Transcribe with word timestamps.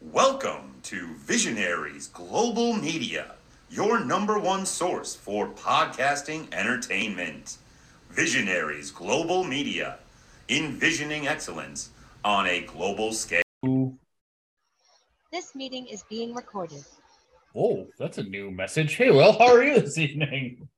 Welcome 0.00 0.74
to 0.84 1.08
Visionaries 1.18 2.08
Global 2.08 2.72
Media, 2.74 3.34
your 3.70 4.00
number 4.04 4.38
one 4.38 4.64
source 4.64 5.14
for 5.14 5.48
podcasting 5.48 6.52
entertainment. 6.54 7.58
Visionaries 8.10 8.90
Global 8.90 9.44
Media, 9.44 9.98
envisioning 10.48 11.28
excellence 11.28 11.90
on 12.24 12.46
a 12.46 12.62
global 12.62 13.12
scale. 13.12 13.42
This 15.32 15.54
meeting 15.54 15.86
is 15.86 16.02
being 16.08 16.34
recorded. 16.34 16.84
Oh, 17.54 17.86
that's 17.98 18.18
a 18.18 18.22
new 18.22 18.50
message. 18.50 18.94
Hey, 18.94 19.10
Will, 19.10 19.32
how 19.32 19.54
are 19.54 19.62
you 19.62 19.80
this 19.80 19.98
evening? 19.98 20.68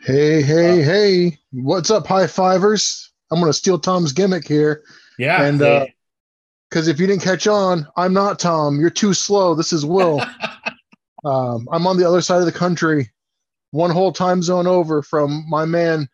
Hey, 0.00 0.42
hey, 0.42 0.80
Uh, 0.82 0.84
hey. 0.84 1.38
What's 1.52 1.90
up, 1.90 2.06
high 2.06 2.26
fivers? 2.26 3.12
I'm 3.30 3.40
going 3.40 3.48
to 3.50 3.56
steal 3.56 3.78
Tom's 3.78 4.12
gimmick 4.12 4.46
here. 4.46 4.82
Yeah, 5.18 5.42
And, 5.42 5.60
hey. 5.60 5.76
uh, 5.80 5.86
Because 6.72 6.88
if 6.88 6.98
you 6.98 7.06
didn't 7.06 7.20
catch 7.20 7.46
on, 7.46 7.86
I'm 7.98 8.14
not 8.14 8.38
Tom. 8.38 8.80
You're 8.80 8.88
too 8.88 9.12
slow. 9.12 9.54
This 9.54 9.74
is 9.74 9.84
Will. 9.84 10.22
um, 11.24 11.68
I'm 11.70 11.86
on 11.86 11.98
the 11.98 12.08
other 12.08 12.22
side 12.22 12.38
of 12.38 12.46
the 12.46 12.52
country, 12.52 13.10
one 13.72 13.90
whole 13.90 14.10
time 14.10 14.40
zone 14.40 14.66
over 14.66 15.02
from 15.02 15.44
my 15.50 15.66
man, 15.66 16.08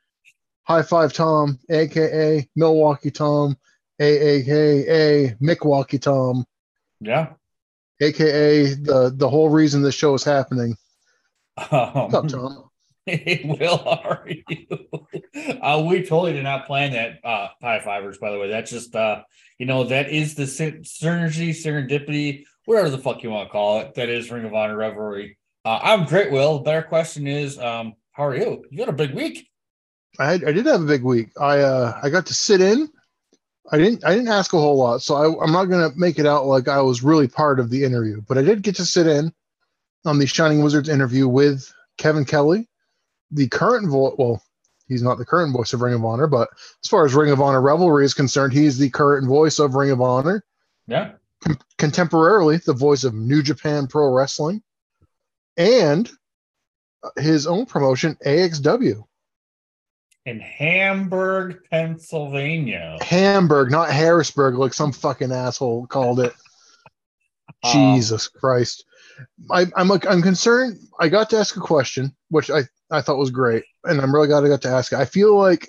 High 0.65 0.83
Five 0.83 1.13
Tom, 1.13 1.61
aka 1.71 2.45
Milwaukee 2.57 3.13
Tom, 3.13 3.57
aka 4.01 5.33
Milwaukee 5.39 6.01
Tom, 6.01 6.45
yeah. 7.01 7.35
aka 8.01 8.75
the 8.75 9.13
the 9.15 9.29
whole 9.29 9.51
reason 9.51 9.83
this 9.83 9.95
show 9.95 10.13
is 10.15 10.25
happening. 10.25 10.77
Um, 11.71 11.91
What's 11.93 12.15
up, 12.15 12.29
Tom? 12.29 12.68
Hey, 13.09 13.57
Will, 13.59 13.79
how 13.79 14.01
are 14.05 14.29
you? 14.29 15.59
Uh, 15.63 15.83
we 15.89 16.03
totally 16.03 16.35
did 16.35 16.43
not 16.43 16.67
plan 16.67 16.93
that 16.93 17.25
uh, 17.25 17.49
high 17.63 17.81
fivers, 17.81 18.19
by 18.19 18.31
the 18.31 18.39
way. 18.39 18.51
That's 18.51 18.71
just, 18.71 18.95
uh, 18.95 19.23
you 19.59 19.65
know, 19.67 19.85
that 19.85 20.11
is 20.11 20.35
the 20.35 20.43
synergy, 20.43 21.51
serendipity, 21.51 22.45
whatever 22.67 22.91
the 22.91 22.99
fuck 22.99 23.23
you 23.23 23.31
want 23.31 23.49
to 23.49 23.53
call 23.53 23.81
it. 23.81 23.95
That 23.95 24.11
is 24.11 24.31
Ring 24.31 24.45
of 24.45 24.53
Honor 24.53 24.77
Revelry. 24.77 25.39
Uh, 25.65 25.79
I'm 25.83 26.05
great, 26.05 26.31
Will. 26.31 26.61
Better 26.61 26.83
question 26.83 27.27
is, 27.27 27.59
um, 27.59 27.95
how 28.13 28.27
are 28.27 28.37
you? 28.37 28.65
You 28.71 28.81
had 28.81 28.89
a 28.89 28.93
big 28.93 29.15
week. 29.15 29.49
I, 30.19 30.33
I 30.33 30.53
did 30.53 30.67
have 30.67 30.83
a 30.83 30.87
big 30.87 31.03
week. 31.03 31.31
I 31.41 31.61
uh 31.61 31.99
I 32.03 32.11
got 32.11 32.27
to 32.27 32.35
sit 32.35 32.61
in. 32.61 32.89
I 33.71 33.79
didn't 33.79 34.05
I 34.05 34.15
didn't 34.15 34.29
ask 34.29 34.53
a 34.53 34.59
whole 34.59 34.77
lot, 34.77 35.03
so 35.03 35.15
I, 35.15 35.45
I'm 35.45 35.53
not 35.53 35.67
gonna 35.67 35.91
make 35.97 36.19
it 36.19 36.27
out 36.27 36.47
like 36.47 36.69
I 36.69 36.81
was 36.81 37.03
really 37.03 37.29
part 37.29 37.61
of 37.61 37.71
the 37.71 37.85
interview, 37.85 38.21
but 38.27 38.39
I 38.39 38.43
did 38.43 38.63
get 38.63 38.77
to 38.77 38.85
sit 38.85 39.07
in 39.07 39.33
on 40.05 40.19
the 40.19 40.27
Shining 40.27 40.63
Wizards 40.63 40.89
interview 40.89 41.29
with 41.29 41.73
Kevin 41.99 42.25
Kelly, 42.25 42.69
the 43.31 43.49
current 43.49 43.89
voice. 43.89 44.15
Well, 44.19 44.43
he's 44.89 45.03
not 45.03 45.19
the 45.19 45.27
current 45.27 45.53
voice 45.53 45.73
of 45.73 45.81
Ring 45.81 45.95
of 45.95 46.05
Honor, 46.05 46.27
but 46.27 46.49
as 46.83 46.89
far 46.89 47.05
as 47.05 47.15
Ring 47.15 47.31
of 47.31 47.41
Honor 47.41 47.61
Revelry 47.61 48.05
is 48.05 48.15
concerned, 48.15 48.53
he's 48.53 48.79
the 48.79 48.91
current 48.91 49.27
voice 49.27 49.59
of 49.59 49.75
Ring 49.75 49.91
of 49.91 50.01
Honor. 50.01 50.45
Yeah. 50.87 51.13
Contemporarily, 51.79 52.63
the 52.65 52.73
voice 52.73 53.05
of 53.05 53.15
New 53.15 53.43
Japan 53.43 53.87
Pro 53.87 54.13
Wrestling, 54.13 54.63
and 55.57 56.11
his 57.17 57.47
own 57.47 57.67
promotion 57.67 58.17
AXW. 58.25 59.05
In 60.27 60.41
Hamburg, 60.41 61.61
Pennsylvania. 61.71 62.99
Hamburg, 63.01 63.71
not 63.71 63.91
Harrisburg, 63.91 64.57
like 64.57 64.75
some 64.75 64.93
fucking 64.93 65.33
asshole 65.33 65.87
called 65.87 66.21
it. 66.21 66.35
Um, 67.63 67.73
Jesus 67.73 68.29
Christ. 68.29 68.85
I, 69.51 69.67
I'm 69.77 69.89
like 69.89 70.07
I'm 70.07 70.23
concerned. 70.23 70.79
I 71.01 71.09
got 71.09 71.31
to 71.31 71.39
ask 71.39 71.57
a 71.57 71.61
question, 71.61 72.15
which 72.31 72.51
I, 72.51 72.63
I 72.91 73.01
thought 73.01 73.19
was 73.19 73.31
great, 73.31 73.65
and 73.85 74.01
I'm 74.01 74.15
really 74.15 74.29
glad 74.29 74.45
I 74.45 74.49
got 74.49 74.63
to 74.63 74.69
ask 74.69 74.93
it. 74.93 74.99
I 74.99 75.05
feel 75.05 75.37
like, 75.37 75.69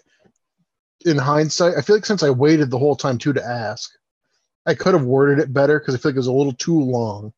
in 1.06 1.18
hindsight, 1.18 1.76
I 1.78 1.82
feel 1.82 1.96
like 1.96 2.06
since 2.06 2.24
I 2.24 2.30
waited 2.30 2.70
the 2.70 2.80
whole 2.80 2.96
time 2.96 3.18
too 3.18 3.34
to 3.34 3.44
ask, 3.44 3.90
I 4.66 4.74
could 4.74 4.94
have 4.94 5.04
worded 5.04 5.40
it 5.40 5.54
better 5.54 5.80
because 5.80 5.96
I 5.96 5.98
feel 5.98 6.12
like 6.12 6.16
it 6.16 6.20
was 6.20 6.28
a 6.28 6.34
little 6.34 6.54
too 6.54 6.80
long, 6.80 7.34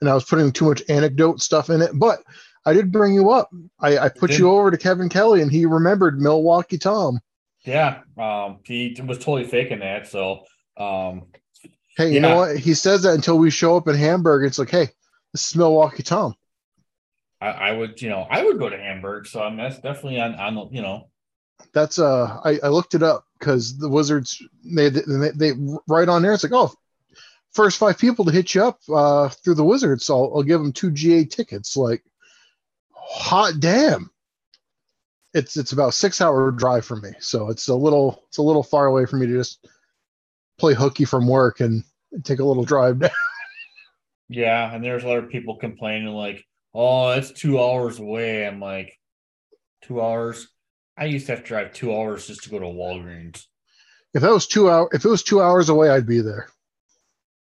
and 0.00 0.08
I 0.10 0.14
was 0.14 0.24
putting 0.24 0.52
too 0.52 0.66
much 0.66 0.82
anecdote 0.88 1.40
stuff 1.40 1.70
in 1.70 1.82
it. 1.82 1.90
But 1.94 2.20
I 2.66 2.72
did 2.72 2.92
bring 2.92 3.14
you 3.14 3.30
up. 3.30 3.50
I, 3.80 3.98
I 3.98 4.08
put 4.08 4.32
you 4.32 4.50
over 4.50 4.70
to 4.70 4.76
Kevin 4.78 5.08
Kelly, 5.08 5.42
and 5.42 5.50
he 5.50 5.66
remembered 5.66 6.20
Milwaukee 6.20 6.78
Tom. 6.78 7.20
Yeah, 7.64 8.00
um, 8.16 8.58
he 8.64 8.96
was 9.04 9.18
totally 9.18 9.44
faking 9.44 9.80
that. 9.80 10.06
So, 10.06 10.44
um, 10.76 11.26
Hey, 11.96 12.08
you 12.08 12.14
Yeah. 12.14 12.20
know 12.20 12.36
what? 12.36 12.56
He 12.56 12.72
says 12.74 13.02
that 13.02 13.14
until 13.14 13.36
we 13.38 13.50
show 13.50 13.76
up 13.76 13.88
in 13.88 13.94
Hamburg. 13.94 14.46
It's 14.46 14.58
like, 14.58 14.70
hey, 14.70 14.88
this 15.32 15.48
is 15.48 15.56
Milwaukee 15.56 16.02
Tom. 16.02 16.34
I, 17.40 17.48
I 17.48 17.72
would, 17.72 18.00
you 18.02 18.08
know, 18.08 18.26
I 18.30 18.44
would 18.44 18.58
go 18.58 18.68
to 18.68 18.76
Hamburg. 18.76 19.26
So 19.26 19.42
I 19.42 19.48
mean, 19.48 19.58
that's 19.58 19.80
definitely 19.80 20.20
on, 20.20 20.34
on, 20.34 20.54
the, 20.54 20.68
you 20.70 20.82
know, 20.82 21.08
That's 21.72 21.98
uh, 21.98 22.40
I, 22.44 22.58
I 22.62 22.68
looked 22.68 22.94
it 22.94 23.02
up 23.02 23.24
because 23.38 23.78
the 23.78 23.88
Wizards 23.88 24.42
they, 24.64 24.88
they 24.90 25.30
they 25.34 25.52
right 25.88 26.08
on 26.08 26.22
there. 26.22 26.32
It's 26.32 26.44
like, 26.44 26.52
oh, 26.52 26.72
first 27.52 27.78
five 27.78 27.98
people 27.98 28.24
to 28.24 28.32
hit 28.32 28.54
you 28.54 28.64
up 28.64 28.80
uh 28.92 29.28
through 29.28 29.54
the 29.54 29.64
Wizards, 29.64 30.04
so 30.04 30.16
I'll, 30.16 30.36
I'll 30.36 30.42
give 30.42 30.60
them 30.60 30.72
two 30.72 30.90
GA 30.90 31.24
tickets. 31.24 31.76
Like, 31.76 32.04
hot 32.92 33.54
damn! 33.60 34.10
It's 35.34 35.56
it's 35.56 35.72
about 35.72 35.94
six 35.94 36.20
hour 36.20 36.50
drive 36.50 36.84
for 36.84 36.96
me, 36.96 37.10
so 37.20 37.48
it's 37.48 37.68
a 37.68 37.74
little 37.74 38.24
it's 38.28 38.38
a 38.38 38.42
little 38.42 38.62
far 38.62 38.86
away 38.86 39.06
for 39.06 39.16
me 39.16 39.26
to 39.26 39.32
just 39.32 39.66
play 40.58 40.74
hooky 40.74 41.06
from 41.06 41.26
work 41.26 41.60
and 41.60 41.82
take 42.22 42.38
a 42.38 42.44
little 42.44 42.64
drive 42.64 42.98
down. 43.00 43.10
yeah. 44.28 44.72
And 44.72 44.84
there's 44.84 45.04
a 45.04 45.08
lot 45.08 45.18
of 45.18 45.30
people 45.30 45.56
complaining 45.56 46.08
like, 46.08 46.44
oh, 46.74 47.10
it's 47.10 47.32
two 47.32 47.60
hours 47.60 47.98
away. 47.98 48.46
I'm 48.46 48.60
like, 48.60 48.98
two 49.82 50.00
hours. 50.00 50.48
I 50.96 51.06
used 51.06 51.26
to 51.26 51.32
have 51.32 51.42
to 51.42 51.48
drive 51.48 51.72
two 51.72 51.94
hours 51.94 52.26
just 52.26 52.44
to 52.44 52.50
go 52.50 52.58
to 52.58 52.66
Walgreens. 52.66 53.44
If 54.12 54.22
that 54.22 54.32
was 54.32 54.46
two 54.46 54.68
hour, 54.70 54.88
if 54.92 55.04
it 55.04 55.08
was 55.08 55.22
two 55.22 55.40
hours 55.40 55.68
away, 55.68 55.88
I'd 55.88 56.06
be 56.06 56.20
there. 56.20 56.48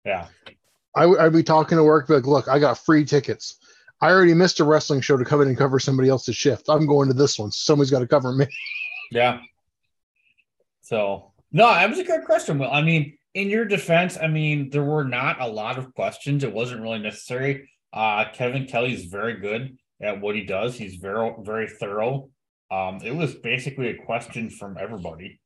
Yeah, 0.06 0.28
I, 0.96 1.06
would- 1.06 1.20
I'd 1.20 1.34
be 1.34 1.44
talking 1.44 1.78
to 1.78 1.84
work, 1.84 2.10
like, 2.10 2.26
look, 2.26 2.48
I 2.48 2.60
got 2.60 2.78
free 2.78 3.04
tickets. 3.06 3.58
I 4.02 4.12
already 4.12 4.34
missed 4.34 4.62
a 4.62 4.64
wrestling 4.64 5.02
show 5.02 5.18
to 5.18 5.26
come 5.26 5.42
in 5.42 5.50
and 5.50 5.58
cover 5.58 5.78
somebody 5.80 6.08
else's 6.08 6.38
shift. 6.38 6.70
I'm 6.70 6.86
going 6.86 7.10
to 7.10 7.14
this 7.14 7.38
one. 7.38 7.52
Somebody's 7.52 7.92
got 7.92 8.00
to 8.00 8.08
cover 8.08 8.32
me. 8.32 8.46
yeah. 9.12 9.40
So 10.82 11.34
no, 11.52 11.68
that 11.68 11.90
was 11.90 12.00
a 12.00 12.04
good 12.04 12.24
question. 12.26 12.60
Well, 12.60 12.72
I 12.72 12.82
mean, 12.82 13.18
in 13.34 13.50
your 13.50 13.66
defense, 13.66 14.18
I 14.20 14.28
mean, 14.28 14.70
there 14.70 14.84
were 14.84 15.04
not 15.04 15.42
a 15.42 15.48
lot 15.48 15.78
of 15.78 15.94
questions. 15.94 16.44
It 16.44 16.54
wasn't 16.54 16.82
really 16.82 17.00
necessary. 17.00 17.70
Uh, 17.92 18.26
Kevin 18.34 18.66
is 18.66 19.06
very 19.06 19.40
good 19.40 19.78
at 20.02 20.22
what 20.22 20.36
he 20.36 20.44
does. 20.44 20.76
He's 20.78 20.96
very, 20.96 21.34
very 21.42 21.68
thorough. 21.68 22.30
Um, 22.72 23.00
it 23.04 23.16
was 23.16 23.34
basically 23.36 23.90
a 23.90 24.06
question 24.06 24.50
from 24.50 24.78
everybody. 24.80 25.40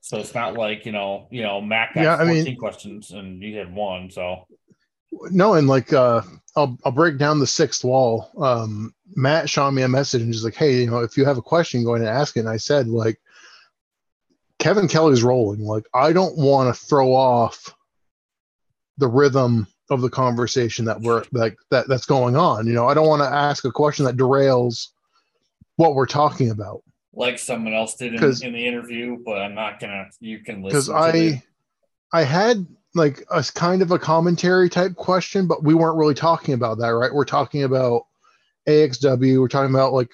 So 0.00 0.18
it's 0.18 0.34
not 0.34 0.54
like, 0.54 0.84
you 0.86 0.92
know, 0.92 1.28
you 1.30 1.42
know, 1.42 1.60
Matt 1.60 1.94
got 1.94 2.02
Yeah, 2.02 2.16
I 2.16 2.24
mean- 2.24 2.56
questions 2.56 3.10
and 3.10 3.42
you 3.42 3.56
had 3.56 3.74
one. 3.74 4.10
So 4.10 4.46
No, 5.30 5.54
and 5.54 5.66
like 5.66 5.92
uh, 5.92 6.22
I'll 6.56 6.76
I'll 6.84 6.92
break 6.92 7.18
down 7.18 7.38
the 7.40 7.46
sixth 7.46 7.84
wall. 7.84 8.30
Um, 8.38 8.94
Matt 9.16 9.48
shot 9.48 9.72
me 9.72 9.82
a 9.82 9.88
message 9.88 10.22
and 10.22 10.32
just 10.32 10.44
like, 10.44 10.54
hey, 10.54 10.80
you 10.80 10.90
know, 10.90 10.98
if 10.98 11.16
you 11.16 11.24
have 11.24 11.38
a 11.38 11.42
question, 11.42 11.84
go 11.84 11.94
ahead 11.94 12.06
and 12.06 12.16
ask 12.16 12.36
it. 12.36 12.40
And 12.40 12.48
I 12.48 12.56
said, 12.56 12.88
like, 12.88 13.18
Kevin 14.58 14.88
Kelly's 14.88 15.22
rolling. 15.22 15.60
Like, 15.60 15.84
I 15.94 16.12
don't 16.12 16.36
want 16.36 16.74
to 16.74 16.84
throw 16.86 17.12
off 17.14 17.74
the 18.98 19.08
rhythm 19.08 19.66
of 19.90 20.00
the 20.00 20.10
conversation 20.10 20.84
that 20.86 21.00
we're 21.00 21.24
like 21.32 21.56
that 21.70 21.88
that's 21.88 22.06
going 22.06 22.36
on. 22.36 22.66
You 22.66 22.72
know, 22.72 22.88
I 22.88 22.94
don't 22.94 23.08
want 23.08 23.22
to 23.22 23.28
ask 23.28 23.64
a 23.64 23.72
question 23.72 24.04
that 24.06 24.16
derails 24.16 24.88
what 25.76 25.94
we're 25.94 26.06
talking 26.06 26.50
about. 26.50 26.82
like 27.12 27.38
someone 27.38 27.74
else 27.74 27.94
did 27.96 28.14
in, 28.14 28.24
in 28.42 28.52
the 28.52 28.66
interview, 28.66 29.18
but 29.24 29.38
I'm 29.38 29.54
not 29.54 29.80
gonna 29.80 30.08
you 30.20 30.40
can 30.40 30.62
because 30.62 30.88
listen 30.88 31.16
it. 31.16 31.42
I 32.12 32.20
I 32.20 32.24
had 32.24 32.66
like 32.94 33.24
a 33.30 33.42
kind 33.54 33.82
of 33.82 33.90
a 33.90 33.98
commentary 33.98 34.70
type 34.70 34.94
question, 34.94 35.46
but 35.46 35.64
we 35.64 35.74
weren't 35.74 35.98
really 35.98 36.14
talking 36.14 36.54
about 36.54 36.78
that, 36.78 36.88
right? 36.88 37.12
We're 37.12 37.24
talking 37.24 37.64
about 37.64 38.06
AXW, 38.68 39.40
we're 39.40 39.48
talking 39.48 39.74
about 39.74 39.92
like 39.92 40.10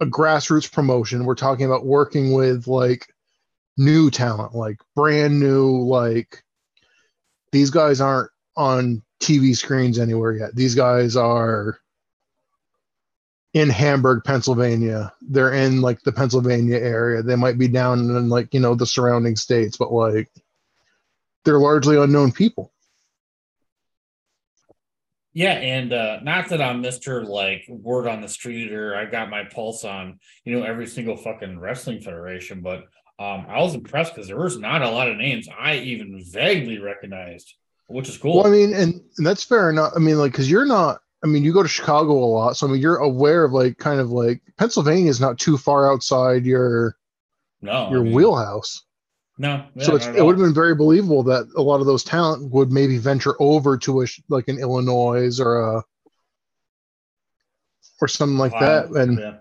a 0.00 0.06
grassroots 0.06 0.70
promotion, 0.70 1.24
we're 1.24 1.34
talking 1.34 1.66
about 1.66 1.84
working 1.84 2.32
with 2.32 2.66
like 2.66 3.06
new 3.76 4.10
talent, 4.10 4.54
like 4.54 4.78
brand 4.96 5.38
new, 5.38 5.82
like 5.82 6.42
these 7.52 7.70
guys 7.70 8.00
aren't 8.00 8.30
on 8.56 9.02
TV 9.22 9.56
screens 9.56 9.98
anywhere 9.98 10.32
yet. 10.32 10.54
These 10.54 10.74
guys 10.74 11.16
are 11.16 11.78
in 13.54 13.68
Hamburg, 13.68 14.24
Pennsylvania. 14.24 15.12
They're 15.20 15.52
in 15.52 15.82
like 15.82 16.02
the 16.02 16.12
Pennsylvania 16.12 16.78
area. 16.78 17.22
They 17.22 17.36
might 17.36 17.58
be 17.58 17.68
down 17.68 18.00
in 18.00 18.28
like, 18.28 18.52
you 18.54 18.60
know, 18.60 18.74
the 18.74 18.86
surrounding 18.86 19.36
states, 19.36 19.76
but 19.76 19.92
like 19.92 20.30
they're 21.44 21.58
largely 21.58 21.96
unknown 21.96 22.32
people. 22.32 22.72
Yeah, 25.34 25.52
and 25.52 25.92
uh 25.92 26.20
not 26.22 26.48
that 26.48 26.60
I'm 26.60 26.82
Mr. 26.82 27.26
like 27.26 27.64
word 27.68 28.06
on 28.06 28.20
the 28.20 28.28
street 28.28 28.72
or 28.72 28.94
I 28.94 29.06
got 29.06 29.30
my 29.30 29.44
pulse 29.44 29.84
on, 29.84 30.18
you 30.44 30.58
know, 30.58 30.64
every 30.64 30.86
single 30.86 31.16
fucking 31.16 31.58
wrestling 31.58 32.00
federation, 32.00 32.60
but 32.60 32.80
um 33.18 33.46
I 33.48 33.60
was 33.60 33.74
impressed 33.74 34.14
because 34.14 34.28
there 34.28 34.38
was 34.38 34.58
not 34.58 34.82
a 34.82 34.90
lot 34.90 35.08
of 35.08 35.16
names 35.16 35.48
I 35.58 35.76
even 35.76 36.22
vaguely 36.30 36.78
recognized, 36.78 37.54
which 37.86 38.08
is 38.08 38.16
cool. 38.16 38.38
Well, 38.38 38.46
I 38.46 38.50
mean, 38.50 38.74
and, 38.74 39.00
and 39.16 39.26
that's 39.26 39.44
fair 39.44 39.70
enough. 39.70 39.92
I 39.94 39.98
mean, 39.98 40.18
like, 40.18 40.32
because 40.32 40.50
you're 40.50 40.66
not. 40.66 41.00
I 41.24 41.28
mean, 41.28 41.44
you 41.44 41.52
go 41.52 41.62
to 41.62 41.68
Chicago 41.68 42.12
a 42.12 42.26
lot, 42.26 42.56
so 42.56 42.66
I 42.66 42.70
mean, 42.70 42.80
you're 42.80 42.96
aware 42.96 43.44
of 43.44 43.52
like 43.52 43.78
kind 43.78 44.00
of 44.00 44.10
like 44.10 44.42
Pennsylvania 44.56 45.08
is 45.08 45.20
not 45.20 45.38
too 45.38 45.56
far 45.56 45.90
outside 45.90 46.44
your 46.44 46.96
no, 47.60 47.72
I 47.72 47.90
your 47.90 48.02
mean, 48.02 48.12
wheelhouse. 48.12 48.82
No, 49.38 49.64
yeah, 49.74 49.84
so 49.84 49.96
it's, 49.96 50.06
it 50.06 50.22
would 50.24 50.36
have 50.36 50.44
been 50.44 50.54
very 50.54 50.74
believable 50.74 51.22
that 51.24 51.48
a 51.56 51.62
lot 51.62 51.80
of 51.80 51.86
those 51.86 52.04
talent 52.04 52.52
would 52.52 52.70
maybe 52.70 52.98
venture 52.98 53.34
over 53.40 53.78
to 53.78 54.02
a 54.02 54.06
like 54.28 54.48
an 54.48 54.58
Illinois 54.58 55.40
or 55.40 55.60
a 55.60 55.84
or 58.00 58.08
something 58.08 58.36
like 58.36 58.52
that. 58.52 58.90
And 58.90 59.18
yeah. 59.18 59.34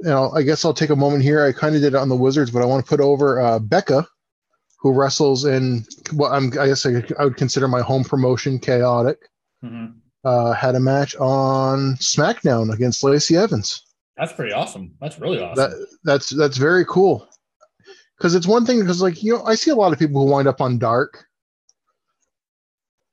you 0.00 0.10
know, 0.10 0.30
I 0.30 0.42
guess 0.42 0.64
I'll 0.64 0.74
take 0.74 0.90
a 0.90 0.96
moment 0.96 1.22
here. 1.22 1.44
I 1.44 1.52
kind 1.52 1.74
of 1.74 1.80
did 1.80 1.94
it 1.94 1.98
on 1.98 2.10
the 2.10 2.16
Wizards, 2.16 2.50
but 2.50 2.62
I 2.62 2.66
want 2.66 2.84
to 2.84 2.88
put 2.88 3.00
over 3.00 3.40
uh, 3.40 3.58
Becca, 3.58 4.06
who 4.78 4.92
wrestles 4.92 5.44
in 5.44 5.84
what 6.12 6.32
I'm. 6.32 6.46
I 6.58 6.68
guess 6.68 6.86
I, 6.86 7.02
I 7.18 7.24
would 7.24 7.36
consider 7.36 7.68
my 7.68 7.80
home 7.80 8.04
promotion, 8.04 8.58
Chaotic. 8.58 9.18
Mhm. 9.64 9.94
Uh, 10.24 10.52
had 10.52 10.74
a 10.74 10.80
match 10.80 11.16
on 11.16 11.94
SmackDown 11.96 12.72
against 12.72 13.02
Lacey 13.04 13.36
Evans. 13.36 13.84
That's 14.16 14.32
pretty 14.32 14.52
awesome. 14.52 14.94
That's 15.00 15.18
really 15.18 15.40
awesome. 15.40 15.70
That 15.70 15.86
that's 16.04 16.30
that's 16.30 16.56
very 16.56 16.84
cool. 16.84 17.26
Because 18.16 18.34
it's 18.34 18.46
one 18.46 18.66
thing. 18.66 18.80
Because 18.80 19.02
like 19.02 19.22
you 19.22 19.34
know, 19.34 19.44
I 19.44 19.54
see 19.54 19.70
a 19.70 19.76
lot 19.76 19.92
of 19.92 19.98
people 19.98 20.24
who 20.24 20.30
wind 20.30 20.48
up 20.48 20.60
on 20.60 20.78
Dark, 20.78 21.24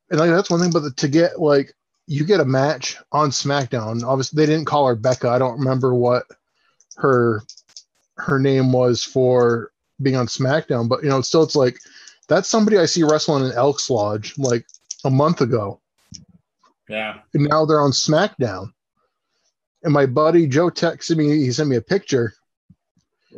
and 0.09 0.19
like 0.19 0.29
that's 0.29 0.49
one 0.49 0.59
thing. 0.59 0.71
But 0.71 0.81
the, 0.81 0.91
to 0.91 1.07
get 1.07 1.39
like 1.39 1.73
you 2.07 2.25
get 2.25 2.39
a 2.39 2.45
match 2.45 2.97
on 3.11 3.29
SmackDown. 3.31 4.03
Obviously, 4.03 4.37
they 4.37 4.51
didn't 4.51 4.65
call 4.65 4.87
her 4.87 4.95
Becca. 4.95 5.29
I 5.29 5.39
don't 5.39 5.57
remember 5.59 5.95
what 5.95 6.25
her 6.97 7.41
her 8.17 8.39
name 8.39 8.71
was 8.71 9.03
for 9.03 9.71
being 10.01 10.15
on 10.15 10.27
SmackDown. 10.27 10.89
But 10.89 11.03
you 11.03 11.09
know, 11.09 11.21
still, 11.21 11.43
it's 11.43 11.55
like 11.55 11.77
that's 12.27 12.49
somebody 12.49 12.77
I 12.77 12.85
see 12.85 13.03
wrestling 13.03 13.45
in 13.45 13.51
Elks 13.51 13.89
Lodge 13.89 14.33
like 14.37 14.65
a 15.03 15.09
month 15.09 15.41
ago 15.41 15.79
yeah. 16.89 17.19
and 17.33 17.43
now 17.43 17.65
they're 17.65 17.81
on 17.81 17.91
SmackDown. 17.91 18.71
And 19.83 19.93
my 19.93 20.05
buddy 20.05 20.47
Joe 20.47 20.69
texted 20.69 21.17
me, 21.17 21.29
he 21.29 21.51
sent 21.51 21.69
me 21.69 21.75
a 21.75 21.81
picture. 21.81 22.33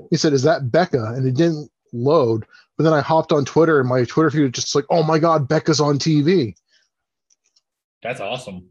He 0.09 0.17
said, 0.17 0.33
Is 0.33 0.43
that 0.43 0.71
Becca? 0.71 1.13
And 1.15 1.27
it 1.27 1.35
didn't 1.35 1.69
load. 1.91 2.45
But 2.77 2.83
then 2.83 2.93
I 2.93 3.01
hopped 3.01 3.31
on 3.31 3.43
Twitter 3.43 3.79
and 3.79 3.89
my 3.89 4.03
Twitter 4.05 4.29
feed 4.29 4.43
was 4.43 4.51
just 4.51 4.75
like, 4.75 4.85
Oh 4.89 5.03
my 5.03 5.19
God, 5.19 5.47
Becca's 5.47 5.81
on 5.81 5.99
TV. 5.99 6.55
That's 8.01 8.21
awesome. 8.21 8.69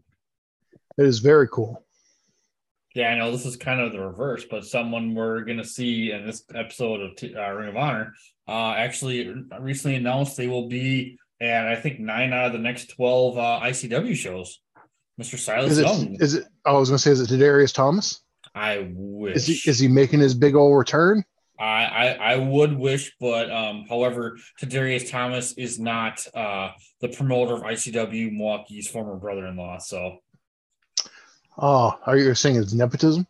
It 0.99 1.05
is 1.05 1.19
very 1.19 1.49
cool. 1.49 1.85
Yeah, 2.97 3.11
I 3.11 3.19
know 3.19 3.31
this 3.31 3.45
is 3.45 3.59
kind 3.59 3.79
of 3.79 3.93
the 3.93 4.01
reverse, 4.01 4.47
but 4.51 4.65
someone 4.65 5.15
we're 5.15 5.45
going 5.45 5.59
to 5.59 5.67
see 5.67 6.13
in 6.13 6.25
this 6.25 6.45
episode 6.55 7.03
of 7.03 7.15
T- 7.15 7.37
uh, 7.37 7.51
Ring 7.51 7.69
of 7.69 7.77
Honor 7.77 8.15
uh, 8.49 8.73
actually 8.73 9.35
recently 9.61 9.97
announced 9.97 10.39
they 10.39 10.49
will 10.49 10.67
be 10.67 11.19
at, 11.39 11.69
I 11.69 11.77
think, 11.77 12.01
nine 12.01 12.33
out 12.33 12.47
of 12.47 12.53
the 12.55 12.59
next 12.59 12.95
12 12.97 13.37
uh, 13.37 13.61
ICW 13.65 14.17
shows. 14.17 14.63
Mr. 15.21 15.39
Silas 15.39 15.73
Is 15.73 15.79
it, 15.79 15.87
Young. 15.87 16.17
is 16.21 16.35
it, 16.37 16.47
I 16.65 16.73
was 16.73 16.89
going 16.89 16.97
to 16.97 17.03
say, 17.03 17.11
is 17.11 17.21
it 17.21 17.37
Darius 17.37 17.73
Thomas? 17.73 18.23
I 18.55 18.89
wish. 18.95 19.37
Is 19.37 19.47
he, 19.47 19.71
is 19.71 19.79
he 19.79 19.89
making 19.89 20.21
his 20.21 20.33
big 20.33 20.55
old 20.55 20.79
return? 20.79 21.23
I, 21.59 21.65
I 21.65 22.07
I 22.33 22.37
would 22.37 22.77
wish, 22.77 23.15
but 23.19 23.51
um, 23.51 23.87
however, 23.89 24.37
Tadarius 24.61 25.11
Thomas 25.11 25.53
is 25.53 25.79
not 25.79 26.27
uh 26.35 26.73
the 27.01 27.09
promoter 27.09 27.55
of 27.55 27.63
ICW 27.63 28.31
Milwaukee's 28.33 28.89
former 28.89 29.17
brother-in-law. 29.17 29.79
So 29.79 30.19
Oh, 31.59 31.99
are 32.07 32.17
you 32.17 32.35
saying 32.35 32.57
it's 32.57 32.73
nepotism? 32.73 33.27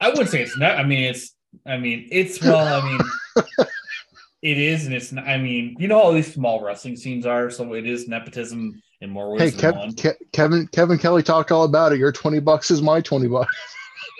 I 0.00 0.08
wouldn't 0.08 0.28
say 0.28 0.42
it's 0.42 0.56
not. 0.58 0.76
I 0.78 0.84
mean, 0.84 1.04
it's. 1.04 1.34
I 1.66 1.76
mean, 1.78 2.08
it's 2.10 2.42
well. 2.42 2.82
I 2.82 2.84
mean, 2.84 3.46
it 4.42 4.58
is, 4.58 4.86
and 4.86 4.94
it's. 4.94 5.12
not 5.12 5.26
I 5.26 5.38
mean, 5.38 5.76
you 5.78 5.88
know 5.88 6.02
how 6.02 6.12
these 6.12 6.32
small 6.32 6.62
wrestling 6.62 6.96
scenes 6.96 7.26
are, 7.26 7.50
so 7.50 7.74
it 7.74 7.86
is 7.86 8.08
nepotism 8.08 8.80
in 9.00 9.10
more 9.10 9.36
Hey, 9.38 9.44
ways 9.46 9.56
than 9.56 9.72
Kev, 9.72 9.78
one. 9.78 9.94
Ke- 9.94 10.18
Kevin 10.32 10.66
Kevin 10.68 10.98
Kelly 10.98 11.22
talked 11.22 11.50
all 11.52 11.64
about 11.64 11.92
it. 11.92 11.98
Your 11.98 12.12
20 12.12 12.40
bucks 12.40 12.70
is 12.70 12.82
my 12.82 13.00
20 13.00 13.28
bucks. 13.28 13.54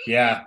Yeah. 0.07 0.43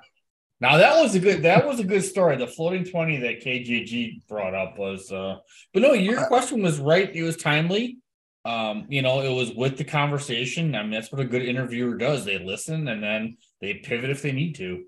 Now 0.60 0.76
that 0.76 1.02
was 1.02 1.16
a 1.16 1.18
good. 1.18 1.42
That 1.42 1.66
was 1.66 1.80
a 1.80 1.84
good 1.84 2.04
story. 2.04 2.36
The 2.36 2.46
floating 2.46 2.84
twenty 2.84 3.16
that 3.16 3.42
KJG 3.42 4.26
brought 4.28 4.54
up 4.54 4.78
was. 4.78 5.10
uh 5.10 5.38
But 5.74 5.82
no, 5.82 5.94
your 5.94 6.26
question 6.26 6.62
was 6.62 6.78
right. 6.78 7.12
It 7.12 7.22
was 7.24 7.36
timely. 7.36 7.98
Um, 8.44 8.86
you 8.88 9.02
know, 9.02 9.20
it 9.20 9.32
was 9.32 9.52
with 9.52 9.76
the 9.76 9.84
conversation. 9.84 10.74
I 10.74 10.82
mean, 10.82 10.92
that's 10.92 11.12
what 11.12 11.20
a 11.20 11.24
good 11.24 11.42
interviewer 11.42 11.96
does. 11.96 12.24
They 12.24 12.38
listen 12.38 12.88
and 12.88 13.02
then 13.02 13.36
they 13.60 13.74
pivot 13.74 14.10
if 14.10 14.22
they 14.22 14.32
need 14.32 14.54
to. 14.56 14.84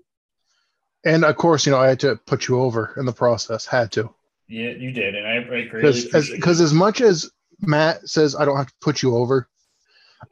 And 1.05 1.25
of 1.25 1.35
course, 1.35 1.65
you 1.65 1.71
know, 1.71 1.79
I 1.79 1.89
had 1.89 1.99
to 2.01 2.15
put 2.25 2.47
you 2.47 2.59
over 2.59 2.93
in 2.97 3.05
the 3.05 3.13
process. 3.13 3.65
Had 3.65 3.91
to. 3.93 4.13
Yeah, 4.47 4.71
you 4.71 4.91
did, 4.91 5.15
and 5.15 5.25
I, 5.25 5.37
I 5.37 5.43
greatly 5.43 5.69
because 5.81 5.97
as, 5.97 6.05
appreciate 6.05 6.33
it. 6.33 6.37
because 6.37 6.61
as 6.61 6.73
much 6.73 7.01
as 7.01 7.31
Matt 7.61 8.07
says 8.07 8.35
I 8.35 8.43
don't 8.45 8.57
have 8.57 8.67
to 8.67 8.73
put 8.81 9.01
you 9.01 9.15
over, 9.15 9.47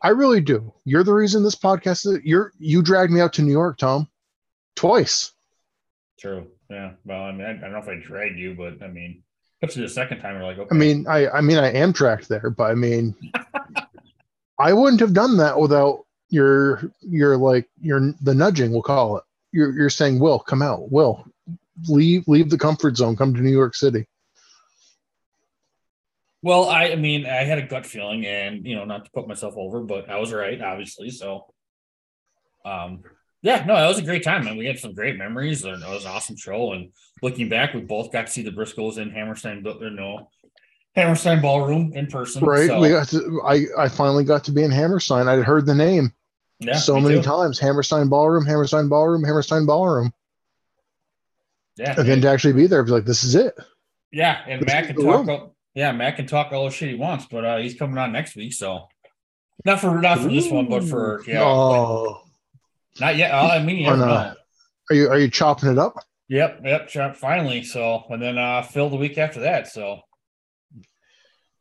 I 0.04 0.10
really 0.10 0.42
do. 0.42 0.74
You're 0.86 1.04
the 1.04 1.14
reason 1.14 1.44
this 1.44 1.56
podcast 1.56 2.06
is. 2.06 2.20
You're 2.24 2.52
you 2.60 2.82
dragged 2.82 3.12
me 3.12 3.22
out 3.22 3.34
to 3.34 3.42
New 3.42 3.52
York, 3.52 3.78
Tom, 3.78 4.10
twice. 4.76 5.32
True. 6.20 6.48
Yeah. 6.70 6.92
Well, 7.06 7.24
I 7.24 7.32
mean, 7.32 7.46
I, 7.46 7.52
I 7.52 7.54
don't 7.56 7.72
know 7.72 7.80
if 7.80 7.88
I 7.88 7.96
dragged 7.96 8.38
you, 8.38 8.56
but 8.56 8.84
I 8.84 8.90
mean, 8.90 9.24
especially 9.62 9.84
the 9.84 9.94
second 9.94 10.20
time, 10.20 10.36
you're 10.36 10.44
like, 10.44 10.58
okay. 10.58 10.70
I 10.72 10.78
mean, 10.78 11.06
I 11.08 11.30
I 11.30 11.42
mean 11.42 11.58
I 11.58 11.72
am 11.72 11.94
tracked 11.94 12.30
there, 12.30 12.50
but 12.50 12.72
I 12.72 12.76
mean, 12.76 13.16
I 14.60 14.74
wouldn't 14.74 15.02
have 15.02 15.14
done 15.14 15.38
that 15.38 15.60
without 15.60 16.06
your 16.30 16.82
your 17.02 17.38
like 17.38 17.68
your 17.82 18.14
the 18.22 18.34
nudging. 18.34 18.72
We'll 18.72 18.82
call 18.82 19.18
it. 19.18 19.24
You're 19.52 19.72
you're 19.72 19.90
saying, 19.90 20.20
Will, 20.20 20.40
come 20.40 20.62
out. 20.62 20.92
Will, 20.92 21.26
leave 21.88 22.28
leave 22.28 22.50
the 22.50 22.58
comfort 22.58 22.98
zone. 22.98 23.16
Come 23.16 23.34
to 23.34 23.42
New 23.42 23.52
York 23.52 23.76
City. 23.76 24.06
Well, 26.42 26.70
I, 26.70 26.92
I 26.92 26.96
mean, 26.96 27.26
I 27.26 27.44
had 27.44 27.58
a 27.58 27.68
gut 27.68 27.86
feeling, 27.86 28.26
and 28.26 28.66
you 28.66 28.76
know, 28.76 28.86
not 28.86 29.06
to 29.06 29.12
put 29.12 29.28
myself 29.28 29.56
over, 29.58 29.82
but 29.82 30.10
I 30.10 30.20
was 30.20 30.32
right, 30.32 30.62
obviously. 30.62 31.10
So, 31.10 31.48
um, 32.64 33.04
yeah, 33.42 33.64
no, 33.66 33.76
that 33.76 33.88
was 33.88 34.00
a 34.00 34.04
great 34.04 34.24
time, 34.24 34.48
and 34.48 34.58
we 34.58 34.66
had 34.66 34.80
some 34.80 34.94
great 34.94 35.18
memories, 35.18 35.64
and 35.64 35.82
it 35.82 35.90
was 35.90 36.06
an 36.06 36.12
awesome 36.12 36.36
show. 36.36 36.74
And 36.74 36.92
looking 37.22 37.50
back, 37.50 37.74
we 37.74 37.82
both 37.82 38.12
got 38.12 38.28
to 38.28 38.32
see 38.32 38.42
the 38.44 38.52
Briscoes 38.52 38.98
in 38.98 39.12
Hammerstein, 39.12 39.64
but 39.64 39.82
no, 39.82 40.30
Hammerstein 40.96 41.42
Ballroom 41.42 41.94
in 41.96 42.08
person. 42.08 42.44
Right. 42.44 42.68
So, 42.68 42.80
We 42.82 42.90
got 42.90 43.08
to. 43.10 43.42
I 43.46 43.66
I 43.78 43.88
finally 43.90 44.24
got 44.24 44.44
to 44.46 44.52
be 44.52 44.64
in 44.64 44.72
Hammerstein. 44.72 45.28
I'd 45.28 45.44
heard 45.46 45.66
the 45.66 45.76
name. 45.76 46.12
yeah, 46.60 46.74
so 46.76 47.00
many 47.00 47.16
too. 47.16 47.22
times. 47.22 47.60
Hammerstein 47.60 48.10
Ballroom, 48.10 48.46
Hammerstein 48.46 48.90
Ballroom, 48.90 49.24
Hammerstein 49.24 49.66
Ballroom. 49.66 50.12
Yeah, 51.78 51.96
And 51.98 52.10
then 52.10 52.20
to 52.22 52.30
actually 52.30 52.54
be 52.54 52.68
there, 52.68 52.82
I 52.82 52.84
be 52.86 52.92
like, 52.92 53.06
this 53.06 53.24
is 53.24 53.36
it. 53.36 53.56
yeah, 54.12 54.42
and 54.48 54.62
This 54.62 54.68
Matt 54.68 54.88
can 54.88 54.96
talk. 54.98 55.28
All, 55.30 55.56
yeah, 55.76 55.94
Matt 55.94 56.18
can 56.18 56.28
talk 56.28 56.52
all 56.52 56.66
the 56.66 56.72
shit 56.72 56.90
he 56.90 56.96
wants, 56.96 57.26
but 57.32 57.46
uh, 57.46 57.58
he's 57.58 57.76
coming 57.78 57.98
on 57.98 58.12
next 58.12 58.36
week, 58.36 58.52
so 58.52 58.90
not 59.64 59.80
for 59.80 59.98
not 60.02 60.20
for 60.20 60.28
this 60.28 60.50
one, 60.52 60.68
but 60.68 60.84
for 60.84 61.22
yeah, 61.26 61.42
Oh, 61.42 62.22
not 63.00 63.16
yet. 63.18 63.32
Uh, 63.32 63.50
I 63.54 63.64
mean, 63.64 63.88
Or 63.88 63.98
not. 63.98 64.38
are 64.90 64.96
you 64.96 65.10
are 65.10 65.20
you 65.20 65.30
chopping 65.30 65.70
it 65.70 65.78
up? 65.78 65.96
Yep, 66.30 66.62
yep, 66.64 66.90
sure, 66.90 67.14
finally. 67.14 67.64
So, 67.64 68.04
and 68.10 68.22
then 68.22 68.38
uh 68.38 68.62
Phil 68.62 68.90
the 68.90 68.98
week 68.98 69.18
after 69.18 69.40
that. 69.42 69.68
So, 69.68 70.00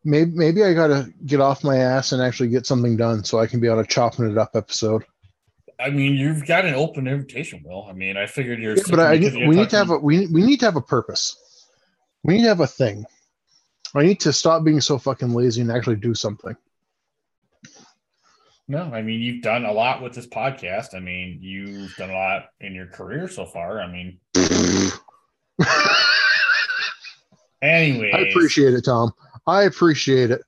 Maybe 0.04 0.30
maybe 0.30 0.62
I 0.64 0.74
gotta 0.74 1.12
get 1.26 1.40
off 1.40 1.64
my 1.64 1.76
ass 1.76 2.12
and 2.12 2.22
actually 2.22 2.48
get 2.48 2.66
something 2.66 2.96
done 2.96 3.24
so 3.24 3.38
I 3.40 3.46
can 3.46 3.60
be 3.60 3.68
on 3.68 3.78
a 3.78 3.84
chopping 3.84 4.30
it 4.30 4.38
up 4.38 4.50
episode. 4.54 5.04
I 5.80 5.90
mean, 5.90 6.14
you've 6.14 6.46
got 6.46 6.64
an 6.64 6.74
open 6.74 7.06
invitation, 7.06 7.62
Will. 7.64 7.86
I 7.88 7.92
mean, 7.92 8.16
I 8.16 8.26
figured 8.26 8.58
you're. 8.60 8.76
Yeah, 8.76 8.82
but 8.90 9.00
I 9.00 9.16
need, 9.16 9.34
we 9.34 9.56
need 9.56 9.70
to 9.70 9.76
have 9.76 9.90
a 9.90 9.98
we 9.98 10.26
we 10.26 10.42
need 10.42 10.60
to 10.60 10.66
have 10.66 10.76
a 10.76 10.80
purpose. 10.80 11.36
We 12.24 12.34
need 12.36 12.42
to 12.42 12.48
have 12.48 12.60
a 12.60 12.66
thing. 12.66 13.04
I 13.94 14.02
need 14.02 14.20
to 14.20 14.32
stop 14.32 14.64
being 14.64 14.80
so 14.80 14.98
fucking 14.98 15.30
lazy 15.32 15.62
and 15.62 15.70
actually 15.70 15.96
do 15.96 16.14
something. 16.14 16.56
No, 18.70 18.82
I 18.82 19.00
mean, 19.00 19.20
you've 19.20 19.42
done 19.42 19.64
a 19.64 19.72
lot 19.72 20.02
with 20.02 20.12
this 20.12 20.26
podcast. 20.26 20.94
I 20.94 21.00
mean, 21.00 21.38
you've 21.40 21.96
done 21.96 22.10
a 22.10 22.14
lot 22.14 22.50
in 22.60 22.74
your 22.74 22.86
career 22.86 23.26
so 23.26 23.46
far. 23.46 23.80
I 23.80 23.90
mean, 23.90 24.18
anyway, 27.62 28.12
I 28.12 28.18
appreciate 28.28 28.74
it, 28.74 28.84
Tom. 28.84 29.12
I 29.46 29.62
appreciate 29.62 30.30
it. 30.30 30.42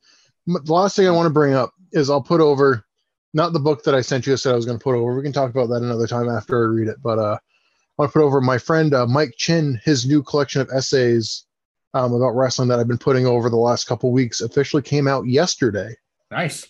The 0.46 0.72
last 0.72 0.96
thing 0.96 1.08
I 1.08 1.12
want 1.12 1.26
to 1.26 1.32
bring 1.32 1.54
up 1.54 1.72
is 1.92 2.10
I'll 2.10 2.22
put 2.22 2.42
over 2.42 2.84
not 3.32 3.54
the 3.54 3.58
book 3.58 3.84
that 3.84 3.94
I 3.94 4.02
sent 4.02 4.26
you. 4.26 4.34
I 4.34 4.36
said 4.36 4.52
I 4.52 4.56
was 4.56 4.66
going 4.66 4.78
to 4.78 4.82
put 4.82 4.94
over. 4.94 5.16
We 5.16 5.22
can 5.22 5.32
talk 5.32 5.50
about 5.50 5.68
that 5.68 5.82
another 5.82 6.06
time 6.06 6.28
after 6.28 6.62
I 6.62 6.66
read 6.66 6.88
it. 6.88 6.96
But 7.02 7.18
uh, 7.18 7.38
I 7.38 8.02
want 8.02 8.10
to 8.10 8.18
put 8.18 8.24
over 8.24 8.42
my 8.42 8.58
friend 8.58 8.92
uh, 8.92 9.06
Mike 9.06 9.32
Chin. 9.38 9.80
His 9.84 10.06
new 10.06 10.22
collection 10.22 10.60
of 10.60 10.68
essays 10.74 11.46
um, 11.94 12.12
about 12.12 12.36
wrestling 12.36 12.68
that 12.68 12.78
I've 12.78 12.88
been 12.88 12.98
putting 12.98 13.26
over 13.26 13.48
the 13.48 13.56
last 13.56 13.86
couple 13.86 14.12
weeks 14.12 14.42
officially 14.42 14.82
came 14.82 15.08
out 15.08 15.26
yesterday. 15.26 15.96
Nice. 16.30 16.66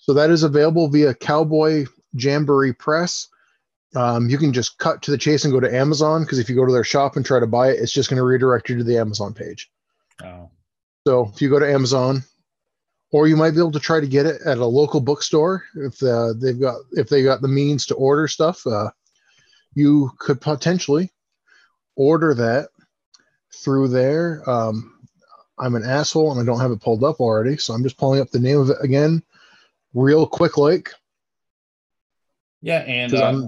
So 0.00 0.14
that 0.14 0.30
is 0.30 0.42
available 0.42 0.88
via 0.88 1.14
Cowboy 1.14 1.84
Jamboree 2.14 2.72
Press. 2.72 3.28
Um, 3.94 4.28
you 4.28 4.38
can 4.38 4.52
just 4.52 4.78
cut 4.78 5.02
to 5.02 5.10
the 5.10 5.18
chase 5.18 5.44
and 5.44 5.52
go 5.52 5.60
to 5.60 5.74
Amazon 5.74 6.22
because 6.22 6.38
if 6.38 6.48
you 6.48 6.56
go 6.56 6.66
to 6.66 6.72
their 6.72 6.84
shop 6.84 7.16
and 7.16 7.24
try 7.24 7.40
to 7.40 7.46
buy 7.46 7.70
it, 7.70 7.80
it's 7.80 7.92
just 7.92 8.08
going 8.08 8.18
to 8.18 8.24
redirect 8.24 8.68
you 8.68 8.78
to 8.78 8.84
the 8.84 8.98
Amazon 8.98 9.34
page. 9.34 9.70
Oh, 10.22 10.50
So 11.06 11.30
if 11.34 11.42
you 11.42 11.50
go 11.50 11.58
to 11.58 11.70
Amazon, 11.70 12.22
or 13.12 13.26
you 13.26 13.36
might 13.36 13.52
be 13.52 13.58
able 13.58 13.72
to 13.72 13.80
try 13.80 14.00
to 14.00 14.06
get 14.06 14.26
it 14.26 14.40
at 14.42 14.58
a 14.58 14.66
local 14.66 15.00
bookstore 15.00 15.64
if 15.74 16.02
uh, 16.02 16.32
they've 16.36 16.60
got 16.60 16.76
if 16.92 17.08
they 17.08 17.22
got 17.22 17.42
the 17.42 17.48
means 17.48 17.86
to 17.86 17.94
order 17.94 18.28
stuff. 18.28 18.66
Uh, 18.66 18.90
you 19.74 20.10
could 20.18 20.40
potentially 20.40 21.10
order 21.96 22.34
that 22.34 22.68
through 23.52 23.88
there. 23.88 24.48
Um, 24.48 24.94
I'm 25.58 25.74
an 25.74 25.84
asshole 25.84 26.32
and 26.32 26.40
I 26.40 26.44
don't 26.44 26.60
have 26.60 26.70
it 26.70 26.80
pulled 26.80 27.04
up 27.04 27.20
already, 27.20 27.56
so 27.56 27.74
I'm 27.74 27.82
just 27.82 27.98
pulling 27.98 28.20
up 28.20 28.30
the 28.30 28.38
name 28.38 28.58
of 28.58 28.70
it 28.70 28.78
again, 28.80 29.22
real 29.94 30.26
quick, 30.26 30.56
like. 30.56 30.90
yeah, 32.62 32.78
and 32.80 33.14
uh, 33.14 33.42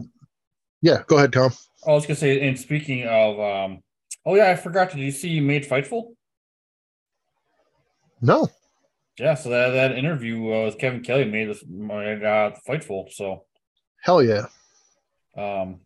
yeah, 0.80 1.02
go 1.06 1.16
ahead, 1.16 1.32
Tom. 1.32 1.52
I 1.86 1.90
was 1.92 2.04
gonna 2.06 2.16
say, 2.16 2.46
and 2.46 2.58
speaking 2.58 3.06
of, 3.06 3.38
um, 3.40 3.82
oh 4.26 4.34
yeah, 4.34 4.50
I 4.50 4.56
forgot. 4.56 4.90
Did 4.90 5.00
you 5.00 5.10
see 5.10 5.28
you 5.28 5.42
made 5.42 5.68
Fightful? 5.68 6.14
No. 8.20 8.48
Yeah, 9.18 9.34
so 9.34 9.50
that 9.50 9.70
that 9.70 9.92
interview 9.98 10.52
uh, 10.52 10.64
with 10.66 10.78
Kevin 10.78 11.02
Kelly 11.02 11.24
made 11.24 11.48
this 11.48 11.62
my 11.68 12.14
uh, 12.14 12.54
fightful. 12.66 13.12
So 13.12 13.44
Hell 14.00 14.22
yeah. 14.22 14.46
um, 15.36 15.80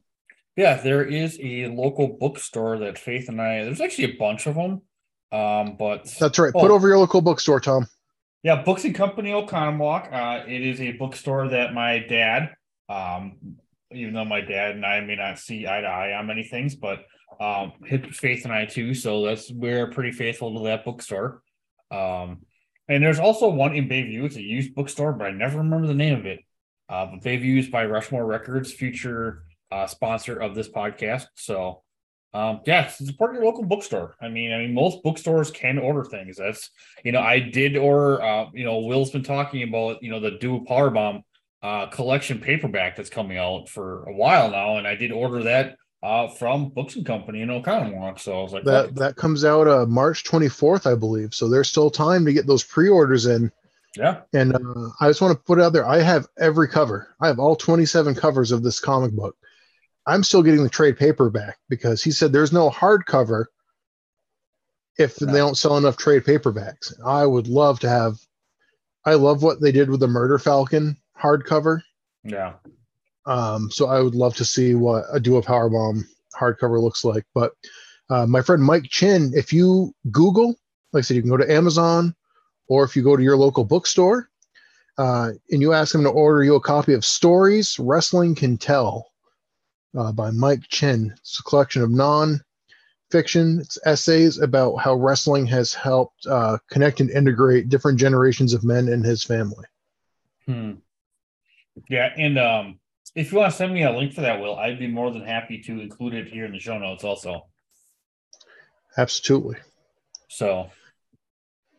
yeah, 0.56 0.80
there 0.80 1.04
is 1.04 1.38
a 1.42 1.66
local 1.68 2.08
bookstore 2.08 2.78
that 2.78 2.98
Faith 2.98 3.28
and 3.28 3.40
I. 3.42 3.64
There's 3.64 3.80
actually 3.80 4.14
a 4.14 4.16
bunch 4.18 4.46
of 4.46 4.54
them. 4.54 4.82
Um, 5.32 5.76
but 5.76 6.04
That's 6.20 6.38
right. 6.38 6.52
Put 6.52 6.70
Oh. 6.70 6.74
over 6.74 6.88
your 6.88 6.98
local 6.98 7.20
bookstore, 7.20 7.60
Tom. 7.60 7.86
Yeah, 8.46 8.62
Books 8.62 8.84
and 8.84 8.94
Company 8.94 9.32
Oconomowoc. 9.32 10.12
Uh, 10.12 10.44
it 10.46 10.62
is 10.62 10.80
a 10.80 10.92
bookstore 10.92 11.48
that 11.48 11.74
my 11.74 11.98
dad, 11.98 12.54
um, 12.88 13.56
even 13.90 14.14
though 14.14 14.24
my 14.24 14.40
dad 14.40 14.76
and 14.76 14.86
I 14.86 15.00
may 15.00 15.16
not 15.16 15.40
see 15.40 15.66
eye 15.66 15.80
to 15.80 15.86
eye 15.88 16.16
on 16.16 16.28
many 16.28 16.44
things, 16.44 16.76
but 16.76 17.00
um, 17.40 17.72
his 17.84 18.16
Faith 18.16 18.44
and 18.44 18.52
I 18.52 18.66
too. 18.66 18.94
So 18.94 19.26
that's 19.26 19.50
we're 19.50 19.90
pretty 19.90 20.12
faithful 20.12 20.58
to 20.58 20.64
that 20.66 20.84
bookstore. 20.84 21.42
Um, 21.90 22.42
and 22.88 23.02
there's 23.02 23.18
also 23.18 23.48
one 23.48 23.74
in 23.74 23.88
Bayview. 23.88 24.22
It's 24.22 24.36
a 24.36 24.42
used 24.42 24.76
bookstore, 24.76 25.14
but 25.14 25.26
I 25.26 25.32
never 25.32 25.58
remember 25.58 25.88
the 25.88 25.94
name 25.94 26.16
of 26.16 26.24
it. 26.24 26.38
Uh, 26.88 27.06
but 27.06 27.24
Bayview 27.24 27.58
is 27.58 27.66
by 27.66 27.84
Rushmore 27.86 28.26
Records, 28.26 28.72
future 28.72 29.42
uh, 29.72 29.88
sponsor 29.88 30.36
of 30.36 30.54
this 30.54 30.68
podcast. 30.68 31.26
So 31.34 31.82
um, 32.34 32.60
yeah, 32.66 32.88
support 32.88 33.34
your 33.34 33.44
local 33.44 33.64
bookstore. 33.64 34.16
I 34.20 34.28
mean, 34.28 34.52
I 34.52 34.58
mean, 34.58 34.74
most 34.74 35.02
bookstores 35.02 35.50
can 35.50 35.78
order 35.78 36.04
things. 36.04 36.36
That's 36.36 36.70
you 37.04 37.12
know, 37.12 37.20
I 37.20 37.40
did 37.40 37.76
order. 37.76 38.22
Uh, 38.22 38.46
you 38.52 38.64
know, 38.64 38.80
Will's 38.80 39.10
been 39.10 39.22
talking 39.22 39.62
about 39.62 40.02
you 40.02 40.10
know 40.10 40.20
the 40.20 40.32
Do 40.32 40.56
a 40.56 40.60
Powerbomb 40.60 41.22
uh, 41.62 41.86
collection 41.86 42.38
paperback 42.38 42.96
that's 42.96 43.10
coming 43.10 43.38
out 43.38 43.68
for 43.68 44.04
a 44.04 44.12
while 44.12 44.50
now, 44.50 44.76
and 44.76 44.86
I 44.86 44.94
did 44.94 45.12
order 45.12 45.42
that 45.44 45.76
uh, 46.02 46.28
from 46.28 46.68
Books 46.68 46.96
and 46.96 47.06
Company 47.06 47.42
in 47.42 47.48
Oconomowoc. 47.48 48.20
So 48.20 48.38
I 48.38 48.42
was 48.42 48.52
like, 48.52 48.64
That 48.64 48.86
"Fuck 48.86 48.94
that 48.96 49.16
comes 49.16 49.44
out 49.44 49.66
uh, 49.66 49.86
March 49.86 50.24
24th, 50.24 50.90
I 50.90 50.94
believe. 50.94 51.34
So 51.34 51.48
there's 51.48 51.68
still 51.68 51.90
time 51.90 52.24
to 52.24 52.32
get 52.32 52.46
those 52.46 52.62
pre-orders 52.62 53.26
in. 53.26 53.50
yeah, 53.96 54.20
And 54.32 54.54
uh, 54.54 54.90
I 55.00 55.08
just 55.08 55.20
want 55.20 55.36
to 55.36 55.42
put 55.42 55.58
it 55.58 55.62
out 55.62 55.72
there. 55.72 55.86
I 55.86 56.00
have 56.00 56.28
every 56.38 56.68
cover. 56.68 57.14
I 57.20 57.26
have 57.26 57.38
all 57.38 57.56
27 57.56 58.14
covers 58.14 58.52
of 58.52 58.62
this 58.62 58.78
comic 58.78 59.12
book. 59.12 59.36
I'm 60.06 60.22
still 60.22 60.42
getting 60.42 60.62
the 60.62 60.68
trade 60.68 60.96
paperback 60.96 61.58
because 61.68 62.02
he 62.02 62.10
said 62.12 62.32
there's 62.32 62.52
no 62.52 62.70
hardcover 62.70 63.46
if 64.98 65.20
No. 65.20 65.32
they 65.32 65.38
don't 65.38 65.56
sell 65.56 65.76
enough 65.76 65.96
trade 65.96 66.24
paperbacks. 66.24 66.92
I 67.04 67.26
would 67.26 67.48
love 67.48 67.80
to 67.80 67.88
have. 67.88 68.16
I 69.04 69.14
love 69.14 69.42
what 69.42 69.60
they 69.60 69.72
did 69.72 69.90
with 69.90 70.00
the 70.00 70.08
Murder 70.08 70.38
Falcon 70.38 70.96
hardcover. 71.20 71.80
yeah, 72.24 72.54
Um, 73.26 73.70
so 73.70 73.86
I 73.88 74.00
would 74.00 74.14
love 74.14 74.34
to 74.36 74.44
see 74.44 74.74
what 74.74 75.04
a 75.12 75.20
Do 75.20 75.36
a 75.36 75.42
Powerbomb 75.42 76.02
hardcover 76.38 76.80
looks 76.82 77.04
like. 77.04 77.24
But 77.34 77.52
uh, 78.10 78.26
my 78.26 78.42
friend 78.42 78.62
Mike 78.62 78.84
Chin, 78.84 79.32
if 79.34 79.52
you 79.52 79.92
Google, 80.10 80.56
like 80.92 81.00
I 81.00 81.02
said, 81.02 81.14
you 81.14 81.22
can 81.22 81.30
go 81.30 81.36
to 81.36 81.50
Amazon 81.52 82.14
or 82.68 82.84
if 82.84 82.96
you 82.96 83.02
go 83.02 83.16
to 83.16 83.22
your 83.22 83.36
local 83.36 83.64
bookstore 83.64 84.28
uh, 84.98 85.30
and 85.50 85.60
you 85.62 85.72
ask 85.72 85.94
him 85.94 86.02
to 86.02 86.10
order 86.10 86.42
you 86.42 86.54
a 86.56 86.60
copy 86.60 86.92
of 86.92 87.04
Stories 87.04 87.78
Wrestling 87.78 88.34
Can 88.34 88.56
Tell 88.58 89.06
uh, 89.96 90.12
by 90.12 90.30
Mike 90.30 90.62
Chin. 90.68 91.12
It's 91.18 91.40
a 91.40 91.42
collection 91.42 91.82
of 91.82 91.90
non 91.90 92.40
fiction, 93.10 93.60
it's 93.60 93.78
essays 93.84 94.38
about 94.38 94.76
how 94.76 94.94
wrestling 94.94 95.46
has 95.46 95.72
helped 95.72 96.26
uh, 96.26 96.58
connect 96.70 97.00
and 97.00 97.10
integrate 97.10 97.68
different 97.68 97.98
generations 97.98 98.52
of 98.52 98.64
men 98.64 98.88
in 98.88 99.02
his 99.02 99.22
family. 99.22 99.64
Hmm. 100.44 100.72
Yeah, 101.88 102.12
and 102.16 102.38
um, 102.38 102.80
if 103.14 103.32
you 103.32 103.38
want 103.38 103.50
to 103.50 103.56
send 103.56 103.72
me 103.72 103.82
a 103.82 103.92
link 103.92 104.12
for 104.12 104.22
that, 104.22 104.40
Will, 104.40 104.56
I'd 104.56 104.78
be 104.78 104.86
more 104.86 105.10
than 105.10 105.24
happy 105.24 105.62
to 105.62 105.80
include 105.80 106.14
it 106.14 106.28
here 106.28 106.44
in 106.44 106.52
the 106.52 106.58
show 106.58 106.78
notes 106.78 107.04
also. 107.04 107.46
Absolutely. 108.96 109.56
So 110.28 110.70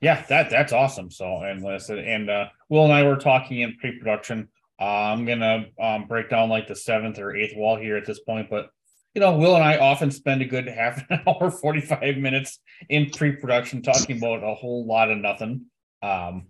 yeah, 0.02 0.24
that 0.30 0.50
that's 0.50 0.72
awesome. 0.72 1.10
So 1.10 1.42
and 1.42 1.64
like 1.64 1.76
I 1.76 1.78
said, 1.78 2.00
and 2.00 2.30
uh 2.30 2.46
Will 2.70 2.84
and 2.84 2.94
I 2.94 3.04
were 3.04 3.16
talking 3.16 3.62
in 3.62 3.76
pre-production. 3.78 4.50
Uh, 4.80 4.84
I'm 4.84 5.26
gonna 5.26 5.66
um 5.80 6.06
break 6.08 6.30
down 6.30 6.50
like 6.50 6.68
the 6.68 6.76
seventh 6.76 7.20
or 7.20 7.36
eighth 7.36 7.56
wall 7.56 7.78
here 7.78 7.98
at 7.98 8.06
this 8.06 8.20
point, 8.20 8.50
but 8.50 8.70
you 9.16 9.22
know, 9.22 9.36
Will 9.36 9.56
and 9.56 9.64
I 9.64 9.78
often 9.78 10.12
spend 10.12 10.42
a 10.42 10.46
good 10.46 10.68
half 10.68 11.04
an 11.10 11.22
hour, 11.28 11.50
45 11.50 12.18
minutes 12.18 12.60
in 12.88 13.10
pre-production 13.10 13.82
talking 13.82 14.18
about 14.18 14.44
a 14.44 14.54
whole 14.54 14.86
lot 14.86 15.10
of 15.10 15.18
nothing. 15.18 15.66
Um, 16.04 16.48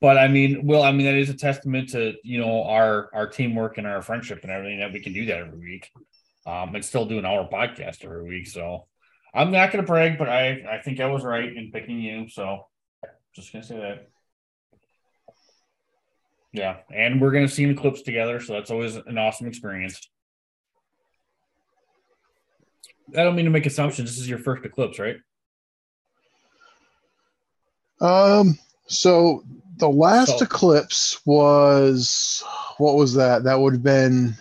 but 0.00 0.16
I 0.16 0.28
mean, 0.28 0.64
Will, 0.64 0.82
I 0.82 0.92
mean, 0.92 1.06
that 1.06 1.16
is 1.16 1.28
a 1.28 1.34
testament 1.34 1.90
to 1.90 2.14
you 2.22 2.38
know 2.38 2.64
our 2.64 3.10
our 3.12 3.26
teamwork 3.26 3.78
and 3.78 3.86
our 3.86 4.00
friendship 4.00 4.40
and 4.42 4.50
everything 4.50 4.78
that 4.80 4.92
we 4.92 5.00
can 5.00 5.12
do 5.12 5.26
that 5.26 5.38
every 5.38 5.58
week. 5.58 5.90
Um, 6.46 6.74
and 6.74 6.82
still 6.82 7.04
do 7.04 7.18
an 7.18 7.26
hour 7.26 7.46
podcast 7.52 8.02
every 8.04 8.26
week. 8.26 8.46
So 8.46 8.86
I'm 9.34 9.50
not 9.50 9.70
gonna 9.70 9.82
brag, 9.82 10.16
but 10.16 10.28
I 10.28 10.78
I 10.78 10.80
think 10.82 11.00
I 11.00 11.06
was 11.06 11.24
right 11.24 11.54
in 11.54 11.70
picking 11.72 12.00
you. 12.00 12.28
So 12.28 12.68
just 13.34 13.52
gonna 13.52 13.64
say 13.64 13.76
that. 13.76 14.08
Yeah, 16.52 16.78
and 16.94 17.20
we're 17.20 17.30
gonna 17.30 17.48
see 17.48 17.66
the 17.66 17.74
clips 17.74 18.02
together, 18.02 18.40
so 18.40 18.54
that's 18.54 18.70
always 18.70 18.96
an 18.96 19.18
awesome 19.18 19.46
experience. 19.46 20.00
I 23.16 23.22
don't 23.24 23.36
mean 23.36 23.44
to 23.46 23.50
make 23.50 23.66
assumptions. 23.66 24.10
This 24.10 24.18
is 24.18 24.28
your 24.28 24.38
first 24.38 24.64
eclipse, 24.64 24.98
right? 24.98 25.16
Um, 28.00 28.58
so 28.86 29.42
the 29.76 29.88
last 29.88 30.38
So- 30.38 30.44
eclipse 30.44 31.20
was 31.26 32.42
what 32.78 32.96
was 32.96 33.14
that? 33.14 33.44
That 33.44 33.58
would 33.58 33.74
have 33.74 33.82
been 33.82 34.34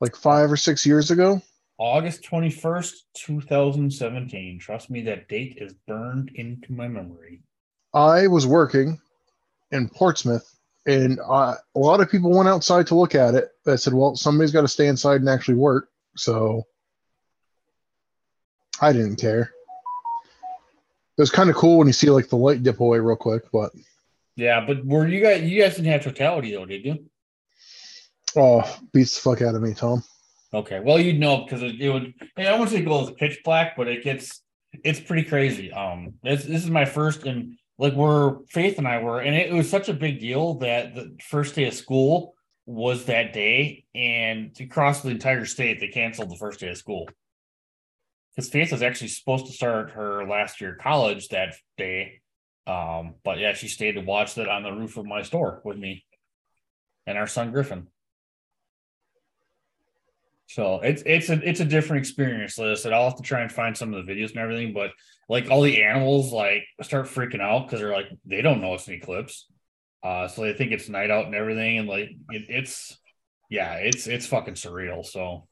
like 0.00 0.16
five 0.16 0.50
or 0.50 0.56
six 0.56 0.84
years 0.84 1.10
ago. 1.10 1.40
August 1.78 2.22
21st, 2.24 2.92
2017. 3.14 4.58
Trust 4.60 4.90
me, 4.90 5.02
that 5.02 5.28
date 5.28 5.58
is 5.60 5.74
burned 5.86 6.30
into 6.34 6.72
my 6.72 6.86
memory. 6.86 7.42
I 7.94 8.26
was 8.28 8.46
working 8.46 9.00
in 9.72 9.88
Portsmouth, 9.88 10.48
and 10.86 11.18
uh, 11.28 11.54
a 11.74 11.78
lot 11.78 12.00
of 12.00 12.10
people 12.10 12.30
went 12.30 12.48
outside 12.48 12.86
to 12.88 12.94
look 12.94 13.14
at 13.14 13.34
it. 13.34 13.48
I 13.66 13.76
said, 13.76 13.92
"Well, 13.94 14.14
somebody's 14.16 14.52
got 14.52 14.62
to 14.62 14.68
stay 14.68 14.86
inside 14.86 15.20
and 15.20 15.28
actually 15.28 15.56
work." 15.56 15.88
So 16.16 16.66
I 18.80 18.92
didn't 18.92 19.16
care. 19.16 19.52
It 21.16 21.20
was 21.20 21.30
kind 21.30 21.50
of 21.50 21.56
cool 21.56 21.78
when 21.78 21.86
you 21.86 21.92
see 21.92 22.10
like 22.10 22.28
the 22.28 22.36
light 22.36 22.62
dip 22.62 22.80
away 22.80 22.98
real 22.98 23.16
quick, 23.16 23.44
but 23.52 23.72
Yeah, 24.36 24.64
but 24.66 24.84
were 24.84 25.06
you 25.06 25.20
guys 25.22 25.42
you 25.42 25.60
guys 25.62 25.76
didn't 25.76 25.92
have 25.92 26.02
totality 26.04 26.52
though, 26.52 26.66
did 26.66 26.84
you? 26.84 27.04
oh, 28.36 28.78
beats 28.92 29.14
the 29.14 29.20
fuck 29.20 29.42
out 29.42 29.54
of 29.54 29.62
me, 29.62 29.74
Tom. 29.74 30.02
Okay. 30.54 30.80
Well, 30.80 30.98
you'd 30.98 31.18
know 31.20 31.44
because 31.44 31.62
it, 31.62 31.80
it 31.80 31.90
would 31.90 32.14
Hey, 32.36 32.46
I 32.46 32.58
want 32.58 32.70
to 32.70 32.76
say 32.76 32.82
it 32.82 32.86
goes 32.86 33.10
pitch 33.12 33.40
black, 33.44 33.76
but 33.76 33.88
it 33.88 34.02
gets 34.04 34.42
it's 34.84 35.00
pretty 35.00 35.24
crazy. 35.24 35.70
Um 35.72 36.14
this 36.22 36.44
this 36.44 36.64
is 36.64 36.70
my 36.70 36.84
first 36.86 37.24
and 37.24 37.56
like 37.82 37.94
we're 37.94 38.36
Faith 38.48 38.78
and 38.78 38.86
I 38.86 39.02
were, 39.02 39.20
and 39.20 39.34
it, 39.34 39.52
was 39.52 39.68
such 39.68 39.88
a 39.88 39.92
big 39.92 40.20
deal 40.20 40.54
that 40.60 40.94
the 40.94 41.16
first 41.20 41.56
day 41.56 41.64
of 41.64 41.74
school 41.74 42.36
was 42.64 43.06
that 43.06 43.32
day, 43.32 43.84
and 43.92 44.56
across 44.60 45.02
the 45.02 45.10
entire 45.10 45.44
state 45.44 45.80
they 45.80 45.88
canceled 45.88 46.30
the 46.30 46.36
first 46.36 46.60
day 46.60 46.68
of 46.68 46.76
school. 46.76 47.08
Because 48.30 48.48
Faith 48.50 48.70
was 48.70 48.82
actually 48.82 49.08
supposed 49.08 49.46
to 49.46 49.52
start 49.52 49.90
her 49.90 50.24
last 50.28 50.60
year 50.60 50.74
of 50.74 50.78
college 50.78 51.26
that 51.28 51.56
day. 51.76 52.20
Um, 52.68 53.16
but 53.24 53.40
yeah, 53.40 53.52
she 53.52 53.66
stayed 53.66 53.96
to 53.96 54.00
watch 54.00 54.36
that 54.36 54.48
on 54.48 54.62
the 54.62 54.70
roof 54.70 54.96
of 54.96 55.04
my 55.04 55.22
store 55.22 55.60
with 55.64 55.76
me 55.76 56.04
and 57.04 57.18
our 57.18 57.26
son 57.26 57.50
Griffin. 57.50 57.88
So 60.52 60.80
it's 60.80 61.02
it's 61.06 61.30
a 61.30 61.48
it's 61.48 61.60
a 61.60 61.64
different 61.64 62.00
experience. 62.00 62.58
I 62.58 62.74
said, 62.74 62.92
I'll 62.92 63.04
have 63.08 63.16
to 63.16 63.22
try 63.22 63.40
and 63.40 63.50
find 63.50 63.76
some 63.76 63.94
of 63.94 64.04
the 64.04 64.12
videos 64.12 64.30
and 64.30 64.38
everything, 64.38 64.74
but 64.74 64.90
like 65.28 65.50
all 65.50 65.62
the 65.62 65.82
animals 65.82 66.30
like 66.32 66.64
start 66.82 67.06
freaking 67.06 67.40
out 67.40 67.66
because 67.66 67.80
they're 67.80 67.92
like 67.92 68.10
they 68.26 68.42
don't 68.42 68.60
know 68.60 68.74
it's 68.74 68.86
an 68.86 68.94
eclipse. 68.94 69.46
Uh 70.02 70.28
so 70.28 70.42
they 70.42 70.52
think 70.52 70.72
it's 70.72 70.88
night 70.88 71.10
out 71.10 71.26
and 71.26 71.34
everything, 71.34 71.78
and 71.78 71.88
like 71.88 72.10
it, 72.28 72.44
it's 72.48 72.98
yeah, 73.48 73.74
it's 73.76 74.06
it's 74.06 74.26
fucking 74.26 74.54
surreal. 74.54 75.06
So 75.06 75.46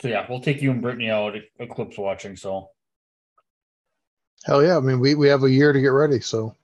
so 0.00 0.08
yeah, 0.08 0.24
we'll 0.28 0.40
take 0.40 0.62
you 0.62 0.70
and 0.70 0.80
Brittany 0.80 1.10
out 1.10 1.36
eclipse 1.58 1.98
watching. 1.98 2.36
So 2.36 2.70
Hell 4.46 4.64
yeah! 4.64 4.76
I 4.76 4.80
mean, 4.80 5.00
we 5.00 5.14
we 5.14 5.28
have 5.28 5.42
a 5.42 5.50
year 5.50 5.72
to 5.72 5.80
get 5.80 5.88
ready, 5.88 6.20
so 6.20 6.54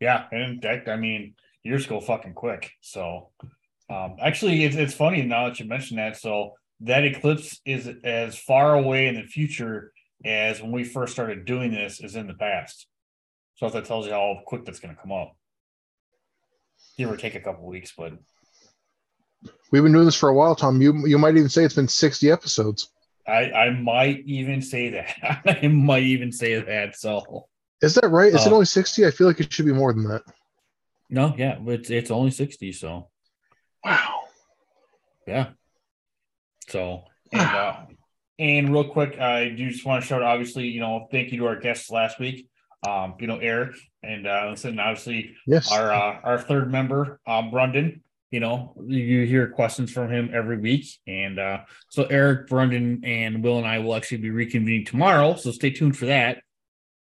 Yeah, 0.00 0.26
and 0.30 0.62
that, 0.62 0.88
I 0.88 0.96
mean, 0.96 1.34
years 1.64 1.86
go 1.86 2.00
fucking 2.00 2.34
quick. 2.34 2.70
So, 2.80 3.30
um, 3.92 4.16
actually, 4.20 4.64
it's 4.64 4.76
it's 4.76 4.94
funny 4.94 5.22
now 5.22 5.48
that 5.48 5.60
you 5.60 5.66
mention 5.66 5.96
that. 5.98 6.16
So 6.16 6.52
that 6.80 7.04
eclipse 7.04 7.60
is 7.64 7.88
as 8.04 8.36
far 8.38 8.74
away 8.74 9.06
in 9.08 9.14
the 9.16 9.22
future 9.22 9.92
as 10.24 10.62
when 10.62 10.72
we 10.72 10.84
first 10.84 11.12
started 11.12 11.44
doing 11.44 11.70
this 11.72 12.00
is 12.00 12.16
in 12.16 12.26
the 12.26 12.34
past. 12.34 12.86
So 13.56 13.66
if 13.66 13.72
that 13.74 13.84
tells 13.84 14.06
you 14.06 14.12
how 14.12 14.40
quick 14.46 14.64
that's 14.64 14.80
going 14.80 14.94
to 14.94 15.00
come 15.00 15.12
up, 15.12 15.36
give 16.96 17.10
or 17.10 17.16
take 17.16 17.34
a 17.34 17.40
couple 17.40 17.66
weeks, 17.66 17.92
but 17.96 18.12
we've 19.70 19.82
been 19.82 19.92
doing 19.92 20.04
this 20.04 20.16
for 20.18 20.28
a 20.28 20.34
while, 20.34 20.54
Tom. 20.54 20.80
You 20.80 21.06
you 21.06 21.18
might 21.18 21.36
even 21.36 21.48
say 21.48 21.64
it's 21.64 21.74
been 21.74 21.88
sixty 21.88 22.30
episodes. 22.30 22.88
I 23.28 23.52
I 23.52 23.70
might 23.70 24.20
even 24.26 24.62
say 24.62 24.88
that. 24.90 25.42
I 25.62 25.68
might 25.68 26.02
even 26.04 26.32
say 26.32 26.60
that. 26.60 26.96
So 26.96 27.46
Is 27.82 27.94
that 27.94 28.08
right? 28.08 28.32
Is 28.34 28.46
it 28.46 28.50
Oh. 28.50 28.54
only 28.54 28.66
sixty? 28.66 29.06
I 29.06 29.10
feel 29.10 29.26
like 29.26 29.38
it 29.40 29.52
should 29.52 29.66
be 29.66 29.72
more 29.72 29.92
than 29.92 30.04
that. 30.08 30.22
no, 31.10 31.34
yeah, 31.36 31.58
it's 31.66 31.90
it's 31.90 32.10
only 32.10 32.30
sixty. 32.32 32.72
So 32.72 33.10
Wow. 33.84 34.20
Yeah. 35.26 35.50
So 36.68 37.04
and 37.32 37.40
uh, 37.42 37.76
and 38.38 38.72
real 38.72 38.84
quick, 38.88 39.18
I 39.18 39.48
do 39.50 39.70
just 39.70 39.84
want 39.84 40.02
to 40.02 40.08
shout 40.08 40.22
obviously, 40.22 40.68
you 40.68 40.80
know, 40.80 41.06
thank 41.10 41.32
you 41.32 41.38
to 41.38 41.46
our 41.46 41.56
guests 41.60 41.90
last 41.90 42.18
week. 42.18 42.48
um, 42.86 43.14
you 43.20 43.26
know, 43.28 43.38
Eric 43.38 43.76
and 44.02 44.26
uh, 44.26 44.56
and 44.64 44.80
obviously 44.80 45.34
Yes. 45.46 45.70
our 45.70 45.92
uh, 45.92 46.20
our 46.24 46.38
third 46.38 46.70
member, 46.72 47.20
uh, 47.26 47.42
Brendan. 47.50 48.02
You 48.32 48.40
know, 48.40 48.74
you 48.86 49.26
hear 49.26 49.48
questions 49.48 49.92
from 49.92 50.10
him 50.10 50.30
every 50.32 50.56
week, 50.56 50.86
and 51.06 51.38
uh, 51.38 51.58
so 51.90 52.04
Eric, 52.04 52.48
Brendan, 52.48 53.02
and 53.04 53.44
Will 53.44 53.58
and 53.58 53.66
I 53.66 53.80
will 53.80 53.94
actually 53.94 54.18
be 54.18 54.30
reconvening 54.30 54.86
tomorrow. 54.86 55.36
So 55.36 55.50
stay 55.50 55.68
tuned 55.70 55.98
for 55.98 56.06
that. 56.06 56.38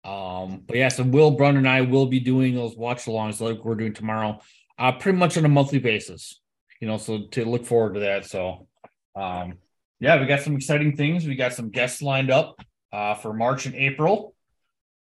Um, 0.03 0.63
but 0.67 0.75
yeah, 0.75 0.89
so 0.89 1.03
Will, 1.03 1.31
Brendan, 1.31 1.65
and 1.65 1.69
I 1.69 1.81
will 1.81 2.07
be 2.07 2.19
doing 2.19 2.53
those 2.53 2.75
watch 2.75 3.05
alongs 3.05 3.39
like 3.39 3.63
we're 3.63 3.75
doing 3.75 3.93
tomorrow, 3.93 4.41
uh, 4.77 4.91
pretty 4.91 5.17
much 5.17 5.37
on 5.37 5.45
a 5.45 5.47
monthly 5.49 5.79
basis. 5.79 6.41
You 6.85 6.91
know, 6.91 6.97
so 6.97 7.21
to 7.31 7.45
look 7.45 7.65
forward 7.65 7.95
to 7.95 8.01
that. 8.01 8.25
So, 8.27 8.67
um, 9.15 9.55
yeah, 9.99 10.19
we 10.21 10.27
got 10.27 10.41
some 10.41 10.55
exciting 10.55 10.95
things. 10.95 11.25
We 11.25 11.33
got 11.33 11.51
some 11.51 11.71
guests 11.71 12.03
lined 12.03 12.29
up 12.29 12.61
uh, 12.93 13.15
for 13.15 13.33
March 13.33 13.65
and 13.65 13.73
April. 13.73 14.35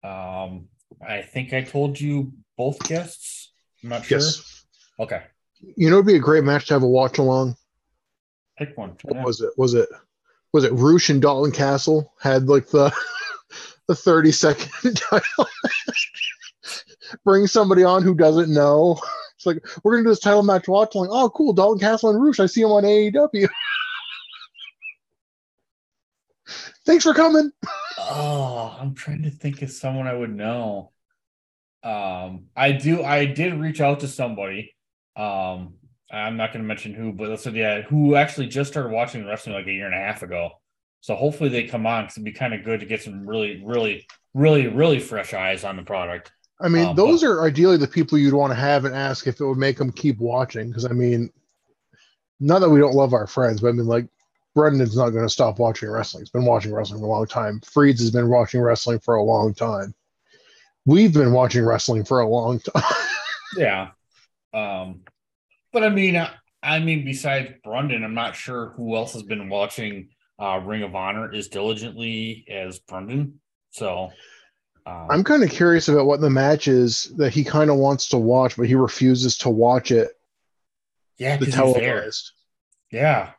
Um, 0.02 0.70
I 1.06 1.24
think 1.24 1.52
I 1.52 1.62
told 1.62 2.00
you 2.00 2.32
both 2.58 2.80
guests. 2.88 3.52
I'm 3.84 3.90
not 3.90 4.06
sure. 4.06 4.20
Yes. 4.20 4.64
Okay, 4.98 5.24
You 5.76 5.90
know, 5.90 5.98
it'd 5.98 6.06
be 6.08 6.16
a 6.16 6.20
great 6.20 6.46
match 6.46 6.68
to 6.68 6.74
have 6.74 6.84
a 6.84 6.88
watch 6.88 7.18
along. 7.18 7.58
pick 8.58 8.78
one. 8.78 8.96
What 9.02 9.16
Yeah. 9.18 9.24
was 9.26 9.42
it? 9.42 9.52
Was 9.58 9.74
it 9.74 9.90
was 10.54 10.64
it 10.64 10.72
Roosh 10.72 11.10
and 11.10 11.22
Dalton 11.22 11.52
Castle 11.52 12.14
had 12.22 12.48
like 12.48 12.70
the 12.70 12.94
the 13.90 13.96
30 13.96 14.32
second 14.32 14.96
title? 14.96 15.48
Bring 17.26 17.46
somebody 17.46 17.84
on 17.84 18.04
who 18.04 18.16
doesn't 18.16 18.54
know. 18.54 19.02
It's 19.46 19.46
like 19.46 19.84
we're 19.84 19.94
gonna 19.94 20.04
do 20.04 20.10
this 20.10 20.20
title 20.20 20.44
match 20.44 20.68
watch 20.68 20.96
along. 20.96 21.10
Oh, 21.12 21.30
cool, 21.30 21.54
Dalton 21.54 21.80
Castle 21.80 22.12
and 22.12 22.22
Roosh. 22.22 22.40
I 22.40 22.46
see 22.46 22.62
him 22.62 22.72
on 22.72 22.84
AEW. 22.84 23.48
Thanks 26.86 27.04
for 27.04 27.14
coming. 27.14 27.52
Oh, 27.98 28.76
I'm 28.80 28.94
trying 28.94 29.24
to 29.24 29.30
think 29.30 29.62
of 29.62 29.72
someone 29.72 30.08
I 30.08 30.14
would 30.14 30.36
know. 30.36 30.92
Um, 31.84 32.46
I 32.56 32.74
do. 32.74 33.04
I 33.04 33.26
did 33.26 33.54
reach 33.54 33.82
out 33.82 34.02
to 34.02 34.08
somebody. 34.08 34.76
Um, 35.16 35.76
I'm 36.12 36.38
not 36.38 36.54
going 36.54 36.64
to 36.64 36.68
mention 36.68 36.94
who, 36.94 37.12
but 37.12 37.30
listen, 37.30 37.56
yeah, 37.56 37.82
who 37.82 38.16
actually 38.16 38.48
just 38.48 38.72
started 38.72 38.92
watching 38.92 39.22
the 39.24 39.28
wrestling 39.28 39.56
like 39.56 39.68
a 39.68 39.72
year 39.72 39.86
and 39.86 39.96
a 39.96 39.98
half 39.98 40.22
ago. 40.22 40.52
So 41.02 41.16
hopefully 41.16 41.50
they 41.50 41.64
come 41.64 41.86
on 41.86 42.04
because 42.04 42.18
it'd 42.18 42.26
be 42.26 42.32
kind 42.32 42.54
of 42.54 42.64
good 42.64 42.80
to 42.82 42.86
get 42.86 43.02
some 43.02 43.28
really, 43.28 43.62
really, 43.66 44.06
really, 44.34 44.68
really 44.68 45.00
fresh 45.00 45.34
eyes 45.34 45.64
on 45.64 45.76
the 45.76 45.84
product. 45.84 46.32
I 46.64 46.70
mean, 46.70 46.88
Um, 46.88 46.96
those 46.96 47.24
are 47.24 47.46
ideally 47.46 47.78
the 47.78 47.88
people 47.88 48.18
you'd 48.18 48.34
want 48.34 48.52
to 48.52 48.56
have 48.56 48.86
and 48.86 48.96
ask 48.96 49.28
if 49.28 49.40
it 49.40 49.46
would 49.46 49.58
make 49.58 49.78
them 49.78 49.92
keep 49.92 50.18
watching. 50.20 50.70
Because 50.70 50.86
I 50.86 50.94
mean, 50.94 51.30
not 52.40 52.60
that 52.60 52.70
we 52.70 52.80
don't 52.80 52.96
love 52.96 53.14
our 53.14 53.28
friends, 53.28 53.62
but 53.62 53.68
I 53.68 53.72
mean, 53.74 53.86
like 53.86 54.08
Brendan's 54.56 54.96
not 54.98 55.10
going 55.10 55.26
to 55.26 55.30
stop 55.30 55.60
watching 55.60 55.90
wrestling. 55.90 56.22
He's 56.22 56.30
been 56.30 56.46
watching 56.46 56.74
wrestling 56.74 57.02
for 57.02 57.06
a 57.06 57.10
long 57.10 57.28
time. 57.28 57.60
Freeds 57.62 58.00
has 58.00 58.12
been 58.12 58.30
watching 58.30 58.62
wrestling 58.62 59.00
for 59.00 59.16
a 59.16 59.24
long 59.24 59.54
time. 59.54 59.94
We've 60.86 61.14
been 61.14 61.34
watching 61.34 61.66
wrestling 61.66 62.04
for 62.06 62.20
a 62.22 62.28
long 62.28 62.60
time. 62.60 62.84
Yeah. 63.56 63.90
Um, 64.52 65.02
but 65.72 65.84
I 65.84 65.90
mean, 65.90 66.18
I, 66.18 66.32
I 66.64 66.80
mean, 66.80 67.06
besides 67.06 67.52
Brendan, 67.64 68.04
I'm 68.04 68.16
not 68.16 68.36
sure 68.36 68.70
who 68.76 68.96
else 68.96 69.14
has 69.14 69.22
been 69.22 69.48
watching 69.48 70.10
uh, 70.40 70.58
Ring 70.58 70.82
of 70.82 70.96
Honor 70.96 71.32
as 71.32 71.50
diligently 71.50 72.46
as 72.50 72.80
Brendan. 72.80 73.40
So, 73.70 74.12
um, 74.86 75.08
I'm 75.10 75.24
kind 75.24 75.44
of 75.44 75.50
curious 75.50 75.88
about 75.88 76.06
what 76.06 76.20
the 76.20 76.30
match 76.30 76.68
is 76.68 77.14
that 77.18 77.34
he 77.34 77.44
kind 77.44 77.70
of 77.70 77.78
wants 77.78 78.10
to 78.10 78.18
watch, 78.18 78.58
but 78.58 78.68
he 78.68 78.76
refuses 78.76 79.38
to 79.40 79.50
watch 79.50 79.92
it 79.92 80.10
yeah, 81.18 81.38
the 81.38 81.46
televised. 81.46 82.32
Yeah. 82.92 83.32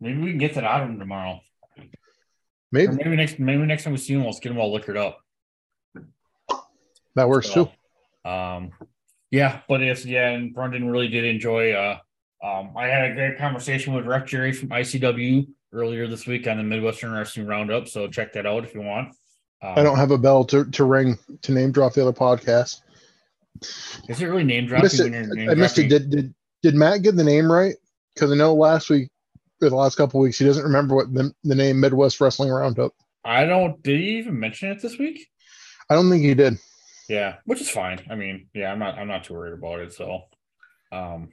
Maybe 0.00 0.18
we 0.18 0.30
can 0.30 0.38
get 0.38 0.54
that 0.54 0.64
out 0.64 0.82
of 0.82 0.88
him 0.88 0.98
tomorrow. 0.98 1.40
Or 1.76 1.84
Maybe 2.72 2.92
maybe 2.94 3.16
next 3.16 3.38
maybe 3.38 3.64
next 3.64 3.84
time 3.84 3.92
we 3.92 3.98
see 3.98 4.14
him, 4.14 4.24
let's 4.24 4.40
get 4.40 4.52
him 4.52 4.58
all 4.58 4.72
liquored 4.72 4.96
up. 4.96 5.20
that 7.14 7.28
works 7.28 7.50
too. 7.50 7.68
Um 8.24 8.72
yeah, 9.30 9.60
but 9.68 9.82
it's 9.82 10.04
yeah, 10.04 10.30
and 10.30 10.54
Brendan 10.54 10.88
really 10.88 11.08
did 11.08 11.24
enjoy 11.24 11.72
uh 11.72 11.98
um 12.42 12.72
I 12.76 12.86
had 12.86 13.10
a 13.10 13.14
great 13.14 13.38
conversation 13.38 13.92
with 13.94 14.06
Ref 14.06 14.26
Jerry 14.26 14.52
from 14.52 14.68
ICW 14.68 15.48
earlier 15.72 16.08
this 16.08 16.26
week 16.26 16.46
on 16.48 16.56
the 16.56 16.64
Midwestern 16.64 17.12
Wrestling 17.12 17.46
Roundup. 17.46 17.88
So 17.88 18.08
check 18.08 18.32
that 18.32 18.46
out 18.46 18.64
if 18.64 18.74
you 18.74 18.82
want. 18.82 19.14
Um, 19.62 19.74
I 19.76 19.82
don't 19.82 19.96
have 19.96 20.10
a 20.10 20.18
bell 20.18 20.44
to, 20.46 20.64
to 20.64 20.84
ring 20.84 21.18
to 21.42 21.52
name 21.52 21.72
drop 21.72 21.92
the 21.92 22.02
other 22.02 22.12
podcast. 22.12 22.80
is 24.08 24.20
it 24.20 24.26
really 24.26 24.44
name 24.44 24.64
I 24.64 24.66
dropping 24.66 24.84
missed 24.84 25.00
it. 25.00 25.10
name 25.10 25.50
I 25.50 25.54
missed 25.54 25.78
it. 25.78 25.88
Did, 25.88 26.10
did 26.10 26.34
did 26.62 26.74
Matt 26.74 27.02
get 27.02 27.16
the 27.16 27.24
name 27.24 27.50
right? 27.50 27.74
Because 28.14 28.32
I 28.32 28.36
know 28.36 28.54
last 28.54 28.88
week 28.90 29.08
or 29.62 29.68
the 29.68 29.76
last 29.76 29.96
couple 29.96 30.20
weeks 30.20 30.38
he 30.38 30.46
doesn't 30.46 30.64
remember 30.64 30.94
what 30.96 31.12
the, 31.12 31.32
the 31.44 31.54
name 31.54 31.80
Midwest 31.80 32.20
Wrestling 32.20 32.50
Roundup. 32.50 32.92
I 33.24 33.44
don't 33.44 33.82
did 33.82 34.00
he 34.00 34.18
even 34.18 34.38
mention 34.40 34.70
it 34.70 34.80
this 34.80 34.98
week? 34.98 35.26
I 35.90 35.94
don't 35.94 36.08
think 36.08 36.22
he 36.22 36.34
did. 36.34 36.58
Yeah, 37.08 37.36
which 37.44 37.60
is 37.60 37.68
fine. 37.68 38.00
I 38.08 38.14
mean, 38.14 38.48
yeah, 38.54 38.72
I'm 38.72 38.78
not 38.78 38.96
I'm 38.96 39.08
not 39.08 39.24
too 39.24 39.34
worried 39.34 39.54
about 39.54 39.80
it. 39.80 39.92
So 39.92 40.22
um 40.90 41.32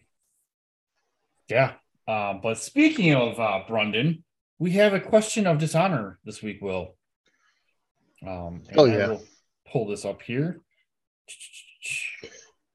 yeah. 1.47 1.73
Um, 2.09 2.39
but 2.41 2.57
speaking 2.57 3.13
of 3.13 3.39
uh 3.39 3.61
Brendan, 3.67 4.25
we 4.59 4.71
have 4.71 4.93
a 4.93 4.99
question 4.99 5.47
of 5.47 5.59
dishonor 5.59 6.19
this 6.25 6.41
week, 6.41 6.61
Will. 6.61 6.96
Um 8.25 8.63
Oh, 8.75 8.85
yeah. 8.85 9.17
pull 9.71 9.87
this 9.87 10.05
up 10.05 10.21
here. 10.21 10.61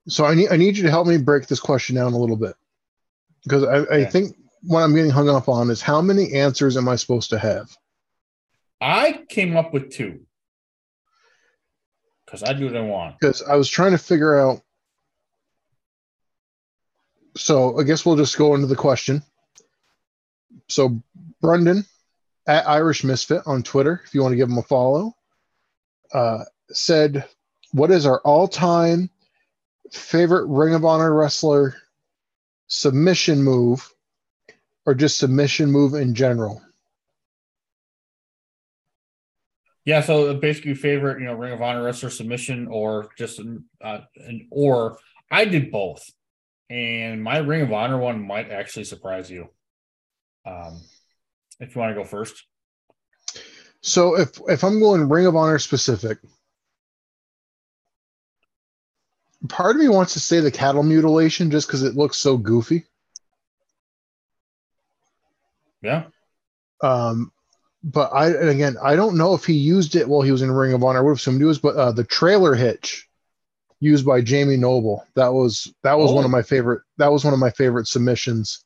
So 0.08 0.24
I 0.24 0.34
need 0.34 0.50
I 0.50 0.56
need 0.56 0.76
you 0.76 0.82
to 0.84 0.90
help 0.90 1.06
me 1.06 1.16
break 1.16 1.46
this 1.46 1.60
question 1.60 1.96
down 1.96 2.12
a 2.12 2.18
little 2.18 2.36
bit 2.36 2.54
because 3.44 3.64
I, 3.64 3.96
I 3.96 4.04
think 4.04 4.36
what 4.62 4.82
I'm 4.82 4.94
getting 4.94 5.10
hung 5.10 5.28
up 5.28 5.48
on 5.48 5.70
is 5.70 5.82
how 5.82 6.00
many 6.00 6.34
answers 6.34 6.76
am 6.76 6.88
I 6.88 6.96
supposed 6.96 7.30
to 7.30 7.38
have? 7.38 7.68
I 8.80 9.24
came 9.28 9.56
up 9.56 9.72
with 9.72 9.92
two. 9.92 10.20
Because 12.24 12.42
I 12.42 12.52
do 12.52 12.66
what 12.66 12.76
I 12.76 12.80
want. 12.80 13.18
Because 13.20 13.42
I 13.42 13.56
was 13.56 13.68
trying 13.68 13.92
to 13.92 13.98
figure 13.98 14.38
out. 14.38 14.62
So 17.36 17.78
I 17.78 17.84
guess 17.84 18.04
we'll 18.04 18.16
just 18.16 18.36
go 18.36 18.54
into 18.54 18.66
the 18.66 18.76
question. 18.76 19.22
So 20.68 21.02
Brendan 21.40 21.84
at 22.46 22.68
Irish 22.68 23.04
Misfit 23.04 23.42
on 23.46 23.62
Twitter, 23.62 24.02
if 24.04 24.14
you 24.14 24.22
want 24.22 24.32
to 24.32 24.36
give 24.36 24.48
him 24.48 24.58
a 24.58 24.62
follow, 24.62 25.14
uh, 26.12 26.44
said, 26.70 27.28
"What 27.72 27.90
is 27.90 28.06
our 28.06 28.20
all-time 28.20 29.10
favorite 29.90 30.46
Ring 30.46 30.74
of 30.74 30.84
Honor 30.84 31.14
wrestler 31.14 31.76
submission 32.66 33.42
move, 33.42 33.92
or 34.86 34.94
just 34.94 35.18
submission 35.18 35.70
move 35.70 35.94
in 35.94 36.14
general?" 36.14 36.62
Yeah, 39.84 40.00
so 40.00 40.34
basically 40.34 40.74
favorite, 40.74 41.18
you 41.18 41.26
know, 41.26 41.34
Ring 41.34 41.52
of 41.52 41.62
Honor 41.62 41.82
wrestler 41.82 42.10
submission 42.10 42.68
or 42.68 43.08
just 43.18 43.40
uh 43.40 43.98
an 44.16 44.48
or 44.50 44.98
I 45.30 45.44
did 45.44 45.72
both. 45.72 46.08
And 46.70 47.22
my 47.22 47.38
Ring 47.38 47.62
of 47.62 47.72
Honor 47.72 47.98
one 47.98 48.24
might 48.24 48.50
actually 48.50 48.84
surprise 48.84 49.30
you. 49.30 49.48
Um 50.46 50.80
if 51.60 51.74
you 51.74 51.80
want 51.80 51.90
to 51.90 52.00
go 52.00 52.04
first. 52.04 52.44
So 53.82 54.16
if 54.18 54.40
if 54.48 54.62
I'm 54.64 54.80
going 54.80 55.08
Ring 55.08 55.26
of 55.26 55.36
Honor 55.36 55.58
specific, 55.58 56.18
part 59.48 59.74
of 59.76 59.82
me 59.82 59.88
wants 59.88 60.12
to 60.14 60.20
say 60.20 60.40
the 60.40 60.50
cattle 60.50 60.82
mutilation 60.84 61.50
just 61.50 61.66
because 61.66 61.82
it 61.82 61.96
looks 61.96 62.16
so 62.16 62.36
goofy. 62.36 62.84
Yeah. 65.82 66.04
Um, 66.82 67.32
but 67.82 68.10
I 68.12 68.28
and 68.28 68.48
again 68.48 68.76
I 68.82 68.94
don't 68.94 69.16
know 69.18 69.34
if 69.34 69.44
he 69.44 69.54
used 69.54 69.96
it 69.96 70.08
while 70.08 70.22
he 70.22 70.30
was 70.30 70.42
in 70.42 70.50
Ring 70.52 70.72
of 70.72 70.84
Honor. 70.84 71.00
I 71.00 71.02
would 71.02 71.10
have 71.10 71.18
assumed 71.18 71.40
he 71.40 71.44
was, 71.44 71.58
but 71.58 71.74
uh, 71.74 71.90
the 71.92 72.04
trailer 72.04 72.54
hitch 72.54 73.08
used 73.80 74.06
by 74.06 74.20
Jamie 74.20 74.56
Noble 74.56 75.04
that 75.16 75.32
was 75.32 75.72
that 75.82 75.98
was 75.98 76.12
one 76.12 76.22
Oh. 76.22 76.26
of 76.26 76.30
my 76.30 76.42
favorite. 76.42 76.82
That 76.98 77.10
was 77.10 77.24
one 77.24 77.34
of 77.34 77.40
my 77.40 77.50
favorite 77.50 77.88
submissions 77.88 78.64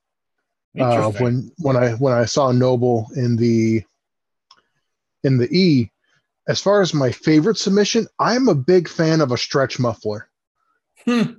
uh, 0.79 1.11
when 1.13 1.51
when 1.57 1.77
I 1.77 1.93
when 1.93 2.13
I 2.13 2.27
saw 2.27 2.53
Noble 2.53 3.07
in 3.17 3.37
the 3.37 3.83
in 5.25 5.39
the 5.39 5.49
E. 5.57 5.91
As 6.49 6.61
far 6.61 6.81
as 6.81 6.95
my 6.95 7.11
favorite 7.11 7.59
submission, 7.59 8.07
I'm 8.21 8.49
a 8.49 8.55
big 8.55 8.89
fan 8.89 9.21
of 9.21 9.33
a 9.33 9.37
stretch 9.39 9.79
muffler. 9.81 10.29
okay. 11.09 11.35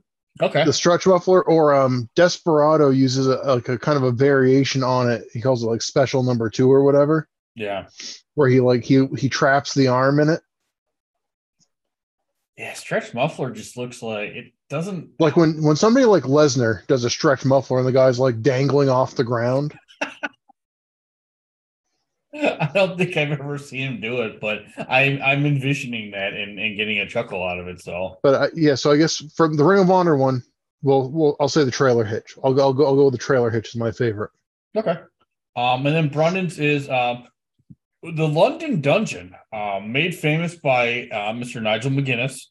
The 0.66 0.74
stretch 0.74 1.08
muffler 1.08 1.44
or 1.44 1.74
um 1.76 2.10
Desperado 2.16 2.90
uses 2.90 3.28
a, 3.28 3.36
like 3.56 3.70
a 3.70 3.78
kind 3.78 3.98
of 3.98 4.04
a 4.04 4.12
variation 4.12 4.84
on 4.84 5.10
it. 5.10 5.24
He 5.34 5.42
calls 5.42 5.64
it 5.64 5.68
like 5.68 5.82
special 5.82 6.24
number 6.24 6.50
two 6.50 6.72
or 6.72 6.84
whatever, 6.84 7.28
Yeah. 7.56 7.88
where 8.36 8.50
he 8.50 8.60
like 8.60 8.84
he 8.84 9.06
he 9.18 9.30
traps 9.30 9.74
the 9.74 9.88
arm 9.88 10.20
in 10.20 10.30
it. 10.30 10.42
Yeah, 12.58 12.74
stretch 12.74 13.14
muffler 13.14 13.52
just 13.52 13.78
looks 13.78 14.02
like 14.02 14.30
it 14.32 14.54
doesn't 14.70 15.12
Like 15.20 15.38
when 15.38 15.62
when 15.64 15.76
somebody 15.76 16.06
like 16.06 16.24
Lesnar 16.24 16.86
does 16.88 17.04
a 17.04 17.10
stretch 17.10 17.46
muffler 17.46 17.78
and 17.78 17.88
the 17.88 17.92
guy's 17.92 18.20
like 18.20 18.42
dangling 18.42 18.90
off 18.90 19.16
the 19.16 19.24
ground. 19.24 19.74
I 22.62 22.72
don't 22.74 22.98
think 22.98 23.18
I've 23.18 23.32
ever 23.32 23.58
seen 23.58 23.88
him 23.88 24.02
do 24.02 24.22
it, 24.22 24.40
but 24.40 24.64
I'm 24.78 25.22
I'm 25.22 25.46
envisioning 25.46 26.12
that 26.12 26.34
and, 26.34 26.60
and 26.60 26.78
getting 26.78 27.00
a 27.00 27.08
chuckle 27.08 27.44
out 27.44 27.60
of 27.60 27.68
it. 27.68 27.82
So 27.82 28.20
But 28.24 28.36
I, 28.36 28.48
yeah, 28.54 28.76
so 28.76 28.92
I 28.92 28.98
guess 28.98 29.18
from 29.36 29.58
the 29.58 29.64
Ring 29.64 29.82
of 29.82 29.90
Honor 29.90 30.16
one, 30.16 30.44
well, 30.82 31.10
well, 31.10 31.36
I'll 31.40 31.50
say 31.50 31.64
the 31.64 31.72
trailer 31.72 32.04
hitch. 32.04 32.38
I'll 32.44 32.54
go, 32.54 32.62
I'll 32.62 32.74
go, 32.74 32.86
I'll 32.86 32.96
go 32.96 33.06
with 33.06 33.14
the 33.14 33.20
trailer 33.20 33.50
hitch 33.50 33.70
is 33.70 33.76
my 33.76 33.92
favorite. 33.92 34.32
Okay. 34.76 34.98
Um, 35.56 35.86
and 35.88 35.96
then 35.96 36.10
Brendan's 36.10 36.60
is 36.60 36.88
um, 36.90 37.28
the 38.04 38.28
London 38.28 38.80
Dungeon, 38.80 39.36
um, 39.52 39.92
made 39.92 40.16
famous 40.16 40.56
by 40.56 41.10
uh, 41.12 41.34
Mr. 41.34 41.62
Nigel 41.62 41.92
McGuinness. 41.92 42.46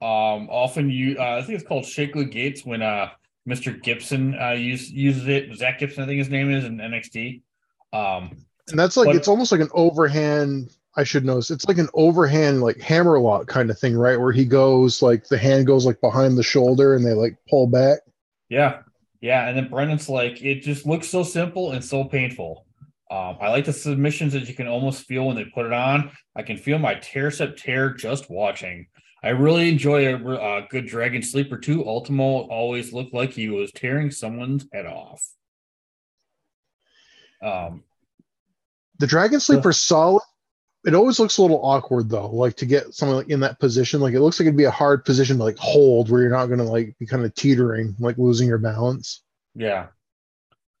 Um, 0.00 0.48
often 0.50 0.90
you, 0.90 1.16
uh, 1.18 1.38
I 1.38 1.42
think 1.42 1.58
it's 1.58 1.66
called 1.66 1.84
Shankly 1.84 2.30
Gates 2.30 2.64
when 2.64 2.82
uh, 2.82 3.10
Mr. 3.48 3.80
Gibson 3.82 4.36
uh, 4.40 4.52
use, 4.52 4.90
uses 4.90 5.26
it. 5.26 5.54
Zack 5.56 5.80
Gibson, 5.80 6.04
I 6.04 6.06
think 6.06 6.18
his 6.18 6.28
name 6.28 6.50
is 6.52 6.64
in 6.64 6.78
NXT. 6.78 7.42
Um, 7.92 8.38
And 8.70 8.78
that's 8.78 8.96
like 8.96 9.06
But- 9.06 9.16
it's 9.16 9.28
almost 9.28 9.52
like 9.52 9.60
an 9.60 9.70
overhand. 9.72 10.70
I 10.94 11.04
should 11.04 11.24
know. 11.24 11.38
It's 11.38 11.66
like 11.66 11.78
an 11.78 11.88
overhand 11.94 12.60
like 12.60 12.78
hammerlock 12.78 13.46
kind 13.46 13.70
of 13.70 13.78
thing, 13.78 13.96
right? 13.96 14.20
Where 14.20 14.32
he 14.32 14.44
goes 14.44 15.00
like 15.00 15.26
the 15.26 15.38
hand 15.38 15.66
goes 15.66 15.86
like 15.86 16.00
behind 16.02 16.36
the 16.36 16.42
shoulder 16.42 16.94
and 16.94 17.04
they 17.04 17.14
like 17.14 17.36
pull 17.48 17.66
back. 17.66 18.00
Yeah, 18.50 18.80
yeah, 19.22 19.48
and 19.48 19.56
then 19.56 19.70
Brendan's 19.70 20.10
like, 20.10 20.42
it 20.42 20.56
just 20.60 20.84
looks 20.84 21.08
so 21.08 21.22
simple 21.22 21.72
and 21.72 21.82
so 21.82 22.04
painful. 22.04 22.66
Um, 23.10 23.38
I 23.40 23.48
like 23.48 23.64
the 23.64 23.72
submissions 23.72 24.34
that 24.34 24.46
you 24.46 24.54
can 24.54 24.68
almost 24.68 25.04
feel 25.06 25.26
when 25.26 25.36
they 25.36 25.44
put 25.46 25.64
it 25.64 25.72
on. 25.72 26.10
I 26.36 26.42
can 26.42 26.58
feel 26.58 26.78
my 26.78 26.94
tricep 26.96 27.56
tear 27.56 27.94
just 27.94 28.28
watching. 28.28 28.86
I 29.22 29.30
really 29.30 29.70
enjoy 29.70 30.14
a, 30.14 30.60
a 30.60 30.66
good 30.68 30.86
Dragon 30.86 31.22
Sleeper 31.22 31.56
too. 31.56 31.86
Ultimo 31.86 32.40
always 32.48 32.92
looked 32.92 33.14
like 33.14 33.32
he 33.32 33.48
was 33.48 33.70
tearing 33.72 34.10
someone's 34.10 34.66
head 34.72 34.84
off. 34.84 35.26
Um, 37.42 37.84
The 39.02 39.08
Dragon 39.08 39.40
Sleeper's 39.40 39.80
solid. 39.80 40.22
It 40.86 40.94
always 40.94 41.18
looks 41.18 41.38
a 41.38 41.42
little 41.42 41.60
awkward 41.64 42.08
though, 42.08 42.30
like 42.30 42.54
to 42.58 42.66
get 42.66 42.94
someone 42.94 43.16
like 43.16 43.30
in 43.30 43.40
that 43.40 43.58
position. 43.58 44.00
Like 44.00 44.14
it 44.14 44.20
looks 44.20 44.38
like 44.38 44.46
it'd 44.46 44.56
be 44.56 44.62
a 44.62 44.70
hard 44.70 45.04
position 45.04 45.38
to 45.38 45.42
like 45.42 45.58
hold 45.58 46.08
where 46.08 46.20
you're 46.22 46.30
not 46.30 46.46
gonna 46.46 46.62
like 46.62 46.96
be 47.00 47.06
kind 47.06 47.24
of 47.24 47.34
teetering, 47.34 47.96
like 47.98 48.16
losing 48.16 48.46
your 48.46 48.58
balance. 48.58 49.22
yeah, 49.56 49.88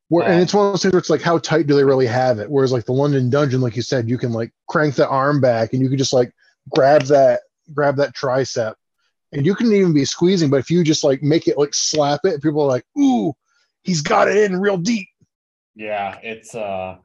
Where 0.06 0.24
and 0.24 0.34
Um, 0.34 0.40
it's 0.40 0.54
one 0.54 0.66
of 0.66 0.72
those 0.72 0.82
things 0.82 0.92
where 0.92 1.00
it's 1.00 1.10
like 1.10 1.20
how 1.20 1.38
tight 1.38 1.66
do 1.66 1.74
they 1.74 1.82
really 1.82 2.06
have 2.06 2.38
it? 2.38 2.48
Whereas 2.48 2.70
like 2.70 2.84
the 2.84 2.92
London 2.92 3.28
Dungeon, 3.28 3.60
like 3.60 3.74
you 3.74 3.82
said, 3.82 4.08
you 4.08 4.18
can 4.18 4.30
like 4.32 4.52
crank 4.68 4.94
the 4.94 5.08
arm 5.08 5.40
back 5.40 5.72
and 5.72 5.82
you 5.82 5.88
can 5.88 5.98
just 5.98 6.12
like 6.12 6.32
grab 6.68 7.02
that 7.06 7.40
grab 7.74 7.96
that 7.96 8.14
tricep. 8.14 8.74
And 9.32 9.44
you 9.44 9.56
can 9.56 9.72
even 9.72 9.94
be 9.94 10.04
squeezing, 10.04 10.48
but 10.48 10.58
if 10.60 10.70
you 10.70 10.84
just 10.84 11.02
like 11.02 11.24
make 11.24 11.48
it 11.48 11.58
like 11.58 11.74
slap 11.74 12.20
it, 12.22 12.40
people 12.40 12.62
are 12.62 12.68
like, 12.68 12.84
ooh, 12.96 13.32
he's 13.82 14.00
got 14.00 14.28
it 14.28 14.36
in 14.48 14.60
real 14.60 14.76
deep. 14.76 15.08
yeah, 15.74 16.20
it's 16.22 16.54
uh, 16.54 16.98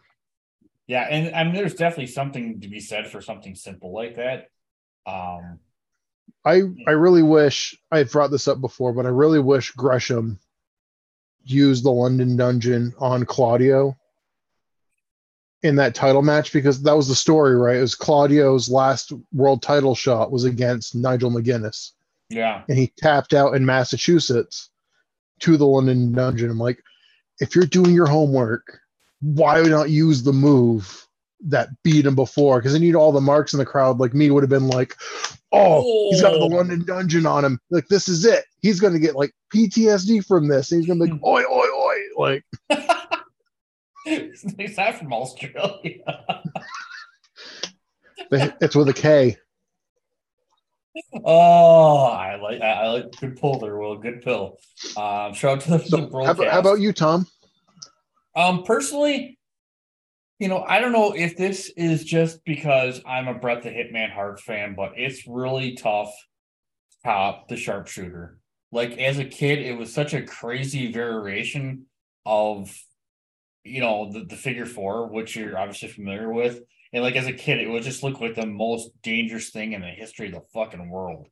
yeah, 0.88 1.02
and 1.02 1.36
I 1.36 1.44
mean, 1.44 1.54
there's 1.54 1.76
definitely 1.76 2.08
something 2.08 2.62
to 2.62 2.68
be 2.70 2.80
said 2.80 3.08
for 3.08 3.22
something 3.22 3.56
simple 3.56 3.94
like 3.94 4.16
that. 4.16 4.50
Um, 5.06 5.60
I 6.46 6.62
I 6.88 6.92
really 6.92 7.24
wish 7.24 7.78
I've 7.92 8.12
brought 8.12 8.32
this 8.32 8.48
up 8.48 8.62
before, 8.62 8.94
but 8.94 9.06
I 9.06 9.10
really 9.10 9.40
wish 9.40 9.72
Gresham 9.72 10.40
used 11.44 11.84
the 11.84 11.92
London 11.92 12.38
Dungeon 12.38 12.94
on 13.00 13.26
Claudio 13.26 13.98
in 15.64 15.76
that 15.76 15.96
title 15.96 16.22
match 16.22 16.54
because 16.54 16.82
that 16.84 16.96
was 16.96 17.10
the 17.10 17.16
story, 17.16 17.56
right? 17.56 17.78
It 17.78 17.82
was 17.82 17.96
Claudio's 17.96 18.70
last 18.70 19.12
world 19.34 19.62
title 19.62 19.96
shot 19.96 20.32
was 20.32 20.46
against 20.46 20.96
Nigel 20.96 21.32
McGuinness, 21.32 21.92
yeah, 22.30 22.64
and 22.70 22.78
he 22.78 22.94
tapped 22.98 23.34
out 23.34 23.56
in 23.56 23.66
Massachusetts 23.66 24.70
to 25.40 25.58
the 25.58 25.68
London 25.68 26.14
Dungeon. 26.14 26.50
I'm 26.50 26.58
like, 26.58 26.82
if 27.40 27.56
you're 27.56 27.66
doing 27.66 27.94
your 27.94 28.08
homework, 28.08 28.80
why 29.22 29.62
not 29.62 29.90
use 29.90 30.24
the 30.24 30.34
move 30.34 31.08
that 31.42 31.70
beat 31.84 32.06
him 32.06 32.16
before? 32.16 32.60
Because 32.60 32.74
then 32.74 32.84
you'd 32.84 32.96
all 32.96 33.12
the 33.12 33.22
marks 33.22 33.54
in 33.54 33.60
the 33.60 33.66
crowd, 33.66 34.00
like 34.00 34.14
me, 34.14 34.32
would 34.32 34.44
have 34.44 34.50
been 34.50 34.68
like, 34.68 34.96
oh, 35.52 36.10
he's 36.12 36.22
got 36.22 36.32
the 36.34 36.40
Oh. 36.40 36.48
London 36.48 36.84
Dungeon 36.86 37.26
on 37.26 37.46
him. 37.46 37.60
Like 37.70 37.88
this 37.88 38.08
is 38.08 38.26
it. 38.26 38.46
He's 38.62 38.80
gonna 38.80 39.00
get 39.00 39.16
like 39.16 39.32
PTSD 39.54 40.26
from 40.26 40.48
this. 40.48 40.72
And 40.72 40.82
he's 40.82 40.88
gonna 40.88 41.04
be 41.06 41.12
like, 41.12 41.24
oi, 41.24 41.44
oi, 41.44 41.68
oi. 41.68 41.96
Like 42.18 42.46
He's 44.06 44.78
not 44.78 44.96
from 44.96 45.12
Australia. 45.14 45.72
it's 48.32 48.76
with 48.76 48.90
a 48.90 48.94
K. 48.94 49.38
oh, 51.26 52.06
I 52.06 52.36
like 52.36 52.62
I, 52.62 52.88
like 52.88 53.12
good 53.20 53.40
pull 53.40 53.60
there, 53.60 53.78
Will. 53.78 53.98
Good 53.98 54.22
pill. 54.22 54.58
Um, 54.96 55.34
shout 55.34 55.58
out 55.58 55.62
to 55.62 55.70
the, 55.72 55.78
the 55.78 55.84
So 55.86 55.98
how, 55.98 56.06
broadcast. 56.08 56.40
about, 56.40 56.52
how 56.52 56.60
about 56.60 56.80
you, 56.80 56.94
Tom? 56.94 57.28
Um, 58.38 58.64
personally, 58.64 59.40
you 60.38 60.48
know, 60.48 60.64
I 60.64 60.80
don't 60.80 60.92
know 60.92 61.14
if 61.14 61.36
this 61.36 61.72
is 61.76 62.04
just 62.04 62.46
because 62.46 63.02
I'm 63.04 63.28
a 63.28 63.34
Brett 63.34 63.64
the 63.64 63.70
Hitman 63.70 64.14
Hart 64.14 64.40
fan, 64.40 64.76
but 64.76 64.92
it's 64.96 65.28
really 65.28 65.74
tough 65.74 66.14
to 66.92 66.98
top 67.04 67.48
the 67.48 67.58
sharpshooter. 67.58 68.38
Like 68.72 69.00
as 69.00 69.18
a 69.18 69.26
kid, 69.26 69.58
it 69.60 69.76
was 69.76 69.92
such 69.92 70.14
a 70.14 70.22
crazy 70.22 70.92
variation 70.92 71.88
of, 72.28 72.72
you 73.64 73.82
know, 73.82 74.12
the, 74.12 74.26
the 74.26 74.36
figure 74.36 74.68
four, 74.68 75.08
which 75.08 75.36
you're 75.36 75.58
obviously 75.58 75.88
familiar 75.88 76.32
with. 76.32 76.62
And 76.94 77.04
like 77.04 77.16
as 77.16 77.26
a 77.26 77.34
kid, 77.34 77.60
it 77.60 77.70
would 77.70 77.82
just 77.82 78.04
look 78.04 78.22
like 78.22 78.36
the 78.36 78.46
most 78.46 78.92
dangerous 79.02 79.50
thing 79.50 79.74
in 79.74 79.82
the 79.82 79.88
history 79.88 80.28
of 80.28 80.34
the 80.34 80.42
fucking 80.54 80.90
world. 80.90 81.28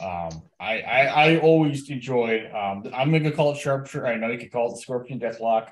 Um, 0.00 0.30
I 0.58 0.80
I, 0.80 1.04
I 1.04 1.38
always 1.40 1.90
enjoyed. 1.90 2.46
Um, 2.46 2.84
I'm 2.94 3.12
gonna 3.12 3.30
call 3.30 3.52
it 3.52 3.58
sharpshooter. 3.58 4.06
I 4.06 4.16
know 4.16 4.30
you 4.30 4.38
could 4.38 4.52
call 4.52 4.68
it 4.68 4.76
the 4.76 4.80
Scorpion 4.80 5.20
Deathlock. 5.20 5.70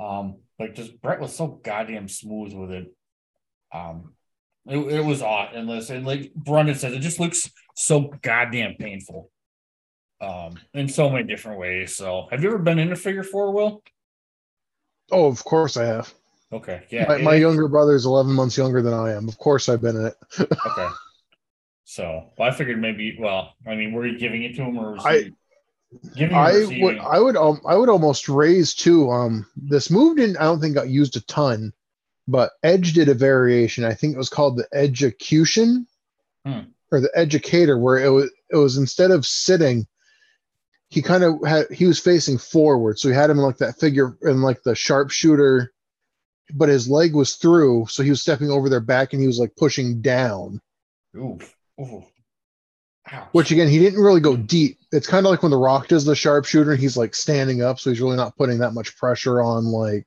Um, 0.00 0.36
like 0.58 0.74
just 0.74 1.00
Brett 1.00 1.20
was 1.20 1.34
so 1.34 1.60
goddamn 1.62 2.08
smooth 2.08 2.52
with 2.52 2.70
it. 2.70 2.94
Um, 3.72 4.14
it, 4.66 4.78
it 4.78 5.04
was 5.04 5.22
odd 5.22 5.54
and 5.54 5.68
listen, 5.68 6.04
like 6.04 6.32
Brendan 6.34 6.74
says, 6.74 6.92
it 6.92 7.00
just 7.00 7.20
looks 7.20 7.50
so 7.74 8.12
goddamn 8.22 8.74
painful. 8.78 9.30
Um, 10.20 10.54
in 10.74 10.88
so 10.88 11.08
many 11.08 11.24
different 11.24 11.60
ways. 11.60 11.94
So, 11.94 12.26
have 12.32 12.42
you 12.42 12.48
ever 12.48 12.58
been 12.58 12.80
in 12.80 12.90
a 12.90 12.96
figure 12.96 13.22
four, 13.22 13.52
Will? 13.52 13.84
Oh, 15.12 15.26
of 15.26 15.44
course 15.44 15.76
I 15.76 15.84
have. 15.84 16.12
Okay, 16.52 16.82
yeah. 16.90 17.06
my, 17.06 17.18
my 17.18 17.34
younger 17.34 17.68
brother 17.68 17.94
is 17.94 18.04
11 18.04 18.32
months 18.32 18.56
younger 18.56 18.82
than 18.82 18.94
I 18.94 19.12
am. 19.12 19.28
Of 19.28 19.38
course 19.38 19.68
I've 19.68 19.80
been 19.80 19.96
in 19.96 20.06
it. 20.06 20.16
Okay. 20.66 20.88
So, 21.84 22.24
well, 22.36 22.50
I 22.50 22.52
figured 22.52 22.78
maybe. 22.78 23.16
Well, 23.18 23.54
I 23.66 23.74
mean, 23.74 23.92
were 23.92 24.06
you 24.06 24.18
giving 24.18 24.42
it 24.42 24.54
to 24.56 24.62
him 24.62 24.76
or 24.76 24.92
was 24.92 25.06
I- 25.06 25.18
he 25.18 25.24
or 25.24 25.30
I 26.16 26.66
would 26.82 26.98
I 26.98 27.18
would 27.18 27.36
um 27.36 27.60
I 27.66 27.76
would 27.76 27.88
almost 27.88 28.28
raise 28.28 28.74
too. 28.74 29.10
Um, 29.10 29.46
this 29.56 29.90
move 29.90 30.16
didn't 30.18 30.36
I 30.36 30.44
don't 30.44 30.60
think 30.60 30.74
got 30.74 30.88
used 30.88 31.16
a 31.16 31.20
ton, 31.22 31.72
but 32.26 32.52
Edge 32.62 32.92
did 32.92 33.08
a 33.08 33.14
variation. 33.14 33.84
I 33.84 33.94
think 33.94 34.14
it 34.14 34.18
was 34.18 34.28
called 34.28 34.56
the 34.56 34.68
Education 34.72 35.86
Hmm. 36.44 36.60
or 36.92 37.00
the 37.00 37.10
Educator, 37.14 37.78
where 37.78 37.98
it 37.98 38.10
was 38.10 38.30
it 38.50 38.56
was 38.56 38.76
instead 38.76 39.10
of 39.10 39.26
sitting, 39.26 39.86
he 40.88 41.02
kind 41.02 41.24
of 41.24 41.40
had 41.46 41.66
he 41.70 41.86
was 41.86 41.98
facing 41.98 42.38
forward, 42.38 42.98
so 42.98 43.08
he 43.08 43.14
had 43.14 43.30
him 43.30 43.38
in 43.38 43.44
like 43.44 43.58
that 43.58 43.78
figure 43.78 44.16
in 44.22 44.42
like 44.42 44.62
the 44.62 44.74
sharpshooter, 44.74 45.72
but 46.54 46.68
his 46.68 46.88
leg 46.88 47.14
was 47.14 47.36
through, 47.36 47.86
so 47.88 48.02
he 48.02 48.10
was 48.10 48.20
stepping 48.22 48.50
over 48.50 48.68
their 48.68 48.80
back 48.80 49.12
and 49.12 49.20
he 49.22 49.26
was 49.26 49.38
like 49.38 49.56
pushing 49.56 50.00
down. 50.00 50.60
Oof. 51.16 51.54
Oof. 51.80 52.04
Ouch. 53.10 53.28
Which 53.32 53.50
again, 53.50 53.68
he 53.68 53.78
didn't 53.78 54.00
really 54.00 54.20
go 54.20 54.36
deep. 54.36 54.78
It's 54.92 55.06
kind 55.06 55.24
of 55.24 55.30
like 55.30 55.42
when 55.42 55.50
The 55.50 55.56
Rock 55.56 55.88
does 55.88 56.04
the 56.04 56.16
sharpshooter, 56.16 56.76
he's 56.76 56.96
like 56.96 57.14
standing 57.14 57.62
up, 57.62 57.78
so 57.78 57.90
he's 57.90 58.00
really 58.00 58.16
not 58.16 58.36
putting 58.36 58.58
that 58.58 58.74
much 58.74 58.96
pressure 58.96 59.42
on 59.42 59.66
like 59.66 60.06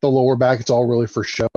the 0.00 0.08
lower 0.08 0.36
back. 0.36 0.60
It's 0.60 0.70
all 0.70 0.86
really 0.86 1.06
for 1.06 1.24
show. 1.24 1.48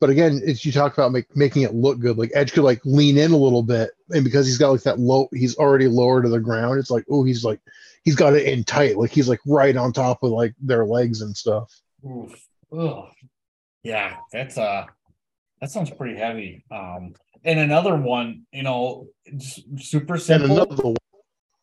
But 0.00 0.10
again, 0.10 0.40
it's 0.44 0.64
you 0.66 0.72
talk 0.72 0.94
about 0.94 1.12
make, 1.12 1.36
making 1.36 1.62
it 1.62 1.74
look 1.74 2.00
good. 2.00 2.18
Like 2.18 2.32
Edge 2.34 2.52
could 2.52 2.64
like 2.64 2.80
lean 2.84 3.18
in 3.18 3.30
a 3.30 3.36
little 3.36 3.62
bit, 3.62 3.90
and 4.10 4.24
because 4.24 4.46
he's 4.46 4.58
got 4.58 4.72
like 4.72 4.82
that 4.82 4.98
low, 4.98 5.28
he's 5.32 5.56
already 5.56 5.86
lower 5.86 6.20
to 6.20 6.28
the 6.28 6.40
ground. 6.40 6.80
It's 6.80 6.90
like, 6.90 7.04
oh, 7.08 7.22
he's 7.22 7.44
like 7.44 7.60
he's 8.04 8.16
got 8.16 8.34
it 8.34 8.46
in 8.46 8.64
tight, 8.64 8.98
like 8.98 9.12
he's 9.12 9.28
like 9.28 9.40
right 9.46 9.76
on 9.76 9.92
top 9.92 10.22
of 10.22 10.30
like 10.32 10.54
their 10.60 10.84
legs 10.84 11.20
and 11.20 11.36
stuff. 11.36 11.72
Oof. 12.04 12.34
Ugh. 12.76 13.10
Yeah, 13.84 14.16
that's 14.32 14.58
uh 14.58 14.86
that 15.60 15.70
sounds 15.70 15.90
pretty 15.90 16.18
heavy. 16.18 16.64
Um 16.70 17.14
and 17.44 17.58
another 17.58 17.96
one, 17.96 18.42
you 18.52 18.62
know, 18.62 19.08
super 19.78 20.14
And 20.14 20.22
simple. 20.22 20.52
another 20.52 20.82
one, 20.82 20.96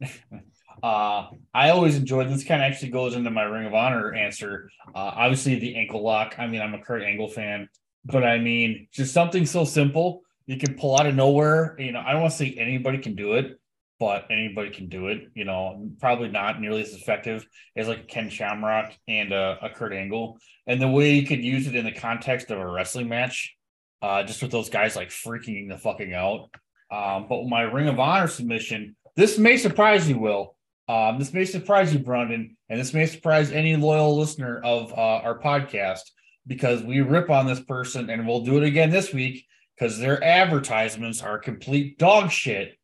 Uh 0.82 1.28
I 1.54 1.72
always 1.72 1.98
enjoyed 1.98 2.30
this 2.30 2.46
kind 2.46 2.62
of 2.62 2.72
actually 2.72 2.92
goes 2.92 3.14
into 3.14 3.30
my 3.32 3.44
Ring 3.44 3.66
of 3.66 3.74
Honor 3.74 4.14
answer. 4.14 4.70
Uh 4.96 5.12
obviously 5.16 5.56
the 5.60 5.76
ankle 5.76 6.02
lock. 6.04 6.36
I 6.40 6.48
mean, 6.48 6.62
I'm 6.62 6.74
a 6.74 6.80
Kurt 6.80 7.04
Angle 7.04 7.28
fan, 7.28 7.68
but 8.06 8.24
I 8.24 8.38
mean, 8.40 8.88
just 8.94 9.14
something 9.14 9.46
so 9.46 9.66
simple 9.66 10.22
you 10.46 10.58
can 10.58 10.76
pull 10.76 10.98
out 10.98 11.06
of 11.06 11.16
nowhere. 11.16 11.76
You 11.78 11.92
know, 11.92 12.00
I 12.00 12.12
don't 12.14 12.22
want 12.22 12.32
to 12.32 12.38
say 12.38 12.56
anybody 12.58 12.98
can 12.98 13.14
do 13.14 13.34
it, 13.34 13.60
but 14.00 14.26
anybody 14.32 14.72
can 14.72 14.88
do 14.88 15.08
it. 15.10 15.28
You 15.36 15.44
know, 15.46 15.90
probably 16.00 16.30
not 16.30 16.60
nearly 16.62 16.82
as 16.82 16.94
effective 16.94 17.46
as 17.76 17.88
like 17.88 18.08
Ken 18.08 18.30
Shamrock 18.30 18.94
and 19.08 19.32
uh, 19.34 19.58
a 19.62 19.70
Kurt 19.70 19.94
Angle. 19.94 20.40
And 20.66 20.82
the 20.82 20.88
way 20.88 21.14
you 21.14 21.28
could 21.28 21.44
use 21.44 21.68
it 21.68 21.76
in 21.76 21.86
the 21.86 21.92
context 21.92 22.50
of 22.52 22.58
a 22.58 22.66
wrestling 22.68 23.10
match, 23.10 23.56
uh, 24.02 24.24
just 24.24 24.42
with 24.42 24.52
those 24.52 24.70
guys 24.70 24.96
like 24.96 25.10
freaking 25.10 25.70
the 25.70 25.78
fucking 25.78 26.14
out. 26.14 26.50
Um, 26.92 27.28
but 27.30 27.46
my 27.48 27.62
Ring 27.62 27.88
of 27.88 28.00
Honor 28.00 28.28
submission, 28.28 28.96
this 29.16 29.38
may 29.38 29.58
surprise 29.58 30.10
you, 30.10 30.18
Will. 30.20 30.56
Um, 30.88 31.20
this 31.20 31.34
may 31.34 31.46
surprise 31.46 31.94
you, 31.94 32.00
Brendan, 32.00 32.58
and 32.68 32.80
this 32.80 32.94
may 32.94 33.06
surprise 33.06 33.52
any 33.52 33.76
loyal 33.76 34.18
listener 34.18 34.60
of 34.64 34.92
uh, 34.94 34.96
our 34.96 35.38
podcast 35.40 36.02
because 36.48 36.82
we 36.82 37.02
rip 37.02 37.30
on 37.30 37.46
this 37.46 37.60
person, 37.60 38.10
and 38.10 38.28
we'll 38.28 38.42
do 38.44 38.58
it 38.58 38.64
again 38.64 38.90
this 38.90 39.14
week 39.14 39.46
because 39.78 40.00
their 40.00 40.24
advertisements 40.24 41.22
are 41.22 41.38
complete 41.38 42.00
dog 42.00 42.32
shit. 42.32 42.76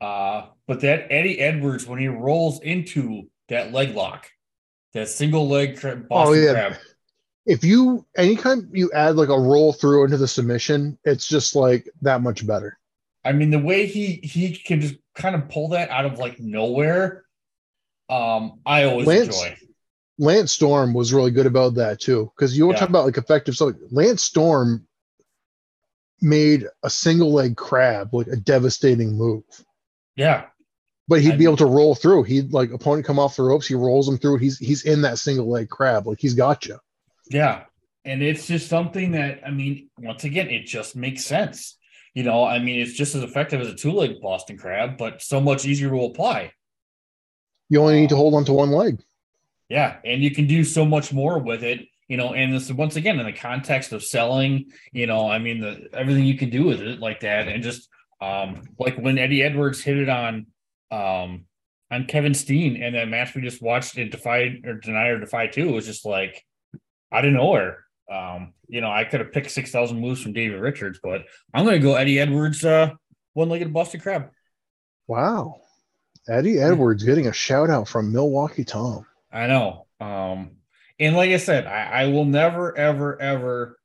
Uh, 0.00 0.46
but 0.66 0.80
that 0.80 1.06
Eddie 1.10 1.38
Edwards, 1.38 1.86
when 1.86 2.00
he 2.00 2.08
rolls 2.08 2.60
into 2.60 3.28
that 3.48 3.72
leg 3.72 3.94
lock, 3.94 4.26
that 4.92 5.08
single 5.08 5.48
leg 5.48 5.78
cra- 5.78 5.96
Boston 5.96 6.10
Oh, 6.38 6.44
yeah. 6.44 6.52
crab, 6.52 6.76
if 7.46 7.62
you 7.64 8.06
anytime 8.16 8.70
you 8.72 8.90
add 8.92 9.16
like 9.16 9.28
a 9.28 9.38
roll 9.38 9.72
through 9.72 10.04
into 10.04 10.16
the 10.16 10.28
submission, 10.28 10.98
it's 11.04 11.26
just 11.28 11.54
like 11.54 11.88
that 12.02 12.22
much 12.22 12.46
better. 12.46 12.78
I 13.24 13.32
mean, 13.32 13.50
the 13.50 13.58
way 13.58 13.86
he 13.86 14.14
he 14.22 14.54
can 14.56 14.80
just 14.80 14.96
kind 15.14 15.34
of 15.34 15.48
pull 15.48 15.68
that 15.70 15.90
out 15.90 16.04
of 16.06 16.18
like 16.18 16.38
nowhere, 16.40 17.24
um, 18.08 18.60
I 18.66 18.84
always 18.84 19.06
Lance- 19.06 19.26
enjoy. 19.42 19.56
Lance 20.18 20.52
Storm 20.52 20.94
was 20.94 21.12
really 21.12 21.32
good 21.32 21.46
about 21.46 21.74
that 21.74 22.00
too, 22.00 22.30
because 22.36 22.56
you 22.56 22.66
were 22.66 22.72
Yeah. 22.72 22.78
talking 22.80 22.92
about 22.92 23.04
like 23.06 23.16
effective. 23.18 23.56
So 23.56 23.72
Lance 23.90 24.22
Storm 24.22 24.86
made 26.20 26.66
a 26.82 26.90
single 26.90 27.32
leg 27.32 27.56
crab 27.56 28.14
like 28.14 28.28
a 28.28 28.36
devastating 28.36 29.14
move, 29.18 29.42
Yeah, 30.16 30.44
but 31.08 31.20
he'd 31.20 31.32
I 31.32 31.36
be 31.36 31.38
mean- 31.40 31.48
able 31.48 31.56
to 31.58 31.66
roll 31.66 31.94
through. 31.94 32.22
He'd 32.24 32.52
like 32.52 32.70
opponent 32.72 33.06
come 33.06 33.18
off 33.18 33.36
the 33.36 33.42
ropes, 33.42 33.66
he 33.66 33.74
rolls 33.74 34.08
him 34.08 34.18
through. 34.18 34.38
He's 34.38 34.58
he's 34.58 34.84
in 34.84 35.02
that 35.02 35.18
single 35.18 35.48
leg 35.50 35.68
crab, 35.68 36.06
like 36.06 36.20
he's 36.20 36.34
got 36.34 36.64
you. 36.66 36.78
Yeah, 37.30 37.64
and 38.04 38.22
it's 38.22 38.46
just 38.46 38.68
something 38.68 39.12
that 39.12 39.40
I 39.46 39.50
mean, 39.50 39.88
once 39.98 40.24
again, 40.24 40.50
it 40.50 40.66
just 40.66 40.96
makes 40.96 41.24
sense. 41.24 41.78
You 42.14 42.22
know, 42.22 42.44
I 42.44 42.58
mean, 42.60 42.80
it's 42.80 42.92
just 42.92 43.14
as 43.14 43.22
effective 43.22 43.60
as 43.60 43.68
a 43.68 43.74
two 43.74 43.90
leg 43.90 44.20
Boston 44.20 44.56
crab, 44.56 44.96
but 44.96 45.22
so 45.22 45.40
much 45.40 45.64
easier 45.64 45.90
to 45.90 46.04
apply. 46.04 46.52
You 47.68 47.80
only 47.80 48.00
need 48.00 48.10
to 48.10 48.16
hold 48.16 48.34
on 48.34 48.44
to 48.44 48.52
one 48.52 48.70
leg. 48.70 49.02
Yeah, 49.68 49.96
and 50.04 50.22
you 50.22 50.30
can 50.30 50.46
do 50.46 50.62
so 50.62 50.84
much 50.84 51.12
more 51.12 51.38
with 51.38 51.64
it, 51.64 51.86
you 52.06 52.16
know. 52.16 52.34
And 52.34 52.52
this 52.52 52.70
once 52.70 52.96
again 52.96 53.18
in 53.18 53.26
the 53.26 53.32
context 53.32 53.92
of 53.92 54.04
selling, 54.04 54.70
you 54.92 55.06
know, 55.06 55.28
I 55.28 55.38
mean, 55.38 55.60
the 55.60 55.88
everything 55.92 56.24
you 56.24 56.36
can 56.36 56.50
do 56.50 56.64
with 56.64 56.80
it 56.80 57.00
like 57.00 57.20
that, 57.20 57.48
and 57.48 57.62
just 57.62 57.88
um 58.20 58.62
like 58.78 58.96
when 58.96 59.18
Eddie 59.18 59.42
Edwards 59.42 59.82
hit 59.82 59.96
it 59.96 60.08
on 60.08 60.46
um 60.90 61.46
on 61.90 62.06
Kevin 62.06 62.34
Steen 62.34 62.80
and 62.82 62.94
that 62.94 63.08
match 63.08 63.34
we 63.34 63.42
just 63.42 63.62
watched 63.62 63.98
in 63.98 64.10
Defy 64.10 64.60
or 64.64 64.74
Deny 64.74 65.08
or 65.08 65.18
Defy 65.18 65.46
Two 65.46 65.72
was 65.72 65.86
just 65.86 66.04
like 66.04 66.44
out 67.14 67.24
of 67.24 67.32
nowhere. 67.32 67.84
Um, 68.10 68.52
you 68.68 68.80
know, 68.80 68.90
I 68.90 69.04
could 69.04 69.20
have 69.20 69.32
picked 69.32 69.50
six 69.50 69.70
thousand 69.70 70.00
moves 70.00 70.22
from 70.22 70.32
Davey 70.32 70.54
Richards, 70.54 70.98
but 71.02 71.22
I'm 71.52 71.64
gonna 71.64 71.78
go 71.78 71.94
Eddie 71.94 72.18
Edwards, 72.18 72.64
uh, 72.64 72.90
one 73.32 73.48
legged 73.48 73.72
Boston 73.72 74.00
crab. 74.00 74.30
Wow. 75.06 75.60
Eddie 76.28 76.58
Edwards 76.58 77.04
getting 77.04 77.26
a 77.26 77.32
shout 77.32 77.70
out 77.70 77.88
from 77.88 78.12
Milwaukee 78.12 78.64
Tom. 78.64 79.06
I 79.30 79.46
know. 79.46 79.86
Um, 80.00 80.52
and 80.98 81.16
like 81.16 81.30
I 81.30 81.36
said, 81.36 81.66
I, 81.66 82.02
I 82.02 82.06
will 82.06 82.24
never, 82.24 82.76
ever, 82.76 83.20
ever 83.20 83.78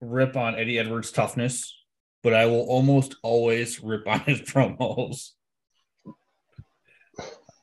rip 0.00 0.36
on 0.36 0.54
Eddie 0.54 0.78
Edwards' 0.78 1.12
toughness, 1.12 1.74
but 2.22 2.34
I 2.34 2.46
will 2.46 2.66
almost 2.68 3.16
always 3.22 3.82
rip 3.82 4.06
on 4.06 4.20
his 4.20 4.40
promos. 4.42 5.30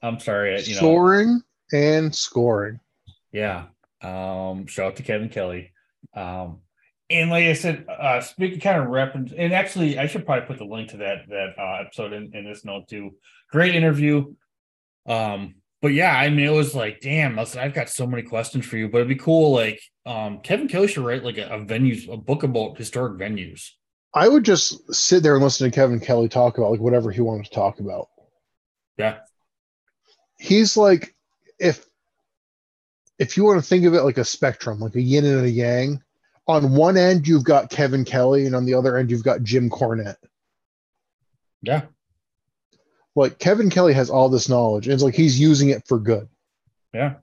I'm 0.02 0.20
sorry, 0.20 0.60
you 0.62 0.76
know. 0.76 0.82
Soaring 0.82 1.42
and 1.72 2.14
scoring. 2.14 2.80
Yeah. 3.32 3.66
Um, 4.06 4.68
shout 4.68 4.88
out 4.88 4.96
to 4.98 5.04
Kevin 5.04 5.30
Kelly. 5.30 5.72
Um, 6.16 6.60
and 7.10 7.30
like 7.30 7.46
I 7.46 7.54
said, 7.54 7.86
uh, 7.88 8.22
speaking 8.22 8.60
kind 8.60 8.82
of 8.82 8.90
reference, 8.90 9.32
and, 9.36 9.54
actually, 9.54 9.98
I 9.98 10.08
should 10.08 10.26
probably 10.26 10.48
put 10.48 10.58
the 10.58 10.66
link 10.66 10.90
to 10.90 10.98
that 10.98 11.28
that 11.30 11.54
uh, 11.58 11.82
episode 11.86 12.14
in, 12.14 12.36
in 12.36 12.46
this 12.46 12.66
note 12.66 12.88
too. 12.88 13.16
Great 13.52 13.76
interview. 13.76 14.34
Um, 15.08 15.56
but 15.82 15.94
yeah, 15.94 16.18
I 16.18 16.30
mean, 16.30 16.48
it 16.48 16.52
was 16.52 16.74
like, 16.74 17.00
damn, 17.02 17.36
listen, 17.36 17.60
I've 17.60 17.74
got 17.74 17.90
so 17.90 18.08
many 18.08 18.24
questions 18.24 18.66
for 18.66 18.78
you, 18.78 18.90
but 18.90 19.00
it'd 19.00 19.10
be 19.10 19.16
cool. 19.16 19.52
Like, 19.52 19.80
um, 20.06 20.40
Kevin 20.40 20.68
Kelly 20.68 20.88
should 20.88 21.06
write 21.06 21.24
like 21.24 21.38
a, 21.38 21.48
a 21.48 21.60
venues, 21.60 22.12
a 22.12 22.18
book 22.18 22.44
about 22.44 22.78
historic 22.78 23.20
venues. 23.20 23.70
I 24.14 24.28
would 24.28 24.46
just 24.46 24.94
sit 24.94 25.22
there 25.22 25.36
and 25.36 25.44
listen 25.44 25.70
to 25.70 25.76
Kevin 25.76 26.00
Kelly 26.00 26.30
talk 26.30 26.58
about 26.58 26.72
like 26.72 26.80
whatever 26.80 27.12
he 27.12 27.22
wanted 27.22 27.46
to 27.46 27.52
talk 27.52 27.80
about. 27.80 28.08
Yeah. 28.98 29.18
He's 30.38 30.78
like 30.78 31.16
if 31.60 31.86
if 33.18 33.38
you 33.38 33.44
want 33.44 33.62
to 33.62 33.68
think 33.68 33.86
of 33.86 33.94
it 33.94 34.04
like 34.04 34.18
a 34.18 34.26
spectrum, 34.26 34.80
like 34.80 34.96
a 34.96 35.02
yin 35.02 35.26
and 35.26 35.46
a 35.46 35.50
yang, 35.50 36.02
on 36.48 36.76
one 36.76 36.98
end 36.98 37.28
you've 37.28 37.44
got 37.44 37.70
Kevin 37.70 38.06
Kelly 38.06 38.46
and 38.46 38.56
on 38.56 38.66
the 38.66 38.74
other 38.74 38.98
end 38.98 39.10
you've 39.10 39.24
got 39.24 39.44
Jim 39.44 39.70
Cornette. 39.70 40.18
Yeah. 41.62 41.84
Like 43.16 43.40
Kevin 43.40 43.70
Kelly 43.70 43.94
has 43.94 44.10
all 44.10 44.30
this 44.30 44.50
knowledge 44.50 44.88
and 44.88 44.94
it's 44.94 45.04
like 45.04 45.16
he's 45.16 45.40
using 45.40 45.70
it 45.70 45.88
for 45.88 45.98
good. 45.98 46.28
Yeah. 46.94 47.16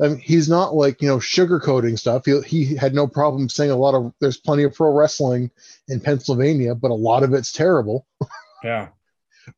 I 0.00 0.08
mean, 0.08 0.18
he's 0.18 0.48
not 0.48 0.74
like 0.74 1.00
you 1.00 1.08
know 1.08 1.18
sugarcoating 1.18 1.98
stuff. 1.98 2.24
He, 2.26 2.40
he 2.42 2.74
had 2.74 2.94
no 2.94 3.06
problem 3.06 3.48
saying 3.48 3.70
a 3.70 3.76
lot 3.76 3.94
of. 3.94 4.12
There's 4.20 4.36
plenty 4.36 4.64
of 4.64 4.74
pro 4.74 4.92
wrestling 4.92 5.50
in 5.86 6.00
Pennsylvania, 6.00 6.74
but 6.74 6.90
a 6.90 6.94
lot 6.94 7.22
of 7.22 7.32
it's 7.32 7.52
terrible. 7.52 8.06
Yeah. 8.62 8.88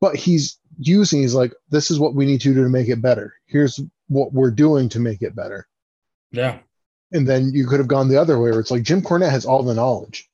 But 0.01 0.17
he's 0.17 0.59
using. 0.81 1.21
He's 1.21 1.37
like, 1.37 1.55
this 1.71 1.93
is 1.93 2.01
what 2.01 2.17
we 2.17 2.27
need 2.27 2.41
to 2.41 2.53
do 2.53 2.65
to 2.65 2.69
make 2.69 2.89
it 2.89 3.01
better. 3.01 3.35
Here's 3.47 3.79
what 4.09 4.33
we're 4.33 4.51
doing 4.51 4.89
to 4.91 5.01
make 5.01 5.23
it 5.23 5.35
better. 5.35 5.67
Yeah. 6.31 6.59
And 7.13 7.27
then 7.27 7.51
you 7.53 7.67
could 7.67 7.79
have 7.79 7.89
gone 7.89 8.09
the 8.09 8.21
other 8.21 8.39
way, 8.39 8.51
where 8.51 8.61
it's 8.61 8.71
like 8.71 8.83
Jim 8.83 9.03
Cornette 9.03 9.31
has 9.31 9.47
all 9.47 9.63
the 9.63 9.75
knowledge. 9.75 10.29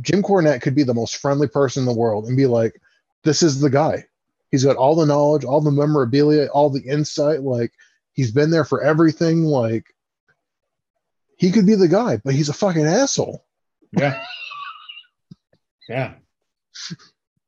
Jim 0.00 0.22
Cornette 0.22 0.62
could 0.62 0.74
be 0.74 0.82
the 0.82 0.94
most 0.94 1.16
friendly 1.16 1.48
person 1.48 1.82
in 1.82 1.86
the 1.86 1.94
world 1.94 2.26
and 2.26 2.36
be 2.36 2.46
like, 2.46 2.80
this 3.22 3.42
is 3.42 3.60
the 3.60 3.70
guy. 3.70 4.04
He's 4.50 4.64
got 4.64 4.76
all 4.76 4.94
the 4.96 5.06
knowledge, 5.06 5.44
all 5.44 5.60
the 5.60 5.70
memorabilia, 5.70 6.46
all 6.48 6.70
the 6.70 6.82
insight. 6.82 7.42
Like 7.42 7.72
he's 8.12 8.32
been 8.32 8.50
there 8.50 8.64
for 8.64 8.82
everything. 8.82 9.44
Like 9.44 9.94
he 11.36 11.50
could 11.50 11.66
be 11.66 11.74
the 11.74 11.88
guy, 11.88 12.18
but 12.24 12.34
he's 12.34 12.48
a 12.48 12.54
fucking 12.54 12.86
asshole. 12.86 13.44
Yeah. 13.92 14.22
yeah. 15.88 16.14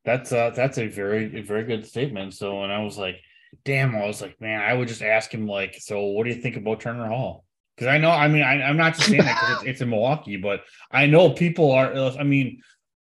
That's 0.04 0.32
uh 0.32 0.50
that's 0.50 0.78
a 0.78 0.88
very 0.88 1.40
a 1.40 1.42
very 1.42 1.64
good 1.64 1.86
statement. 1.86 2.34
So 2.34 2.60
when 2.60 2.70
I 2.70 2.82
was 2.82 2.98
like, 2.98 3.16
damn, 3.64 3.94
I 3.94 4.06
was 4.06 4.20
like, 4.20 4.40
man, 4.40 4.60
I 4.60 4.72
would 4.72 4.88
just 4.88 5.02
ask 5.02 5.32
him 5.32 5.46
like, 5.46 5.76
so 5.78 6.02
what 6.06 6.24
do 6.24 6.30
you 6.30 6.40
think 6.40 6.56
about 6.56 6.80
Turner 6.80 7.06
Hall? 7.06 7.44
Because 7.76 7.88
I 7.88 7.98
know, 7.98 8.10
I 8.10 8.28
mean, 8.28 8.42
I, 8.42 8.62
I'm 8.62 8.76
not 8.76 8.94
just 8.94 9.08
saying 9.08 9.22
that 9.22 9.40
because 9.40 9.62
it's, 9.62 9.70
it's 9.70 9.80
in 9.80 9.90
Milwaukee, 9.90 10.36
but 10.36 10.62
I 10.90 11.06
know 11.06 11.30
people 11.30 11.72
are. 11.72 11.94
I 11.94 12.22
mean, 12.22 12.60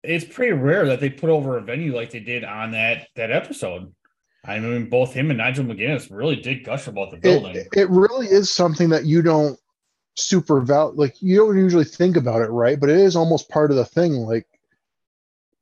it's 0.03 0.25
pretty 0.25 0.53
rare 0.53 0.87
that 0.87 1.01
they 1.01 1.11
put 1.11 1.31
over 1.31 1.57
a 1.57 1.63
venue 1.63 1.95
like 1.95 2.11
they 2.11 2.21
did 2.21 2.45
on 2.45 2.73
that 2.73 3.09
that 3.17 3.31
episode. 3.31 3.93
I 4.45 4.59
mean, 4.59 4.89
both 4.89 5.13
him 5.13 5.31
and 5.31 5.39
Nigel 5.39 5.65
McGuinness 5.65 6.09
really 6.11 6.37
did 6.37 6.65
gush 6.65 6.89
about 6.89 7.13
the 7.13 7.17
building. 7.17 7.57
It, 7.57 7.69
it 7.77 7.91
really 7.91 8.27
is 8.27 8.51
something 8.51 8.89
that 8.91 9.05
you 9.05 9.23
don't 9.23 9.59
super 10.15 10.61
val 10.61 10.93
like 10.95 11.21
you 11.23 11.37
don't 11.37 11.57
usually 11.57 11.85
think 11.85 12.17
about 12.17 12.43
it, 12.43 12.51
right? 12.51 12.79
But 12.79 12.91
it 12.91 12.99
is 12.99 13.17
almost 13.17 13.49
part 13.49 13.71
of 13.71 13.77
the 13.77 13.85
thing. 13.85 14.13
Like 14.15 14.47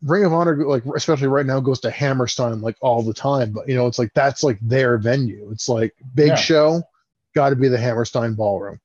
Ring 0.02 0.24
of 0.24 0.32
Honor, 0.32 0.56
like 0.66 0.84
especially 0.96 1.28
right 1.28 1.44
now, 1.46 1.60
goes 1.60 1.80
to 1.80 1.90
Hammerstein 1.90 2.60
like 2.60 2.76
all 2.80 3.02
the 3.02 3.12
time. 3.14 3.52
But 3.52 3.68
you 3.68 3.74
know, 3.74 3.86
it's 3.86 3.98
like 3.98 4.12
that's 4.14 4.42
like 4.42 4.58
their 4.62 4.96
venue. 4.98 5.50
It's 5.52 5.68
like 5.68 5.94
big 6.14 6.28
Yeah. 6.28 6.34
show, 6.36 6.82
got 7.34 7.50
to 7.50 7.56
be 7.56 7.68
the 7.68 7.78
Hammerstein 7.78 8.34
Ballroom. 8.34 8.80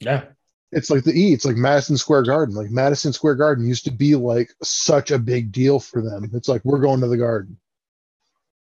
yeah, 0.00 0.24
It's 0.72 0.90
like 0.90 1.04
the 1.04 1.12
E. 1.12 1.32
It's 1.32 1.44
like 1.44 1.56
Madison 1.56 1.96
Square 1.96 2.22
Garden. 2.24 2.54
Like 2.56 2.70
Madison 2.70 3.12
Square 3.12 3.36
Garden 3.36 3.66
used 3.66 3.84
to 3.84 3.92
be 3.92 4.14
like 4.16 4.50
such 4.62 5.10
a 5.12 5.18
big 5.18 5.52
deal 5.52 5.78
for 5.78 6.02
them. 6.02 6.28
It's 6.34 6.48
like 6.48 6.64
we're 6.64 6.80
going 6.80 7.00
to 7.02 7.06
the 7.08 7.16
Garden. 7.16 7.56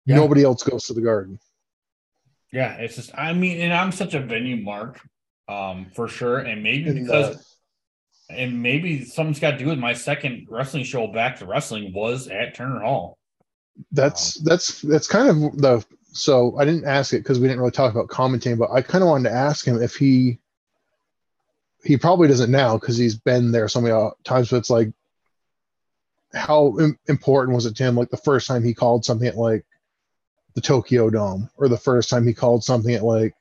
Yeah. 0.07 0.17
Nobody 0.17 0.45
else 0.45 0.63
goes 0.63 0.85
to 0.87 0.93
the 0.95 1.01
Garden. 1.01 1.41
yeah. 2.53 2.75
It's 2.75 2.95
just, 2.95 3.11
I 3.19 3.33
mean, 3.33 3.61
and 3.61 3.73
I'm 3.73 3.91
such 3.91 4.15
a 4.15 4.21
venue 4.21 4.57
mark, 4.63 5.01
um, 5.49 5.87
for 5.95 6.07
sure, 6.07 6.39
and 6.39 6.63
maybe 6.63 6.91
And, 6.91 7.07
because. 7.07 7.54
And 8.35 8.63
maybe 8.63 9.05
something's 9.05 9.41
got 9.41 9.53
to 9.53 9.59
do 9.59 9.67
with 9.67 9.79
my 9.79 9.93
second 9.93 10.47
wrestling 10.51 10.85
show 10.85 11.07
back 11.07 11.39
to 11.39 11.47
wrestling 11.47 11.93
was 11.93 12.29
at 12.29 12.55
Turner 12.55 12.81
Hall. 12.81 13.19
That's 13.93 14.35
that's 14.41 14.81
that's 14.83 15.09
kind 15.09 15.29
of 15.29 15.59
the 15.59 15.85
so 16.13 16.57
I 16.59 16.65
didn't 16.65 16.85
ask 16.85 17.13
it 17.13 17.19
because 17.19 17.41
we 17.41 17.49
didn't 17.49 17.59
really 17.61 17.73
talk 17.73 17.93
about 17.93 18.09
commentating, 18.09 18.59
but 18.59 18.71
I 18.71 18.83
kind 18.83 19.03
of 19.03 19.09
wanted 19.09 19.31
to 19.31 19.35
ask 19.35 19.67
him 19.67 19.83
if 19.83 19.97
he 19.97 20.39
he 21.83 21.97
probably 21.97 22.29
doesn't 22.29 22.51
now 22.51 22.79
because 22.79 22.97
he's 22.97 23.17
been 23.17 23.51
there 23.51 23.69
so 23.69 23.81
many 23.81 24.11
times. 24.23 24.51
But 24.51 24.59
it's 24.59 24.71
like 24.71 24.93
how 26.33 26.79
Im- 26.79 26.99
important 27.09 27.55
was 27.55 27.67
it 27.67 27.77
to 27.77 27.85
him? 27.85 27.97
Like 27.97 28.11
the 28.11 28.17
first 28.17 28.47
time 28.47 28.63
he 28.63 28.75
called 28.75 29.05
something 29.05 29.27
at 29.27 29.37
like 29.37 29.65
the 30.55 30.61
Tokyo 30.61 31.11
Dome, 31.11 31.51
or 31.57 31.69
the 31.69 31.77
first 31.77 32.09
time 32.09 32.27
he 32.27 32.33
called 32.33 32.63
something 32.63 32.95
at 32.95 33.03
like 33.03 33.35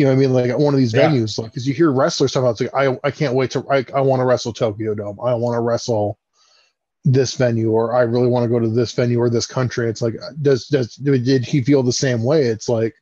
you 0.00 0.06
know 0.06 0.12
what 0.12 0.16
I 0.16 0.20
mean 0.20 0.32
like 0.32 0.48
at 0.48 0.58
one 0.58 0.72
of 0.72 0.78
these 0.80 0.94
Yeah. 0.94 1.10
venues. 1.10 1.38
Like 1.38 1.50
because 1.50 1.68
you 1.68 1.74
hear 1.74 1.92
wrestlers 1.92 2.32
talk 2.32 2.40
about 2.40 2.52
it's 2.58 2.62
like 2.62 2.74
I 2.74 2.98
I 3.04 3.10
can't 3.10 3.34
wait 3.34 3.50
to 3.50 3.62
I 3.70 3.84
I 3.94 4.00
want 4.00 4.20
to 4.20 4.24
wrestle 4.24 4.54
Tokyo 4.54 4.94
Dome. 4.94 5.18
I 5.20 5.34
want 5.34 5.56
to 5.56 5.60
wrestle 5.60 6.18
this 7.04 7.34
venue 7.34 7.70
or 7.70 7.94
I 7.94 8.00
really 8.00 8.28
want 8.28 8.44
to 8.44 8.48
go 8.48 8.58
to 8.58 8.68
this 8.68 8.92
venue 8.92 9.20
or 9.20 9.28
this 9.28 9.46
country. 9.46 9.90
It's 9.90 10.00
like 10.00 10.14
does 10.40 10.68
does 10.68 10.94
did 10.96 11.44
he 11.44 11.60
feel 11.62 11.82
the 11.82 11.92
same 11.92 12.24
way? 12.24 12.46
It's 12.46 12.68
like, 12.68 12.94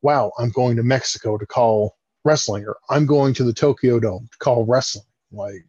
wow, 0.00 0.32
I'm 0.38 0.48
going 0.50 0.76
to 0.76 0.82
Mexico 0.82 1.36
to 1.36 1.44
call 1.46 1.96
wrestling, 2.24 2.64
or 2.66 2.76
I'm 2.88 3.04
going 3.04 3.34
to 3.34 3.44
the 3.44 3.52
Tokyo 3.52 4.00
Dome 4.00 4.26
to 4.32 4.38
call 4.38 4.64
wrestling. 4.64 5.04
Like 5.30 5.66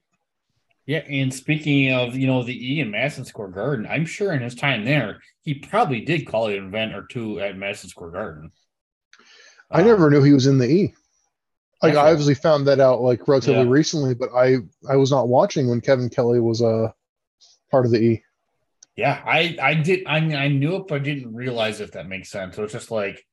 Yeah, 0.86 1.00
and 1.10 1.34
speaking 1.34 1.92
of 1.92 2.16
you 2.16 2.28
know 2.28 2.42
the 2.44 2.56
E 2.56 2.80
in 2.80 2.90
Madison 2.92 3.26
Square 3.26 3.50
Garden, 3.50 3.86
I'm 3.86 4.06
sure 4.06 4.32
in 4.32 4.42
his 4.42 4.56
time 4.56 4.86
there 4.86 5.20
he 5.42 5.56
probably 5.56 6.00
did 6.06 6.26
call 6.26 6.48
an 6.48 6.68
event 6.68 6.94
or 6.96 7.06
two 7.12 7.42
at 7.42 7.58
Madison 7.58 7.90
Square 7.90 8.12
Garden. 8.12 8.52
I 9.72 9.82
Um, 9.82 9.88
never 9.88 10.10
knew 10.10 10.24
he 10.24 10.34
was 10.34 10.48
in 10.48 10.58
the 10.58 10.68
E. 10.68 10.94
Like 11.82 11.96
I 11.96 12.12
obviously 12.12 12.36
found 12.36 12.68
that 12.68 12.80
out 12.80 13.02
like 13.02 13.28
relatively 13.28 13.64
Yeah. 13.64 13.70
recently, 13.70 14.14
but 14.14 14.30
I 14.34 14.58
I 14.90 14.96
was 14.98 15.12
not 15.12 15.30
watching 15.30 15.70
when 15.70 15.80
Kevin 15.82 16.10
Kelly 16.10 16.40
was 16.40 16.62
a 16.62 16.68
uh, 16.68 16.92
part 17.72 17.86
of 17.86 17.92
the 17.92 18.00
E. 18.02 18.24
Yeah, 18.96 19.22
I 19.26 19.58
I 19.62 19.74
did 19.76 20.04
I 20.06 20.20
mean 20.20 20.36
I 20.36 20.50
knew 20.50 20.76
it, 20.76 20.88
but 20.88 20.96
I 20.96 21.04
didn't 21.04 21.34
realize 21.34 21.80
if 21.80 21.92
that 21.94 22.08
makes 22.08 22.30
sense. 22.30 22.56
So 22.56 22.64
it's 22.64 22.74
just 22.74 22.92
like 22.92 23.24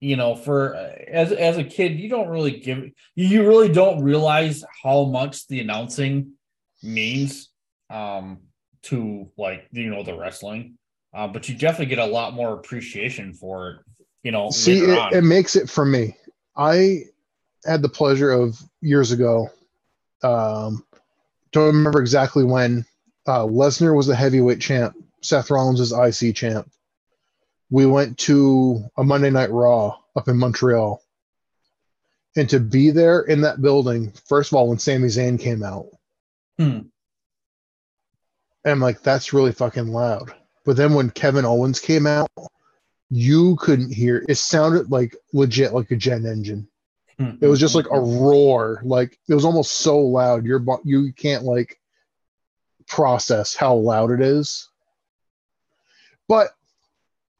you 0.00 0.14
know, 0.14 0.36
for 0.36 0.76
as 1.08 1.32
as 1.32 1.56
a 1.58 1.64
kid, 1.64 1.98
you 1.98 2.08
don't 2.08 2.28
really 2.28 2.60
give 2.60 2.84
you 3.16 3.48
really 3.48 3.68
don't 3.68 4.00
realize 4.04 4.62
how 4.84 5.06
much 5.06 5.48
the 5.48 5.58
announcing 5.60 6.34
means 6.84 7.48
um 7.90 8.38
to 8.82 9.28
like 9.36 9.66
you 9.72 9.90
know 9.90 10.04
the 10.04 10.16
wrestling. 10.16 10.78
Uh, 11.12 11.26
but 11.26 11.48
you 11.48 11.56
definitely 11.56 11.86
get 11.86 11.98
a 11.98 12.06
lot 12.06 12.34
more 12.34 12.52
appreciation 12.54 13.32
for 13.32 13.70
it, 13.70 13.76
you 14.22 14.32
know. 14.32 14.50
See, 14.50 14.78
it, 14.80 15.12
it 15.14 15.22
makes 15.22 15.56
it 15.56 15.68
for 15.70 15.84
me. 15.84 16.16
I 16.56 17.04
had 17.64 17.82
the 17.82 17.88
pleasure 17.88 18.30
of 18.30 18.60
years 18.80 19.12
ago. 19.12 19.50
Um, 20.22 20.84
don't 21.52 21.74
remember 21.74 22.00
exactly 22.00 22.44
when. 22.44 22.84
Uh, 23.26 23.44
Lesnar 23.44 23.94
was 23.94 24.06
the 24.06 24.16
heavyweight 24.16 24.60
champ. 24.60 24.96
Seth 25.22 25.50
Rollins 25.50 25.80
is 25.80 25.92
IC 25.92 26.34
champ. 26.34 26.70
We 27.70 27.84
went 27.84 28.16
to 28.20 28.82
a 28.96 29.04
Monday 29.04 29.30
Night 29.30 29.50
Raw 29.50 29.98
up 30.16 30.28
in 30.28 30.38
Montreal, 30.38 31.02
and 32.36 32.48
to 32.48 32.58
be 32.60 32.90
there 32.90 33.20
in 33.20 33.42
that 33.42 33.60
building, 33.60 34.12
first 34.26 34.50
of 34.50 34.56
all, 34.56 34.68
when 34.68 34.78
Sami 34.78 35.08
Zayn 35.08 35.38
came 35.38 35.62
out, 35.62 35.86
Hmm. 36.58 36.64
and 36.64 36.88
I'm 38.64 38.80
like, 38.80 39.02
that's 39.02 39.32
really 39.34 39.52
fucking 39.52 39.88
loud. 39.88 40.32
But 40.64 40.76
then 40.76 40.94
when 40.94 41.10
Kevin 41.10 41.44
Owens 41.44 41.80
came 41.80 42.06
out, 42.06 42.30
you 43.10 43.56
couldn't 43.56 43.92
hear. 43.92 44.24
It 44.28 44.36
sounded 44.36 44.90
like 44.90 45.16
legit, 45.32 45.72
like 45.72 45.90
a 45.90 45.96
jet 45.96 46.24
engine. 46.24 46.68
Hmm. 47.18 47.32
It 47.40 47.46
was 47.46 47.60
just 47.60 47.74
like 47.74 47.86
a 47.90 48.00
roar. 48.00 48.80
Like 48.84 49.18
it 49.28 49.34
was 49.34 49.44
almost 49.44 49.78
so 49.78 49.98
loud. 49.98 50.44
Your 50.44 50.64
you 50.84 51.12
can't 51.12 51.44
like 51.44 51.80
process 52.86 53.54
how 53.54 53.74
loud 53.74 54.10
it 54.10 54.20
is. 54.20 54.68
But 56.28 56.50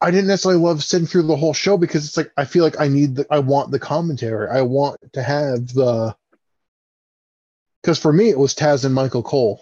I 0.01 0.11
didn't 0.11 0.27
necessarily 0.27 0.61
love 0.61 0.83
sitting 0.83 1.07
through 1.07 1.23
the 1.23 1.35
whole 1.35 1.53
show 1.53 1.77
because 1.77 2.05
it's 2.05 2.17
like 2.17 2.31
I 2.37 2.45
feel 2.45 2.63
like 2.63 2.79
I 2.79 2.87
need 2.87 3.15
the 3.15 3.27
I 3.29 3.39
want 3.39 3.71
the 3.71 3.79
commentary. 3.79 4.49
I 4.49 4.61
want 4.63 4.99
to 5.13 5.23
have 5.23 5.67
the 5.73 6.15
because 7.81 7.99
for 7.99 8.11
me 8.11 8.29
it 8.29 8.37
was 8.37 8.55
Taz 8.55 8.85
and 8.85 8.93
Michael 8.93 9.23
Cole 9.23 9.61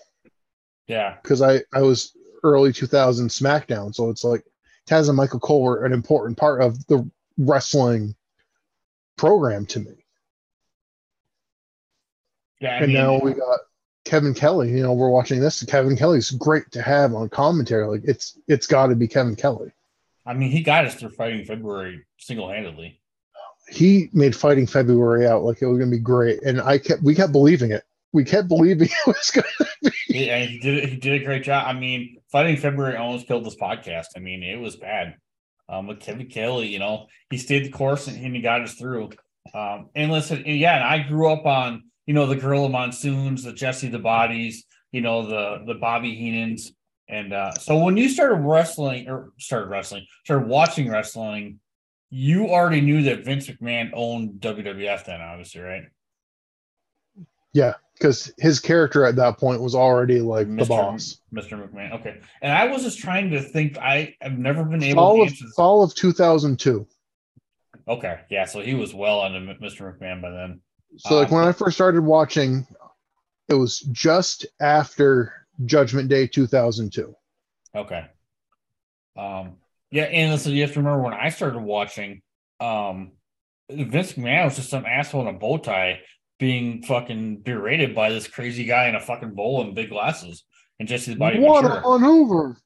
yeah, 0.88 1.18
because 1.22 1.42
I 1.42 1.62
I 1.74 1.82
was 1.82 2.16
early 2.44 2.72
2000 2.72 3.28
SmackDown, 3.28 3.94
so 3.94 4.10
it's 4.10 4.24
like 4.24 4.44
Taz 4.88 5.08
and 5.08 5.18
Michael 5.18 5.40
Cole 5.40 5.62
were 5.62 5.86
an 5.86 5.94
important 5.94 6.38
part 6.38 6.62
of 6.62 6.86
the 6.88 7.10
wrestling 7.38 8.16
program 9.18 9.66
to 9.68 9.80
me. 9.80 9.92
yeah. 12.62 12.70
I 12.72 12.78
and 12.78 12.88
mean, 12.88 12.96
now 12.96 13.20
we 13.20 13.34
got 13.34 13.60
Kevin 14.06 14.34
Kelly. 14.34 14.72
You 14.72 14.84
know, 14.84 14.94
we're 14.94 15.10
watching 15.10 15.40
this. 15.40 15.64
Kevin 15.66 15.98
Kelly's 15.98 16.32
great 16.32 16.72
to 16.72 16.82
have 16.82 17.14
on 17.14 17.30
commentary. 17.30 17.86
Like 17.86 18.02
it's 18.06 18.40
it's 18.48 18.68
got 18.68 18.88
to 18.88 18.96
be 18.96 19.08
Kevin 19.08 19.36
Kelly. 19.36 19.72
I 20.26 20.34
mean, 20.34 20.52
he 20.52 20.62
got 20.62 20.86
us 20.86 20.96
through 20.96 21.10
fighting 21.10 21.46
February 21.46 22.06
single 22.18 22.50
handedly. 22.50 23.00
He 23.70 24.10
made 24.14 24.34
Fighting 24.36 24.66
February 24.66 25.28
out 25.28 25.44
like 25.44 25.62
it 25.62 25.66
was 25.68 25.78
gonna 25.78 25.92
be 25.92 26.00
great, 26.00 26.42
and 26.44 26.62
I 26.62 26.78
kept 26.78 27.04
we 27.04 27.14
kept 27.14 27.34
believing 27.34 27.72
it. 27.72 27.84
We 28.14 28.24
kept 28.24 28.48
believing 28.48 28.90
it 29.08 29.08
was 29.08 29.32
gonna 29.32 29.70
be. 29.84 29.92
He, 30.08 30.30
and 30.30 30.50
he 30.50 30.60
did. 30.60 30.90
He 30.90 30.96
did 30.98 31.22
a 31.22 31.26
great 31.26 31.44
job. 31.44 31.66
I 31.68 31.74
mean, 31.74 32.18
fighting 32.32 32.58
February 32.58 32.98
almost 32.98 33.28
killed 33.28 33.46
this 33.46 33.56
podcast. 33.56 34.08
I 34.16 34.20
mean, 34.20 34.44
it 34.44 34.60
was 34.60 34.76
bad. 34.76 35.16
Um, 35.70 35.88
but 35.88 36.00
Kevin 36.00 36.28
Kelly, 36.28 36.68
you 36.68 36.80
know, 36.80 37.08
he 37.30 37.38
stayed 37.38 37.66
the 37.66 37.70
course 37.70 38.08
and, 38.08 38.24
and 38.24 38.34
he 38.34 38.42
got 38.42 38.62
us 38.62 38.76
through. 38.76 39.10
Um, 39.54 39.90
and 39.96 40.12
listen, 40.12 40.44
and 40.46 40.58
yeah, 40.58 40.76
and 40.76 40.84
I 40.84 41.08
grew 41.08 41.32
up 41.32 41.46
on 41.46 41.84
you 42.06 42.14
know 42.14 42.26
the 42.26 42.36
Gorilla 42.36 42.70
Monsoons, 42.70 43.44
the 43.44 43.54
Jesse 43.54 43.90
the 43.90 44.00
Bodies, 44.00 44.66
you 44.92 45.02
know 45.02 45.28
the 45.28 45.66
the 45.66 45.80
Bobby 45.80 46.16
Heenans, 46.16 46.72
and 47.10 47.34
uh, 47.34 47.54
so 47.54 47.78
when 47.78 47.96
you 47.98 48.10
started 48.10 48.36
wrestling 48.36 49.10
or 49.10 49.30
started 49.40 49.70
wrestling, 49.70 50.06
started 50.26 50.48
watching 50.48 50.90
wrestling, 50.90 51.60
you 52.10 52.50
already 52.50 52.82
knew 52.82 53.04
that 53.04 53.24
Vince 53.24 53.48
McMahon 53.48 53.92
owned 53.94 54.42
WWF 54.42 55.06
then, 55.06 55.22
obviously, 55.22 55.62
right? 55.62 55.84
Yeah, 57.54 57.76
because 57.98 58.32
his 58.38 58.60
character 58.60 59.06
at 59.06 59.16
that 59.16 59.38
point 59.38 59.62
was 59.62 59.76
already 59.76 60.20
like 60.20 60.48
the 60.48 60.64
Mr. 60.64 60.68
boss. 60.68 61.22
Mr. 61.34 61.68
McMahon. 61.68 61.94
Okay. 62.00 62.20
And 62.42 62.52
I 62.52 62.66
was 62.68 62.84
just 62.84 63.00
trying 63.00 63.32
to 63.32 63.42
think. 63.42 63.78
I 63.78 64.16
have 64.22 64.38
never 64.38 64.64
been 64.64 64.84
able 64.84 65.02
Fall 65.02 65.26
to 65.26 65.32
of 65.32 65.54
fall 65.56 65.84
of 65.84 65.96
2002. 65.96 66.88
Okay. 67.88 68.20
Yeah. 68.30 68.46
So 68.46 68.60
he 68.62 68.74
was 68.74 68.94
well 68.94 69.22
under 69.22 69.40
Mr. 69.40 69.98
McMahon 69.98 70.22
by 70.22 70.32
then. 70.32 70.62
So 70.98 71.16
like 71.16 71.30
Um, 71.30 71.36
when 71.36 71.48
I 71.48 71.52
first 71.52 71.76
started 71.76 72.02
watching, 72.02 72.68
it 73.50 73.54
was 73.54 73.80
just 73.80 74.46
after 74.62 75.34
Judgment 75.66 76.10
Day 76.10 76.28
2002. 76.28 77.16
Okay. 77.76 78.06
Um, 79.18 79.56
yeah. 79.92 80.04
And 80.04 80.32
listen, 80.32 80.54
you 80.54 80.62
have 80.62 80.74
to 80.74 80.80
remember 80.80 81.02
when 81.04 81.14
I 81.14 81.30
started 81.30 81.60
watching, 81.60 82.22
um, 82.60 83.12
Vince 83.70 84.14
McMahon 84.14 84.46
was 84.46 84.56
just 84.56 84.70
some 84.70 84.86
asshole 84.86 85.28
in 85.28 85.36
a 85.36 85.38
bow 85.38 85.58
tie 85.58 86.00
being 86.40 86.84
fucking 86.84 87.38
berated 87.38 87.96
by 87.96 88.10
this 88.12 88.28
crazy 88.28 88.66
guy 88.66 88.88
in 88.88 88.96
a 88.96 89.00
fucking 89.00 89.34
bowl 89.34 89.62
and 89.62 89.76
big 89.76 89.90
glasses 89.90 90.44
and 90.80 90.88
just 90.88 91.06
his 91.06 91.16
Body 91.16 91.40
What 91.40 91.64
Ventura. 91.64 91.86
on 91.86 92.02
Hoover? 92.02 92.58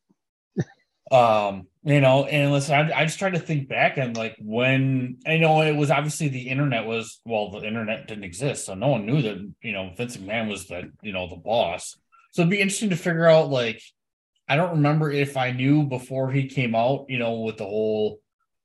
um 1.12 1.68
you 1.84 2.00
know 2.00 2.24
and 2.26 2.54
listen 2.54 2.74
I, 2.74 3.02
I 3.02 3.06
just 3.06 3.20
tried 3.20 3.34
to 3.34 3.40
think 3.40 3.68
back 3.68 3.98
and 3.98 4.16
like 4.16 4.38
when 4.40 5.18
i 5.28 5.38
know 5.38 5.62
it 5.62 5.76
was 5.76 5.92
obviously 5.92 6.30
the 6.30 6.48
internet 6.48 6.86
was 6.86 7.20
well 7.26 7.52
the 7.52 7.66
internet 7.68 8.08
didn't 8.08 8.24
exist 8.24 8.66
so 8.66 8.76
no 8.76 8.88
one 8.88 9.06
knew 9.06 9.22
that 9.22 9.54
you 9.62 9.74
know 9.74 9.92
vince 9.98 10.16
mcmahon 10.16 10.50
was 10.50 10.68
the 10.68 10.90
you 11.02 11.12
know 11.12 11.28
the 11.28 11.36
boss 11.36 11.98
so 12.32 12.42
it'd 12.42 12.50
be 12.50 12.62
interesting 12.62 12.92
to 12.92 12.96
figure 12.96 13.28
out 13.28 13.50
like 13.50 13.82
i 14.48 14.56
don't 14.56 14.72
remember 14.72 15.12
if 15.12 15.36
i 15.36 15.52
knew 15.52 15.84
before 15.84 16.32
he 16.32 16.48
came 16.48 16.76
out 16.76 17.06
you 17.10 17.20
know 17.20 17.42
with 17.42 17.58
the 17.58 17.66
whole 17.66 18.22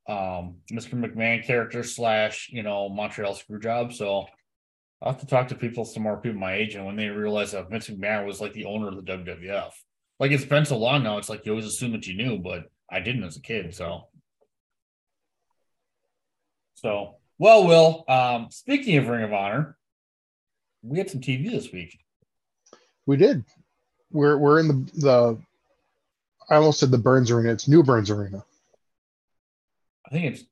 um 0.09 0.59
mr 0.71 0.95
mcmahon 0.95 1.45
character 1.45 1.83
slash 1.83 2.49
you 2.53 2.63
know 2.63 2.89
montreal 2.89 3.35
screw 3.35 3.59
job 3.59 3.93
so 3.93 4.25
i'll 5.03 5.13
have 5.13 5.21
to 5.21 5.27
talk 5.27 5.49
to 5.49 5.55
people 5.55 5.85
some 5.85 6.03
more 6.03 6.17
people 6.17 6.39
my 6.39 6.55
age 6.55 6.75
and 6.75 6.87
when 6.87 6.97
they 6.97 7.09
realize 7.09 7.53
that 7.53 7.71
vince 7.71 7.89
mcmahon 7.89 8.27
was 8.27 8.41
like 8.41 8.53
the 8.53 8.65
owner 8.65 8.89
of 8.89 8.97
the 8.97 9.03
wwf 9.03 9.73
like 10.19 10.31
it's 10.31 10.45
been 10.45 10.65
so 10.65 10.79
long 10.79 11.03
now, 11.03 11.19
it's 11.19 11.29
like 11.29 11.45
you 11.45 11.53
always 11.53 11.67
assume 11.67 11.93
that 11.93 12.07
you 12.07 12.17
knew, 12.17 12.39
but 12.39 12.71
I 12.91 13.01
didn't 13.01 13.25
as 13.25 13.37
a 13.37 13.41
kid. 13.41 13.75
So, 13.75 14.09
so 16.75 17.17
well, 17.39 17.67
Will. 17.67 18.05
Um, 18.09 18.49
speaking 18.51 18.97
of 18.97 19.09
Ring 19.09 19.25
of 19.25 19.33
Honor, 19.33 19.77
we 20.83 20.99
had 20.99 21.11
some 21.11 21.21
TV 21.21 21.51
this 21.51 21.71
week. 21.71 21.99
We 23.05 23.17
did. 23.17 23.45
We're 24.11 24.39
we're 24.39 24.61
in 24.61 24.69
the 24.69 24.91
the. 24.95 25.39
I 26.49 26.57
almost 26.57 26.81
said 26.81 26.91
the 26.91 26.99
Burns 26.99 27.31
Arena. 27.31 27.53
It's 27.53 27.65
Du 27.65 27.83
Burns 27.83 28.11
Arena. 28.11 28.45
I 30.07 30.11
think 30.11 30.35
it's 30.35 30.45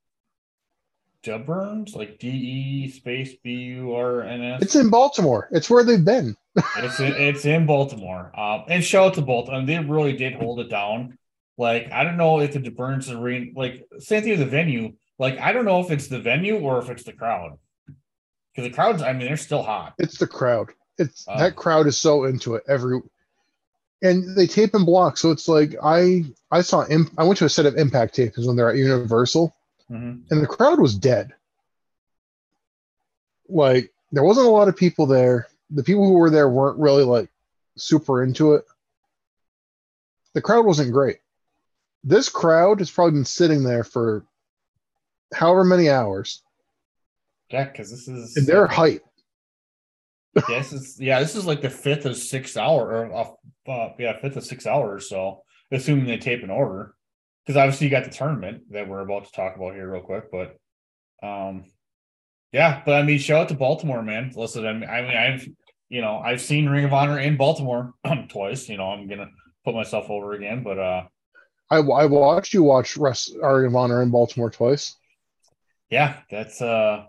Dub 1.24 1.46
Burns, 1.46 1.96
like 1.96 2.18
D 2.18 2.28
E 2.28 2.90
space 2.90 3.34
B 3.42 3.50
U 3.52 3.94
R 3.94 4.22
N 4.22 4.42
S. 4.42 4.62
It's 4.62 4.76
in 4.76 4.90
Baltimore. 4.90 5.48
It's 5.50 5.70
where 5.70 5.82
they've 5.82 6.04
been. 6.04 6.36
it's 6.76 7.00
in, 7.00 7.12
it's 7.14 7.44
in 7.46 7.66
Baltimore. 7.66 8.30
Um, 8.38 8.64
and 8.68 8.84
shout 8.84 9.06
out 9.06 9.14
to 9.14 9.22
Baltimore. 9.22 9.58
And 9.58 9.68
they 9.68 9.78
really 9.78 10.12
did 10.12 10.34
hold 10.34 10.60
it 10.60 10.68
down. 10.68 11.18
Like 11.56 11.90
I 11.90 12.04
don't 12.04 12.18
know 12.18 12.40
if 12.40 12.52
the 12.52 12.70
Burns 12.70 13.10
Arena, 13.10 13.50
like 13.56 13.86
same 13.98 14.22
thing 14.22 14.38
the 14.38 14.46
venue. 14.46 14.92
Like 15.18 15.38
I 15.40 15.52
don't 15.52 15.64
know 15.64 15.80
if 15.80 15.90
it's 15.90 16.08
the 16.08 16.20
venue 16.20 16.58
or 16.58 16.78
if 16.78 16.90
it's 16.90 17.04
the 17.04 17.12
crowd. 17.12 17.58
Because 18.54 18.70
the 18.70 18.74
crowds, 18.74 19.02
I 19.02 19.12
mean, 19.12 19.26
they're 19.26 19.36
still 19.36 19.62
hot. 19.62 19.94
It's 19.98 20.18
the 20.18 20.26
crowd. 20.26 20.70
It's 20.98 21.24
Oh. 21.26 21.38
that 21.38 21.56
crowd 21.56 21.86
is 21.86 21.96
so 21.98 22.24
into 22.24 22.54
it 22.54 22.62
every 22.68 23.00
and 24.02 24.36
they 24.36 24.46
tape 24.46 24.74
and 24.74 24.84
blocks. 24.86 25.20
So 25.22 25.30
it's 25.30 25.48
like 25.48 25.74
I 25.82 26.24
I 26.50 26.60
saw 26.60 26.84
I 27.18 27.24
went 27.24 27.38
to 27.38 27.46
a 27.46 27.48
set 27.48 27.66
of 27.66 27.76
impact 27.76 28.14
tapes 28.14 28.44
when 28.44 28.56
they're 28.56 28.70
at 28.70 28.76
Universal 28.76 29.54
Mhm. 29.94 30.30
and 30.30 30.42
the 30.42 30.46
crowd 30.46 30.80
was 30.80 30.96
dead. 30.96 31.32
Like 33.48 33.92
there 34.12 34.24
wasn't 34.24 34.46
a 34.46 34.50
lot 34.50 34.68
of 34.68 34.76
people 34.76 35.06
there. 35.06 35.48
The 35.70 35.82
people 35.84 36.06
who 36.06 36.14
were 36.14 36.30
there 36.30 36.48
weren't 36.48 36.78
really 36.78 37.04
like 37.04 37.30
super 37.76 38.22
into 38.22 38.54
it. 38.54 38.64
The 40.34 40.42
crowd 40.42 40.66
wasn't 40.66 40.92
great. 40.92 41.18
This 42.02 42.28
crowd 42.28 42.80
has 42.80 42.90
probably 42.90 43.12
been 43.12 43.24
sitting 43.24 43.62
there 43.62 43.84
for 43.84 44.24
however 45.32 45.64
many 45.64 45.88
hours, 45.88 46.42
Yeah, 47.50 47.64
because 47.64 47.90
this 47.90 48.08
is 48.08 48.36
and 48.36 48.46
they're 48.46 48.66
hype. 48.66 49.04
yeah, 50.48 50.58
this 50.58 50.72
is 50.72 51.00
yeah, 51.00 51.20
this 51.20 51.36
is 51.36 51.46
like 51.46 51.62
the 51.62 51.70
fifth 51.70 52.04
or 52.06 52.14
sixth 52.14 52.56
hour 52.56 53.06
or 53.08 53.14
uh, 53.14 53.70
uh, 53.70 53.92
yeah, 53.98 54.18
fifth 54.18 54.36
of 54.36 54.44
six 54.44 54.66
hours. 54.66 55.08
So 55.08 55.42
assuming 55.70 56.06
they 56.06 56.18
tape 56.18 56.42
in 56.42 56.50
order, 56.50 56.94
because 57.44 57.56
obviously 57.56 57.86
you 57.86 57.90
got 57.90 58.04
the 58.04 58.10
tournament 58.10 58.62
that 58.70 58.88
we're 58.88 59.00
about 59.00 59.26
to 59.26 59.32
talk 59.32 59.56
about 59.56 59.74
here 59.74 59.90
real 59.90 60.02
quick. 60.02 60.30
But 60.30 60.56
um, 61.22 61.64
yeah, 62.52 62.82
but 62.84 62.94
I 62.94 63.02
mean, 63.02 63.18
shout 63.18 63.42
out 63.42 63.48
to 63.48 63.54
Baltimore, 63.54 64.02
man. 64.02 64.32
Listen, 64.34 64.66
I 64.66 64.72
mean, 64.72 64.88
I 64.88 65.02
mean, 65.02 65.16
I've 65.16 65.48
you 65.88 66.00
know 66.00 66.18
I've 66.18 66.40
seen 66.40 66.68
Ring 66.68 66.84
of 66.84 66.92
Honor 66.92 67.18
in 67.18 67.36
Baltimore 67.36 67.92
twice. 68.28 68.68
You 68.68 68.76
know, 68.76 68.90
I'm 68.90 69.08
gonna 69.08 69.28
put 69.64 69.74
myself 69.74 70.08
over 70.08 70.32
again, 70.32 70.62
but 70.62 70.78
uh, 70.78 71.04
I, 71.70 71.78
I 71.78 72.06
watched 72.06 72.54
you 72.54 72.62
watch 72.62 72.96
Russ 72.96 73.30
Ring 73.34 73.66
of 73.66 73.76
Honor 73.76 74.02
in 74.02 74.10
Baltimore 74.10 74.50
twice. 74.50 74.96
yeah, 75.90 76.18
that's 76.30 76.62
uh. 76.62 77.04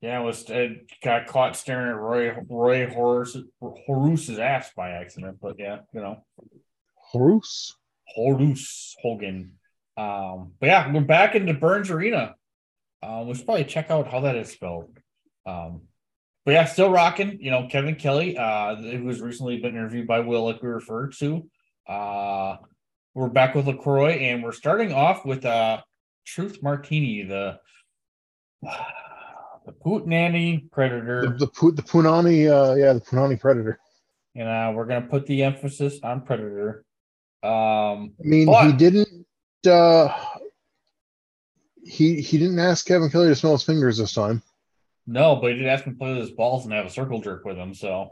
Yeah, 0.00 0.18
I 0.18 0.20
was 0.20 0.50
uh, 0.50 0.68
got 1.02 1.26
caught 1.28 1.56
staring 1.56 1.88
at 1.88 1.96
Roy 1.96 2.36
Roy 2.50 2.86
Horus 2.90 3.38
Horus's 3.62 4.38
ass 4.38 4.70
by 4.76 4.90
accident, 4.90 5.38
but 5.40 5.56
yeah, 5.58 5.78
you 5.94 6.00
know. 6.00 6.22
Bruce. 7.14 7.74
Horus 8.14 8.96
Hogan. 9.02 9.52
Um, 9.96 10.52
but 10.60 10.66
yeah, 10.66 10.92
we're 10.92 11.00
back 11.00 11.34
into 11.34 11.54
Burns 11.54 11.90
Arena. 11.90 12.34
Um, 13.02 13.28
we 13.28 13.34
should 13.34 13.44
probably 13.44 13.64
check 13.64 13.90
out 13.90 14.08
how 14.10 14.20
that 14.20 14.36
is 14.36 14.50
spelled. 14.50 14.98
Um, 15.46 15.82
but 16.44 16.52
yeah, 16.52 16.64
still 16.64 16.90
rocking. 16.90 17.38
You 17.40 17.50
know, 17.50 17.68
Kevin 17.70 17.96
Kelly, 17.96 18.36
uh, 18.36 18.76
who 18.76 19.06
has 19.08 19.20
recently 19.20 19.58
been 19.58 19.74
interviewed 19.74 20.06
by 20.06 20.20
Will, 20.20 20.44
like 20.44 20.62
we 20.62 20.68
referred 20.68 21.12
to. 21.18 21.48
Uh, 21.88 22.56
we're 23.14 23.28
back 23.28 23.54
with 23.54 23.66
Lacroix, 23.66 24.12
and 24.12 24.42
we're 24.42 24.52
starting 24.52 24.92
off 24.92 25.24
with 25.24 25.44
uh, 25.44 25.80
Truth 26.26 26.62
Martini, 26.62 27.22
the 27.22 27.58
the 28.62 29.72
Putinani 29.84 30.70
Predator. 30.70 31.22
The 31.22 31.46
the, 31.46 31.72
the 31.72 31.82
Punani, 31.82 32.48
uh, 32.48 32.74
yeah, 32.74 32.92
the 32.92 33.00
Punani 33.00 33.38
Predator. 33.38 33.78
and 34.34 34.48
uh, 34.48 34.72
we're 34.74 34.86
gonna 34.86 35.06
put 35.06 35.26
the 35.26 35.42
emphasis 35.42 36.00
on 36.02 36.22
Predator. 36.22 36.83
Um, 37.44 38.14
I 38.18 38.22
mean, 38.22 38.46
But- 38.46 38.66
he 38.66 38.72
didn't. 38.72 39.08
Uh, 39.66 40.08
he 41.84 42.20
he 42.20 42.38
didn't 42.38 42.58
ask 42.58 42.86
Kevin 42.86 43.10
Kelly 43.10 43.28
to 43.28 43.34
smell 43.34 43.52
his 43.52 43.62
fingers 43.62 43.98
this 43.98 44.14
time. 44.14 44.42
no, 45.06 45.36
but 45.36 45.52
he 45.52 45.58
did 45.58 45.66
ask 45.66 45.84
him 45.84 45.94
to 45.94 45.98
play 45.98 46.10
with 46.12 46.20
his 46.22 46.30
balls 46.30 46.64
and 46.64 46.72
have 46.72 46.86
a 46.86 46.90
circle 46.90 47.20
jerk 47.20 47.44
with 47.44 47.56
him. 47.56 47.74
So 47.74 48.10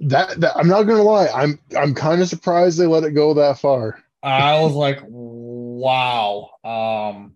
That, 0.00 0.40
that 0.40 0.56
I'm 0.56 0.68
not 0.68 0.84
gonna 0.84 1.02
lie, 1.02 1.28
I'm 1.28 1.58
I'm 1.76 1.94
kind 1.94 2.20
of 2.22 2.28
surprised 2.28 2.78
they 2.78 2.86
let 2.86 3.04
it 3.04 3.10
go 3.12 3.34
that 3.34 3.58
far. 3.58 4.02
I 4.22 4.60
was 4.60 4.72
like, 4.74 5.00
wow. 5.08 6.50
Um, 6.62 7.34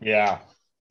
yeah. 0.00 0.38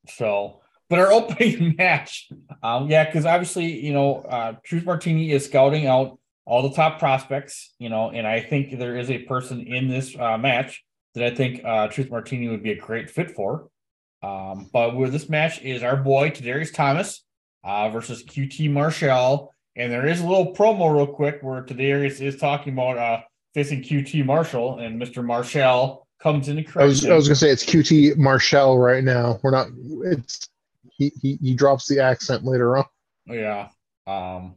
So, 0.09 0.61
but 0.89 0.99
our 0.99 1.11
opening 1.11 1.75
match, 1.77 2.29
um, 2.63 2.89
yeah, 2.89 3.03
because 3.05 3.25
obviously, 3.25 3.83
you 3.85 3.93
know, 3.93 4.17
uh, 4.21 4.53
Truth 4.63 4.85
Martini 4.85 5.31
is 5.31 5.45
scouting 5.45 5.87
out 5.87 6.19
all 6.47 6.67
the 6.67 6.73
top 6.73 6.97
prospects, 6.97 7.73
you 7.77 7.89
know, 7.89 8.09
and 8.09 8.25
I 8.25 8.39
think 8.39 8.79
there 8.79 8.97
is 8.97 9.11
a 9.11 9.19
person 9.19 9.67
in 9.67 9.89
this 9.89 10.15
uh, 10.17 10.37
match 10.37 10.81
that 11.13 11.25
I 11.25 11.35
think 11.35 11.61
uh, 11.63 11.89
Truth 11.89 12.09
Martini 12.09 12.47
would 12.47 12.63
be 12.63 12.71
a 12.71 12.79
great 12.79 13.09
fit 13.09 13.31
for. 13.31 13.67
Um, 14.23 14.69
but 14.71 14.95
where 14.95 15.09
this 15.09 15.27
match 15.27 15.61
is 15.61 15.83
our 15.83 15.97
boy 15.97 16.29
Tadarius 16.29 16.73
Thomas 16.73 17.23
uh, 17.65 17.89
versus 17.89 18.23
QT 18.23 18.71
Marshall, 18.71 19.53
and 19.75 19.91
there 19.91 20.07
is 20.07 20.21
a 20.21 20.25
little 20.25 20.55
promo 20.55 20.95
real 20.95 21.05
quick 21.05 21.39
where 21.41 21.63
Tadarius 21.63 22.21
is 22.21 22.37
talking 22.37 22.73
about 22.73 22.97
uh, 22.97 23.21
facing 23.53 23.83
QT 23.83 24.25
Marshall, 24.25 24.79
and 24.79 24.99
Mr. 25.01 25.23
Marshall 25.23 26.07
comes 26.21 26.47
in 26.47 26.63
to 26.63 26.79
I 26.79 26.85
was. 26.85 27.05
I 27.05 27.13
was 27.13 27.27
gonna 27.27 27.35
say 27.35 27.49
it's 27.49 27.65
QT 27.65 28.15
Marshall 28.15 28.79
right 28.79 29.03
now. 29.03 29.37
We're 29.43 29.51
not. 29.51 29.67
It's 30.05 30.49
he 30.89 31.11
he, 31.21 31.37
he 31.41 31.53
drops 31.53 31.87
the 31.87 31.99
accent 31.99 32.45
later 32.45 32.77
on. 32.77 32.85
Yeah. 33.27 33.67
Um, 34.07 34.55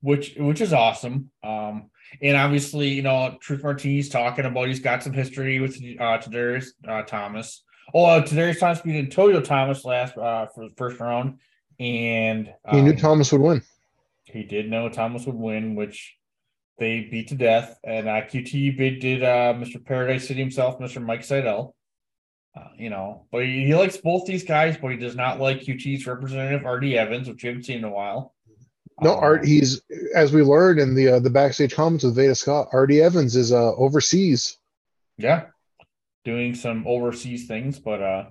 which 0.00 0.34
which 0.38 0.60
is 0.60 0.72
awesome. 0.72 1.30
Um, 1.42 1.90
and 2.22 2.36
obviously, 2.36 2.88
you 2.88 3.02
know, 3.02 3.36
Truth 3.40 3.62
Martini's 3.62 4.08
talking 4.08 4.44
about 4.44 4.68
he's 4.68 4.80
got 4.80 5.02
some 5.02 5.12
history 5.12 5.60
with 5.60 5.76
uh 5.76 6.18
Tadarius 6.18 6.68
uh, 6.86 7.02
Thomas. 7.02 7.64
Oh, 7.94 8.04
uh, 8.04 8.22
Tadarius 8.22 8.60
Thomas 8.60 8.80
beat 8.80 8.96
Antonio 8.98 9.40
Thomas 9.40 9.84
last 9.84 10.16
uh 10.16 10.46
for 10.54 10.68
the 10.68 10.74
first 10.76 11.00
round, 11.00 11.38
and 11.80 12.52
He 12.70 12.80
knew 12.82 12.92
um, 12.92 12.96
Thomas 12.96 13.32
would 13.32 13.40
win. 13.40 13.62
he 14.24 14.42
did 14.42 14.70
know 14.70 14.88
Thomas 14.88 15.26
would 15.26 15.34
win, 15.36 15.74
which 15.74 16.14
they 16.78 17.08
beat 17.10 17.28
to 17.28 17.34
death. 17.34 17.78
And 17.84 18.08
uh, 18.08 18.22
QT 18.22 18.76
bid 18.76 19.00
did 19.00 19.22
uh, 19.22 19.52
Mr. 19.54 19.84
Paradise 19.84 20.28
City 20.28 20.40
himself, 20.40 20.78
Mr. 20.78 21.02
Mike 21.04 21.22
Sydal. 21.22 21.72
Uh, 22.56 22.68
you 22.76 22.88
know, 22.90 23.26
but 23.30 23.44
he, 23.44 23.66
he 23.66 23.74
likes 23.74 23.96
both 23.98 24.26
these 24.26 24.44
guys, 24.44 24.76
but 24.80 24.90
he 24.90 24.96
does 24.96 25.14
not 25.16 25.38
like 25.40 25.60
QT's 25.60 26.06
representative 26.06 26.64
RD 26.66 26.84
Evans, 26.94 27.28
which 27.28 27.42
we 27.42 27.48
haven't 27.48 27.64
seen 27.64 27.78
in 27.78 27.84
a 27.84 27.90
while. 27.90 28.34
No, 29.00 29.14
Um, 29.14 29.18
Art. 29.24 29.44
He's 29.44 29.80
as 30.14 30.32
we 30.32 30.42
learned 30.42 30.80
in 30.80 30.94
the 30.94 31.08
uh, 31.08 31.18
the 31.20 31.30
backstage 31.30 31.74
comments 31.74 32.04
with 32.04 32.16
Veda 32.16 32.34
Scott. 32.34 32.68
RD 32.72 32.92
Evans 32.92 33.36
is 33.36 33.52
uh, 33.52 33.74
overseas. 33.76 34.56
yeah, 35.16 35.46
doing 36.24 36.54
some 36.54 36.84
overseas 36.86 37.46
things, 37.46 37.78
but 37.78 38.02
uh, 38.02 38.26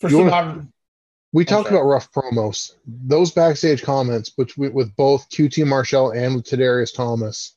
for 0.00 0.08
You 0.10 0.16
some 0.18 0.26
wanna- 0.28 0.68
We 1.32 1.42
I'm 1.42 1.46
talk 1.46 1.66
sorry. 1.66 1.76
about 1.78 1.88
rough 1.88 2.12
promos. 2.12 2.72
Those 2.86 3.30
backstage 3.32 3.82
comments 3.82 4.30
between 4.30 4.72
with 4.72 4.94
both 4.96 5.28
QT 5.28 5.66
Marshall 5.66 6.10
and 6.12 6.34
with 6.36 6.44
Tadarius 6.46 6.94
Thomas. 6.94 7.54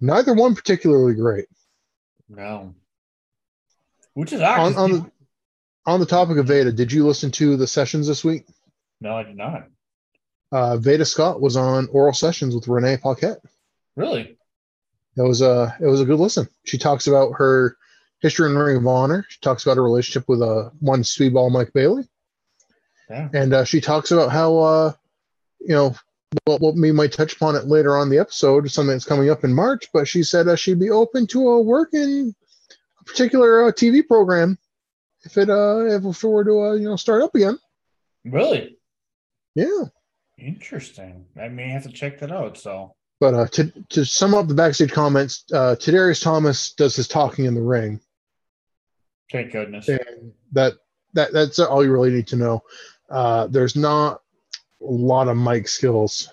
Neither 0.00 0.34
one 0.34 0.54
particularly 0.54 1.14
great. 1.14 1.46
no, 2.28 2.74
which 4.14 4.32
is 4.32 4.40
odd. 4.40 4.58
On 4.60 4.76
on 4.76 4.90
the 4.92 5.10
on 5.86 5.98
the 6.00 6.06
topic 6.06 6.36
of 6.38 6.46
Veda, 6.46 6.70
did 6.70 6.92
you 6.92 7.04
listen 7.06 7.30
to 7.32 7.56
the 7.56 7.66
sessions 7.66 8.06
this 8.06 8.22
week? 8.24 8.46
no, 9.00 9.16
I 9.16 9.24
did 9.24 9.36
not. 9.36 9.66
Uh, 10.52 10.76
Veda 10.76 11.04
Scott 11.04 11.40
was 11.40 11.56
on 11.56 11.88
oral 11.92 12.12
sessions 12.12 12.54
with 12.54 12.68
Renee 12.68 12.98
Paquette. 12.98 13.40
Really? 13.96 14.36
It 15.16 15.22
was 15.22 15.40
a 15.42 15.74
it 15.80 15.86
was 15.86 16.00
a 16.00 16.04
good 16.04 16.18
listen. 16.20 16.48
She 16.64 16.78
talks 16.78 17.06
about 17.06 17.32
her 17.36 17.76
history 18.20 18.48
in 18.50 18.56
Ring 18.56 18.76
of 18.76 18.86
Honor. 18.86 19.26
She 19.28 19.38
talks 19.40 19.64
about 19.64 19.76
her 19.76 19.82
relationship 19.82 20.28
with 20.28 20.40
uh, 20.42 20.70
one 20.80 21.02
speedball 21.02 21.50
Mike 21.50 21.72
Bailey, 21.72 22.04
Yeah. 23.10 23.28
and 23.34 23.52
uh, 23.52 23.64
she 23.64 23.80
talks 23.80 24.10
about 24.10 24.30
how 24.30 24.58
uh, 24.58 24.92
you 25.60 25.74
know 25.74 25.94
what, 26.44 26.60
what 26.60 26.74
we 26.74 26.92
might 26.92 27.12
touch 27.12 27.34
upon 27.34 27.56
it 27.56 27.66
later 27.66 27.96
on 27.96 28.08
the 28.08 28.18
episode, 28.18 28.70
something 28.70 28.92
that's 28.94 29.04
coming 29.04 29.28
up 29.30 29.44
in 29.44 29.52
March. 29.52 29.88
But 29.92 30.08
she 30.08 30.22
said 30.22 30.48
uh, 30.48 30.56
she'd 30.56 30.80
be 30.80 30.90
open 30.90 31.26
to 31.28 31.48
a 31.48 31.60
work 31.62 31.90
in 31.92 32.34
a 33.00 33.04
particular 33.04 33.66
uh, 33.66 33.72
TV 33.72 34.06
program 34.06 34.56
if 35.24 35.36
it 35.38 35.48
uh 35.50 35.80
if 35.86 36.04
it 36.04 36.24
were 36.24 36.44
to 36.44 36.60
uh, 36.62 36.72
you 36.74 36.88
know 36.88 36.96
start 36.96 37.22
up 37.22 37.34
again. 37.34 37.58
Really? 38.24 38.76
Yeah. 39.54 39.84
Interesting. 40.38 41.26
I 41.40 41.48
may 41.48 41.68
have 41.68 41.84
to 41.84 41.92
check 41.92 42.18
that 42.20 42.32
out. 42.32 42.58
So 42.58 42.94
But 43.20 43.34
uh, 43.34 43.46
to 43.48 43.72
to 43.90 44.04
sum 44.04 44.34
up 44.34 44.48
the 44.48 44.54
backstage 44.54 44.92
comments, 44.92 45.44
uh, 45.52 45.76
Tadarius 45.78 46.22
Thomas 46.22 46.72
does 46.72 46.96
his 46.96 47.08
talking 47.08 47.44
in 47.44 47.54
the 47.54 47.62
ring. 47.62 48.00
thank 49.30 49.52
goodness. 49.52 49.88
and 49.88 50.32
that 50.52 50.74
that 51.14 51.32
that's 51.32 51.58
all 51.58 51.84
you 51.84 51.92
really 51.92 52.10
need 52.10 52.26
to 52.28 52.36
know. 52.36 52.62
Uh, 53.10 53.46
there's 53.46 53.76
not 53.76 54.22
a 54.80 54.84
lot 54.84 55.28
of 55.28 55.36
mic 55.36 55.68
skills. 55.68 56.30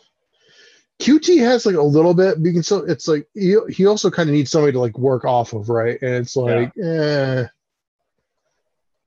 QT 1.00 1.39
has 1.39 1.66
like 1.66 1.76
a 1.76 1.82
little 1.82 2.14
bit, 2.14 2.36
but 2.36 2.45
you 2.45 2.54
can 2.54 2.64
still. 2.64 2.84
It's 2.89 3.08
like 3.08 3.28
he 3.34 3.58
he 3.70 3.86
also 3.86 4.10
kind 4.10 4.30
of 4.30 4.36
needs 4.36 4.52
somebody 4.52 4.74
to 4.74 4.80
like 4.80 4.97
work 4.97 5.24
off 5.24 5.54
of, 5.54 5.70
right? 5.70 6.02
And 6.02 6.16
it's 6.16 6.36
like, 6.36 6.74
eh. 6.78 7.45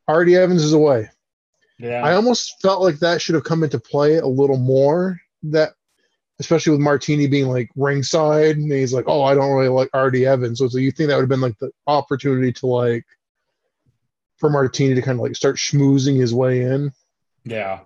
RD 0.09 0.30
Evans 0.30 0.64
is 0.64 0.72
away. 0.72 1.11
Yeah. 1.83 2.03
I 2.05 2.14
almost 2.14 2.62
felt 2.62 2.80
like 2.80 3.01
that 3.01 3.20
should 3.20 3.35
have 3.35 3.45
come 3.45 3.64
into 3.64 3.78
play 3.80 4.16
a 4.18 4.26
little 4.26 4.57
more. 4.57 5.20
That, 5.43 5.72
especially 6.39 6.70
with 6.72 6.80
Martini 6.80 7.26
being 7.26 7.49
like 7.49 7.70
ringside, 7.76 8.57
and 8.57 8.70
he's 8.72 8.93
like, 8.95 9.07
"Oh, 9.09 9.22
I 9.24 9.35
don't 9.35 9.51
really 9.53 9.68
like 9.68 9.91
RD 9.95 10.22
Evans." 10.22 10.59
So, 10.61 10.68
so 10.68 10.78
you 10.78 10.93
think 10.93 11.09
that 11.09 11.16
would 11.16 11.22
have 11.22 11.28
been 11.28 11.41
like 11.41 11.59
the 11.59 11.72
opportunity 11.89 12.53
to 12.53 12.66
like 12.66 13.05
for 14.37 14.49
Martini 14.49 14.95
to 14.95 15.03
kind 15.03 15.18
of 15.18 15.22
like 15.22 15.35
start 15.37 15.57
schmoozing 15.57 16.16
his 16.18 16.33
way 16.33 16.62
in. 16.62 16.93
yeah. 17.45 17.80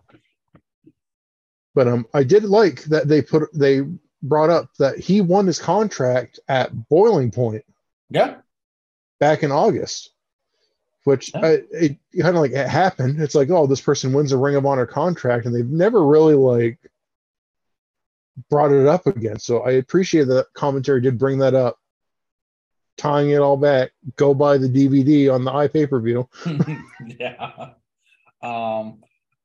But 1.75 1.89
um, 1.89 2.07
I 2.15 2.23
did 2.23 2.45
like 2.45 2.85
that 2.85 3.09
they 3.09 3.21
put 3.23 3.49
they 3.53 3.83
brought 4.23 4.51
up 4.51 4.71
that 4.79 4.99
he 4.99 5.21
won 5.21 5.47
his 5.47 5.59
contract 5.59 6.41
at 6.49 6.89
Boiling 6.89 7.31
Point 7.31 7.65
Yeah. 8.11 8.37
back 9.21 9.43
in 9.43 9.53
August, 9.53 10.11
which 11.07 11.31
Yeah. 11.33 11.41
I, 11.41 11.51
it 11.71 11.99
kind 12.21 12.35
of 12.37 12.43
like 12.43 12.51
it 12.51 12.69
happened. 12.69 13.23
It's 13.23 13.37
like, 13.37 13.49
oh, 13.49 13.69
this 13.69 13.81
person 13.81 14.13
wins 14.13 14.33
a 14.33 14.37
Ring 14.37 14.57
of 14.57 14.67
Honor 14.67 14.87
contract, 14.87 15.47
and 15.47 15.55
they've 15.55 15.65
never 15.65 16.05
really 16.05 16.35
like 16.35 16.81
brought 18.51 18.73
it 18.73 18.89
up 18.89 19.07
again. 19.07 19.39
So 19.39 19.61
I 19.61 19.73
appreciate 19.73 20.25
that 20.25 20.47
commentary 20.53 21.01
did 21.01 21.17
bring 21.17 21.39
that 21.39 21.55
up, 21.55 21.79
tying 22.97 23.31
it 23.31 23.39
all 23.39 23.57
back. 23.57 23.93
Go 24.17 24.35
buy 24.35 24.59
the 24.59 24.69
DVD 24.69 25.33
on 25.33 25.45
the 25.45 25.53
iPay 25.53 25.89
per 25.89 26.01
view. 26.01 26.29
yeah. 27.21 27.69
Um, 28.43 29.05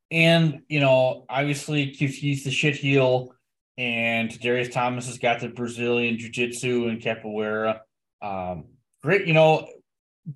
and 0.09 0.63
you 0.67 0.79
know, 0.79 1.25
obviously 1.29 1.91
QT's 1.91 2.43
the 2.43 2.49
shit 2.49 2.75
heel, 2.75 3.35
and 3.77 4.37
Darius 4.39 4.73
Thomas 4.73 5.05
has 5.05 5.19
got 5.19 5.41
the 5.41 5.49
Brazilian 5.49 6.17
Jiu 6.17 6.31
Jitsu 6.31 6.87
and 6.87 6.99
capoeira. 6.99 7.81
Um, 8.19 8.65
great, 9.03 9.27
you 9.27 9.35
know, 9.35 9.67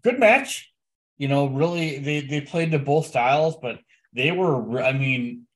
good 0.04 0.20
match. 0.20 0.72
You 1.18 1.28
know, 1.28 1.48
really, 1.48 2.00
they 2.00 2.22
they 2.22 2.42
played 2.42 2.72
to 2.72 2.80
both 2.80 3.08
styles, 3.08 3.56
but 3.62 3.80
they 4.14 4.32
were. 4.32 4.82
I 4.82 4.92
mean, 4.92 5.48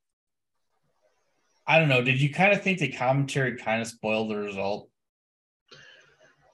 I 1.68 1.80
don't 1.80 1.90
know. 1.90 2.02
Did 2.02 2.22
you 2.22 2.34
kind 2.34 2.54
of 2.54 2.62
think 2.62 2.80
the 2.80 2.90
commentary 2.92 3.58
kind 3.58 3.82
of 3.82 3.88
spoiled 3.88 4.32
the 4.32 4.38
result? 4.38 4.90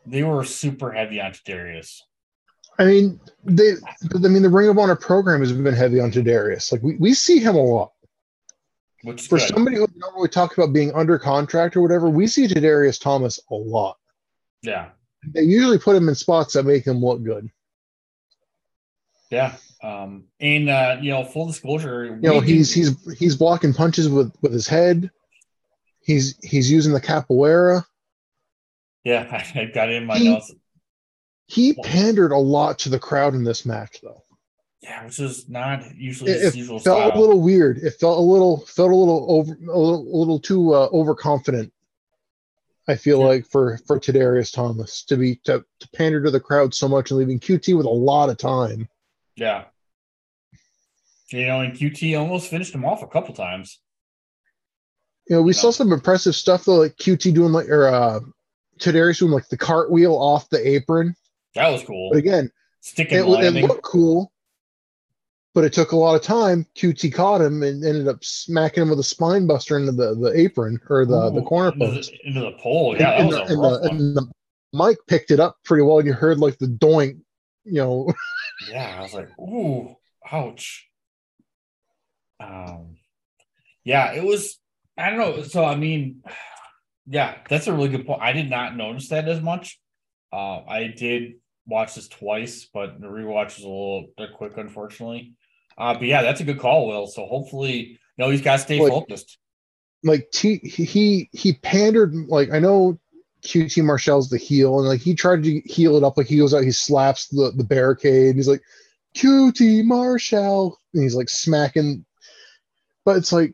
They 0.08 0.24
were 0.24 0.44
super 0.44 0.92
heavy 0.92 1.22
on 1.22 1.34
Darius. 1.46 2.04
I 2.78 2.86
mean, 2.86 3.20
they. 3.44 3.72
I 3.74 4.28
mean, 4.28 4.42
the 4.42 4.50
Ring 4.50 4.70
of 4.70 4.78
Honor 4.78 4.96
program 4.96 5.42
has 5.42 5.54
been 5.54 5.74
heavy 5.74 6.00
on 6.00 6.10
Darius. 6.10 6.72
Like 6.72 6.82
we, 6.84 6.96
we 6.96 7.14
see 7.14 7.40
him 7.40 7.56
a 7.56 7.64
lot. 7.64 7.92
Which 9.04 9.28
For 9.28 9.38
good. 9.38 9.48
somebody 9.50 9.78
who 9.78 9.88
normally 9.96 10.30
talk 10.30 10.58
about 10.58 10.74
being 10.74 10.92
under 10.94 11.20
contract 11.20 11.76
or 11.76 11.82
whatever, 11.82 12.10
we 12.10 12.26
see 12.26 12.48
Darius 12.48 12.98
Thomas 12.98 13.40
a 13.52 13.56
lot. 13.56 13.98
yeah. 14.64 14.90
They 15.34 15.42
usually 15.42 15.80
put 15.80 15.96
him 15.96 16.08
in 16.10 16.14
spots 16.16 16.54
that 16.54 16.66
make 16.66 16.86
him 16.86 16.98
look 16.98 17.24
good. 17.24 17.50
Yeah. 19.36 19.56
Um, 19.84 20.24
and 20.40 20.70
uh, 20.70 20.98
you 21.02 21.12
know, 21.12 21.24
full 21.26 21.48
disclosure, 21.48 22.06
You 22.22 22.30
know, 22.30 22.40
he's 22.40 22.74
he's 22.74 22.96
he's 23.20 23.36
blocking 23.36 23.74
punches 23.74 24.08
with 24.10 24.34
with 24.42 24.54
his 24.54 24.68
head. 24.68 25.12
He's 26.02 26.38
he's 26.44 26.72
using 26.72 26.94
the 26.94 27.02
capoeira. 27.02 27.84
yeah, 29.04 29.44
I 29.56 29.66
got 29.66 29.90
it 29.90 29.96
in 29.98 30.06
my 30.06 30.18
He- 30.18 30.30
notes. 30.30 30.54
He 31.48 31.74
pandered 31.74 32.32
a 32.32 32.38
lot 32.38 32.80
to 32.80 32.90
the 32.90 32.98
crowd 32.98 33.36
in 33.36 33.44
this 33.44 33.66
match, 33.68 34.00
though. 34.02 34.24
Yeah, 34.82 35.06
which 35.06 35.20
is 35.20 35.48
not 35.48 35.84
usually 35.96 36.32
It, 36.32 36.42
his 36.42 36.56
it 36.56 36.58
usual 36.58 36.80
felt 36.80 36.98
style. 37.12 37.20
a 37.20 37.22
little 37.22 37.42
weird. 37.42 37.78
It 37.80 37.92
felt 38.00 38.18
a 38.18 38.22
little 38.22 38.66
felt 38.66 38.92
a 38.92 38.96
little 38.96 39.26
over 39.30 39.54
a 39.54 39.78
little, 39.80 40.08
a 40.12 40.18
little 40.18 40.40
too 40.40 40.74
uh, 40.74 40.90
overconfident. 40.92 41.72
I 42.88 42.96
feel 42.96 43.20
Yeah. 43.20 43.26
like 43.28 43.46
for 43.48 43.78
for 43.86 44.00
Tadarius 44.00 44.52
Thomas 44.52 45.04
to 45.06 45.18
be 45.18 45.36
to, 45.44 45.64
to 45.80 45.90
pander 45.90 46.24
to 46.24 46.32
the 46.32 46.40
crowd 46.40 46.74
so 46.74 46.88
much 46.88 47.12
and 47.12 47.20
leaving 47.20 47.40
QT 47.40 47.76
with 47.78 47.86
a 47.86 47.90
lot 47.90 48.30
of 48.30 48.38
time. 48.38 48.88
Yeah. 49.36 49.66
You 51.32 51.48
know, 51.48 51.62
and 51.62 51.74
QT 51.74 52.18
almost 52.20 52.50
finished 52.50 52.74
him 52.74 52.86
off 52.86 53.02
a 53.04 53.08
couple 53.08 53.34
times. 53.34 53.80
You 55.28 55.38
know, 55.38 55.42
we 55.42 55.50
You 55.50 55.54
saw 55.54 55.68
know. 55.68 55.72
some 55.72 55.92
impressive 55.92 56.36
stuff 56.36 56.66
though, 56.66 56.76
like 56.76 56.96
QT 56.98 57.34
doing 57.34 57.52
like 57.52 57.68
or 57.68 57.88
uh 57.88 58.20
Tadarius 58.80 59.20
doing 59.20 59.32
like 59.32 59.48
the 59.50 59.58
cartwheel 59.58 60.14
off 60.14 60.50
the 60.50 60.66
apron. 60.68 61.16
That 61.56 61.70
was 61.70 61.84
cool. 61.84 62.12
But 62.12 62.20
again, 62.20 62.52
Sticking 62.82 63.18
it, 63.18 63.26
it 63.56 63.68
looked 63.68 63.82
cool, 63.84 64.32
but 65.56 65.64
it 65.64 65.74
took 65.74 65.94
a 65.94 65.96
lot 65.96 66.16
of 66.16 66.22
time. 66.22 66.68
QT 66.76 67.12
caught 67.14 67.42
him 67.42 67.64
and 67.64 67.84
ended 67.84 68.08
up 68.08 68.24
smacking 68.24 68.84
him 68.84 68.90
with 68.90 69.00
a 69.00 69.04
spine 69.04 69.48
buster 69.48 69.78
into 69.80 69.92
the, 69.94 70.14
the 70.14 70.32
apron 70.40 70.80
or 70.90 71.06
the, 71.06 71.32
the 71.32 71.42
Ooh, 71.42 71.46
corner 71.46 71.72
into 71.72 71.88
post. 71.88 72.12
the, 72.12 72.28
into 72.28 72.42
the 72.42 72.52
pole. 72.60 72.94
Yeah, 72.94 73.12
that 73.12 73.20
and, 73.22 73.28
was 73.28 73.36
the, 73.38 73.42
a 73.42 73.46
and, 73.48 73.62
rough 73.62 73.82
the, 73.82 73.88
one. 73.90 73.98
and 73.98 74.18
the 74.18 74.32
Mike 74.74 74.98
picked 75.08 75.32
it 75.32 75.40
up 75.40 75.56
pretty 75.64 75.82
well, 75.84 75.98
and 76.00 76.08
you 76.08 76.14
heard 76.14 76.38
like 76.38 76.58
the 76.60 76.68
doink, 76.68 77.20
you 77.66 77.74
know. 77.82 78.14
Yeah, 78.70 78.96
I 78.98 79.02
was 79.02 79.14
like, 79.14 79.28
ooh, 79.38 79.96
ouch. 80.32 80.88
Um, 82.40 82.96
yeah, 83.84 84.14
it 84.14 84.24
was. 84.24 84.58
I 84.98 85.10
don't 85.10 85.20
know. 85.20 85.44
So 85.44 85.66
I 85.66 85.76
mean, 85.76 86.24
yeah, 87.08 87.36
that's 87.50 87.68
a 87.68 87.74
really 87.74 87.90
good 87.90 88.06
point. 88.06 88.22
I 88.22 88.32
did 88.32 88.50
not 88.50 88.78
notice 88.78 89.10
that 89.10 89.28
as 89.28 89.42
much. 89.42 89.78
Uh, 90.32 90.62
I 90.68 90.88
did 90.96 91.34
watch 91.68 91.96
this 91.96 92.08
twice, 92.08 92.68
but 92.74 93.00
the 93.02 93.08
rewatch 93.08 93.58
is 93.58 93.64
a 93.64 93.68
little 93.68 94.08
bit 94.18 94.30
quick, 94.36 94.54
unfortunately. 94.58 95.34
Uh, 95.78 95.94
but 95.94 96.04
yeah, 96.04 96.22
that's 96.22 96.40
a 96.42 96.46
good 96.46 96.60
call, 96.60 96.88
Will. 96.88 97.08
So 97.08 97.26
hopefully, 97.26 97.78
you 97.80 97.98
know, 98.18 98.30
he's 98.30 98.42
got 98.42 98.54
to 98.54 98.60
stay 98.60 98.80
Like- 98.80 98.92
focused. 98.92 99.38
like 100.04 100.30
T 100.32 100.58
he 100.60 101.30
he 101.34 101.54
pandered 101.54 102.14
like 102.30 102.52
I 102.52 102.60
know 102.60 103.00
QT 103.46 103.84
Marshall's 103.84 104.30
the 104.30 104.38
heel 104.38 104.80
and 104.80 104.88
like 104.88 105.02
he 105.02 105.14
tried 105.14 105.44
to 105.44 105.62
heal 105.62 105.96
it 105.96 106.04
up 106.04 106.18
like 106.18 106.28
he 106.28 106.38
goes 106.38 106.54
out 106.54 106.64
he 106.64 106.72
slaps 106.72 107.28
the 107.28 107.52
the 107.56 107.64
barricade 107.64 108.30
and 108.30 108.36
he's 108.36 108.48
like 108.48 108.62
QT 109.16 109.86
Marshall 109.86 110.80
and 110.94 111.04
he's 111.04 111.16
like 111.16 111.30
smacking. 111.30 112.06
But 113.06 113.18
it's 113.18 113.32
like 113.32 113.54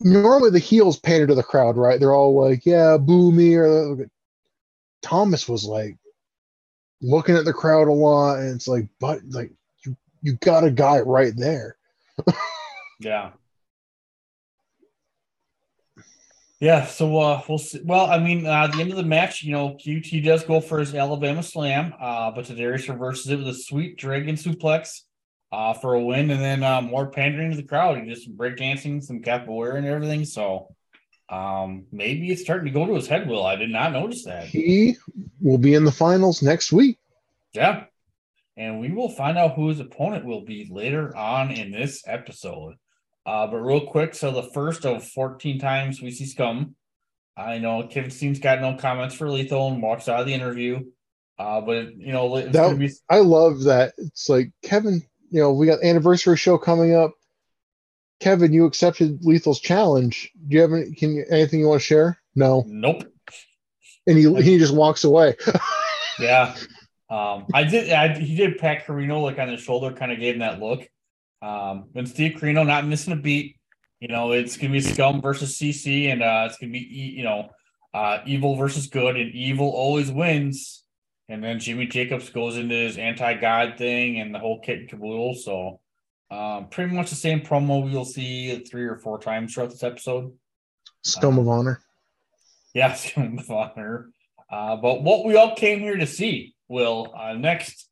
normally 0.00 0.50
the 0.50 0.58
heels 0.58 0.98
pander 0.98 1.26
to 1.28 1.34
the 1.34 1.42
crowd 1.42 1.76
right? 1.76 2.00
They're 2.00 2.14
all 2.14 2.34
like 2.40 2.64
yeah 2.64 2.96
boo 2.96 3.30
me 3.30 3.54
or 3.54 4.08
Thomas 5.02 5.48
was 5.48 5.64
like 5.64 5.96
looking 7.00 7.36
at 7.36 7.44
the 7.44 7.52
crowd 7.52 7.88
a 7.88 7.92
lot 7.92 8.38
and 8.38 8.56
it's 8.56 8.66
like 8.66 8.88
but 8.98 9.20
like 9.28 9.52
you 9.84 9.96
you 10.22 10.34
got 10.36 10.64
a 10.64 10.70
guy 10.70 11.00
right 11.00 11.34
there. 11.36 11.76
Yeah. 13.00 13.30
Yeah, 16.60 16.86
so 16.86 17.18
uh, 17.18 17.40
we'll 17.48 17.58
see. 17.58 17.80
Well, 17.84 18.06
I 18.06 18.18
mean, 18.18 18.44
uh, 18.44 18.64
at 18.64 18.72
the 18.72 18.80
end 18.80 18.90
of 18.90 18.96
the 18.96 19.04
match, 19.04 19.44
you 19.44 19.52
know, 19.52 19.74
QT 19.74 20.24
does 20.24 20.42
go 20.42 20.60
for 20.60 20.80
his 20.80 20.92
Alabama 20.92 21.42
slam, 21.42 21.94
uh, 22.00 22.32
but 22.32 22.46
Tadarius 22.46 22.88
reverses 22.88 23.30
it 23.30 23.36
with 23.36 23.48
a 23.48 23.54
sweet 23.54 23.96
dragon 23.96 24.34
suplex 24.34 25.02
uh, 25.52 25.72
for 25.74 25.94
a 25.94 26.02
win, 26.02 26.30
and 26.30 26.40
then 26.40 26.64
uh, 26.64 26.80
more 26.80 27.10
pandering 27.10 27.52
to 27.52 27.56
the 27.56 27.62
crowd. 27.62 27.98
He 27.98 28.08
just 28.08 28.24
some 28.24 28.34
breakdancing, 28.34 29.04
some 29.04 29.22
capoeira 29.22 29.76
and 29.76 29.86
everything. 29.86 30.24
So 30.24 30.74
um, 31.28 31.86
maybe 31.92 32.30
it's 32.30 32.42
starting 32.42 32.66
to 32.66 32.72
go 32.72 32.86
to 32.86 32.94
his 32.94 33.06
head. 33.06 33.28
Will 33.28 33.46
I 33.46 33.56
did 33.56 33.70
not 33.70 33.92
notice 33.92 34.24
that. 34.24 34.46
he 34.46 34.96
will 35.40 35.58
be 35.58 35.74
in 35.74 35.84
the 35.84 35.92
finals 35.92 36.42
next 36.42 36.72
week 36.72 36.98
Yeah. 37.52 37.84
And 38.56 38.80
we 38.80 38.90
will 38.90 39.10
find 39.10 39.38
out 39.38 39.54
who 39.54 39.68
his 39.68 39.78
opponent 39.78 40.24
will 40.24 40.44
be 40.44 40.68
later 40.68 41.16
on 41.16 41.52
in 41.52 41.70
this 41.70 42.02
episode. 42.06 42.74
Uh, 43.28 43.46
but 43.46 43.58
real 43.58 43.86
quick, 43.86 44.14
so 44.14 44.30
the 44.30 44.42
first 44.54 44.86
of 44.86 45.06
14 45.06 45.58
times 45.58 46.00
we 46.00 46.10
see 46.10 46.24
Scum. 46.24 46.74
I 47.36 47.58
know 47.58 47.86
Kevin 47.86 48.10
Steen's 48.10 48.38
got 48.38 48.62
no 48.62 48.76
comments 48.76 49.14
for 49.14 49.28
Lethal 49.28 49.68
and 49.68 49.82
walks 49.82 50.08
out 50.08 50.20
of 50.20 50.26
the 50.26 50.32
interview. 50.32 50.86
Uh, 51.38 51.60
but 51.60 51.94
you 51.94 52.10
know, 52.10 52.40
That- 52.40 52.78
be 52.78 52.90
I 53.10 53.18
love 53.18 53.64
that. 53.64 53.92
It's 53.98 54.30
like 54.30 54.50
Kevin, 54.62 55.02
you 55.30 55.42
know, 55.42 55.52
we 55.52 55.66
got 55.66 55.84
anniversary 55.84 56.38
show 56.38 56.56
coming 56.56 56.94
up. 56.94 57.12
Kevin, 58.18 58.54
you 58.54 58.64
accepted 58.64 59.18
Lethal's 59.22 59.60
challenge. 59.60 60.32
Do 60.48 60.56
you 60.56 60.62
have 60.62 60.72
any, 60.72 60.94
can 60.94 61.12
you, 61.12 61.26
anything 61.28 61.60
you 61.60 61.68
want 61.68 61.82
to 61.82 61.86
share? 61.86 62.18
No. 62.34 62.64
nope. 62.66 63.04
And 64.06 64.16
he 64.16 64.42
he 64.42 64.58
just 64.58 64.74
walks 64.74 65.04
away. 65.04 65.36
Yeah. 66.18 66.56
Um, 67.10 67.46
I 67.54 67.64
did 67.64 67.90
I, 67.90 68.18
he 68.18 68.36
did 68.36 68.58
pat 68.58 68.84
Corino 68.84 69.22
like 69.22 69.38
on 69.38 69.48
the 69.48 69.56
shoulder, 69.56 69.96
kind 69.96 70.12
of 70.12 70.20
gave 70.20 70.34
him 70.34 70.40
that 70.40 70.60
look. 70.60 70.86
Um, 71.40 71.90
and 71.94 72.08
Steve 72.08 72.38
Corino 72.38 72.66
not 72.66 72.86
missing 72.86 73.12
a 73.12 73.16
beat. 73.16 73.56
You 74.00 74.08
know, 74.08 74.32
it's 74.32 74.56
gonna 74.56 74.72
be 74.72 74.80
Scum 74.80 75.20
versus 75.20 75.58
CC, 75.58 76.12
and 76.12 76.22
uh, 76.22 76.46
it's 76.48 76.58
gonna 76.58 76.72
be 76.72 76.78
you 76.78 77.24
know, 77.24 77.50
uh, 77.94 78.18
evil 78.26 78.56
versus 78.56 78.86
good, 78.86 79.16
and 79.16 79.34
evil 79.34 79.68
always 79.68 80.10
wins. 80.10 80.84
And 81.28 81.44
then 81.44 81.58
Jimmy 81.58 81.86
Jacobs 81.86 82.30
goes 82.30 82.56
into 82.56 82.74
his 82.74 82.96
anti-God 82.96 83.76
thing 83.76 84.18
and 84.18 84.34
the 84.34 84.38
whole 84.38 84.60
kit 84.60 84.78
and 84.78 84.88
caboodle. 84.88 85.34
So, 85.34 85.80
um, 86.30 86.68
pretty 86.68 86.94
much 86.94 87.10
the 87.10 87.16
same 87.16 87.40
promo 87.40 87.90
we'll 87.90 88.06
see 88.06 88.60
three 88.60 88.86
or 88.86 88.96
four 88.96 89.18
times 89.18 89.52
throughout 89.52 89.70
this 89.70 89.82
episode. 89.82 90.32
Scum 91.02 91.38
of 91.38 91.48
honor. 91.48 91.82
Yeah, 92.74 92.92
Scum 92.94 93.38
of 93.38 93.50
Honor. 93.50 94.10
Uh, 94.50 94.76
but 94.76 95.02
what 95.02 95.24
we 95.24 95.36
all 95.36 95.54
came 95.54 95.80
here 95.80 95.96
to 95.96 96.06
see, 96.06 96.54
Will, 96.68 97.12
uh, 97.16 97.34
next, 97.34 97.88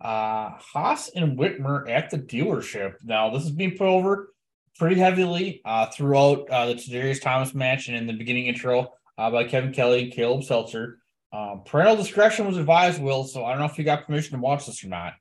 uh, 0.00 0.50
Haas 0.58 1.10
and 1.10 1.38
Whitmer 1.38 1.88
at 1.88 2.10
the 2.10 2.18
dealership. 2.18 2.94
Now, 3.04 3.30
this 3.30 3.44
is 3.44 3.50
being 3.50 3.76
put 3.76 3.88
over 3.88 4.32
pretty 4.78 5.00
heavily 5.00 5.60
uh, 5.64 5.86
throughout 5.86 6.48
uh, 6.50 6.66
the 6.66 6.74
Tadarius 6.74 7.20
Thomas 7.20 7.54
match 7.54 7.88
and 7.88 7.96
in 7.96 8.06
the 8.06 8.12
beginning 8.12 8.46
intro 8.46 8.92
uh, 9.16 9.30
by 9.30 9.44
Kevin 9.44 9.72
Kelly 9.72 10.04
and 10.04 10.12
Caleb 10.12 10.44
Seltzer. 10.44 10.98
Um, 11.32 11.62
parental 11.66 11.96
discretion 11.96 12.46
was 12.46 12.56
advised, 12.56 13.02
Will, 13.02 13.24
so 13.24 13.44
I 13.44 13.50
don't 13.50 13.58
know 13.58 13.66
if 13.66 13.76
you 13.76 13.84
got 13.84 14.06
permission 14.06 14.32
to 14.32 14.40
watch 14.40 14.66
this 14.66 14.82
or 14.84 14.88
not. 14.88 15.14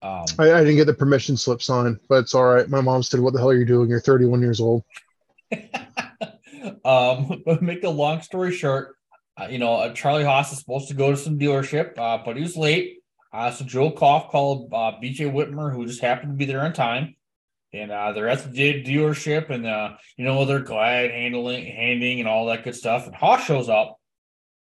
Um, 0.00 0.24
I, 0.38 0.52
I 0.52 0.60
didn't 0.60 0.76
get 0.76 0.86
the 0.86 0.94
permission 0.94 1.36
slip 1.36 1.60
signed, 1.60 1.98
but 2.08 2.20
it's 2.20 2.34
all 2.34 2.44
right. 2.44 2.68
My 2.68 2.80
mom 2.80 3.02
said, 3.02 3.20
What 3.20 3.32
the 3.32 3.40
hell 3.40 3.50
are 3.50 3.56
you 3.56 3.64
doing? 3.64 3.90
You're 3.90 4.00
31 4.00 4.40
years 4.40 4.60
old. 4.60 4.84
um, 6.84 7.42
but 7.44 7.62
make 7.62 7.82
a 7.82 7.88
long 7.88 8.22
story 8.22 8.52
short, 8.52 8.94
uh, 9.36 9.48
you 9.50 9.58
know, 9.58 9.74
uh, 9.74 9.92
Charlie 9.92 10.24
Haas 10.24 10.52
is 10.52 10.58
supposed 10.58 10.88
to 10.88 10.94
go 10.94 11.10
to 11.10 11.16
some 11.16 11.38
dealership, 11.38 11.98
uh, 11.98 12.18
but 12.24 12.36
he 12.36 12.42
was 12.42 12.56
late. 12.56 12.97
Uh, 13.38 13.52
so 13.52 13.64
Joe 13.64 13.92
Koff 13.92 14.30
called 14.30 14.72
uh, 14.72 14.98
BJ 15.00 15.32
Whitmer, 15.32 15.72
who 15.72 15.86
just 15.86 16.00
happened 16.00 16.32
to 16.32 16.36
be 16.36 16.44
there 16.44 16.62
on 16.62 16.72
time. 16.72 17.14
And 17.72 17.92
uh, 17.92 18.10
they're 18.10 18.28
at 18.28 18.42
the 18.42 18.82
dealership, 18.82 19.50
and 19.50 19.64
uh, 19.64 19.90
you 20.16 20.24
know 20.24 20.44
they're 20.44 20.58
glad 20.58 21.12
handling, 21.12 21.64
handing, 21.66 22.18
and 22.18 22.28
all 22.28 22.46
that 22.46 22.64
good 22.64 22.74
stuff. 22.74 23.06
And 23.06 23.14
Haas 23.14 23.44
shows 23.44 23.68
up, 23.68 24.00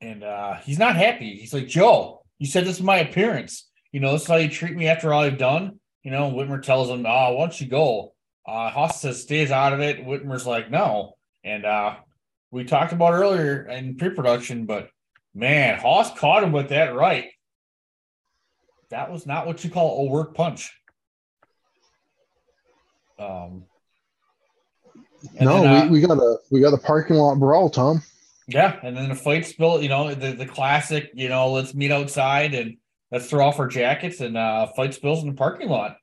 and 0.01 0.23
uh, 0.23 0.57
he's 0.57 0.77
not 0.77 0.97
happy. 0.97 1.35
He's 1.37 1.53
like, 1.53 1.67
"Joe, 1.67 2.23
you 2.37 2.45
said 2.45 2.65
this 2.65 2.75
is 2.75 2.83
my 2.83 2.97
appearance. 2.97 3.67
You 3.91 4.01
know, 4.01 4.11
this 4.11 4.23
is 4.23 4.27
how 4.27 4.35
you 4.35 4.49
treat 4.49 4.75
me 4.75 4.87
after 4.87 5.13
all 5.13 5.23
I've 5.23 5.37
done." 5.39 5.79
You 6.03 6.11
know, 6.11 6.29
Whitmer 6.29 6.61
tells 6.61 6.89
him, 6.89 7.05
"Ah, 7.07 7.31
why 7.31 7.39
don't 7.39 7.61
you 7.61 7.67
go?" 7.67 8.13
Uh, 8.45 8.69
Haas 8.69 9.01
says, 9.01 9.21
"Stays 9.21 9.49
out 9.49 9.73
of 9.73 9.79
it." 9.79 10.05
Whitmer's 10.05 10.45
like, 10.45 10.69
"No." 10.69 11.15
And 11.43 11.65
uh, 11.65 11.95
we 12.51 12.65
talked 12.65 12.91
about 12.91 13.13
earlier 13.13 13.65
in 13.65 13.95
pre-production, 13.95 14.65
but 14.65 14.89
man, 15.33 15.79
Haas 15.79 16.11
caught 16.19 16.43
him 16.43 16.51
with 16.51 16.69
that 16.69 16.93
right. 16.93 17.29
That 18.89 19.11
was 19.11 19.25
not 19.25 19.45
what 19.45 19.63
you 19.63 19.69
call 19.69 20.07
a 20.07 20.09
work 20.09 20.33
punch. 20.33 20.71
Um, 23.19 23.65
no, 25.39 25.61
then, 25.61 25.67
uh, 25.67 25.85
we, 25.85 25.99
we 25.99 26.07
got 26.07 26.17
a 26.17 26.37
we 26.49 26.61
got 26.61 26.73
a 26.73 26.77
parking 26.77 27.17
lot 27.17 27.37
brawl, 27.37 27.69
Tom. 27.69 28.01
yeah, 28.47 28.79
and 28.81 28.95
then 28.95 29.09
the 29.09 29.15
fight 29.15 29.45
spill, 29.45 29.81
you 29.81 29.89
know, 29.89 30.13
the, 30.13 30.31
the 30.31 30.45
classic, 30.45 31.11
you 31.13 31.29
know, 31.29 31.51
let's 31.51 31.73
meet 31.75 31.91
outside 31.91 32.53
and 32.53 32.77
let's 33.11 33.29
throw 33.29 33.45
off 33.45 33.59
our 33.59 33.67
jackets 33.67 34.21
and 34.21 34.37
uh, 34.37 34.67
fight 34.75 34.93
spills 34.93 35.21
in 35.21 35.29
the 35.29 35.35
parking 35.35 35.69
lot. 35.69 35.97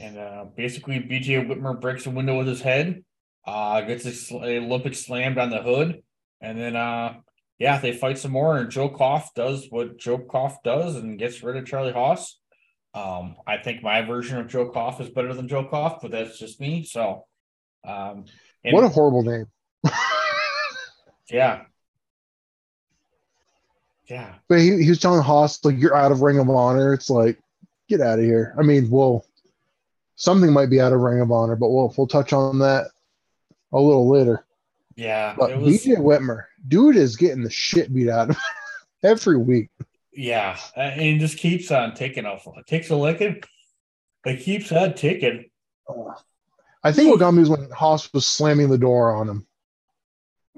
And 0.00 0.18
uh, 0.18 0.46
basically, 0.56 0.98
BJ 0.98 1.46
Whitmer 1.46 1.78
breaks 1.78 2.06
a 2.06 2.10
window 2.10 2.38
with 2.38 2.46
his 2.46 2.62
head, 2.62 3.04
uh, 3.46 3.82
gets 3.82 4.30
a, 4.32 4.56
Olympic 4.56 4.94
slammed 4.94 5.38
on 5.38 5.50
the 5.50 5.62
hood, 5.62 6.02
and 6.40 6.58
then, 6.58 6.74
uh, 6.74 7.14
yeah, 7.60 7.78
they 7.78 7.92
fight 7.92 8.18
some 8.18 8.32
more. 8.32 8.56
And 8.56 8.70
Joe 8.70 8.88
Koff 8.88 9.34
does 9.34 9.66
what 9.68 9.98
Joe 9.98 10.18
Koff 10.18 10.62
does 10.62 10.96
and 10.96 11.18
gets 11.18 11.42
rid 11.42 11.56
of 11.56 11.66
Charlie 11.66 11.92
Haas. 11.92 12.38
Um, 12.94 13.36
I 13.46 13.58
think 13.58 13.82
my 13.82 14.02
version 14.02 14.38
of 14.38 14.48
Joe 14.48 14.70
Koff 14.70 15.00
is 15.00 15.10
better 15.10 15.34
than 15.34 15.46
Joe 15.46 15.66
Koff, 15.66 16.00
but 16.00 16.10
that's 16.10 16.38
just 16.38 16.58
me. 16.58 16.84
So, 16.84 17.26
um, 17.86 18.24
and- 18.64 18.74
what 18.74 18.82
a 18.82 18.88
horrible 18.88 19.22
name. 19.22 19.46
yeah. 21.30 21.62
Yeah. 24.06 24.34
But 24.48 24.58
he, 24.58 24.82
he 24.82 24.88
was 24.88 24.98
telling 24.98 25.22
Haas, 25.22 25.62
like, 25.62 25.78
you're 25.78 25.94
out 25.94 26.12
of 26.12 26.22
Ring 26.22 26.38
of 26.38 26.48
Honor. 26.48 26.94
It's 26.94 27.10
like, 27.10 27.38
get 27.88 28.00
out 28.00 28.18
of 28.18 28.24
here. 28.24 28.54
I 28.58 28.62
mean, 28.62 28.88
well, 28.90 29.24
something 30.16 30.50
might 30.50 30.70
be 30.70 30.80
out 30.80 30.94
of 30.94 31.00
Ring 31.00 31.20
of 31.20 31.30
Honor, 31.30 31.56
but 31.56 31.68
we'll, 31.68 31.94
we'll 31.96 32.06
touch 32.06 32.32
on 32.32 32.58
that 32.60 32.86
a 33.72 33.80
little 33.80 34.08
later. 34.08 34.46
Yeah. 34.96 35.34
But 35.38 35.50
it 35.50 35.58
was, 35.58 35.84
BJ 35.84 35.98
Whitmer, 35.98 36.44
dude 36.68 36.96
is 36.96 37.16
getting 37.16 37.42
the 37.42 37.50
shit 37.50 37.92
beat 37.92 38.08
out 38.08 38.30
of 38.30 38.36
him 38.36 38.42
every 39.02 39.36
week. 39.36 39.70
yeah. 40.12 40.58
And 40.76 41.20
just 41.20 41.38
keeps 41.38 41.70
on 41.70 41.94
taking 41.94 42.26
off. 42.26 42.46
Takes 42.66 42.90
a 42.90 42.96
licking. 42.96 43.42
It 44.24 44.40
keeps 44.42 44.68
that 44.70 44.96
ticking. 44.96 45.46
I 46.84 46.92
think 46.92 47.10
what 47.10 47.18
got 47.20 47.32
me 47.32 47.40
was 47.40 47.50
when 47.50 47.70
Haas 47.70 48.12
was 48.12 48.26
slamming 48.26 48.68
the 48.68 48.78
door 48.78 49.14
on 49.14 49.28
him. 49.28 49.46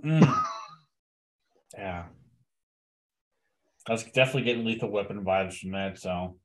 Mm. 0.05 0.43
yeah. 1.77 2.05
I 3.89 3.93
was 3.93 4.05
definitely 4.05 4.43
getting 4.43 4.65
Lethal 4.65 4.91
Weapon 4.91 5.25
vibes 5.25 5.59
from 5.59 5.73
that. 5.73 5.99
So, 5.99 6.37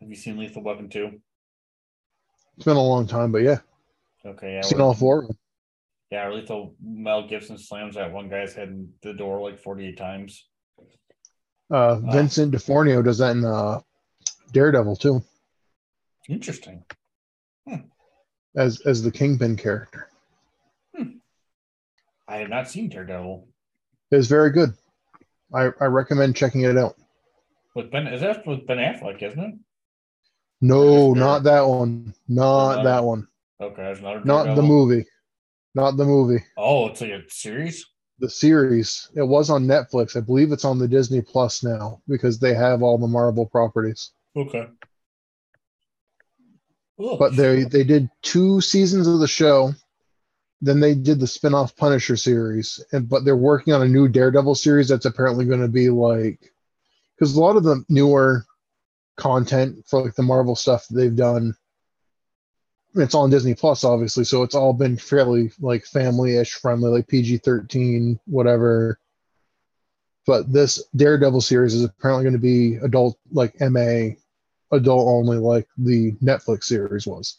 have 0.00 0.08
you 0.08 0.16
seen 0.16 0.36
Lethal 0.38 0.62
Weapon 0.62 0.88
2? 0.88 1.20
It's 2.56 2.64
been 2.64 2.76
a 2.76 2.82
long 2.82 3.06
time, 3.06 3.30
but 3.32 3.42
yeah, 3.42 3.58
Okay. 4.26 4.54
Yeah. 4.54 4.62
seen 4.62 4.80
all 4.80 4.92
four 4.94 5.20
of 5.22 5.28
them. 5.28 5.38
Yeah, 6.10 6.28
Lethal 6.30 6.74
Mel 6.82 7.26
Gibson 7.28 7.56
slams 7.56 7.94
that 7.94 8.12
one 8.12 8.28
guy's 8.28 8.52
head 8.54 8.68
in 8.68 8.92
the 9.02 9.12
door 9.14 9.40
like 9.40 9.60
48 9.60 9.96
times. 9.96 10.46
Uh, 11.72 12.00
Wow. 12.02 12.10
Vincent 12.12 12.50
D'Onofrio 12.50 13.00
does 13.00 13.18
that 13.18 13.36
in 13.36 13.44
uh, 13.44 13.80
Daredevil 14.52 14.96
too, 14.96 15.22
Interesting. 16.28 16.84
as 18.56 18.80
as 18.80 19.02
the 19.04 19.10
Kingpin 19.12 19.56
character. 19.56 20.08
Hmm. 20.96 21.18
I 22.26 22.38
have 22.38 22.48
not 22.48 22.68
seen 22.68 22.88
Daredevil. 22.88 23.46
It's 24.10 24.26
very 24.26 24.50
good. 24.50 24.74
I, 25.54 25.70
I 25.80 25.84
recommend 25.84 26.34
checking 26.34 26.62
it 26.62 26.76
out. 26.76 26.96
With 27.76 27.92
Ben, 27.92 28.08
is 28.08 28.20
that 28.22 28.44
with 28.44 28.66
Ben 28.66 28.78
Affleck, 28.78 29.22
isn't 29.22 29.38
it? 29.38 29.54
No, 30.60 31.14
not 31.14 31.44
that 31.44 31.60
one. 31.66 32.12
Not 32.28 32.72
Another- 32.80 32.88
that 32.88 33.04
one. 33.04 33.28
Okay, 33.60 33.82
there's 33.82 33.98
another. 34.00 34.22
Not 34.24 34.56
the 34.56 34.62
movie. 34.62 35.04
Not 35.74 35.96
the 35.96 36.04
movie. 36.04 36.44
Oh, 36.56 36.88
it's 36.88 37.00
like 37.00 37.10
a 37.10 37.22
series. 37.28 37.86
The 38.18 38.28
series. 38.28 39.08
It 39.14 39.22
was 39.22 39.50
on 39.50 39.66
Netflix. 39.66 40.16
I 40.16 40.20
believe 40.20 40.52
it's 40.52 40.64
on 40.64 40.78
the 40.78 40.88
Disney 40.88 41.22
Plus 41.22 41.62
now 41.62 42.02
because 42.08 42.38
they 42.38 42.54
have 42.54 42.82
all 42.82 42.98
the 42.98 43.06
Marvel 43.06 43.46
properties. 43.46 44.10
Okay. 44.36 44.66
But 46.98 47.34
they 47.34 47.64
they 47.64 47.84
did 47.84 48.10
two 48.22 48.60
seasons 48.60 49.06
of 49.06 49.20
the 49.20 49.28
show. 49.28 49.72
Then 50.60 50.80
they 50.80 50.94
did 50.94 51.18
the 51.18 51.26
spin-off 51.26 51.74
Punisher 51.76 52.16
series. 52.16 52.84
And 52.92 53.08
but 53.08 53.24
they're 53.24 53.36
working 53.36 53.72
on 53.72 53.82
a 53.82 53.88
new 53.88 54.06
Daredevil 54.06 54.56
series 54.56 54.88
that's 54.88 55.06
apparently 55.06 55.46
going 55.46 55.62
to 55.62 55.68
be 55.68 55.88
like 55.88 56.52
because 57.16 57.34
a 57.34 57.40
lot 57.40 57.56
of 57.56 57.64
the 57.64 57.82
newer 57.88 58.44
content 59.16 59.84
for 59.86 60.02
like 60.02 60.14
the 60.14 60.22
Marvel 60.22 60.56
stuff 60.56 60.86
that 60.88 60.96
they've 60.96 61.16
done 61.16 61.54
it's 62.94 63.14
all 63.14 63.22
on 63.24 63.30
Disney 63.30 63.54
Plus, 63.54 63.84
obviously, 63.84 64.24
so 64.24 64.42
it's 64.42 64.54
all 64.54 64.72
been 64.72 64.96
fairly 64.96 65.52
like 65.60 65.84
family-ish 65.84 66.54
friendly, 66.54 66.90
like 66.90 67.08
PG 67.08 67.38
thirteen, 67.38 68.18
whatever. 68.26 68.98
But 70.26 70.52
this 70.52 70.82
Daredevil 70.96 71.40
series 71.40 71.74
is 71.74 71.84
apparently 71.84 72.24
going 72.24 72.34
to 72.34 72.38
be 72.38 72.76
adult, 72.76 73.18
like 73.32 73.54
MA, 73.60 74.10
adult 74.70 75.08
only, 75.08 75.38
like 75.38 75.66
the 75.78 76.12
Netflix 76.22 76.64
series 76.64 77.06
was. 77.06 77.38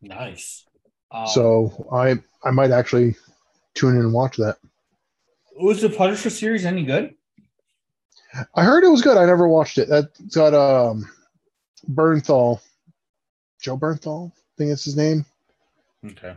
nice. 0.00 0.64
Um, 1.10 1.26
so 1.26 1.88
I 1.92 2.16
I 2.42 2.50
might 2.50 2.70
actually 2.70 3.16
tune 3.74 3.96
in 3.96 4.00
and 4.00 4.12
watch 4.12 4.36
that. 4.38 4.56
was 5.58 5.82
the 5.82 5.90
Punisher 5.90 6.30
series 6.30 6.64
any 6.64 6.84
good? 6.84 7.14
I 8.54 8.64
heard 8.64 8.82
it 8.82 8.88
was 8.88 9.02
good. 9.02 9.18
I 9.18 9.26
never 9.26 9.46
watched 9.46 9.76
it. 9.76 9.88
That's 9.88 10.18
got 10.34 10.54
um 10.54 11.06
Bernthal, 11.90 12.60
Joe 13.60 13.76
Bernthal, 13.76 14.32
I 14.52 14.58
think 14.58 14.70
it's 14.70 14.84
his 14.84 14.96
name. 14.96 15.24
Okay. 16.04 16.34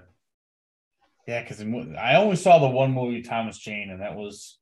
Yeah, 1.28 1.42
because 1.42 1.60
I 1.98 2.16
only 2.16 2.36
saw 2.36 2.60
the 2.60 2.68
one 2.70 2.92
movie, 2.92 3.22
Thomas 3.24 3.58
Jane, 3.58 3.90
and 3.90 4.02
that 4.02 4.16
was 4.16 4.58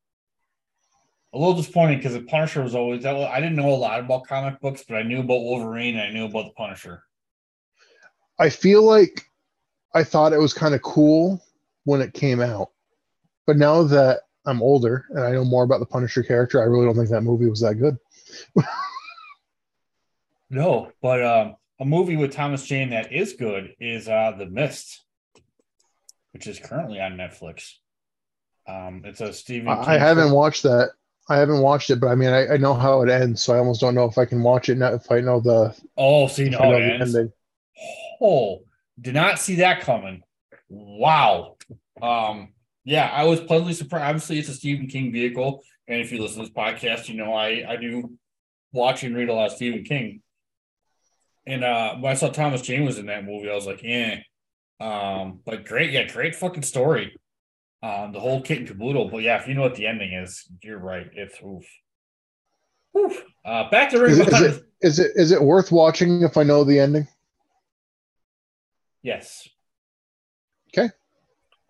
a 1.34 1.38
little 1.38 1.54
disappointing 1.54 1.98
because 1.98 2.14
the 2.14 2.22
Punisher 2.22 2.62
was 2.62 2.74
always 2.74 3.02
that. 3.02 3.14
was- 3.14 3.28
I 3.30 3.40
didn't 3.40 3.56
know 3.56 3.70
a 3.70 3.76
lot 3.76 4.00
about 4.00 4.26
comic 4.26 4.60
books, 4.60 4.82
but 4.88 4.96
I 4.96 5.02
knew 5.02 5.20
about 5.20 5.42
Wolverine 5.42 5.96
and 5.96 6.02
I 6.08 6.10
knew 6.10 6.24
about 6.24 6.46
the 6.46 6.52
Punisher. 6.52 7.04
I 8.38 8.48
feel 8.50 8.82
like 8.82 9.30
I 9.94 10.02
thought 10.04 10.32
it 10.32 10.38
was 10.40 10.54
kind 10.54 10.74
of 10.74 10.82
cool 10.82 11.40
when 11.84 12.00
it 12.00 12.14
came 12.14 12.40
out. 12.40 12.70
But 13.46 13.58
now 13.58 13.82
that 13.84 14.20
I'm 14.46 14.62
older 14.62 15.04
and 15.10 15.20
I 15.20 15.32
know 15.32 15.44
more 15.44 15.64
about 15.64 15.80
the 15.80 15.86
Punisher 15.86 16.22
character, 16.22 16.60
I 16.60 16.64
really 16.64 16.86
don't 16.86 16.96
think 16.96 17.10
that 17.10 17.20
movie 17.20 17.48
was 17.48 17.60
that 17.60 17.74
good. 17.74 17.96
No, 20.50 20.92
but 21.02 21.24
um, 21.24 21.56
a 21.80 21.84
movie 21.84 22.16
with 22.16 22.32
Thomas 22.32 22.64
Jane 22.66 22.90
that 22.90 23.12
is 23.12 23.32
good 23.34 23.74
is 23.80 24.08
uh, 24.08 24.32
The 24.38 24.46
Mist, 24.46 25.02
which 26.32 26.46
is 26.46 26.58
currently 26.58 27.00
on 27.00 27.12
Netflix. 27.16 27.72
Um, 28.66 29.02
it's 29.04 29.20
a 29.20 29.32
Stephen. 29.32 29.68
I, 29.68 29.80
I 29.80 29.84
King 29.84 29.98
haven't 30.00 30.24
trip- 30.24 30.34
watched 30.36 30.62
that. 30.64 30.90
I 31.28 31.36
haven't 31.38 31.60
watched 31.62 31.88
it, 31.90 32.00
but 32.00 32.08
I 32.08 32.14
mean, 32.16 32.28
I, 32.28 32.48
I 32.48 32.56
know 32.58 32.74
how 32.74 33.00
it 33.02 33.08
ends, 33.08 33.42
so 33.42 33.54
I 33.54 33.58
almost 33.58 33.80
don't 33.80 33.94
know 33.94 34.04
if 34.04 34.18
I 34.18 34.26
can 34.26 34.42
watch 34.42 34.68
it 34.68 34.76
now 34.76 34.92
if 34.92 35.10
I 35.10 35.20
know 35.20 35.40
the, 35.40 35.74
Oh, 35.96 36.26
no, 36.26 36.58
I 36.58 36.70
know 36.70 36.78
the 36.78 36.94
ending. 37.00 37.32
Oh, 38.20 38.62
did 39.00 39.14
not 39.14 39.38
see 39.38 39.56
that 39.56 39.80
coming. 39.80 40.22
Wow. 40.68 41.56
Um, 42.02 42.52
yeah, 42.84 43.08
I 43.10 43.24
was 43.24 43.40
pleasantly 43.40 43.72
surprised. 43.72 44.04
Obviously, 44.04 44.38
it's 44.38 44.50
a 44.50 44.54
Stephen 44.54 44.86
King 44.86 45.12
vehicle, 45.12 45.62
and 45.88 46.00
if 46.00 46.12
you 46.12 46.20
listen 46.20 46.42
to 46.42 46.42
this 46.44 46.54
podcast, 46.54 47.08
you 47.08 47.14
know 47.16 47.32
I 47.32 47.64
I 47.66 47.76
do 47.76 48.12
watch 48.72 49.02
and 49.02 49.16
read 49.16 49.30
a 49.30 49.32
lot 49.32 49.46
of 49.46 49.52
Stephen 49.56 49.82
King. 49.84 50.20
And 51.46 51.62
uh 51.64 51.96
when 51.96 52.10
I 52.12 52.14
saw 52.14 52.28
Thomas 52.30 52.62
Jane 52.62 52.84
was 52.84 52.98
in 52.98 53.06
that 53.06 53.24
movie, 53.24 53.50
I 53.50 53.54
was 53.54 53.66
like, 53.66 53.80
eh. 53.84 54.20
Um, 54.80 55.40
but 55.44 55.64
great, 55.66 55.92
yeah, 55.92 56.04
great 56.10 56.34
fucking 56.34 56.62
story. 56.62 57.16
Um, 57.82 58.12
the 58.12 58.20
whole 58.20 58.40
kit 58.42 58.58
and 58.58 58.66
caboodle. 58.68 59.10
But 59.10 59.18
yeah, 59.22 59.40
if 59.40 59.46
you 59.46 59.54
know 59.54 59.60
what 59.62 59.74
the 59.74 59.86
ending 59.86 60.12
is, 60.14 60.44
you're 60.62 60.78
right. 60.78 61.06
It's 61.14 61.40
oof. 61.42 61.64
Oof. 62.96 63.24
Uh, 63.44 63.68
back 63.70 63.90
to 63.90 64.04
Is 64.04 64.18
it- 64.18 64.26
is 64.28 64.32
Thunder. 64.32 64.60
Is 64.80 64.98
it 64.98 65.12
is 65.16 65.30
it 65.32 65.42
worth 65.42 65.70
watching 65.72 66.22
if 66.22 66.36
I 66.36 66.42
know 66.42 66.64
the 66.64 66.78
ending? 66.78 67.06
Yes. 69.02 69.48
Okay. 70.68 70.90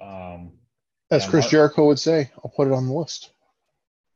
Um, 0.00 0.52
As 1.10 1.24
Yeah, 1.24 1.30
Chris 1.30 1.44
Mar- 1.46 1.50
Jericho 1.50 1.86
would 1.86 1.98
say, 1.98 2.30
I'll 2.38 2.52
put 2.54 2.68
it 2.68 2.72
on 2.72 2.86
the 2.86 2.92
list. 2.94 3.32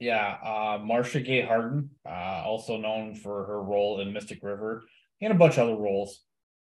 Yeah, 0.01 0.37
uh, 0.45 0.79
Marcia 0.83 1.21
Gay 1.21 1.43
Harden, 1.43 1.91
uh, 2.07 2.43
also 2.47 2.77
known 2.77 3.17
for 3.17 3.45
her 3.47 3.61
role 3.63 4.01
in 4.01 4.13
Mystic 4.13 4.43
River 4.43 4.85
and 5.21 5.33
a 5.33 5.37
bunch 5.37 5.59
of 5.59 5.69
other 5.69 5.81
roles. 5.81 6.23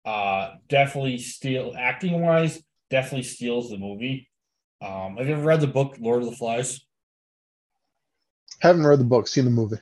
Uh, 0.04 0.54
definitely 0.68 1.18
steal 1.18 1.74
acting 1.76 2.20
wise, 2.20 2.62
definitely 2.90 3.24
steals 3.24 3.70
the 3.70 3.76
movie. 3.78 4.30
Um, 4.80 5.16
have 5.16 5.26
you 5.26 5.34
ever 5.34 5.42
read 5.42 5.60
the 5.60 5.66
book 5.66 5.96
Lord 6.00 6.22
of 6.22 6.30
the 6.30 6.36
Flies? 6.36 6.80
Haven't 8.60 8.86
read 8.86 9.00
the 9.00 9.04
book, 9.04 9.28
seen 9.28 9.44
the 9.44 9.50
movie. 9.50 9.76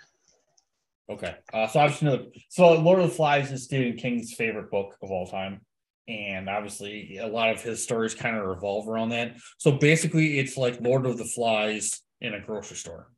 Okay, 1.09 1.37
uh, 1.53 1.69
so 1.69 1.81
obviously, 1.81 2.09
know- 2.09 2.31
so 2.49 2.73
Lord 2.81 2.99
of 2.99 3.09
the 3.09 3.15
Flies 3.15 3.53
is 3.53 3.65
Stephen 3.65 3.97
King's 3.97 4.35
favorite 4.35 4.71
book 4.71 4.97
of 5.03 5.11
all 5.11 5.27
time, 5.27 5.61
and 6.09 6.49
obviously, 6.49 7.19
a 7.19 7.29
lot 7.29 7.51
of 7.51 7.63
his 7.63 7.83
stories 7.83 8.15
kind 8.15 8.37
of 8.37 8.45
revolve 8.45 8.89
around 8.89 9.11
that. 9.11 9.37
So 9.59 9.73
basically, 9.73 10.39
it's 10.41 10.57
like 10.57 10.81
Lord 10.81 11.07
of 11.07 11.19
the 11.19 11.25
Flies 11.25 12.01
in 12.21 12.35
a 12.35 12.41
grocery 12.41 12.77
store. 12.77 13.13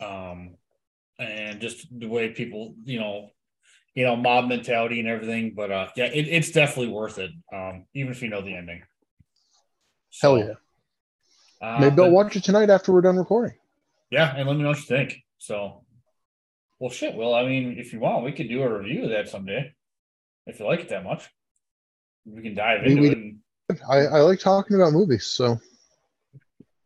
Um, 0.00 0.56
and 1.18 1.60
just 1.60 1.86
the 1.98 2.06
way 2.06 2.30
people, 2.30 2.74
you 2.84 2.98
know, 3.00 3.28
you 3.94 4.04
know, 4.04 4.16
mob 4.16 4.48
mentality 4.48 5.00
and 5.00 5.08
everything. 5.08 5.52
But 5.54 5.70
uh, 5.70 5.88
yeah, 5.96 6.06
it, 6.06 6.28
it's 6.28 6.50
definitely 6.50 6.92
worth 6.92 7.18
it. 7.18 7.30
Um, 7.52 7.86
even 7.94 8.12
if 8.12 8.22
you 8.22 8.28
know 8.28 8.40
the 8.42 8.54
ending. 8.56 8.78
Hell 10.20 10.36
So, 10.36 10.36
yeah. 10.36 10.52
Uh, 11.60 11.80
Maybe 11.80 11.96
but- 11.96 12.04
I'll 12.04 12.10
watch 12.10 12.34
it 12.36 12.44
tonight 12.44 12.70
after 12.70 12.92
we're 12.92 13.02
done 13.02 13.16
recording. 13.16 13.56
yeah, 14.10 14.34
and 14.36 14.48
let 14.48 14.56
me 14.56 14.62
know 14.62 14.70
what 14.70 14.78
you 14.78 14.84
think. 14.84 15.16
So, 15.38 15.84
well, 16.78 16.90
shit. 16.90 17.14
Well, 17.14 17.34
I 17.34 17.44
mean, 17.46 17.76
if 17.78 17.92
you 17.92 18.00
want, 18.00 18.24
we 18.24 18.32
could 18.32 18.48
do 18.48 18.62
a 18.62 18.78
review 18.78 19.04
of 19.04 19.10
that 19.10 19.28
someday. 19.28 19.72
If 20.46 20.58
you 20.58 20.66
like 20.66 20.80
it 20.80 20.88
that 20.88 21.04
much, 21.04 21.28
we 22.24 22.42
can 22.42 22.54
dive 22.54 22.80
We- 22.84 22.90
into 22.90 23.02
we- 23.02 23.08
it. 23.10 23.80
I, 23.88 23.98
I 23.98 24.20
like 24.20 24.40
talking 24.40 24.76
about 24.76 24.92
movies, 24.92 25.24
so 25.26 25.58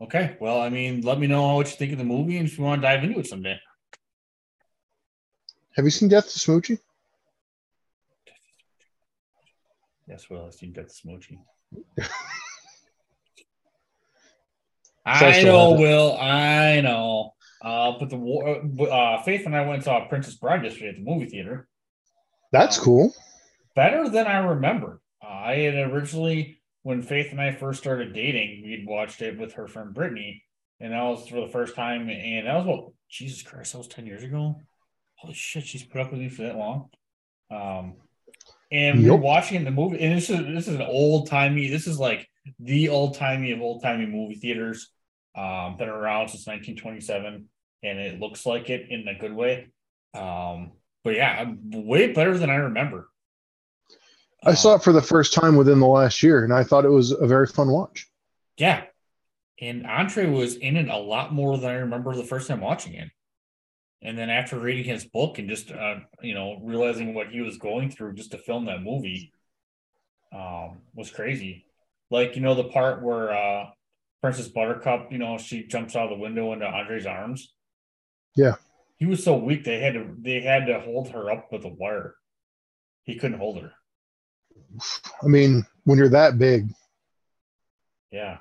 okay. 0.02 0.36
Well, 0.40 0.60
I 0.60 0.68
mean, 0.68 1.00
let 1.00 1.18
me 1.18 1.26
know 1.26 1.54
what 1.56 1.68
you 1.70 1.76
think 1.76 1.90
of 1.92 1.98
the 1.98 2.04
movie, 2.04 2.36
and 2.36 2.46
if 2.46 2.58
you 2.58 2.64
want 2.64 2.80
to 2.82 2.86
dive 2.86 3.02
into 3.02 3.18
it 3.18 3.26
someday. 3.26 3.58
Have 5.76 5.84
you 5.84 5.90
seen 5.90 6.08
Death 6.08 6.32
to 6.32 6.38
Smoochy? 6.38 6.78
Yes, 10.08 10.30
well, 10.30 10.46
I 10.48 10.50
think 10.50 10.74
that's 10.74 11.00
smoochy. 11.02 11.38
So 11.98 12.04
I 15.04 15.42
know. 15.42 15.72
Will. 15.72 16.16
I 16.18 16.80
know. 16.80 17.34
Uh, 17.62 17.92
but 17.98 18.10
the 18.10 18.16
war, 18.16 18.62
uh, 18.90 19.22
Faith 19.22 19.46
and 19.46 19.54
I 19.56 19.60
went 19.62 19.74
and 19.76 19.84
saw 19.84 20.06
Princess 20.08 20.34
Bride 20.34 20.64
yesterday 20.64 20.88
at 20.90 20.96
the 20.96 21.02
movie 21.02 21.26
theater. 21.26 21.68
That's 22.52 22.78
Um, 22.78 22.84
cool. 22.84 23.14
better 23.74 24.08
than 24.08 24.26
I 24.26 24.38
remembered. 24.38 25.00
Uh, 25.22 25.28
I 25.28 25.54
had 25.58 25.74
originally, 25.92 26.60
when 26.82 27.02
Faith 27.02 27.30
and 27.32 27.40
I 27.40 27.52
first 27.52 27.80
started 27.80 28.12
dating, 28.14 28.62
we'd 28.64 28.86
watched 28.86 29.22
it 29.22 29.38
with 29.38 29.54
her 29.54 29.66
friend 29.68 29.92
Brittany, 29.94 30.42
and 30.80 30.92
that 30.92 31.02
was 31.02 31.28
for 31.28 31.40
the 31.40 31.48
first 31.48 31.74
time. 31.74 32.08
And 32.08 32.46
that 32.46 32.54
was 32.56 32.66
what 32.66 32.88
Jesus 33.10 33.42
Christ, 33.42 33.72
that 33.72 33.78
was 33.78 33.88
ten 33.88 34.06
years 34.06 34.22
ago. 34.22 34.60
Holy 35.16 35.34
shit, 35.34 35.64
she's 35.64 35.82
put 35.84 36.00
up 36.00 36.10
with 36.12 36.20
me 36.20 36.28
for 36.28 36.42
that 36.42 36.56
long. 36.56 36.90
Um, 37.50 37.94
and 38.70 39.02
we 39.02 39.08
are 39.10 39.16
watching 39.16 39.64
the 39.64 39.70
movie, 39.70 40.00
and 40.00 40.16
this 40.16 40.28
is 40.28 40.38
this 40.38 40.68
is 40.68 40.74
an 40.74 40.82
old 40.82 41.28
timey. 41.28 41.68
This 41.68 41.86
is 41.86 41.98
like 41.98 42.28
the 42.58 42.88
old 42.88 43.14
timey 43.16 43.52
of 43.52 43.60
old 43.60 43.82
timey 43.82 44.06
movie 44.06 44.34
theaters. 44.34 44.90
Um, 45.36 45.76
been 45.76 45.88
around 45.88 46.28
since 46.28 46.46
1927, 46.46 47.48
and 47.82 47.98
it 47.98 48.18
looks 48.18 48.46
like 48.46 48.70
it 48.70 48.88
in 48.90 49.06
a 49.06 49.18
good 49.18 49.34
way. 49.34 49.68
Um, 50.14 50.72
but 51.04 51.14
yeah, 51.14 51.52
way 51.70 52.12
better 52.12 52.36
than 52.38 52.50
I 52.50 52.56
remember. 52.56 53.08
I 54.44 54.54
saw 54.54 54.72
Um, 54.74 54.80
it 54.80 54.82
for 54.82 54.92
the 54.92 55.02
first 55.02 55.34
time 55.34 55.56
within 55.56 55.78
the 55.78 55.86
last 55.86 56.22
year, 56.22 56.42
and 56.42 56.52
I 56.52 56.64
thought 56.64 56.84
it 56.84 56.90
was 56.90 57.12
a 57.12 57.26
very 57.26 57.46
fun 57.46 57.70
watch. 57.70 58.06
Yeah. 58.56 58.84
And 59.60 59.86
Andre 59.86 60.26
was 60.26 60.56
in 60.56 60.76
it 60.76 60.88
a 60.88 60.98
lot 60.98 61.32
more 61.32 61.56
than 61.58 61.70
I 61.70 61.74
remember 61.74 62.14
the 62.14 62.24
first 62.24 62.48
time 62.48 62.60
watching 62.60 62.94
it. 62.94 63.08
And 64.02 64.16
then 64.16 64.30
after 64.30 64.58
reading 64.58 64.84
his 64.84 65.04
book 65.04 65.38
and 65.38 65.48
just 65.48 65.70
uh, 65.70 65.96
you 66.22 66.34
know, 66.34 66.58
realizing 66.62 67.14
what 67.14 67.28
he 67.28 67.40
was 67.40 67.58
going 67.58 67.90
through 67.90 68.14
just 68.14 68.30
to 68.32 68.38
film 68.38 68.66
that 68.66 68.82
movie 68.82 69.32
um 70.32 70.78
was 70.94 71.10
crazy. 71.10 71.64
Like, 72.10 72.36
you 72.36 72.42
know, 72.42 72.54
the 72.54 72.64
part 72.64 73.02
where 73.02 73.30
uh 73.32 73.66
Princess 74.22 74.48
Buttercup, 74.48 75.12
you 75.12 75.18
know, 75.18 75.38
she 75.38 75.66
jumps 75.66 75.94
out 75.94 76.10
of 76.10 76.18
the 76.18 76.22
window 76.22 76.52
into 76.52 76.66
Andre's 76.66 77.06
arms. 77.06 77.52
Yeah. 78.34 78.56
He 78.98 79.06
was 79.06 79.22
so 79.22 79.36
weak 79.36 79.64
they 79.64 79.80
had 79.80 79.94
to 79.94 80.06
they 80.18 80.40
had 80.40 80.66
to 80.66 80.80
hold 80.80 81.10
her 81.10 81.30
up 81.30 81.52
with 81.52 81.64
a 81.64 81.68
wire. 81.68 82.14
He 83.04 83.16
couldn't 83.16 83.38
hold 83.38 83.62
her. 83.62 83.72
I 85.22 85.26
mean, 85.26 85.64
when 85.84 85.98
you're 85.98 86.08
that 86.10 86.38
big, 86.38 86.68
Yeah. 88.10 88.38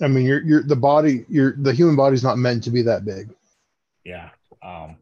I 0.00 0.08
mean, 0.08 0.24
you're 0.26 0.42
you're 0.42 0.62
the 0.62 0.76
body, 0.76 1.24
you're 1.28 1.54
the 1.56 1.72
human 1.72 1.96
body's 1.96 2.24
not 2.24 2.38
meant 2.38 2.64
to 2.64 2.70
be 2.70 2.82
that 2.82 3.04
big. 3.04 3.30
Yeah. 4.04 4.30
Um 4.62 4.96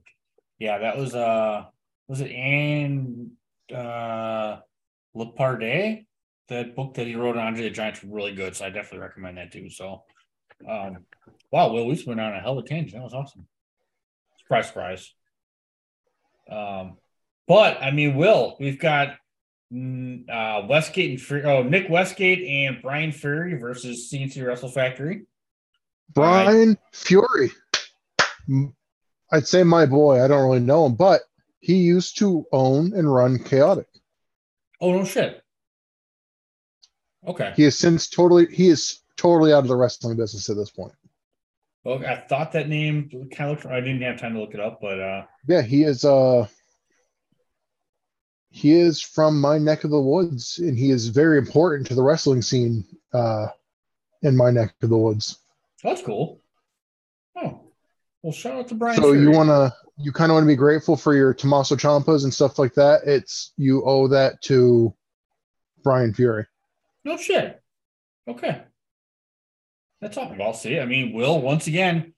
yeah, 0.59 0.79
that 0.79 0.97
was 0.97 1.15
uh 1.15 1.65
was 2.09 2.21
it 2.21 2.31
Anne 2.31 3.33
uh 3.75 4.59
Leparde? 5.15 6.07
That 6.49 6.77
book 6.77 6.95
that 6.95 7.07
he 7.07 7.15
wrote 7.15 7.37
on 7.37 7.47
Andre 7.47 7.65
the 7.65 7.71
Giant's 7.71 8.05
really 8.05 8.35
good, 8.35 8.55
so 8.55 8.65
I 8.65 8.71
definitely 8.71 9.01
recommend 9.01 9.39
that 9.39 9.53
too. 9.53 9.69
So 9.71 10.05
um 10.69 10.99
wow, 11.51 11.73
Will, 11.73 11.87
we 11.87 11.95
just 11.95 12.07
went 12.07 12.21
on 12.21 12.33
a 12.35 12.41
hell 12.41 12.59
of 12.59 12.65
a 12.65 12.69
tangent. 12.69 12.95
That 12.95 13.03
was 13.03 13.15
awesome. 13.15 13.47
Surprise, 14.39 14.69
surprise. 14.69 15.15
Um 16.51 16.99
but 17.49 17.83
I 17.83 17.91
mean, 17.91 18.17
Will, 18.17 18.57
we've 18.61 18.79
got 18.79 19.17
mm, 19.73 20.29
uh 20.31 20.67
Westgate 20.69 21.11
and 21.11 21.21
Fury, 21.21 21.45
oh 21.45 21.63
Nick 21.65 21.89
Westgate 21.89 22.47
and 22.47 22.81
Brian 22.83 23.11
Fury 23.11 23.59
versus 23.59 24.09
CNC 24.13 24.47
Wrestle 24.47 24.71
Factory. 24.71 25.23
Brian 26.15 26.77
Fury, 26.93 27.51
I'd 29.33 29.49
say 29.49 29.65
my 29.65 29.87
boy. 29.87 30.23
I 30.23 30.29
don't 30.29 30.45
really 30.45 30.61
know 30.61 30.87
him, 30.87 30.95
but 30.95 31.23
he 31.61 31.77
used 31.77 32.19
to 32.19 32.45
own 32.53 32.93
and 32.93 33.13
run 33.13 33.39
Chaotic. 33.39 33.89
Oh 34.81 34.93
no 34.93 35.05
shit. 35.05 35.43
Okay. 37.27 37.53
He 37.57 37.65
is 37.65 37.79
since 37.79 38.09
totally 38.09 38.47
he 38.47 38.69
is 38.69 39.01
totally 39.17 39.53
out 39.53 39.61
of 39.61 39.69
the 39.69 39.77
wrestling 39.77 40.17
business 40.17 40.51
at 40.51 40.57
this 40.57 40.71
point. 40.71 40.93
Well, 41.85 42.05
I 42.05 42.17
thought 42.17 42.53
that 42.53 42.69
name 42.69 43.09
kind 43.35 43.51
of 43.51 43.65
looked. 43.65 43.67
I 43.67 43.81
didn't 43.81 44.03
have 44.03 44.21
time 44.21 44.35
to 44.35 44.41
look 44.41 44.55
it 44.55 44.61
up, 44.61 44.81
but 44.81 45.01
uh, 45.01 45.25
Yeah, 45.49 45.63
he 45.63 45.83
is. 45.83 46.05
Uh, 46.05 46.47
he 48.51 48.73
is 48.73 49.01
from 49.01 49.41
my 49.41 49.57
neck 49.59 49.85
of 49.85 49.91
the 49.91 50.01
woods, 50.01 50.59
and 50.59 50.79
he 50.79 50.91
is 50.91 51.09
very 51.09 51.39
important 51.39 51.87
to 51.87 51.95
the 51.95 52.03
wrestling 52.03 52.43
scene 52.43 52.85
uh, 53.13 53.47
in 54.23 54.37
my 54.37 54.51
neck 54.51 54.75
of 54.83 54.91
the 54.91 54.99
woods. 54.99 55.39
that's 55.83 56.03
cool. 56.03 56.41
Oh, 57.35 57.62
well, 58.23 58.33
shout 58.33 58.55
out 58.55 58.69
to 58.69 58.75
Brian. 58.75 59.01
so 59.01 59.13
you 59.13 59.31
want 59.31 59.49
to, 59.49 59.75
you 59.97 60.13
kind 60.13 60.31
of 60.31 60.35
want 60.35 60.45
to 60.45 60.49
be 60.49 60.57
grateful 60.57 60.97
for 60.97 61.15
your 61.15 61.35
Tommaso 61.35 61.77
Ciampas 61.77 62.25
and 62.25 62.33
stuff 62.33 62.59
like 62.59 62.75
that. 62.75 63.01
It's 63.05 63.53
you 63.57 63.85
owe 63.85 64.09
that 64.09 64.41
to 64.43 64.95
Brian 65.83 66.15
Fury. 66.15 66.47
No 67.05 67.17
shit. 67.17 67.61
Okay. 68.29 68.63
That's 70.01 70.17
all. 70.17 70.35
I'll 70.41 70.55
see. 70.55 70.81
I 70.81 70.87
mean, 70.87 71.13
Will 71.13 71.41
once 71.41 71.67
again 71.67 72.15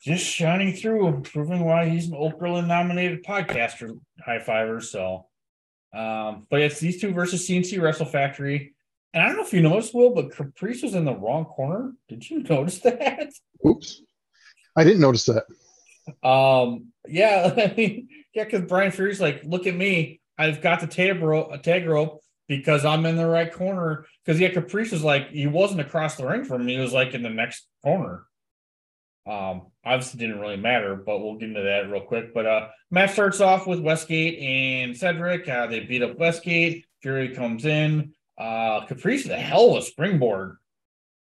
just 0.00 0.24
shining 0.24 0.74
through, 0.74 1.22
proving 1.22 1.64
why 1.64 1.88
he's 1.88 2.08
an 2.08 2.14
Oprah 2.14 2.64
nominated 2.66 3.24
podcaster, 3.24 3.98
high 4.24 4.38
fiver. 4.38 4.80
So, 4.80 5.26
um, 5.94 6.46
but 6.50 6.60
it's 6.60 6.78
these 6.78 7.00
two 7.00 7.12
versus 7.12 7.48
CNC 7.48 7.80
Wrestle 7.80 8.06
Factory. 8.06 8.74
And 9.14 9.22
I 9.22 9.26
don't 9.26 9.36
know 9.36 9.44
if 9.44 9.52
you 9.52 9.62
noticed, 9.62 9.94
Will, 9.94 10.10
but 10.10 10.32
Caprice 10.32 10.82
was 10.82 10.94
in 10.94 11.04
the 11.04 11.16
wrong 11.16 11.44
corner. 11.44 11.92
Did 12.08 12.28
you 12.28 12.42
notice 12.48 12.78
that? 12.80 13.30
Oops, 13.66 14.02
I 14.78 14.84
didn't 14.84 15.00
notice 15.00 15.26
that. 15.26 15.44
Um, 16.26 16.92
yeah, 17.08 17.72
yeah, 17.76 18.44
because 18.44 18.62
Brian 18.62 18.92
Fury's 18.92 19.20
like, 19.20 19.42
look 19.44 19.66
at 19.66 19.74
me, 19.74 20.20
I've 20.38 20.62
got 20.62 20.80
the 20.80 20.86
tag 20.86 21.20
rope, 21.20 21.62
tag 21.62 21.86
rope 21.86 22.22
because 22.46 22.84
I'm 22.84 23.04
in 23.04 23.16
the 23.16 23.26
right 23.26 23.52
corner. 23.52 24.06
Because 24.24 24.40
yeah, 24.40 24.50
Caprice 24.50 24.92
was 24.92 25.02
like, 25.02 25.30
he 25.30 25.48
wasn't 25.48 25.80
across 25.80 26.14
the 26.14 26.26
ring 26.26 26.44
from 26.44 26.64
me; 26.64 26.74
he 26.74 26.80
was 26.80 26.92
like 26.92 27.12
in 27.14 27.22
the 27.22 27.30
next 27.30 27.66
corner. 27.82 28.24
Um, 29.26 29.66
obviously 29.84 30.20
didn't 30.20 30.40
really 30.40 30.56
matter, 30.56 30.94
but 30.94 31.18
we'll 31.18 31.34
get 31.34 31.50
into 31.50 31.62
that 31.62 31.90
real 31.90 32.00
quick. 32.02 32.32
But 32.32 32.46
uh, 32.46 32.68
match 32.90 33.12
starts 33.12 33.40
off 33.40 33.66
with 33.66 33.80
Westgate 33.80 34.38
and 34.38 34.96
Cedric. 34.96 35.46
Uh, 35.48 35.66
they 35.66 35.80
beat 35.80 36.02
up 36.02 36.16
Westgate. 36.16 36.86
Fury 37.02 37.34
comes 37.34 37.64
in. 37.64 38.12
Uh, 38.38 38.86
Caprice, 38.86 39.24
the 39.24 39.36
hell 39.36 39.72
of 39.72 39.82
a 39.82 39.86
springboard. 39.86 40.56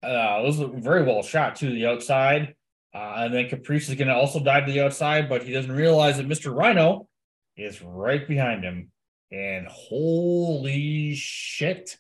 Uh, 0.04 0.41
it 0.41 0.45
was 0.45 0.60
very 0.76 1.04
well 1.04 1.24
shot 1.24 1.56
to 1.58 1.72
the 1.72 1.88
outside. 1.88 2.56
Uh, 2.94 3.14
and 3.18 3.34
then 3.34 3.50
Caprice 3.50 3.90
is 3.90 3.96
going 3.96 4.08
to 4.08 4.16
also 4.16 4.40
dive 4.40 4.66
to 4.66 4.72
the 4.72 4.82
outside, 4.82 5.30
but 5.30 5.44
he 5.44 5.52
doesn't 5.52 5.72
realize 5.72 6.18
that 6.18 6.28
Mr. 6.28 6.56
Rhino 6.56 7.08
is 7.56 7.82
right 7.82 8.28
behind 8.28 8.64
him. 8.64 8.92
And 9.32 9.68
holy 9.68 11.14
shit. 11.16 11.98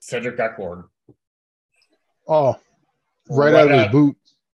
Cedric 0.00 0.36
got 0.36 0.56
gored. 0.56 0.84
Oh, 2.28 2.56
right, 3.28 3.54
out 3.54 3.70
of 3.70 3.80
his 3.80 3.92
boot. 3.92 4.16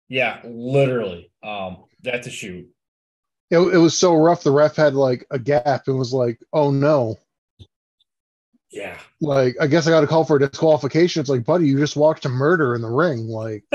Yeah, 0.07 0.39
literally. 0.43 1.31
Um, 1.43 1.85
that's 2.03 2.27
a 2.27 2.31
shoot. 2.31 2.67
It, 3.49 3.57
it 3.57 3.77
was 3.77 3.97
so 3.97 4.15
rough. 4.15 4.43
The 4.43 4.51
ref 4.51 4.75
had 4.75 4.93
like 4.93 5.25
a 5.31 5.39
gap 5.39 5.87
and 5.87 5.97
was 5.97 6.13
like, 6.13 6.39
"Oh 6.51 6.71
no." 6.71 7.17
Yeah. 8.75 8.97
like 9.21 9.55
I 9.61 9.67
guess 9.67 9.87
I 9.87 9.91
got 9.91 10.01
to 10.01 10.07
call 10.07 10.25
for 10.25 10.35
a 10.35 10.39
disqualification. 10.39 11.21
It's 11.21 11.29
like, 11.29 11.45
buddy, 11.45 11.65
you 11.67 11.77
just 11.79 11.95
watched 11.95 12.25
a 12.25 12.29
murder 12.29 12.75
in 12.75 12.81
the 12.81 12.89
ring. 12.89 13.27
Like, 13.27 13.63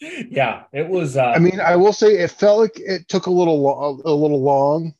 Yeah, 0.00 0.64
it 0.72 0.88
was. 0.88 1.16
Uh, 1.16 1.32
I 1.34 1.38
mean, 1.38 1.60
I 1.60 1.76
will 1.76 1.92
say 1.92 2.18
it 2.18 2.30
felt 2.30 2.58
like 2.60 2.78
it 2.78 3.08
took 3.08 3.26
a 3.26 3.30
little 3.30 3.60
lo- 3.62 4.00
a 4.04 4.12
little 4.12 4.42
long. 4.42 4.94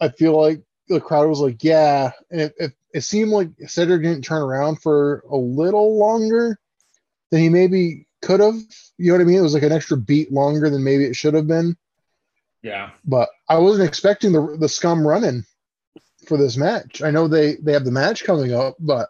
I 0.00 0.08
feel 0.08 0.40
like 0.40 0.60
the 0.88 1.00
crowd 1.00 1.28
was 1.28 1.40
like, 1.40 1.62
yeah, 1.62 2.10
and 2.30 2.40
it, 2.40 2.54
it, 2.58 2.72
it 2.94 3.00
seemed 3.02 3.30
like 3.30 3.50
Cedric 3.66 4.02
didn't 4.02 4.22
turn 4.24 4.42
around 4.42 4.80
for 4.82 5.22
a 5.30 5.36
little 5.36 5.98
longer 5.98 6.58
than 7.30 7.40
he 7.40 7.48
maybe 7.48 8.06
could 8.22 8.40
have. 8.40 8.56
You 8.96 9.12
know 9.12 9.18
what 9.18 9.20
I 9.20 9.24
mean? 9.24 9.38
It 9.38 9.42
was 9.42 9.54
like 9.54 9.62
an 9.62 9.72
extra 9.72 9.96
beat 9.96 10.32
longer 10.32 10.68
than 10.70 10.82
maybe 10.82 11.04
it 11.04 11.14
should 11.14 11.34
have 11.34 11.46
been. 11.46 11.76
yeah. 12.62 12.90
But 13.04 13.28
I 13.48 13.58
wasn't 13.58 13.88
expecting 13.88 14.32
the 14.32 14.56
the 14.58 14.68
scum 14.68 15.06
running 15.06 15.44
for 16.28 16.36
this 16.36 16.56
match. 16.56 17.02
I 17.02 17.10
know 17.10 17.26
they 17.28 17.56
they 17.56 17.72
have 17.72 17.84
the 17.84 17.90
match 17.90 18.24
coming 18.24 18.54
up, 18.54 18.76
but 18.78 19.08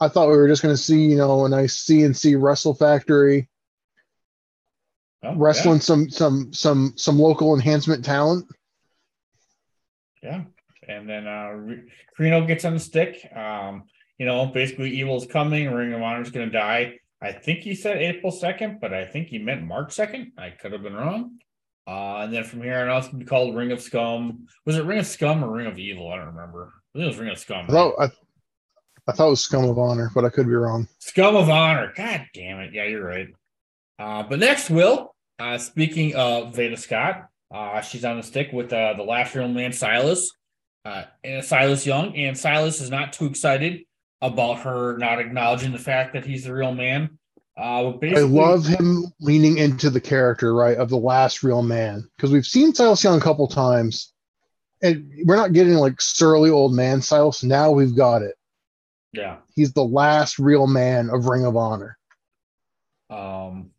I 0.00 0.08
thought 0.08 0.28
we 0.28 0.36
were 0.36 0.48
just 0.48 0.62
going 0.62 0.74
to 0.74 0.82
see 0.82 1.02
you 1.02 1.16
know 1.16 1.44
a 1.44 1.48
nice 1.48 1.84
CNC 1.86 2.40
Wrestle 2.40 2.74
Factory 2.74 3.48
Oh, 5.22 5.34
wrestling 5.36 5.80
some 5.80 6.08
some 6.08 6.52
some 6.52 6.94
some 6.96 7.18
local 7.18 7.54
enhancement 7.54 8.04
talent. 8.04 8.46
Yeah. 10.22 10.44
yeah. 10.88 10.96
And 10.96 11.08
then 11.08 11.26
uh, 11.26 11.50
Re- 11.50 11.82
Reno 12.18 12.46
gets 12.46 12.64
on 12.64 12.74
the 12.74 12.80
stick. 12.80 13.28
Um, 13.36 13.84
you 14.18 14.26
know, 14.26 14.46
basically, 14.46 14.90
Evil's 14.90 15.26
coming. 15.26 15.70
Ring 15.70 15.92
of 15.92 16.02
Honor's 16.02 16.30
going 16.30 16.50
to 16.50 16.52
die. 16.52 16.98
I 17.22 17.32
think 17.32 17.60
he 17.60 17.74
said 17.74 17.98
April 17.98 18.32
2nd, 18.32 18.80
but 18.80 18.94
I 18.94 19.04
think 19.04 19.28
he 19.28 19.38
meant 19.38 19.62
March 19.62 19.94
2nd. 19.94 20.32
I 20.38 20.50
could 20.50 20.72
have 20.72 20.82
been 20.82 20.94
wrong. 20.94 21.38
Uh, 21.86 22.18
and 22.18 22.32
then 22.32 22.44
from 22.44 22.62
here 22.62 22.78
on 22.78 22.88
out, 22.88 22.98
it's 22.98 23.08
to 23.08 23.16
be 23.16 23.24
called 23.24 23.56
Ring 23.56 23.72
of 23.72 23.80
Scum. 23.80 24.46
Was 24.64 24.76
it 24.76 24.84
Ring 24.84 24.98
of 24.98 25.06
Scum 25.06 25.42
or 25.42 25.50
Ring 25.50 25.66
of 25.66 25.78
Evil? 25.78 26.12
I 26.12 26.16
don't 26.16 26.26
remember. 26.26 26.72
I 26.94 26.98
think 26.98 27.04
it 27.04 27.08
was 27.08 27.18
Ring 27.18 27.30
of 27.30 27.38
Scum. 27.38 27.66
I 27.68 27.72
thought 27.72 27.94
I, 27.98 28.04
I 29.08 29.12
thought 29.12 29.26
it 29.26 29.30
was 29.30 29.40
Scum 29.40 29.64
of 29.64 29.78
Honor, 29.78 30.10
but 30.14 30.24
I 30.24 30.28
could 30.28 30.46
be 30.46 30.54
wrong. 30.54 30.88
Scum 30.98 31.36
of 31.36 31.48
Honor. 31.50 31.92
God 31.96 32.26
damn 32.34 32.60
it. 32.60 32.72
Yeah, 32.72 32.84
you're 32.84 33.04
right. 33.04 33.28
Uh, 33.98 34.22
but 34.22 34.38
next, 34.38 34.70
Will, 34.70 35.14
uh, 35.38 35.58
speaking 35.58 36.14
of 36.14 36.54
Veda 36.54 36.76
Scott, 36.76 37.28
uh, 37.52 37.80
she's 37.80 38.04
on 38.04 38.16
the 38.16 38.22
stick 38.22 38.50
with 38.52 38.72
uh, 38.72 38.94
the 38.94 39.02
last 39.02 39.34
real 39.34 39.48
man, 39.48 39.72
Silas, 39.72 40.30
uh, 40.84 41.04
and 41.24 41.44
Silas 41.44 41.86
Young. 41.86 42.16
And 42.16 42.38
Silas 42.38 42.80
is 42.80 42.90
not 42.90 43.12
too 43.12 43.26
excited 43.26 43.82
about 44.22 44.60
her 44.60 44.98
not 44.98 45.18
acknowledging 45.18 45.72
the 45.72 45.78
fact 45.78 46.12
that 46.12 46.24
he's 46.24 46.44
the 46.44 46.54
real 46.54 46.74
man. 46.74 47.18
Uh, 47.60 47.92
I 48.02 48.20
love 48.20 48.64
him 48.64 49.04
leaning 49.20 49.58
into 49.58 49.90
the 49.90 50.00
character, 50.00 50.54
right, 50.54 50.78
of 50.78 50.88
the 50.88 50.96
last 50.96 51.42
real 51.42 51.62
man. 51.62 52.08
Because 52.16 52.30
we've 52.30 52.46
seen 52.46 52.72
Silas 52.72 53.04
Young 53.04 53.18
a 53.18 53.20
couple 53.20 53.46
times, 53.48 54.14
and 54.82 55.10
we're 55.26 55.36
not 55.36 55.52
getting 55.52 55.74
like 55.74 56.00
surly 56.00 56.48
old 56.48 56.72
man 56.72 57.02
Silas. 57.02 57.42
Now 57.42 57.70
we've 57.70 57.94
got 57.94 58.22
it. 58.22 58.34
Yeah. 59.12 59.38
He's 59.54 59.74
the 59.74 59.84
last 59.84 60.38
real 60.38 60.66
man 60.66 61.10
of 61.10 61.26
Ring 61.26 61.44
of 61.44 61.56
Honor. 61.56 61.98
Um, 63.10 63.72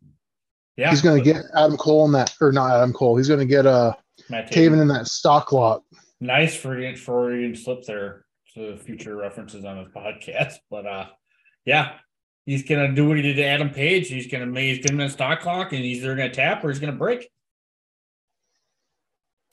yeah. 0.76 0.90
He's 0.90 1.02
going 1.02 1.18
to 1.18 1.24
get 1.24 1.42
Adam 1.56 1.76
Cole 1.76 2.04
in 2.04 2.12
that, 2.12 2.36
or 2.40 2.52
not 2.52 2.70
Adam 2.70 2.92
Cole. 2.92 3.16
He's 3.16 3.28
going 3.28 3.40
to 3.40 3.46
get 3.46 3.66
uh, 3.66 3.94
Matt 4.28 4.50
Taven. 4.52 4.74
Taven 4.74 4.82
in 4.82 4.88
that 4.88 5.08
stock 5.08 5.50
lot. 5.50 5.82
nice 6.20 6.54
Freudian 6.54 6.94
Freudian 6.94 7.56
slip 7.56 7.82
there 7.84 8.26
to 8.54 8.76
future 8.76 9.16
references 9.16 9.64
on 9.64 9.78
his 9.78 9.88
podcast. 9.96 10.54
But 10.70 10.86
uh 10.86 11.06
yeah, 11.64 11.94
he's 12.46 12.62
gonna 12.62 12.92
do 12.92 13.08
what 13.08 13.16
he 13.16 13.22
did 13.22 13.36
to 13.36 13.44
Adam 13.44 13.70
Page. 13.70 14.08
He's 14.08 14.26
gonna 14.26 14.60
he's 14.60 14.84
gonna 14.84 15.10
stock 15.10 15.40
clock 15.40 15.72
and 15.72 15.84
he's 15.84 15.98
either 15.98 16.14
gonna 16.14 16.30
tap 16.30 16.64
or 16.64 16.68
he's 16.68 16.78
gonna 16.78 16.92
break. 16.92 17.30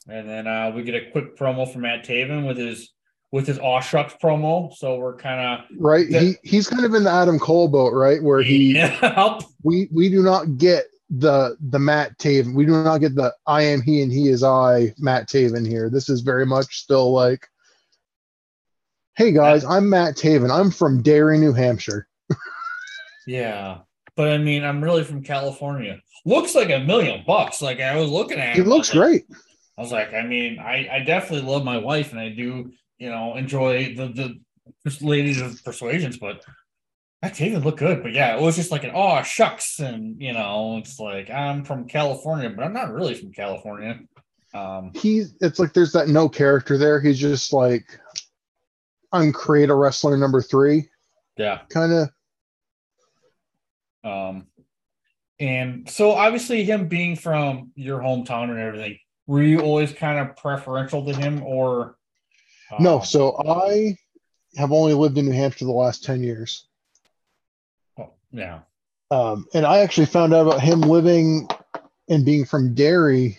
And 0.08 0.28
then 0.28 0.48
uh, 0.48 0.72
we 0.76 0.84
get 0.84 0.96
a 0.96 1.12
quick 1.12 1.38
promo 1.38 1.72
from 1.72 1.82
Matt 1.82 2.04
Taven 2.04 2.48
with 2.48 2.58
his 2.58 2.92
with 3.32 3.46
his 3.46 3.60
aw 3.60 3.80
shucks 3.80 4.16
promo. 4.22 4.74
So 4.74 4.98
we're 4.98 5.16
kind 5.16 5.62
of 5.62 5.66
right. 5.78 6.08
he 6.08 6.36
he's 6.44 6.68
kind 6.68 6.86
of 6.86 6.94
in 6.94 7.04
the 7.04 7.12
Adam 7.12 7.40
Cole 7.40 7.68
boat, 7.68 7.94
right? 7.94 8.22
Where 8.22 8.42
he 8.42 8.74
yeah. 8.76 9.40
we 9.64 9.88
we 9.92 10.10
do 10.10 10.24
not 10.24 10.58
get 10.58 10.86
the 11.10 11.56
the 11.70 11.80
Matt 11.80 12.18
Taven. 12.18 12.54
We 12.54 12.66
do 12.66 12.84
not 12.84 13.00
get 13.00 13.16
the 13.16 13.34
I 13.46 13.64
am 13.64 13.82
he 13.82 14.02
and 14.02 14.12
he 14.12 14.30
is 14.30 14.44
I 14.44 14.94
Matt 14.98 15.28
Taven 15.28 15.68
here. 15.68 15.90
This 15.90 16.10
is 16.10 16.22
very 16.22 16.46
much 16.46 16.80
still 16.80 17.12
like, 17.12 17.48
hey 19.16 19.32
guys, 19.32 19.64
I'm 19.64 19.90
Matt 19.90 20.16
Taven. 20.16 20.52
I'm 20.52 20.72
from 20.72 21.02
Derry, 21.02 21.38
New 21.38 21.54
Hampshire. 21.54 22.09
Yeah, 23.26 23.80
but 24.16 24.30
I 24.30 24.38
mean, 24.38 24.64
I'm 24.64 24.84
really 24.84 25.04
from 25.04 25.24
California. 25.24 26.00
Looks 26.26 26.56
like 26.56 26.70
a 26.70 26.80
million 26.80 27.24
bucks. 27.26 27.62
Like 27.62 27.80
I 27.80 27.96
was 27.96 28.10
looking 28.10 28.40
at. 28.40 28.58
It 28.58 28.68
looks 28.68 28.92
great. 28.92 29.26
I 29.78 29.82
was 29.82 29.92
like, 29.92 30.14
I 30.14 30.24
mean, 30.24 30.60
I 30.60 30.90
I 30.92 31.00
definitely 31.00 31.50
love 31.50 31.64
my 31.64 31.78
wife, 31.78 32.12
and 32.12 32.20
I 32.20 32.30
do, 32.30 32.72
you 32.98 33.10
know, 33.10 33.36
enjoy 33.36 33.96
the 33.96 34.08
the 34.84 34.98
ladies 35.02 35.42
of 35.42 35.64
persuasions, 35.64 36.18
but 36.18 36.44
that 37.22 37.36
didn't 37.36 37.64
look 37.64 37.78
good, 37.78 38.02
but 38.02 38.14
yeah, 38.14 38.36
it 38.36 38.42
was 38.42 38.56
just 38.56 38.72
like 38.72 38.84
an 38.84 38.92
oh 38.94 39.22
shucks, 39.24 39.80
and 39.80 40.22
you 40.22 40.34
know, 40.34 40.78
it's 40.78 41.00
like 41.00 41.30
I'm 41.30 41.66
from 41.66 41.88
California, 41.88 42.50
but 42.50 42.64
I'm 42.64 42.74
not 42.74 42.94
really 42.94 43.14
from 43.14 43.32
California. 43.32 44.00
Um, 44.54 44.92
he's 44.96 45.36
it's 45.42 45.60
like 45.60 45.74
there's 45.74 45.92
that 45.92 46.08
no 46.08 46.30
character 46.30 46.78
there. 46.78 47.00
He's 47.00 47.20
just 47.20 47.52
like 47.52 48.00
I'm 49.12 49.34
create 49.34 49.70
a 49.70 49.76
wrestler 49.76 50.18
number 50.18 50.42
three. 50.42 50.90
Yeah, 51.38 51.60
kind 51.70 51.92
of. 51.92 52.10
Um, 54.04 54.48
and 55.40 55.90
so 55.90 56.12
obviously 56.12 56.64
him 56.64 56.88
being 56.88 57.16
from 57.16 57.72
your 57.76 58.00
hometown 58.00 58.50
and 58.50 58.60
everything, 58.60 59.00
were 59.28 59.44
you 59.44 59.62
always 59.62 59.94
kind 59.94 60.20
of 60.20 60.36
preferential 60.36 61.06
to 61.06 61.14
him, 61.14 61.44
or? 61.44 61.96
no, 62.80 63.00
so 63.02 63.38
I 63.48 63.98
have 64.58 64.72
only 64.72 64.94
lived 64.94 65.18
in 65.18 65.26
New 65.26 65.32
Hampshire 65.32 65.66
the 65.66 65.72
last 65.72 66.04
ten 66.04 66.22
years. 66.22 66.66
Oh, 67.98 68.14
yeah. 68.32 68.60
Um, 69.12 69.46
and 69.54 69.66
I 69.66 69.80
actually 69.80 70.08
found 70.08 70.34
out 70.34 70.48
about 70.48 70.62
him 70.62 70.82
living 70.82 71.48
and 72.10 72.26
being 72.26 72.46
from 72.46 72.74
Derry. 72.74 73.38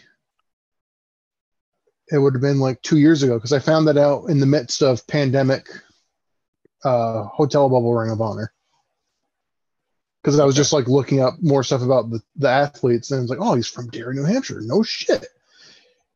It 2.12 2.18
would 2.18 2.34
have 2.34 2.42
been 2.42 2.58
like 2.58 2.82
two 2.82 2.98
years 2.98 3.22
ago 3.22 3.34
because 3.34 3.52
I 3.52 3.60
found 3.60 3.86
that 3.86 3.96
out 3.96 4.30
in 4.30 4.40
the 4.40 4.46
midst 4.46 4.82
of 4.82 5.06
pandemic 5.06 5.68
uh, 6.84 7.24
hotel 7.24 7.68
bubble 7.68 7.94
ring 7.94 8.10
of 8.10 8.20
honor. 8.20 8.52
Because 10.22 10.38
I 10.38 10.44
was 10.44 10.54
just 10.54 10.72
like 10.72 10.86
looking 10.86 11.20
up 11.20 11.34
more 11.40 11.62
stuff 11.62 11.82
about 11.82 12.10
the, 12.10 12.20
the 12.36 12.48
athletes, 12.48 13.10
and 13.10 13.18
I 13.18 13.22
was 13.22 13.30
like, 13.30 13.40
oh, 13.40 13.54
he's 13.54 13.68
from 13.68 13.88
Derry, 13.88 14.14
New 14.14 14.24
Hampshire. 14.24 14.60
No 14.60 14.82
shit. 14.82 15.26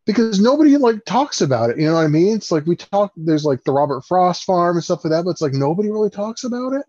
Because 0.04 0.38
nobody 0.40 0.76
like 0.76 1.04
talks 1.06 1.40
about 1.40 1.70
it. 1.70 1.78
You 1.78 1.86
know 1.86 1.94
what 1.94 2.04
I 2.04 2.08
mean? 2.08 2.36
It's 2.36 2.52
like 2.52 2.66
we 2.66 2.76
talk, 2.76 3.12
there's 3.16 3.46
like 3.46 3.64
the 3.64 3.72
Robert 3.72 4.02
Frost 4.02 4.44
farm 4.44 4.76
and 4.76 4.84
stuff 4.84 5.04
like 5.04 5.12
that, 5.12 5.24
but 5.24 5.30
it's 5.30 5.40
like 5.40 5.54
nobody 5.54 5.90
really 5.90 6.10
talks 6.10 6.44
about 6.44 6.74
it. 6.74 6.84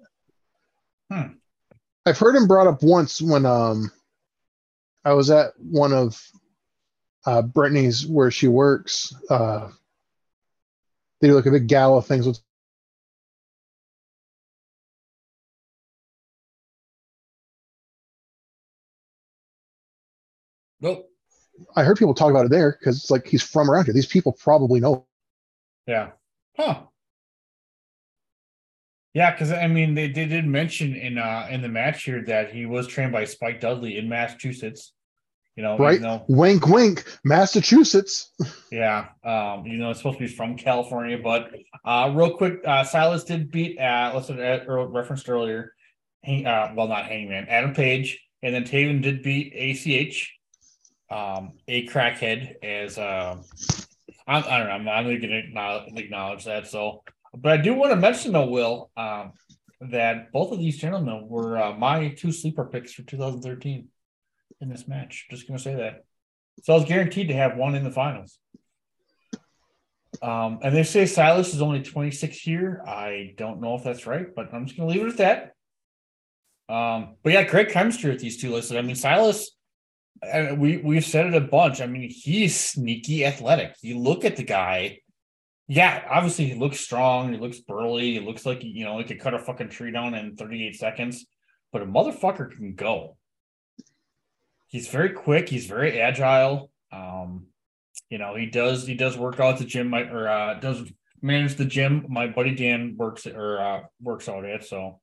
Hmm. 1.10 1.36
I've 2.06 2.20
heard 2.20 2.36
him 2.36 2.48
brought 2.48 2.68
up 2.68 2.84
once 2.84 3.22
when 3.22 3.46
um 3.46 3.92
I 5.04 5.14
was 5.14 5.30
at 5.32 5.54
one 5.58 5.94
of 5.94 6.22
uh 7.26 7.42
Brittany's 7.42 8.06
where 8.06 8.32
she 8.32 8.48
works. 8.48 9.14
Uh 9.30 9.70
they 11.22 11.28
do 11.28 11.36
like 11.36 11.46
a 11.46 11.52
big 11.52 11.68
gala 11.68 12.02
things 12.02 12.28
with 12.28 12.40
Nope. 20.86 21.10
I 21.76 21.84
heard 21.84 21.98
people 21.98 22.14
talk 22.14 22.30
about 22.30 22.46
it 22.46 22.52
there 22.52 22.78
because 22.80 22.98
it's 22.98 23.10
like 23.10 23.26
he's 23.26 23.42
from 23.42 23.72
around 23.72 23.86
here. 23.86 23.94
These 23.94 24.06
people 24.06 24.34
probably 24.34 24.80
know. 24.80 25.08
Yeah. 25.88 26.12
Huh. 26.58 26.84
Yeah, 29.16 29.32
because 29.32 29.52
I 29.52 29.66
mean, 29.68 29.96
they, 29.96 30.10
they 30.10 30.26
did 30.26 30.46
mention 30.46 30.94
in 30.94 31.18
uh 31.18 31.48
in 31.50 31.62
the 31.62 31.70
match 31.70 32.04
here 32.04 32.24
that 32.26 32.54
he 32.54 32.68
was 32.68 32.86
trained 32.86 33.14
by 33.14 33.24
Spike 33.24 33.62
Dudley 33.62 33.98
in 33.98 34.08
Massachusetts. 34.08 34.94
You 35.56 35.64
know, 35.64 35.78
right? 35.78 36.02
Though, 36.02 36.24
wink, 36.28 36.68
wink, 36.68 37.06
Massachusetts. 37.24 38.32
Yeah, 38.72 39.08
um, 39.24 39.66
you 39.66 39.78
know, 39.78 39.92
it's 39.92 40.00
supposed 40.00 40.18
to 40.18 40.26
be 40.26 40.30
from 40.30 40.58
California, 40.58 41.18
but 41.18 41.50
uh, 41.86 42.12
real 42.14 42.36
quick, 42.36 42.60
uh, 42.66 42.84
Silas 42.84 43.24
did 43.24 43.50
beat 43.50 43.80
uh, 43.80 44.12
listen, 44.14 44.38
uh, 44.38 44.66
referenced 44.68 45.30
earlier. 45.30 45.74
Hang, 46.26 46.46
uh, 46.46 46.74
well, 46.76 46.90
not 46.90 47.06
Hangman, 47.06 47.48
Adam 47.48 47.74
Page, 47.74 48.20
and 48.44 48.54
then 48.54 48.66
Taven 48.66 49.02
did 49.02 49.24
beat 49.24 49.54
ACH, 49.56 50.36
um, 51.10 51.54
a 51.68 51.88
crackhead. 51.88 52.64
As 52.64 52.98
uh, 52.98 53.38
I'm, 54.28 54.44
I 54.44 54.58
don't 54.58 54.68
know, 54.68 54.74
I'm, 54.74 54.90
I'm 54.90 55.06
going 55.06 55.22
to 55.22 56.00
acknowledge 56.00 56.46
that. 56.46 56.68
So 56.68 57.04
but 57.38 57.52
I 57.52 57.58
do 57.58 57.74
want 57.74 57.92
to 57.92 57.98
mention, 57.98 58.32
though, 58.32 58.48
Will, 58.48 58.92
um, 58.96 59.34
that 59.82 60.32
both 60.32 60.52
of 60.52 60.60
these 60.60 60.78
gentlemen 60.78 61.28
were 61.28 61.58
uh, 61.58 61.74
my 61.74 62.10
two 62.10 62.32
sleeper 62.32 62.66
picks 62.66 62.94
for 62.94 63.04
2013 63.04 63.88
in 64.62 64.70
this 64.70 64.88
match. 64.88 65.28
Just 65.30 65.48
going 65.48 65.58
to 65.58 65.64
say 65.64 65.76
that. 65.76 66.06
So 66.64 66.74
I 66.74 66.78
was 66.78 66.86
guaranteed 66.86 67.28
to 67.28 67.34
have 67.34 67.58
one 67.58 67.76
in 67.76 67.84
the 67.84 67.92
finals. 67.92 68.40
Um, 70.22 70.60
and 70.64 70.74
they 70.74 70.84
say 70.84 71.06
Silas 71.06 71.54
is 71.54 71.62
only 71.62 71.84
26 71.84 72.38
here. 72.38 72.82
I 72.88 73.34
don't 73.38 73.60
know 73.60 73.76
if 73.76 73.84
that's 73.84 74.08
right, 74.08 74.28
but 74.34 74.54
I'm 74.54 74.66
just 74.66 74.78
going 74.78 74.90
to 74.90 74.96
leave 74.96 75.06
it 75.06 75.20
at 75.20 75.52
that. 76.70 76.74
Um, 76.74 77.16
but 77.22 77.34
yeah, 77.34 77.44
great 77.44 77.70
chemistry 77.70 78.10
with 78.10 78.22
these 78.22 78.42
two 78.42 78.54
listed. 78.54 78.78
I 78.78 78.82
mean, 78.82 78.96
Silas, 78.96 79.52
uh, 80.24 80.56
we 80.56 80.78
we've 80.78 81.06
said 81.06 81.28
it 81.28 81.36
a 81.36 81.42
bunch. 81.42 81.82
I 81.82 81.88
mean, 81.88 82.10
he's 82.10 82.60
sneaky 82.60 83.26
athletic. 83.26 83.76
You 83.82 84.00
look 84.00 84.26
at 84.26 84.36
the 84.36 84.44
guy, 84.44 85.00
yeah, 85.68 86.04
obviously 86.10 86.46
he 86.46 86.56
looks 86.56 86.80
strong. 86.80 87.34
He 87.34 87.40
looks 87.40 87.60
burly. 87.60 88.14
He 88.14 88.20
looks 88.20 88.46
like 88.46 88.64
you 88.64 88.86
know 88.86 88.98
he 88.98 89.04
could 89.04 89.20
cut 89.20 89.34
a 89.34 89.40
fucking 89.40 89.70
tree 89.70 89.92
down 89.92 90.14
in 90.14 90.36
38 90.36 90.76
seconds. 90.76 91.26
But 91.72 91.82
a 91.82 91.86
motherfucker 91.86 92.52
can 92.52 92.76
go. 92.76 93.18
He's 94.68 94.88
very 94.88 95.10
quick. 95.10 95.50
He's 95.50 95.66
very 95.66 96.00
agile. 96.00 96.72
Um, 96.92 97.48
you 98.10 98.18
know 98.18 98.36
he 98.36 98.46
does 98.46 98.86
he 98.86 98.96
does 98.96 99.18
work 99.18 99.40
out 99.40 99.54
at 99.54 99.60
the 99.60 99.66
gym 99.66 99.94
or 99.94 100.28
uh, 100.28 100.56
does 100.56 100.84
manage 101.22 101.56
the 101.56 101.66
gym. 101.66 102.06
My 102.08 102.28
buddy 102.28 102.54
Dan 102.54 102.96
works 102.98 103.26
or 103.26 103.60
uh, 103.60 103.82
works 104.02 104.30
out 104.30 104.46
at 104.46 104.64
so 104.64 105.02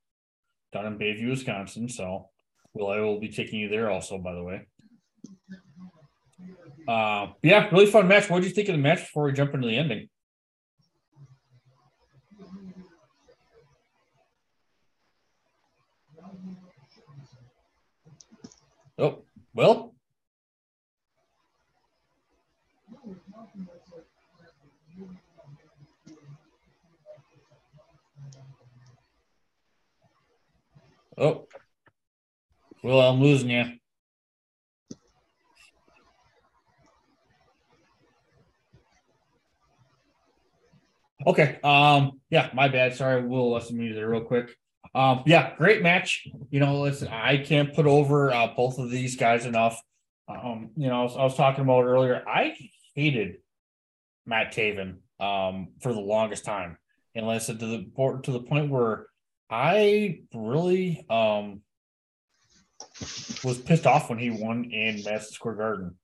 down 0.73 0.87
in 0.87 0.99
Bayview, 0.99 1.31
Wisconsin. 1.31 1.89
So 1.89 2.31
will 2.75 2.89
I 2.89 3.01
will 3.01 3.21
be 3.21 3.29
taking 3.29 3.61
you 3.61 3.69
there 3.69 3.91
also, 3.91 4.19
by 4.19 4.35
the 4.35 4.43
way. 4.43 4.67
Uh, 6.87 7.29
yeah, 7.43 7.69
really 7.71 7.87
fun 7.87 8.09
match. 8.09 8.29
What 8.29 8.41
did 8.43 8.49
you 8.49 8.55
think 8.55 8.69
of 8.69 8.75
the 8.75 8.83
match 8.83 9.01
before 9.01 9.25
we 9.25 9.33
jump 9.33 9.55
into 9.55 9.69
the 9.69 9.77
ending? 9.77 10.09
Oh, 18.99 19.25
well. 19.55 19.95
Oh, 31.19 31.47
well, 32.83 33.01
I'm 33.01 33.21
losing 33.21 33.51
you. 33.51 33.65
Okay. 41.27 41.59
Um. 41.63 42.21
Yeah. 42.31 42.51
My 42.55 42.69
bad. 42.69 42.95
Sorry. 42.95 43.23
We'll 43.25 43.53
listen 43.53 43.79
to 43.79 43.95
there 43.95 44.09
real 44.09 44.23
quick. 44.23 44.57
Um, 44.95 45.23
yeah, 45.27 45.55
great 45.57 45.83
match. 45.83 46.27
You 46.51 46.61
know, 46.61 46.81
listen, 46.81 47.09
I 47.09 47.39
can't 47.39 47.75
put 47.75 47.87
over 47.87 48.33
uh, 48.33 48.49
both 48.55 48.79
of 48.79 48.91
these 48.91 49.17
guys 49.17 49.47
enough. 49.47 49.81
Um, 50.29 50.71
you 50.77 50.89
know, 50.89 51.01
I 51.01 51.03
was, 51.03 51.17
I 51.17 51.25
was, 51.25 51.35
talking 51.35 51.65
about 51.65 51.85
earlier. 51.85 52.23
I 52.27 52.57
hated 52.95 53.39
Matt 54.27 54.53
Taven 54.53 54.97
um, 55.19 55.69
for 55.81 55.93
the 55.93 56.01
longest 56.01 56.45
time, 56.45 56.77
and 57.15 57.27
listen 57.27 57.59
to 57.59 57.67
the 57.67 58.21
to 58.23 58.33
the 58.33 58.41
point 58.41 58.71
where 58.71 59.07
I 59.51 60.21
really 60.35 61.05
um, 61.09 61.63
was 63.45 63.59
pissed 63.65 63.87
off 63.87 64.11
when 64.11 64.19
he 64.19 64.31
won 64.31 64.65
in 64.65 65.03
Madison 65.05 65.33
Square 65.33 65.55
Garden. 65.55 65.97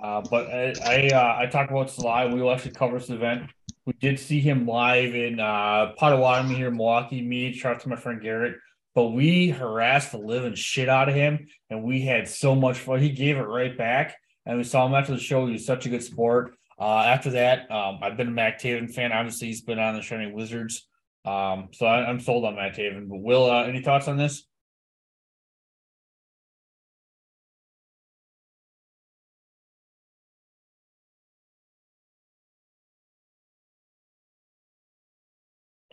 Uh, 0.00 0.22
but 0.30 0.46
I 0.46 0.72
I, 0.84 1.08
uh, 1.08 1.36
I 1.40 1.46
talked 1.46 1.70
about 1.72 1.90
Sly. 1.90 2.26
We 2.26 2.40
will 2.40 2.52
actually 2.52 2.72
cover 2.72 2.98
this 2.98 3.10
event 3.10 3.50
we 3.86 3.92
did 3.94 4.18
see 4.18 4.40
him 4.40 4.66
live 4.66 5.14
in 5.14 5.40
uh, 5.40 5.92
Potawatomi 5.98 6.54
here 6.54 6.68
in 6.68 6.76
Milwaukee. 6.76 7.20
Me, 7.20 7.52
shout 7.52 7.76
out 7.76 7.80
to 7.80 7.88
my 7.88 7.96
friend 7.96 8.22
Garrett. 8.22 8.56
But 8.94 9.08
we 9.08 9.48
harassed 9.48 10.12
the 10.12 10.18
living 10.18 10.54
shit 10.54 10.88
out 10.88 11.08
of 11.08 11.14
him, 11.14 11.46
and 11.70 11.82
we 11.82 12.02
had 12.02 12.28
so 12.28 12.54
much 12.54 12.78
fun. 12.78 13.00
He 13.00 13.10
gave 13.10 13.38
it 13.38 13.42
right 13.42 13.76
back, 13.76 14.16
and 14.44 14.58
we 14.58 14.64
saw 14.64 14.86
him 14.86 14.94
after 14.94 15.12
the 15.12 15.18
show. 15.18 15.46
He 15.46 15.54
was 15.54 15.66
such 15.66 15.86
a 15.86 15.88
good 15.88 16.02
sport. 16.02 16.54
Uh, 16.78 16.98
after 16.98 17.30
that, 17.30 17.70
um, 17.70 17.98
I've 18.02 18.16
been 18.16 18.28
a 18.28 18.32
Matt 18.32 18.60
Taven 18.60 18.92
fan. 18.92 19.12
Obviously, 19.12 19.48
he's 19.48 19.62
been 19.62 19.78
on 19.78 19.94
the 19.94 20.02
Shining 20.02 20.34
Wizards. 20.34 20.86
Um, 21.24 21.68
so 21.72 21.86
I, 21.86 22.08
am 22.10 22.20
sold 22.20 22.44
on 22.44 22.56
Matt 22.56 22.76
Taven. 22.76 23.08
But 23.08 23.20
Will, 23.20 23.50
uh, 23.50 23.64
any 23.64 23.82
thoughts 23.82 24.08
on 24.08 24.16
this? 24.16 24.44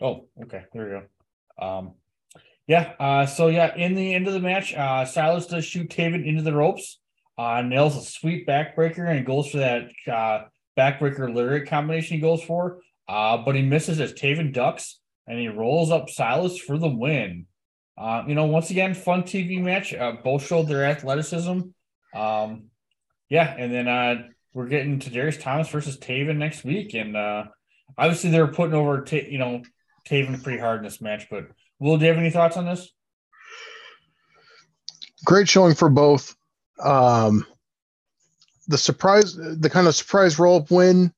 Oh, 0.00 0.26
okay. 0.42 0.64
There 0.72 0.84
we 0.84 0.90
go. 0.90 1.66
Um, 1.66 1.92
yeah. 2.66 2.92
Uh, 2.98 3.26
so 3.26 3.48
yeah, 3.48 3.74
in 3.74 3.94
the 3.94 4.14
end 4.14 4.26
of 4.26 4.32
the 4.32 4.40
match, 4.40 4.74
uh, 4.74 5.04
Silas 5.04 5.46
does 5.46 5.64
shoot 5.64 5.90
Taven 5.90 6.26
into 6.26 6.42
the 6.42 6.54
ropes. 6.54 6.98
Uh, 7.36 7.62
nails 7.62 7.96
a 7.96 8.02
sweet 8.02 8.46
backbreaker 8.46 9.10
and 9.10 9.24
goes 9.24 9.50
for 9.50 9.58
that 9.58 9.90
uh, 10.10 10.44
backbreaker 10.78 11.34
lyric 11.34 11.68
combination 11.68 12.16
he 12.16 12.20
goes 12.20 12.42
for. 12.42 12.80
Uh, 13.08 13.38
but 13.38 13.54
he 13.54 13.62
misses 13.62 14.00
as 14.00 14.12
Taven 14.12 14.52
ducks 14.52 15.00
and 15.26 15.38
he 15.38 15.48
rolls 15.48 15.90
up 15.90 16.10
Silas 16.10 16.58
for 16.58 16.78
the 16.78 16.88
win. 16.88 17.46
Uh, 17.96 18.24
you 18.26 18.34
know, 18.34 18.46
once 18.46 18.70
again, 18.70 18.94
fun 18.94 19.22
TV 19.22 19.60
match. 19.60 19.92
Uh, 19.92 20.12
both 20.24 20.46
showed 20.46 20.68
their 20.68 20.84
athleticism. 20.84 21.60
Um, 22.14 22.64
yeah, 23.28 23.54
and 23.56 23.72
then 23.72 23.88
uh, 23.88 24.28
we're 24.54 24.68
getting 24.68 24.98
to 25.00 25.10
Darius 25.10 25.36
Thomas 25.36 25.68
versus 25.68 25.98
Taven 25.98 26.36
next 26.36 26.64
week, 26.64 26.94
and 26.94 27.16
uh, 27.16 27.44
obviously 27.96 28.30
they're 28.30 28.48
putting 28.48 28.74
over, 28.74 29.04
you 29.10 29.38
know, 29.38 29.62
Taven 30.10 30.42
pretty 30.42 30.58
hard 30.58 30.78
in 30.78 30.84
this 30.84 31.00
match. 31.00 31.28
But 31.30 31.46
Will, 31.78 31.96
do 31.96 32.04
you 32.04 32.10
have 32.10 32.18
any 32.18 32.30
thoughts 32.30 32.56
on 32.56 32.66
this? 32.66 32.90
Great 35.24 35.48
showing 35.48 35.74
for 35.74 35.88
both. 35.88 36.34
Um, 36.82 37.46
the 38.68 38.78
surprise, 38.78 39.36
the 39.36 39.70
kind 39.70 39.86
of 39.86 39.94
surprise 39.94 40.38
roll 40.38 40.60
up 40.60 40.70
win, 40.70 41.12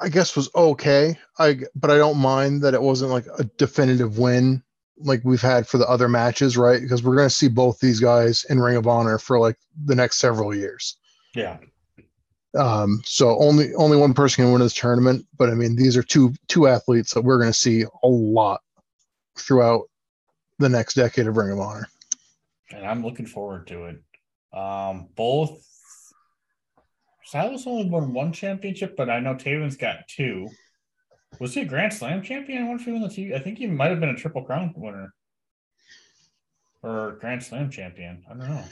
I 0.00 0.08
guess 0.08 0.36
was 0.36 0.48
okay. 0.54 1.18
I 1.38 1.60
but 1.74 1.90
I 1.90 1.96
don't 1.96 2.18
mind 2.18 2.62
that 2.62 2.74
it 2.74 2.82
wasn't 2.82 3.10
like 3.10 3.26
a 3.38 3.44
definitive 3.44 4.18
win 4.18 4.62
like 5.00 5.20
we've 5.24 5.42
had 5.42 5.66
for 5.66 5.78
the 5.78 5.88
other 5.88 6.08
matches, 6.08 6.56
right? 6.56 6.80
Because 6.80 7.02
we're 7.02 7.16
going 7.16 7.28
to 7.28 7.34
see 7.34 7.48
both 7.48 7.78
these 7.80 8.00
guys 8.00 8.44
in 8.48 8.60
Ring 8.60 8.76
of 8.76 8.86
Honor 8.86 9.18
for 9.18 9.38
like 9.38 9.56
the 9.84 9.94
next 9.94 10.18
several 10.18 10.54
years. 10.54 10.96
Yeah. 11.34 11.58
Um, 12.56 13.02
so 13.04 13.38
only 13.38 13.74
only 13.74 13.96
one 13.96 14.14
person 14.14 14.44
can 14.44 14.52
win 14.52 14.62
this 14.62 14.74
tournament, 14.74 15.26
but 15.36 15.50
I 15.50 15.54
mean 15.54 15.76
these 15.76 15.96
are 15.96 16.02
two 16.02 16.32
two 16.48 16.66
athletes 16.66 17.12
that 17.14 17.22
we're 17.22 17.38
going 17.38 17.50
to 17.50 17.58
see 17.58 17.84
a 18.02 18.08
lot 18.08 18.62
throughout 19.36 19.82
the 20.58 20.68
next 20.68 20.94
decade 20.94 21.26
of 21.26 21.36
Ring 21.36 21.52
of 21.52 21.60
Honor. 21.60 21.88
And 22.70 22.86
I'm 22.86 23.04
looking 23.04 23.26
forward 23.26 23.66
to 23.68 23.84
it. 23.84 24.02
Um, 24.58 25.08
both 25.14 25.62
Silas 27.24 27.66
only 27.66 27.88
won 27.88 28.14
one 28.14 28.32
championship, 28.32 28.96
but 28.96 29.10
I 29.10 29.20
know 29.20 29.34
Taven's 29.34 29.76
got 29.76 30.08
two. 30.08 30.48
Was 31.38 31.52
he 31.52 31.60
a 31.60 31.66
Grand 31.66 31.92
Slam 31.92 32.22
champion? 32.22 32.62
I 32.62 32.66
wonder 32.66 32.80
if 32.80 32.86
he 32.86 32.92
won 32.92 33.02
the 33.02 33.08
TV. 33.08 33.34
I 33.34 33.38
think 33.38 33.58
he 33.58 33.66
might 33.66 33.90
have 33.90 34.00
been 34.00 34.08
a 34.08 34.16
Triple 34.16 34.44
Crown 34.44 34.72
winner 34.74 35.12
or 36.82 37.18
Grand 37.20 37.42
Slam 37.42 37.70
champion. 37.70 38.24
I 38.26 38.30
don't 38.30 38.48
know. 38.48 38.64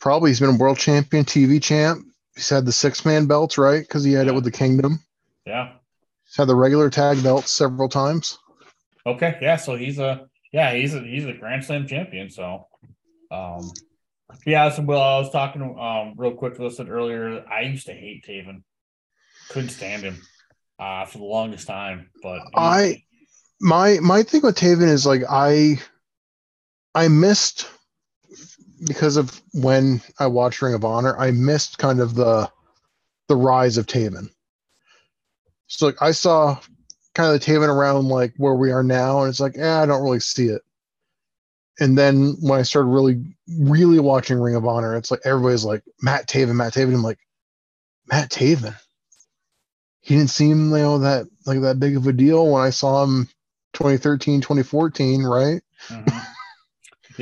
Probably 0.00 0.30
he's 0.30 0.40
been 0.40 0.54
a 0.54 0.56
world 0.56 0.78
champion, 0.78 1.24
TV 1.24 1.60
champ. 1.60 2.06
He's 2.34 2.48
had 2.48 2.64
the 2.66 2.72
six 2.72 3.04
man 3.04 3.26
belts, 3.26 3.58
right? 3.58 3.80
Because 3.80 4.04
he 4.04 4.12
had 4.12 4.26
Yeah. 4.26 4.32
it 4.32 4.34
with 4.34 4.44
the 4.44 4.50
Kingdom. 4.50 5.00
Yeah. 5.46 5.72
He's 6.24 6.36
had 6.36 6.48
the 6.48 6.54
regular 6.56 6.88
tag 6.90 7.22
belts 7.22 7.52
several 7.52 7.88
times. 7.88 8.38
Okay. 9.06 9.38
Yeah. 9.42 9.56
So 9.56 9.76
he's 9.76 9.98
a 9.98 10.26
yeah 10.52 10.72
he's 10.74 10.94
a 10.94 11.00
he's 11.00 11.24
a 11.26 11.32
Grand 11.32 11.64
Slam 11.64 11.86
champion. 11.86 12.30
So, 12.30 12.66
um, 13.30 13.70
yeah. 14.46 14.70
So 14.70 14.82
Will, 14.82 15.00
I 15.00 15.18
was 15.18 15.30
talking 15.30 15.62
um 15.62 16.14
real 16.16 16.32
quick. 16.32 16.58
Listed 16.58 16.88
earlier. 16.88 17.44
I 17.50 17.62
used 17.62 17.86
to 17.86 17.92
hate 17.92 18.24
Taven. 18.26 18.62
Couldn't 19.48 19.70
stand 19.70 20.02
him. 20.02 20.22
Uh, 20.78 21.04
for 21.04 21.18
the 21.18 21.24
longest 21.24 21.66
time, 21.68 22.10
but 22.22 22.40
I 22.56 23.02
my 23.60 23.98
my 24.00 24.22
thing 24.24 24.40
with 24.42 24.56
Taven 24.56 24.88
is 24.88 25.06
like 25.06 25.22
I 25.28 25.80
I 26.94 27.06
missed 27.08 27.68
because 28.84 29.16
of 29.16 29.40
when 29.52 30.00
I 30.18 30.26
watched 30.26 30.62
Ring 30.62 30.74
of 30.74 30.84
Honor, 30.84 31.16
I 31.18 31.30
missed 31.30 31.78
kind 31.78 32.00
of 32.00 32.14
the 32.14 32.50
the 33.28 33.36
rise 33.36 33.76
of 33.78 33.86
Taven. 33.86 34.30
So 35.66 35.86
like 35.86 36.02
I 36.02 36.10
saw 36.10 36.58
kind 37.14 37.32
of 37.32 37.40
the 37.40 37.46
Taven 37.46 37.68
around 37.68 38.08
like 38.08 38.34
where 38.36 38.54
we 38.54 38.72
are 38.72 38.82
now, 38.82 39.20
and 39.20 39.30
it's 39.30 39.40
like, 39.40 39.56
eh, 39.56 39.82
I 39.82 39.86
don't 39.86 40.02
really 40.02 40.20
see 40.20 40.46
it. 40.46 40.62
And 41.80 41.96
then 41.96 42.36
when 42.40 42.58
I 42.60 42.62
started 42.62 42.88
really, 42.88 43.24
really 43.58 43.98
watching 43.98 44.38
Ring 44.38 44.54
of 44.54 44.66
Honor, 44.66 44.96
it's 44.96 45.10
like 45.10 45.20
everybody's 45.24 45.64
like 45.64 45.82
Matt 46.00 46.28
Taven, 46.28 46.54
Matt 46.54 46.74
Taven. 46.74 46.94
I'm 46.94 47.02
like, 47.02 47.18
Matt 48.06 48.30
Taven. 48.30 48.76
He 50.00 50.16
didn't 50.16 50.30
seem 50.30 50.70
you 50.70 50.76
know 50.78 50.98
that 50.98 51.26
like 51.46 51.60
that 51.62 51.78
big 51.78 51.96
of 51.96 52.06
a 52.06 52.12
deal 52.12 52.50
when 52.50 52.62
I 52.62 52.70
saw 52.70 53.04
him 53.04 53.28
2013, 53.74 54.40
2014, 54.40 55.22
right? 55.22 55.62
Mhm. 55.88 56.26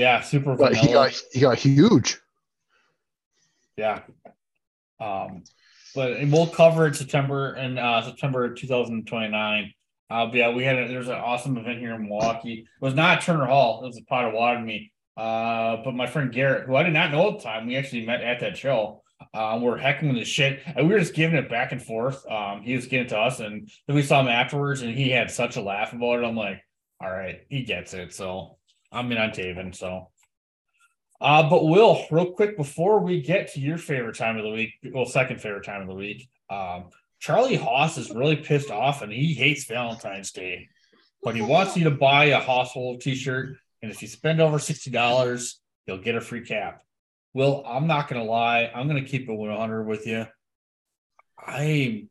Yeah, 0.00 0.22
super 0.22 0.56
But 0.56 0.74
he 0.74 0.94
got 0.94 1.12
he 1.30 1.40
got 1.40 1.58
huge. 1.58 2.18
Yeah. 3.76 4.00
Um, 4.98 5.44
but 5.94 6.26
we'll 6.28 6.46
cover 6.46 6.86
it 6.86 6.96
September 6.96 7.52
and 7.52 7.78
uh 7.78 8.00
September 8.00 8.54
2029. 8.54 9.74
Uh, 10.08 10.30
yeah, 10.32 10.52
we 10.52 10.64
had 10.64 10.78
a, 10.78 10.88
there's 10.88 11.08
an 11.08 11.14
awesome 11.14 11.58
event 11.58 11.80
here 11.80 11.94
in 11.94 12.08
Milwaukee. 12.08 12.60
It 12.60 12.84
was 12.84 12.94
not 12.94 13.20
Turner 13.20 13.44
Hall. 13.44 13.84
It 13.84 13.88
was 13.88 13.98
a 13.98 14.04
Potawatomi. 14.04 14.90
Uh, 15.16 15.76
but 15.84 15.94
my 15.94 16.06
friend 16.06 16.32
Garrett, 16.32 16.66
who 16.66 16.76
I 16.76 16.82
did 16.82 16.94
not 16.94 17.12
know 17.12 17.28
at 17.28 17.38
the 17.38 17.44
time, 17.44 17.66
we 17.66 17.76
actually 17.76 18.06
met 18.06 18.22
at 18.22 18.40
that 18.40 18.56
show. 18.56 19.02
Uh, 19.34 19.60
we're 19.62 19.76
heckling 19.76 20.14
the 20.14 20.24
shit, 20.24 20.60
and 20.64 20.88
we 20.88 20.94
were 20.94 20.98
just 20.98 21.14
giving 21.14 21.36
it 21.36 21.50
back 21.50 21.72
and 21.72 21.82
forth. 21.82 22.26
Um, 22.26 22.62
he 22.62 22.74
was 22.74 22.86
getting 22.86 23.08
to 23.08 23.18
us, 23.18 23.38
and 23.38 23.70
then 23.86 23.94
we 23.94 24.02
saw 24.02 24.20
him 24.20 24.28
afterwards, 24.28 24.80
and 24.80 24.94
he 24.94 25.10
had 25.10 25.30
such 25.30 25.56
a 25.56 25.60
laugh 25.60 25.92
about 25.92 26.20
it. 26.20 26.24
I'm 26.24 26.36
like, 26.36 26.62
all 27.02 27.10
right, 27.10 27.42
he 27.50 27.62
gets 27.62 27.92
it. 27.92 28.14
So 28.14 28.56
I'm 28.92 29.10
in 29.12 29.18
on 29.18 29.30
Taven. 29.30 29.74
So 29.74 30.08
uh, 31.20 31.48
but 31.50 31.66
Will, 31.66 32.06
real 32.10 32.32
quick 32.32 32.56
before 32.56 33.00
we 33.00 33.20
get 33.20 33.52
to 33.52 33.60
your 33.60 33.76
favorite 33.76 34.16
time 34.16 34.38
of 34.38 34.42
the 34.42 34.50
week, 34.50 34.72
well, 34.92 35.04
second 35.04 35.40
favorite 35.40 35.64
time 35.64 35.82
of 35.82 35.88
the 35.88 35.94
week, 35.94 36.28
um, 36.48 36.86
Charlie 37.18 37.56
Haas 37.56 37.98
is 37.98 38.10
really 38.10 38.36
pissed 38.36 38.70
off 38.70 39.02
and 39.02 39.12
he 39.12 39.34
hates 39.34 39.66
Valentine's 39.66 40.32
Day, 40.32 40.68
but 41.22 41.34
he 41.34 41.42
wants 41.42 41.76
you 41.76 41.84
to 41.84 41.90
buy 41.90 42.26
a 42.26 42.40
household 42.40 43.02
T-shirt, 43.02 43.56
and 43.82 43.92
if 43.92 44.00
you 44.00 44.08
spend 44.08 44.40
over 44.40 44.58
sixty 44.58 44.90
dollars, 44.90 45.60
you'll 45.86 45.98
get 45.98 46.14
a 46.14 46.22
free 46.22 46.40
cap. 46.40 46.82
Will, 47.34 47.62
I'm 47.66 47.86
not 47.86 48.08
gonna 48.08 48.24
lie, 48.24 48.70
I'm 48.74 48.86
gonna 48.88 49.04
keep 49.04 49.28
it 49.28 49.32
100 49.32 49.84
with 49.84 50.06
you. 50.06 50.26
I'm 51.46 52.08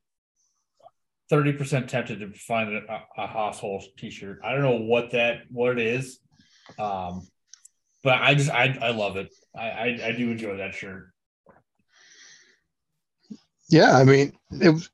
30% 1.31 1.87
tempted 1.87 2.19
to 2.19 2.31
find 2.33 2.73
a, 2.73 3.03
a 3.17 3.27
household 3.27 3.83
T-shirt. 3.97 4.39
I 4.43 4.51
don't 4.53 4.61
know 4.61 4.81
what 4.81 5.11
that 5.11 5.41
what 5.49 5.79
it 5.79 5.85
is. 5.85 6.19
Um, 6.77 7.27
but 8.03 8.21
I 8.21 8.35
just 8.35 8.49
I 8.49 8.77
I 8.81 8.91
love 8.91 9.17
it. 9.17 9.29
I 9.57 9.69
I, 9.69 9.99
I 10.05 10.11
do 10.11 10.31
enjoy 10.31 10.57
that 10.57 10.73
shirt. 10.73 11.11
Yeah, 13.69 13.95
I 13.97 14.03
mean, 14.03 14.33
it, 14.51 14.89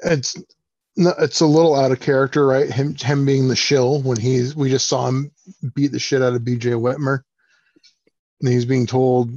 it's 0.00 0.36
it's 0.96 1.40
a 1.40 1.46
little 1.46 1.74
out 1.74 1.92
of 1.92 2.00
character, 2.00 2.46
right? 2.46 2.70
Him 2.70 2.94
him 2.94 3.26
being 3.26 3.48
the 3.48 3.56
shill 3.56 4.02
when 4.02 4.18
he's 4.18 4.56
we 4.56 4.70
just 4.70 4.88
saw 4.88 5.08
him 5.08 5.30
beat 5.74 5.92
the 5.92 5.98
shit 5.98 6.22
out 6.22 6.34
of 6.34 6.42
BJ 6.42 6.72
Whitmer, 6.72 7.20
and 8.40 8.52
he's 8.52 8.64
being 8.64 8.86
told 8.86 9.30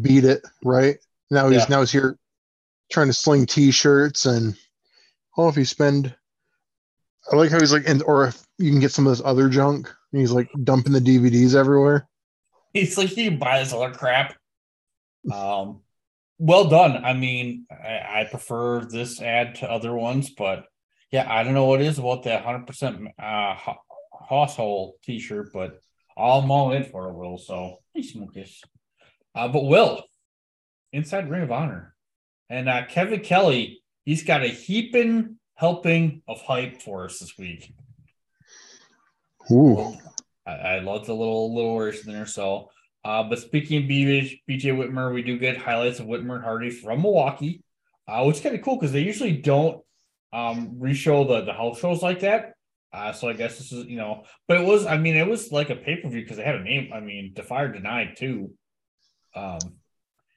beat 0.00 0.24
it, 0.24 0.42
right? 0.64 0.96
Now 1.30 1.48
he's 1.48 1.62
Yeah. 1.62 1.66
now 1.68 1.80
he's 1.80 1.92
here 1.92 2.18
trying 2.90 3.08
to 3.08 3.12
sling 3.12 3.46
T-shirts 3.46 4.26
and 4.26 4.56
oh, 5.36 5.48
if 5.48 5.56
you 5.56 5.64
spend, 5.64 6.14
I 7.30 7.36
like 7.36 7.50
how 7.50 7.58
he's 7.58 7.72
like, 7.72 7.88
and 7.88 8.02
or 8.02 8.26
if 8.26 8.42
you 8.58 8.70
can 8.70 8.80
get 8.80 8.92
some 8.92 9.06
of 9.06 9.12
this 9.12 9.24
other 9.24 9.48
junk, 9.48 9.94
he's 10.12 10.32
like 10.32 10.50
dumping 10.62 10.92
the 10.92 11.00
DVDs 11.00 11.54
everywhere. 11.54 12.08
He's 12.72 12.96
like 12.96 13.16
you 13.16 13.32
buy 13.32 13.58
this 13.58 13.72
other 13.72 13.92
crap. 13.92 14.34
Um, 15.32 15.80
well 16.38 16.68
done. 16.68 17.04
I 17.04 17.12
mean, 17.12 17.66
I, 17.70 18.20
I 18.20 18.28
prefer 18.30 18.84
this 18.84 19.20
ad 19.20 19.56
to 19.56 19.70
other 19.70 19.94
ones, 19.94 20.30
but 20.30 20.64
yeah, 21.10 21.30
I 21.30 21.42
don't 21.42 21.54
know 21.54 21.66
what 21.66 21.80
it 21.80 21.86
is 21.86 21.98
about 21.98 22.24
that 22.24 22.44
hundred 22.44 22.66
percent 22.66 23.06
uh 23.18 23.54
ho- 23.54 23.82
household 24.28 24.94
T-shirt, 25.04 25.50
but 25.52 25.78
I'm 26.16 26.50
all 26.50 26.72
in 26.72 26.84
for 26.84 27.08
it, 27.08 27.14
Will. 27.14 27.38
So 27.38 27.78
hey, 27.94 28.02
Smokish. 28.02 28.62
Uh, 29.34 29.48
but 29.48 29.64
Will, 29.64 30.04
inside 30.92 31.30
Ring 31.30 31.42
of 31.42 31.52
Honor, 31.52 31.94
and 32.50 32.68
uh, 32.68 32.86
Kevin 32.86 33.20
Kelly, 33.20 33.82
he's 34.04 34.24
got 34.24 34.42
a 34.42 34.48
heaping 34.48 35.38
helping 35.54 36.22
of 36.26 36.42
hype 36.42 36.82
for 36.82 37.04
us 37.04 37.20
this 37.20 37.38
week. 37.38 37.72
Ooh, 39.50 39.94
I, 40.46 40.52
I 40.52 40.78
love 40.80 41.06
the 41.06 41.14
little 41.14 41.54
little 41.54 41.74
words 41.74 42.06
in 42.06 42.12
there. 42.12 42.26
So, 42.26 42.70
uh, 43.04 43.24
but 43.24 43.38
speaking 43.38 43.82
of 43.82 43.88
BJ, 43.88 44.40
BJ 44.48 44.64
Whitmer, 44.76 45.12
we 45.12 45.22
do 45.22 45.38
get 45.38 45.56
highlights 45.56 46.00
of 46.00 46.06
Whitmer 46.06 46.36
and 46.36 46.44
Hardy 46.44 46.70
from 46.70 47.02
Milwaukee, 47.02 47.62
uh, 48.06 48.24
which 48.24 48.36
is 48.36 48.42
kind 48.42 48.54
of 48.54 48.62
cool 48.62 48.76
because 48.76 48.92
they 48.92 49.00
usually 49.00 49.32
don't 49.32 49.82
um 50.32 50.76
re-show 50.78 51.24
the 51.24 51.42
the 51.42 51.52
house 51.52 51.78
shows 51.78 52.02
like 52.02 52.20
that. 52.20 52.54
Uh, 52.92 53.12
so 53.12 53.28
I 53.28 53.32
guess 53.32 53.58
this 53.58 53.72
is 53.72 53.86
you 53.86 53.96
know, 53.96 54.24
but 54.46 54.60
it 54.60 54.66
was 54.66 54.86
I 54.86 54.98
mean 54.98 55.16
it 55.16 55.26
was 55.26 55.50
like 55.50 55.70
a 55.70 55.76
pay 55.76 55.96
per 55.96 56.08
view 56.08 56.22
because 56.22 56.36
they 56.36 56.44
had 56.44 56.56
a 56.56 56.62
name. 56.62 56.92
I 56.92 57.00
mean, 57.00 57.32
Defy 57.34 57.66
Denied 57.68 58.16
too. 58.16 58.52
Um, 59.34 59.58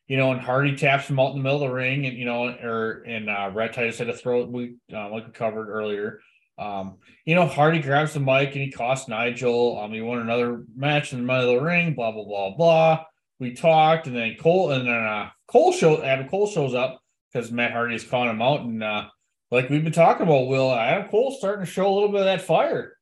you 0.08 0.18
know, 0.18 0.32
and 0.32 0.40
Hardy 0.40 0.76
taps 0.76 1.10
him 1.10 1.20
out 1.20 1.32
in 1.32 1.38
the 1.38 1.44
middle 1.44 1.64
of 1.64 1.70
the 1.70 1.76
ring, 1.76 2.06
and 2.06 2.18
you 2.18 2.26
know, 2.26 2.48
or 2.48 3.04
and 3.08 3.30
uh, 3.30 3.52
Rhett 3.54 3.74
Titus 3.74 3.98
had 3.98 4.10
a 4.10 4.16
throat 4.16 4.50
we 4.50 4.76
uh, 4.94 5.10
like 5.10 5.26
we 5.26 5.32
covered 5.32 5.70
earlier. 5.70 6.20
Um, 6.58 6.98
you 7.26 7.36
know, 7.36 7.48
Hardy 7.48 7.80
grabs 7.80 8.14
the 8.14 8.20
mic 8.20 8.54
and 8.54 8.64
he 8.64 8.72
costs 8.72 9.10
Nigel. 9.10 9.80
Um, 9.80 9.92
he 9.92 10.02
won 10.02 10.20
another 10.20 10.64
match 10.76 11.12
in 11.12 11.20
the 11.20 11.26
middle 11.26 11.50
of 11.50 11.60
the 11.60 11.66
ring. 11.66 11.94
Blah 11.94 12.12
blah 12.12 12.24
blah 12.24 12.56
blah. 12.56 13.06
We 13.40 13.54
talked, 13.54 14.08
and 14.08 14.16
then 14.16 14.36
Cole 14.40 14.72
and 14.72 14.88
then 14.88 14.94
uh, 14.94 15.30
Cole 15.48 15.74
show 15.74 16.02
Adam 16.02 16.30
Cole 16.30 16.48
shows 16.48 16.74
up 16.74 17.02
because 17.32 17.52
Matt 17.52 17.74
Hardy 17.74 17.96
is 17.96 18.06
calling 18.06 18.30
him 18.30 18.42
out, 18.42 18.62
and 18.62 18.82
uh, 18.82 19.06
like 19.52 19.70
we've 19.70 19.84
been 19.84 19.92
talking 19.94 20.26
about, 20.26 20.48
Will 20.48 20.72
Adam 20.72 21.10
Cole 21.10 21.36
starting 21.38 21.66
to 21.66 21.72
show 21.72 21.92
a 21.92 21.94
little 21.94 22.10
bit 22.10 22.22
of 22.22 22.26
that 22.26 22.42
fire. 22.42 22.94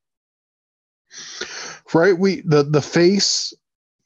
Right. 1.93 2.17
We 2.17 2.41
the 2.41 2.63
the 2.63 2.81
face 2.81 3.53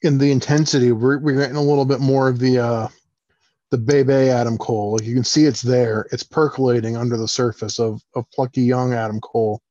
and 0.04 0.20
the 0.20 0.30
intensity. 0.30 0.92
We're 0.92 1.18
we're 1.18 1.40
getting 1.40 1.56
a 1.56 1.62
little 1.62 1.86
bit 1.86 2.00
more 2.00 2.28
of 2.28 2.38
the 2.38 2.58
uh 2.58 2.88
the 3.70 3.78
Bebe 3.78 4.12
Adam 4.12 4.56
Cole. 4.56 5.00
You 5.02 5.14
can 5.14 5.24
see 5.24 5.44
it's 5.44 5.62
there. 5.62 6.06
It's 6.12 6.22
percolating 6.22 6.96
under 6.96 7.16
the 7.16 7.28
surface 7.28 7.78
of 7.78 8.00
of 8.14 8.30
plucky 8.30 8.62
young 8.62 8.94
Adam 8.94 9.20
Cole. 9.20 9.62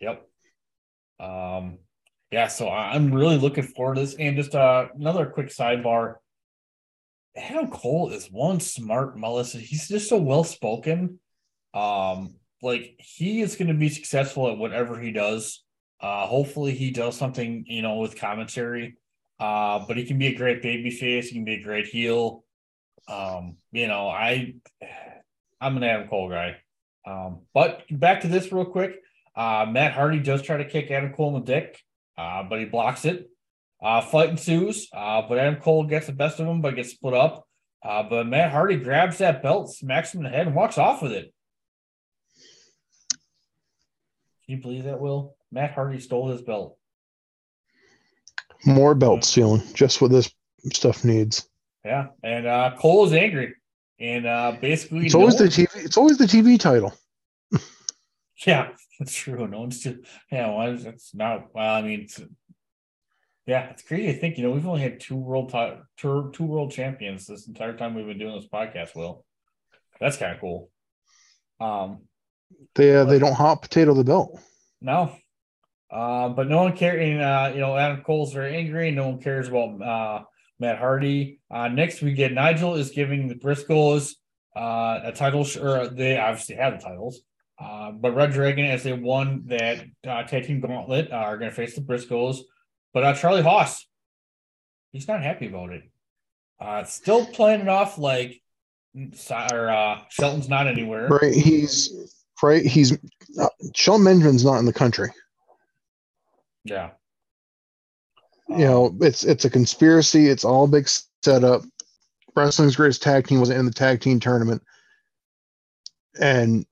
Yep. 0.00 0.28
Um. 1.20 1.78
Yeah. 2.30 2.48
So 2.48 2.68
I'm 2.68 3.12
really 3.12 3.38
looking 3.38 3.64
forward 3.64 3.96
to 3.96 4.02
this. 4.02 4.14
And 4.14 4.36
just 4.36 4.54
uh, 4.54 4.88
another 4.94 5.26
quick 5.26 5.48
sidebar. 5.48 6.16
Adam 7.34 7.70
Cole 7.70 8.10
is 8.10 8.26
one 8.26 8.60
smart 8.60 9.18
Melissa. 9.18 9.58
He's 9.58 9.88
just 9.88 10.08
so 10.08 10.18
well 10.18 10.44
spoken. 10.44 11.18
Um, 11.72 12.34
like 12.60 12.94
he 12.98 13.40
is 13.40 13.56
going 13.56 13.68
to 13.68 13.74
be 13.74 13.88
successful 13.88 14.50
at 14.50 14.58
whatever 14.58 15.00
he 15.00 15.10
does. 15.12 15.64
Uh, 16.00 16.26
hopefully 16.26 16.72
he 16.72 16.90
does 16.90 17.16
something, 17.16 17.64
you 17.66 17.80
know, 17.80 17.96
with 17.96 18.18
commentary. 18.18 18.96
Uh, 19.40 19.84
but 19.88 19.96
he 19.96 20.04
can 20.04 20.18
be 20.18 20.28
a 20.28 20.34
great 20.34 20.62
baby 20.62 20.90
face. 20.90 21.28
He 21.28 21.34
can 21.34 21.44
be 21.44 21.54
a 21.54 21.62
great 21.62 21.86
heel. 21.86 22.44
Um, 23.08 23.56
you 23.72 23.88
know, 23.88 24.08
I, 24.08 24.54
I'm 25.60 25.76
an 25.76 25.84
Adam 25.84 26.08
Cole 26.08 26.30
guy. 26.30 26.56
Um, 27.06 27.40
but 27.52 27.82
back 27.90 28.20
to 28.22 28.28
this 28.28 28.52
real 28.52 28.64
quick. 28.64 28.96
Uh, 29.34 29.66
Matt 29.68 29.92
Hardy 29.92 30.20
does 30.20 30.42
try 30.42 30.58
to 30.58 30.68
kick 30.68 30.90
Adam 30.90 31.12
Cole 31.12 31.34
in 31.36 31.44
the 31.44 31.52
dick, 31.52 31.80
uh, 32.18 32.42
but 32.48 32.58
he 32.58 32.66
blocks 32.66 33.04
it. 33.04 33.28
Uh, 33.82 34.00
fight 34.00 34.28
ensues, 34.28 34.88
uh, 34.92 35.22
but 35.28 35.38
Adam 35.38 35.60
Cole 35.60 35.84
gets 35.84 36.06
the 36.06 36.12
best 36.12 36.38
of 36.38 36.46
him, 36.46 36.60
but 36.60 36.76
gets 36.76 36.90
split 36.90 37.14
up. 37.14 37.48
Uh, 37.84 38.04
but 38.04 38.26
Matt 38.26 38.52
Hardy 38.52 38.76
grabs 38.76 39.18
that 39.18 39.42
belt, 39.42 39.74
smacks 39.74 40.14
him 40.14 40.20
in 40.20 40.30
the 40.30 40.36
head, 40.36 40.46
and 40.46 40.54
walks 40.54 40.78
off 40.78 41.02
with 41.02 41.12
it. 41.12 41.34
Can 44.46 44.56
you 44.56 44.62
believe 44.62 44.84
that, 44.84 45.00
Will? 45.00 45.34
Matt 45.50 45.72
Hardy 45.72 45.98
stole 45.98 46.30
his 46.30 46.42
belt. 46.42 46.78
More 48.64 48.94
belt 48.94 49.24
stealing, 49.24 49.62
just 49.74 50.00
what 50.00 50.12
this 50.12 50.32
stuff 50.72 51.04
needs. 51.04 51.48
Yeah, 51.84 52.08
and 52.22 52.46
uh, 52.46 52.76
Cole 52.78 53.06
is 53.06 53.12
angry, 53.12 53.54
and 53.98 54.24
uh, 54.26 54.56
basically, 54.60 55.06
It's 55.06 55.14
no 55.14 55.20
always 55.20 55.36
the 55.36 55.44
one- 55.44 55.50
TV. 55.50 55.84
It's 55.84 55.96
always 55.96 56.18
the 56.18 56.26
TV 56.26 56.58
title. 56.58 56.94
Yeah, 58.46 58.70
that's 58.98 59.14
true. 59.14 59.46
No 59.46 59.60
one's 59.60 59.80
just 59.80 59.98
yeah. 60.30 60.52
Well, 60.52 60.76
that's 60.76 61.14
not. 61.14 61.54
Well, 61.54 61.74
I 61.76 61.82
mean, 61.82 62.00
it's, 62.02 62.20
yeah, 63.46 63.70
it's 63.70 63.82
crazy 63.82 64.12
to 64.12 64.18
think. 64.18 64.36
You 64.36 64.42
know, 64.44 64.50
we've 64.50 64.66
only 64.66 64.80
had 64.80 64.98
two 64.98 65.14
world 65.14 65.50
ti- 65.50 65.76
two, 65.96 66.30
two 66.34 66.42
world 66.44 66.72
champions 66.72 67.26
this 67.28 67.46
entire 67.46 67.76
time 67.76 67.94
we've 67.94 68.06
been 68.06 68.18
doing 68.18 68.34
this 68.34 68.48
podcast. 68.52 68.96
Will 68.96 69.24
that's 70.00 70.16
kind 70.16 70.34
of 70.34 70.40
cool. 70.40 70.70
Um, 71.60 72.02
They 72.74 72.96
uh, 72.96 73.04
they 73.04 73.20
don't 73.20 73.34
hot 73.34 73.62
potato 73.62 73.94
the 73.94 74.02
belt. 74.02 74.40
no, 74.80 75.14
uh, 75.92 76.28
but 76.30 76.48
no 76.48 76.62
one 76.64 76.76
cares. 76.76 77.00
And 77.00 77.20
uh, 77.22 77.52
you 77.54 77.60
know, 77.60 77.76
Adam 77.76 78.02
Cole's 78.02 78.32
very 78.32 78.56
angry. 78.56 78.90
No 78.90 79.08
one 79.10 79.20
cares 79.22 79.46
about 79.46 79.80
uh, 79.80 80.22
Matt 80.62 80.78
Hardy. 80.78 81.40
Uh, 81.50 81.68
next, 81.68 82.00
we 82.00 82.14
get 82.14 82.32
Nigel 82.32 82.76
is 82.76 82.90
giving 82.90 83.28
the 83.28 83.34
Briscoes 83.34 84.12
uh, 84.56 85.00
a 85.04 85.12
title, 85.12 85.44
sh- 85.44 85.58
or 85.58 85.88
they 85.88 86.16
obviously 86.16 86.54
have 86.54 86.78
the 86.78 86.84
titles. 86.84 87.20
Uh, 87.60 87.90
but 87.90 88.14
Red 88.14 88.32
Dragon, 88.32 88.64
as 88.64 88.84
they 88.84 88.92
won 88.92 89.42
that 89.46 89.84
uh, 90.06 90.22
tag 90.22 90.46
team 90.46 90.60
gauntlet, 90.60 91.12
uh, 91.12 91.16
are 91.16 91.36
going 91.36 91.50
to 91.50 91.54
face 91.54 91.74
the 91.74 91.80
Briscoes. 91.80 92.38
But 92.94 93.04
uh, 93.04 93.14
Charlie 93.14 93.42
Haas, 93.42 93.86
he's 94.92 95.08
not 95.08 95.22
happy 95.22 95.48
about 95.48 95.70
it. 95.70 95.82
Uh, 96.60 96.84
still 96.84 97.26
playing 97.26 97.62
it 97.62 97.68
off 97.68 97.98
like 97.98 98.40
or, 99.30 99.68
uh, 99.68 100.00
Shelton's 100.10 100.48
not 100.48 100.68
anywhere. 100.68 101.08
Right. 101.08 101.34
He's 101.34 102.12
right. 102.42 102.64
He's 102.64 102.92
uh, 103.40 103.48
Sean 103.74 104.04
Benjamin's 104.04 104.44
not 104.44 104.58
in 104.58 104.66
the 104.66 104.72
country. 104.72 105.08
Yeah. 106.64 106.90
You 108.48 108.64
know, 108.64 108.94
it's 109.00 109.24
it's 109.24 109.44
a 109.44 109.50
conspiracy. 109.50 110.28
It's 110.28 110.44
all 110.44 110.64
a 110.64 110.68
big 110.68 110.88
setup. 111.22 111.62
Wrestling's 112.34 112.76
greatest 112.76 113.02
tag 113.02 113.26
team 113.26 113.40
was 113.40 113.50
in 113.50 113.66
the 113.66 113.72
tag 113.72 114.00
team 114.00 114.20
tournament, 114.20 114.62
and 116.20 116.66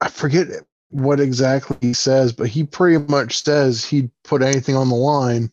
I 0.00 0.08
forget 0.08 0.48
what 0.90 1.18
exactly 1.18 1.76
he 1.80 1.92
says, 1.92 2.32
but 2.32 2.48
he 2.48 2.64
pretty 2.64 2.98
much 2.98 3.42
says 3.42 3.84
he'd 3.84 4.10
put 4.22 4.42
anything 4.42 4.76
on 4.76 4.88
the 4.88 4.94
line. 4.94 5.50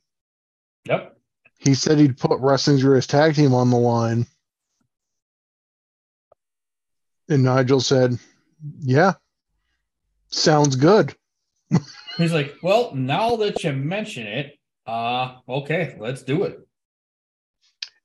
Yep. 0.86 1.18
He 1.58 1.74
said 1.74 1.98
he'd 1.98 2.18
put 2.18 2.40
wrestling's 2.40 2.84
greatest 2.84 3.10
tag 3.10 3.36
team 3.36 3.54
on 3.54 3.70
the 3.70 3.78
line, 3.78 4.26
and 7.30 7.44
Nigel 7.44 7.80
said, 7.80 8.18
"Yeah, 8.80 9.14
sounds 10.30 10.76
good." 10.76 11.16
He's 12.22 12.34
like, 12.34 12.56
well, 12.62 12.94
now 12.94 13.36
that 13.38 13.64
you 13.64 13.74
mention 13.74 14.28
it, 14.28 14.58
uh, 14.86 15.36
okay, 15.48 15.96
let's 16.00 16.24
do 16.24 16.44
it. 16.44 16.60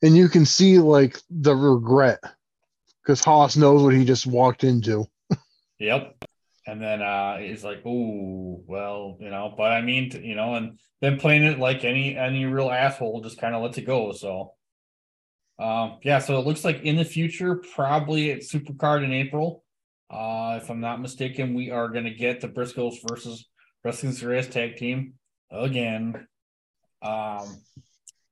And 0.02 0.16
you 0.16 0.28
can 0.28 0.44
see 0.44 0.78
like 0.78 1.20
the 1.30 1.54
regret 1.54 2.20
because 3.02 3.22
Haas 3.22 3.56
knows 3.56 3.82
what 3.82 3.94
he 3.94 4.04
just 4.04 4.26
walked 4.26 4.64
into. 4.64 5.06
Yep. 5.78 6.24
And 6.66 6.82
then 6.82 7.00
uh 7.00 7.38
he's 7.38 7.62
like, 7.62 7.82
oh, 7.86 8.62
well, 8.66 9.16
you 9.20 9.30
know, 9.30 9.54
but 9.56 9.72
I 9.72 9.82
mean, 9.82 10.10
you 10.22 10.34
know, 10.34 10.54
and 10.54 10.78
then 11.00 11.18
playing 11.18 11.44
it 11.44 11.58
like 11.58 11.84
any 11.84 12.16
any 12.16 12.44
real 12.44 12.70
asshole 12.70 13.20
just 13.22 13.38
kind 13.38 13.54
of 13.54 13.62
lets 13.62 13.78
it 13.78 13.86
go. 13.86 14.12
So 14.12 14.54
um 15.58 15.98
yeah, 16.02 16.18
so 16.18 16.38
it 16.38 16.46
looks 16.46 16.64
like 16.64 16.82
in 16.82 16.96
the 16.96 17.04
future, 17.04 17.62
probably 17.74 18.32
at 18.32 18.40
Supercard 18.40 19.04
in 19.04 19.12
April. 19.12 19.64
Uh 20.10 20.58
if 20.60 20.68
I'm 20.70 20.80
not 20.80 21.00
mistaken, 21.00 21.54
we 21.54 21.70
are 21.70 21.88
gonna 21.88 22.14
get 22.14 22.40
the 22.40 22.48
Briscoes 22.48 22.96
versus 23.08 23.46
Wrestling 23.86 24.10
Series 24.14 24.48
tag 24.48 24.74
team 24.76 25.14
again. 25.48 26.26
Um 27.02 27.46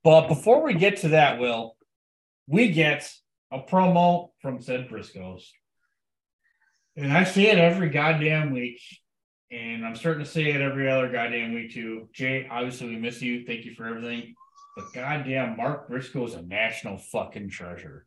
but 0.03 0.27
before 0.27 0.65
we 0.65 0.75
get 0.75 0.97
to 0.99 1.09
that, 1.11 1.39
Will, 1.39 1.77
we 2.49 2.73
get 2.73 3.09
a 3.53 3.61
promo 3.61 4.31
from 4.43 4.61
said 4.61 4.89
Briscoes. 4.89 5.45
And 6.97 7.13
I 7.13 7.23
see 7.23 7.47
it 7.47 7.57
every 7.57 7.89
goddamn 7.91 8.53
week. 8.53 8.81
And 9.53 9.87
I'm 9.87 9.95
starting 9.95 10.25
to 10.25 10.31
see 10.31 10.51
it 10.51 10.61
every 10.61 10.91
other 10.91 11.09
goddamn 11.09 11.55
week 11.55 11.73
too. 11.73 12.09
Jay, 12.13 12.49
obviously 12.51 12.89
we 12.89 12.97
miss 12.97 13.23
you. 13.23 13.47
Thank 13.47 13.65
you 13.65 13.75
for 13.77 13.87
everything. 13.87 14.35
But 14.77 14.87
goddamn, 14.93 15.57
Mark 15.57 15.89
Briscoe 15.89 16.27
is 16.27 16.35
a 16.35 16.43
national 16.43 16.99
fucking 16.99 17.51
treasure. 17.51 18.07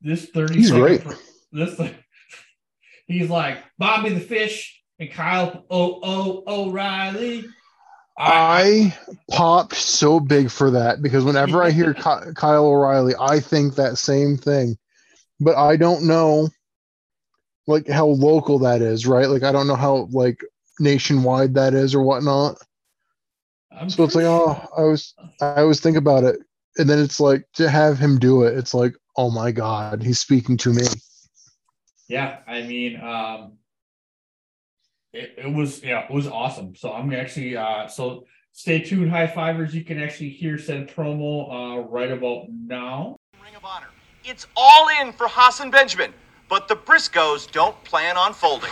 This 0.00 0.26
30 0.26 0.54
He's 0.54 0.70
great. 0.70 1.02
pro- 1.02 1.16
this 1.50 1.80
he's 3.08 3.28
like 3.28 3.58
Bobby 3.76 4.10
the 4.10 4.20
Fish 4.20 4.81
and 5.02 5.10
Kyle 5.10 5.64
O 5.68 6.00
O 6.02 6.44
O'Reilly. 6.46 7.44
I 8.16 8.96
popped 9.30 9.74
so 9.74 10.20
big 10.20 10.50
for 10.50 10.70
that 10.70 11.02
because 11.02 11.24
whenever 11.24 11.62
I 11.62 11.70
hear 11.70 11.92
Kyle 12.36 12.66
O'Reilly, 12.66 13.14
I 13.18 13.40
think 13.40 13.74
that 13.74 13.98
same 13.98 14.36
thing, 14.36 14.76
but 15.40 15.56
I 15.56 15.76
don't 15.76 16.06
know 16.06 16.48
like 17.66 17.88
how 17.88 18.06
local 18.06 18.60
that 18.60 18.80
is, 18.80 19.06
right? 19.06 19.28
Like 19.28 19.42
I 19.42 19.50
don't 19.50 19.66
know 19.66 19.76
how 19.76 20.08
like 20.12 20.40
nationwide 20.78 21.54
that 21.54 21.74
is 21.74 21.94
or 21.94 22.02
whatnot. 22.02 22.58
I'm 23.72 23.90
So 23.90 24.04
it's 24.04 24.14
like, 24.14 24.26
oh, 24.26 24.68
I 24.76 24.82
was, 24.82 25.14
I 25.40 25.62
always 25.62 25.80
think 25.80 25.96
about 25.96 26.24
it, 26.24 26.38
and 26.76 26.88
then 26.88 27.00
it's 27.00 27.18
like 27.18 27.44
to 27.54 27.68
have 27.68 27.98
him 27.98 28.18
do 28.18 28.42
it. 28.44 28.56
It's 28.56 28.74
like, 28.74 28.94
oh 29.16 29.30
my 29.30 29.50
god, 29.50 30.02
he's 30.02 30.20
speaking 30.20 30.58
to 30.58 30.72
me. 30.72 30.84
Yeah, 32.08 32.38
I 32.46 32.62
mean, 32.62 33.00
um, 33.00 33.52
it, 35.12 35.34
it 35.38 35.52
was 35.52 35.82
yeah, 35.82 36.04
it 36.04 36.10
was 36.10 36.26
awesome. 36.26 36.74
So 36.74 36.92
I'm 36.92 37.12
actually 37.12 37.56
uh, 37.56 37.86
so 37.86 38.24
stay 38.52 38.80
tuned, 38.80 39.10
high 39.10 39.26
fivers. 39.26 39.74
You 39.74 39.84
can 39.84 40.00
actually 40.00 40.30
hear 40.30 40.58
said 40.58 40.88
promo 40.88 41.50
uh 41.50 41.80
right 41.88 42.10
about 42.10 42.46
now. 42.50 43.16
Ring 43.44 43.54
of 43.54 43.64
Honor. 43.64 43.88
It's 44.24 44.46
all 44.56 44.88
in 45.00 45.12
for 45.12 45.26
Haas 45.26 45.60
and 45.60 45.72
Benjamin, 45.72 46.12
but 46.48 46.68
the 46.68 46.76
Briscoes 46.76 47.50
don't 47.50 47.82
plan 47.84 48.16
on 48.16 48.32
folding. 48.32 48.70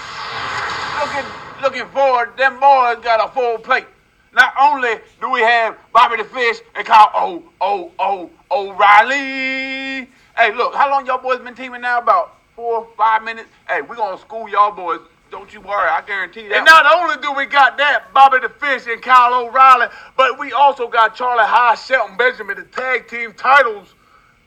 looking 1.01 1.31
looking 1.63 1.87
forward. 1.93 2.37
Them 2.37 2.55
boys 2.55 3.03
got 3.03 3.27
a 3.27 3.33
full 3.33 3.59
plate. 3.59 3.87
Not 4.33 4.55
only 4.61 4.95
do 5.21 5.29
we 5.29 5.41
have 5.41 5.77
Bobby 5.93 6.17
the 6.17 6.25
Fish 6.25 6.59
and 6.77 6.87
Kyle 6.87 7.11
O 7.15 7.43
O 7.61 7.91
O 7.99 8.31
O'Reilly. 8.51 10.09
Hey, 10.37 10.55
look, 10.55 10.75
how 10.75 10.91
long 10.91 11.05
y'all 11.05 11.21
boys 11.21 11.41
been 11.41 11.55
teaming 11.55 11.83
now? 11.83 11.99
About 11.99 12.37
four, 12.57 12.89
five 12.97 13.25
minutes. 13.25 13.49
Hey, 13.69 13.83
we 13.83 13.97
gonna 13.97 14.19
school 14.19 14.49
y'all 14.49 14.73
boys. 14.73 15.01
Don't 15.31 15.55
you 15.55 15.61
worry, 15.61 15.89
I 15.89 16.03
guarantee 16.07 16.49
that. 16.49 16.57
And 16.59 16.67
not 16.67 16.87
only 16.93 17.17
do 17.23 17.33
we 17.33 17.47
got 17.47 17.79
that, 17.79 18.13
Bobby 18.13 18.39
the 18.41 18.49
Fish 18.49 18.87
and 18.89 19.01
Kyle 19.01 19.47
O'Reilly, 19.47 19.87
but 20.17 20.39
we 20.39 20.53
also 20.53 20.89
got 20.89 21.15
Charlie 21.15 21.45
High, 21.47 21.77
Shelton 21.77 22.17
Benjamin, 22.17 22.57
the 22.57 22.65
tag 22.65 23.07
team 23.07 23.33
titles 23.35 23.95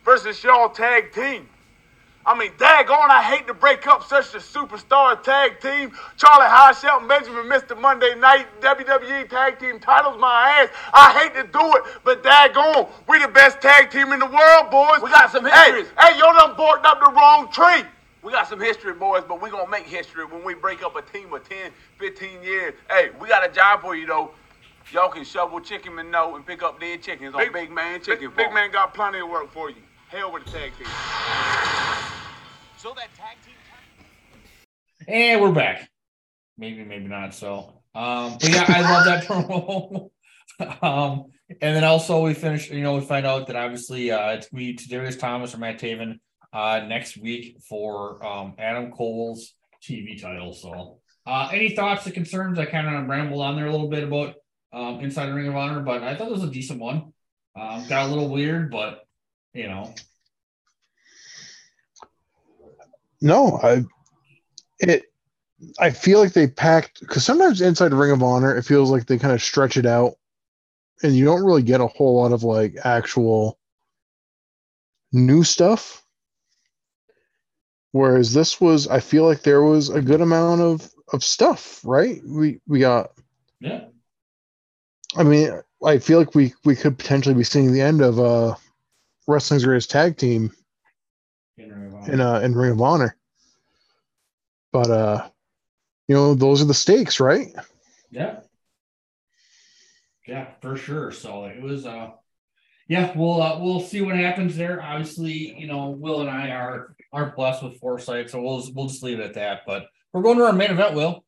versus 0.03 0.43
y'all 0.43 0.69
tag 0.69 1.13
team. 1.13 1.47
I 2.25 2.37
mean, 2.37 2.51
daggone, 2.51 3.09
I 3.09 3.21
hate 3.21 3.47
to 3.47 3.53
break 3.53 3.85
up 3.85 4.03
such 4.03 4.33
a 4.33 4.37
superstar 4.37 5.21
tag 5.23 5.59
team. 5.59 5.91
Charlie 6.15 6.47
High, 6.47 6.71
Shelton 6.71 7.07
Benjamin, 7.07 7.45
Mr. 7.45 7.79
Monday 7.79 8.15
Night 8.15 8.47
WWE 8.61 9.29
Tag 9.29 9.59
Team 9.59 9.77
titles 9.79 10.17
my 10.19 10.61
ass. 10.61 10.69
I 10.93 11.11
hate 11.19 11.33
to 11.35 11.43
do 11.43 11.75
it, 11.75 11.83
but 12.05 12.23
daggone, 12.23 12.89
we 13.09 13.19
the 13.19 13.27
best 13.27 13.59
tag 13.61 13.89
team 13.91 14.13
in 14.13 14.19
the 14.19 14.25
world, 14.25 14.71
boys. 14.71 15.01
We 15.01 15.09
got 15.09 15.31
some 15.31 15.43
histories. 15.43 15.87
Hey, 15.99 16.13
hey, 16.13 16.19
y'all 16.19 16.33
done 16.33 16.55
barked 16.55 16.85
up 16.85 16.99
the 17.01 17.11
wrong 17.11 17.51
tree. 17.51 17.83
We 18.23 18.31
got 18.31 18.47
some 18.47 18.61
history, 18.61 18.93
boys, 18.93 19.23
but 19.27 19.41
we 19.41 19.49
going 19.49 19.65
to 19.65 19.71
make 19.71 19.85
history 19.85 20.25
when 20.25 20.45
we 20.45 20.53
break 20.53 20.81
up 20.81 20.95
a 20.95 21.01
team 21.01 21.33
of 21.33 21.47
10, 21.47 21.71
15 21.99 22.41
years. 22.41 22.73
Hey, 22.89 23.09
we 23.19 23.27
got 23.27 23.47
a 23.47 23.51
job 23.51 23.81
for 23.81 23.95
you, 23.95 24.07
though. 24.07 24.31
Y'all 24.91 25.09
can 25.09 25.25
shovel 25.25 25.59
chicken 25.59 25.99
and 25.99 26.09
no 26.09 26.35
and 26.35 26.45
pick 26.45 26.63
up 26.63 26.79
dead 26.79 27.01
chickens 27.01 27.35
on 27.35 27.51
Big, 27.51 27.71
Man 27.71 28.01
Chicken 28.01 28.29
Big, 28.29 28.37
big 28.37 28.53
man 28.53 28.71
got 28.71 28.93
plenty 28.93 29.19
of 29.19 29.29
work 29.29 29.51
for 29.51 29.69
you. 29.69 29.77
Hell 30.09 30.31
with 30.31 30.45
the 30.45 30.51
tag 30.51 30.71
team. 30.77 30.87
So 32.77 32.93
that 32.95 33.07
tag 33.15 33.37
team. 33.45 33.55
And 35.07 35.41
we're 35.41 35.51
back. 35.51 35.89
Maybe, 36.57 36.83
maybe 36.83 37.07
not. 37.07 37.33
So, 37.33 37.81
um, 37.95 38.37
but 38.39 38.49
yeah, 38.49 38.65
I 38.67 38.81
love 38.81 39.05
that 39.05 39.23
promo. 39.27 40.09
um, 40.81 41.31
and 41.49 41.75
then 41.75 41.83
also 41.83 42.21
we 42.21 42.33
finish. 42.33 42.69
You 42.69 42.83
know, 42.83 42.95
we 42.95 43.01
find 43.01 43.25
out 43.25 43.47
that 43.47 43.55
obviously 43.55 44.11
uh, 44.11 44.31
it's 44.31 44.49
gonna 44.49 44.59
be 44.59 44.73
Darius 44.73 45.17
Thomas 45.17 45.55
or 45.55 45.57
Matt 45.57 45.79
Taven 45.79 46.19
uh, 46.53 46.81
next 46.87 47.17
week 47.17 47.57
for 47.67 48.23
um, 48.25 48.53
Adam 48.57 48.91
Cole's 48.91 49.53
TV 49.81 50.21
title. 50.21 50.53
So, 50.53 50.99
uh, 51.25 51.49
any 51.51 51.75
thoughts 51.75 52.07
or 52.07 52.11
concerns? 52.11 52.59
I 52.59 52.65
kind 52.65 52.87
of 52.87 53.07
rambled 53.07 53.41
on 53.41 53.55
there 53.55 53.67
a 53.67 53.71
little 53.71 53.89
bit 53.89 54.03
about 54.03 54.35
um, 54.71 54.99
Inside 55.01 55.33
Ring 55.33 55.47
of 55.47 55.55
Honor, 55.55 55.81
but 55.81 56.03
I 56.03 56.15
thought 56.15 56.27
it 56.27 56.33
was 56.33 56.43
a 56.43 56.51
decent 56.51 56.79
one. 56.79 57.13
Um, 57.59 57.87
got 57.87 58.07
a 58.07 58.09
little 58.09 58.29
weird, 58.29 58.71
but 58.71 59.05
you 59.53 59.67
know, 59.67 59.93
No, 63.23 63.57
I 63.63 63.85
it 64.79 65.05
I 65.79 65.91
feel 65.91 66.19
like 66.19 66.33
they 66.33 66.45
packed 66.45 66.99
because 66.99 67.23
sometimes 67.23 67.61
inside 67.61 67.93
Ring 67.93 68.11
of 68.11 68.21
Honor 68.21 68.53
it 68.53 68.63
feels 68.63 68.91
like 68.91 69.05
they 69.05 69.17
kind 69.17 69.33
of 69.33 69.41
stretch 69.41 69.77
it 69.77 69.85
out 69.85 70.15
and 71.03 71.15
you 71.15 71.23
don't 71.23 71.45
really 71.45 71.63
get 71.63 71.79
a 71.79 71.87
whole 71.87 72.21
lot 72.21 72.33
of 72.33 72.43
like 72.43 72.75
actual 72.83 73.57
new 75.13 75.41
stuff. 75.41 76.02
Whereas 77.93 78.33
this 78.33 78.59
was 78.59 78.87
I 78.87 78.99
feel 78.99 79.23
like 79.23 79.43
there 79.43 79.61
was 79.61 79.89
a 79.89 80.01
good 80.01 80.19
amount 80.19 80.61
of 80.61 80.89
of 81.13 81.23
stuff, 81.23 81.79
right? 81.85 82.19
We 82.25 82.59
we 82.67 82.79
got 82.79 83.11
yeah, 83.59 83.81
I 85.15 85.21
mean 85.21 85.61
I 85.85 85.99
feel 85.99 86.17
like 86.17 86.33
we 86.33 86.55
we 86.65 86.75
could 86.75 86.97
potentially 86.97 87.35
be 87.35 87.43
seeing 87.43 87.71
the 87.71 87.81
end 87.81 88.01
of 88.01 88.19
uh 88.19 88.55
wrestling's 89.27 89.63
greatest 89.63 89.91
tag 89.91 90.17
team 90.17 90.51
in 91.59 91.71
Ring 91.71 91.87
of 91.87 91.93
Honor. 91.93 92.13
in 92.13 92.19
uh 92.19 92.39
in 92.39 92.55
Ring 92.55 92.71
of 92.71 92.81
Honor. 92.81 93.15
But 94.71 94.89
uh 94.89 95.29
you 96.07 96.15
know, 96.15 96.33
those 96.33 96.63
are 96.63 96.65
the 96.65 96.73
stakes, 96.73 97.19
right? 97.19 97.49
Yeah. 98.09 98.39
Yeah, 100.27 100.47
for 100.61 100.75
sure. 100.77 101.11
So 101.11 101.45
it 101.45 101.61
was 101.61 101.85
uh 101.85 102.09
yeah, 102.87 103.15
we'll 103.15 103.39
uh, 103.39 103.59
we'll 103.59 103.79
see 103.79 104.01
what 104.01 104.15
happens 104.15 104.55
there. 104.57 104.81
Obviously, 104.81 105.57
you 105.59 105.67
know, 105.67 105.91
Will 105.91 106.21
and 106.21 106.29
I 106.29 106.49
are 106.49 106.95
aren't 107.13 107.35
blessed 107.35 107.63
with 107.63 107.79
foresight, 107.79 108.29
so 108.29 108.41
we'll 108.41 108.67
we'll 108.73 108.87
just 108.87 109.03
leave 109.03 109.19
it 109.19 109.23
at 109.23 109.35
that. 109.35 109.61
But 109.65 109.85
we're 110.11 110.23
going 110.23 110.37
to 110.39 110.45
our 110.45 110.53
main 110.53 110.71
event, 110.71 110.95
Will. 110.95 111.23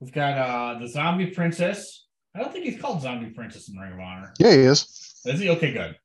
We've 0.00 0.12
got 0.12 0.38
uh 0.38 0.78
the 0.78 0.88
zombie 0.88 1.26
princess. 1.26 2.06
I 2.34 2.40
don't 2.40 2.52
think 2.52 2.64
he's 2.64 2.80
called 2.80 3.02
Zombie 3.02 3.30
Princess 3.30 3.68
in 3.68 3.76
Ring 3.76 3.92
of 3.92 3.98
Honor. 3.98 4.32
Yeah, 4.38 4.52
he 4.52 4.58
is. 4.58 5.20
Is 5.26 5.40
he 5.40 5.50
okay? 5.50 5.72
Good. 5.72 5.96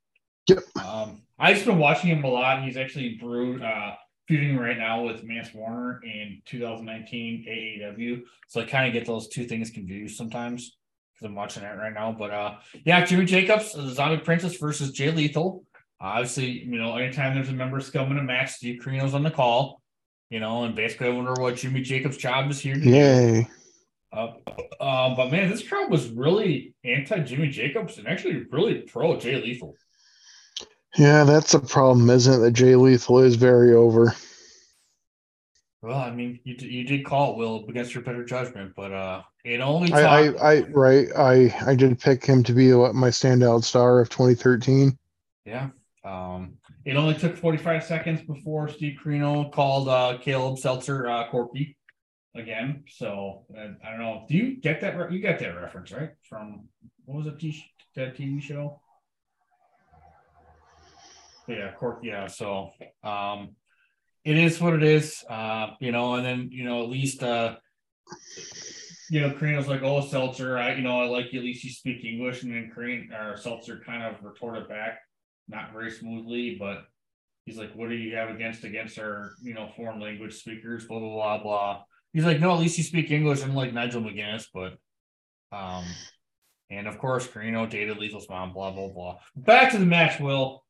Yep. 0.48 0.86
Um, 0.86 1.22
I've 1.38 1.56
just 1.56 1.68
been 1.68 1.78
watching 1.78 2.10
him 2.10 2.24
a 2.24 2.28
lot. 2.28 2.64
He's 2.64 2.78
actually 2.78 3.18
brewed 3.22 3.62
uh 3.62 3.92
feuding 4.28 4.58
right 4.58 4.78
now 4.78 5.04
with 5.04 5.24
Mance 5.24 5.54
Warner 5.54 6.02
in 6.04 6.42
2019 6.46 7.46
AAW. 7.48 8.24
So 8.48 8.62
I 8.62 8.66
kind 8.66 8.88
of 8.88 8.94
get 8.94 9.06
those 9.06 9.28
two 9.28 9.46
things 9.46 9.70
confused 9.70 10.18
sometimes 10.18 10.76
because 11.14 11.28
I'm 11.28 11.36
watching 11.36 11.62
that 11.62 11.78
right 11.78 11.94
now. 11.94 12.12
But 12.12 12.32
uh 12.32 12.56
yeah, 12.84 13.06
Jimmy 13.06 13.26
Jacobs, 13.26 13.74
the 13.74 13.90
Zombie 13.90 14.24
Princess 14.24 14.58
versus 14.58 14.92
Jay 14.92 15.12
Lethal. 15.12 15.64
Obviously, 16.00 16.50
you 16.50 16.78
know, 16.78 16.96
anytime 16.98 17.36
there's 17.36 17.50
a 17.50 17.54
member 17.54 17.80
scum 17.80 18.12
in 18.12 18.18
a 18.18 18.24
match, 18.24 18.54
Steve 18.54 18.82
Corino's 18.84 19.14
on 19.14 19.24
the 19.24 19.32
call. 19.32 19.82
You 20.30 20.40
know, 20.40 20.64
and 20.64 20.76
basically 20.76 21.08
I 21.08 21.12
wonder 21.12 21.34
what 21.40 21.56
Jimmy 21.56 21.82
Jacobs' 21.82 22.18
job 22.18 22.50
is 22.50 22.60
here 22.60 22.76
to 22.76 22.82
do. 22.82 22.90
Yay. 22.90 23.48
Uh, 24.12 24.34
uh, 24.80 25.16
but 25.16 25.30
man, 25.30 25.50
this 25.50 25.68
crowd 25.68 25.92
was 25.92 26.10
really 26.10 26.74
anti 26.84 27.20
Jimmy 27.20 27.50
Jacobs 27.50 27.98
and 27.98 28.08
actually 28.08 28.44
really 28.52 28.82
pro 28.82 29.18
Jay 29.18 29.36
Lethal. 29.42 29.76
Yeah, 30.98 31.26
that's 31.26 31.54
a 31.54 31.60
problem, 31.60 32.10
isn't 32.10 32.34
it? 32.34 32.38
That 32.38 32.52
Jay 32.52 32.76
Lethal 32.76 33.20
is 33.20 33.36
very 33.36 33.74
over. 33.74 34.16
Well, 35.82 36.00
I 36.00 36.12
mean, 36.12 36.40
you 36.44 36.56
you 36.60 36.84
did 36.86 37.06
call 37.06 37.34
it 37.34 37.38
Will 37.38 37.66
against 37.70 37.94
your 37.94 38.04
better 38.04 38.24
judgment, 38.24 38.74
but 38.76 38.92
uh, 38.92 39.22
it 39.44 39.60
only 39.60 39.94
I, 39.94 40.02
I, 40.02 40.54
I 40.54 40.62
right. 40.70 41.08
I 41.16 41.56
I 41.68 41.76
did 41.76 42.00
pick 42.00 42.26
him 42.26 42.42
to 42.44 42.54
be 42.54 42.72
my 42.72 43.10
standout 43.10 43.64
star 43.64 44.00
of 44.00 44.10
2013. 44.10 44.98
yeah. 45.46 45.70
Um, 46.06 46.57
it 46.86 46.95
only 46.95 47.15
took 47.15 47.36
45 47.36 47.84
seconds 47.84 48.22
before 48.22 48.69
Steve 48.69 48.99
Corino 49.03 49.52
called 49.52 49.90
uh 49.90 50.18
Caleb 50.22 50.60
Seltzer 50.60 51.07
uh 51.07 51.27
Corky 51.30 51.77
again. 52.36 52.84
So 52.88 53.45
uh, 53.57 53.73
I 53.84 53.91
don't 53.91 53.99
know. 53.99 54.26
Do 54.30 54.38
you 54.38 54.61
get 54.61 54.82
that? 54.82 54.98
Re- 54.98 55.15
you 55.15 55.22
got 55.22 55.40
that 55.40 55.56
reference 55.56 55.91
right 55.91 56.11
from 56.30 56.68
what 57.06 57.18
was 57.18 57.27
it? 57.27 57.40
T- 57.40 57.65
that 57.95 58.15
TV 58.15 58.41
show? 58.41 58.82
Yeah, 61.48 61.72
Corky. 61.73 62.07
Yeah. 62.07 62.27
So 62.27 62.72
um, 63.03 63.56
it 64.23 64.38
is 64.38 64.61
what 64.61 64.73
it 64.73 64.84
is. 64.84 65.23
Uh, 65.30 65.72
you 65.80 65.91
know, 65.91 66.15
and 66.15 66.26
then 66.26 66.49
you 66.52 66.64
know 66.64 66.84
at 66.84 66.90
least 66.90 67.23
uh 67.23 67.56
you 69.10 69.22
know, 69.22 69.32
Corino's 69.32 69.68
like, 69.68 69.84
oh, 69.84 70.02
Seltzer, 70.02 70.57
I, 70.57 70.76
you 70.76 70.82
know, 70.82 70.99
I 70.99 71.06
like 71.06 71.32
you, 71.32 71.40
at 71.40 71.45
least 71.45 71.64
you 71.64 71.69
speak 71.69 72.03
English. 72.03 72.44
And 72.44 72.52
then 72.52 72.72
Corino 72.76 73.34
or 73.34 73.38
Seltzer 73.38 73.82
kind 73.86 74.03
of 74.03 74.23
retorted 74.23 74.68
back, 74.68 74.99
not 75.48 75.74
very 75.74 75.92
smoothly, 75.92 76.58
but 76.60 76.86
he's 77.46 77.58
like, 77.58 77.74
what 77.76 77.90
do 77.90 77.96
you 77.96 78.16
have 78.16 78.30
against 78.30 78.64
against 78.64 79.00
our, 79.00 79.32
you 79.42 79.54
know, 79.54 79.70
foreign 79.76 80.00
language 80.00 80.36
speakers, 80.36 80.86
blah, 80.86 81.00
blah, 81.00 81.14
blah, 81.14 81.44
blah. 81.44 81.84
He's 82.14 82.26
like, 82.26 82.40
no, 82.40 82.54
at 82.54 82.60
least 82.60 82.78
you 82.78 82.84
speak 82.84 83.12
English. 83.12 83.44
I'm 83.44 83.56
like 83.56 83.74
Nigel 83.74 84.02
McGuinness, 84.02 84.46
but, 84.54 84.78
um, 85.52 85.84
and 86.70 86.88
of 86.88 86.98
course, 86.98 87.28
Corino 87.28 87.70
dated 87.70 87.98
Lethal's 87.98 88.30
mom, 88.30 88.54
blah, 88.54 88.72
blah, 88.72 88.90
blah. 88.90 89.18
Back 89.36 89.72
to 89.72 89.78
the 89.78 89.86
match, 89.86 90.20
Will. 90.20 90.64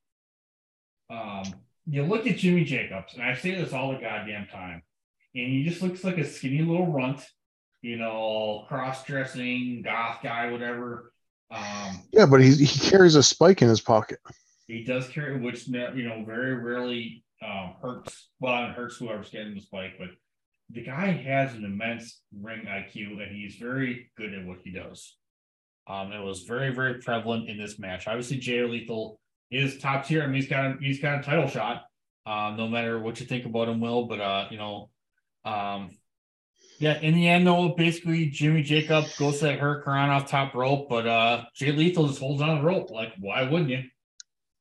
Um, 1.09 1.43
you 1.85 2.03
look 2.03 2.25
at 2.25 2.37
Jimmy 2.37 2.63
Jacobs, 2.63 3.13
and 3.13 3.21
I 3.21 3.35
say 3.35 3.55
this 3.55 3.73
all 3.73 3.91
the 3.91 3.99
goddamn 3.99 4.47
time, 4.47 4.81
and 5.35 5.47
he 5.47 5.63
just 5.63 5.81
looks 5.81 6.03
like 6.03 6.17
a 6.17 6.25
skinny 6.25 6.63
little 6.63 6.91
runt 6.91 7.23
you 7.85 7.97
know, 7.97 8.65
cross 8.67 9.05
dressing, 9.05 9.83
goth 9.83 10.17
guy, 10.23 10.51
whatever. 10.51 11.13
Um, 11.51 12.01
Yeah, 12.11 12.25
but 12.25 12.41
he 12.41 12.51
he 12.55 12.89
carries 12.89 13.13
a 13.13 13.21
spike 13.21 13.61
in 13.61 13.69
his 13.69 13.79
pocket. 13.79 14.17
He 14.67 14.83
does 14.83 15.07
carry, 15.07 15.39
which 15.39 15.67
you 15.67 16.07
know, 16.07 16.23
very 16.25 16.55
rarely 16.55 17.23
um, 17.45 17.75
hurts. 17.81 18.29
Well, 18.39 18.65
it 18.65 18.71
hurts 18.71 18.97
whoever's 18.97 19.29
getting 19.29 19.55
the 19.55 19.61
spike, 19.61 19.93
but 19.99 20.09
the 20.71 20.83
guy 20.83 21.11
has 21.11 21.53
an 21.53 21.63
immense 21.63 22.21
ring 22.39 22.65
IQ, 22.67 23.21
and 23.21 23.35
he's 23.35 23.55
very 23.55 24.11
good 24.17 24.33
at 24.33 24.45
what 24.45 24.59
he 24.63 24.71
does. 24.71 25.15
Um, 25.87 26.11
it 26.11 26.23
was 26.23 26.43
very, 26.43 26.73
very 26.73 26.95
prevalent 26.95 27.49
in 27.49 27.57
this 27.57 27.77
match. 27.77 28.07
Obviously, 28.07 28.37
Jay 28.37 28.63
Lethal 28.63 29.19
is 29.51 29.77
top 29.77 30.05
tier. 30.05 30.23
I 30.23 30.25
mean, 30.25 30.35
he's 30.35 30.49
got 30.49 30.65
a, 30.65 30.75
he's 30.79 30.99
got 30.99 31.19
a 31.19 31.23
title 31.23 31.47
shot. 31.47 31.83
Um, 32.25 32.57
no 32.57 32.67
matter 32.67 32.99
what 32.99 33.19
you 33.19 33.27
think 33.27 33.45
about 33.45 33.69
him, 33.69 33.79
Will, 33.79 34.07
but 34.07 34.19
uh, 34.19 34.47
you 34.49 34.57
know, 34.57 34.89
um, 35.43 35.91
yeah, 36.79 36.99
in 36.99 37.13
the 37.13 37.27
end, 37.27 37.47
though, 37.47 37.69
basically 37.69 38.27
Jimmy 38.27 38.63
Jacob 38.63 39.05
goes 39.17 39.39
to 39.39 39.45
that 39.45 39.59
Hurricane 39.59 40.09
off 40.09 40.29
top 40.29 40.53
rope, 40.53 40.89
but 40.89 41.07
uh 41.07 41.45
Jay 41.55 41.71
Lethal 41.71 42.07
just 42.07 42.19
holds 42.19 42.41
on 42.41 42.57
the 42.57 42.63
rope. 42.63 42.89
Like, 42.91 43.13
why 43.19 43.43
wouldn't 43.43 43.69
you? 43.69 43.83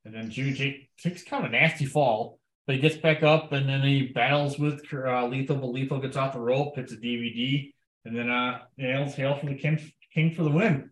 And 0.05 0.14
then 0.14 0.31
Jacob 0.31 0.81
takes 0.98 1.22
kind 1.22 1.44
of 1.44 1.51
a 1.51 1.52
nasty 1.52 1.86
fall, 1.86 2.39
but 2.66 2.76
he 2.76 2.81
gets 2.81 2.97
back 2.97 3.22
up 3.22 3.52
and 3.52 3.68
then 3.68 3.82
he 3.82 4.09
battles 4.09 4.59
with 4.59 4.82
uh, 4.93 5.26
Lethal, 5.26 5.56
but 5.56 5.68
Lethal 5.68 6.01
gets 6.01 6.16
off 6.16 6.35
the 6.35 6.40
rope, 6.40 6.76
hits 6.76 6.93
a 6.93 6.97
DVD, 6.97 7.72
and 8.05 8.16
then 8.16 8.28
uh 8.28 8.60
nails 8.76 9.14
hail 9.14 9.36
for 9.36 9.47
the 9.47 9.55
king, 9.55 9.81
king 10.12 10.35
for 10.35 10.43
the 10.43 10.51
win. 10.51 10.90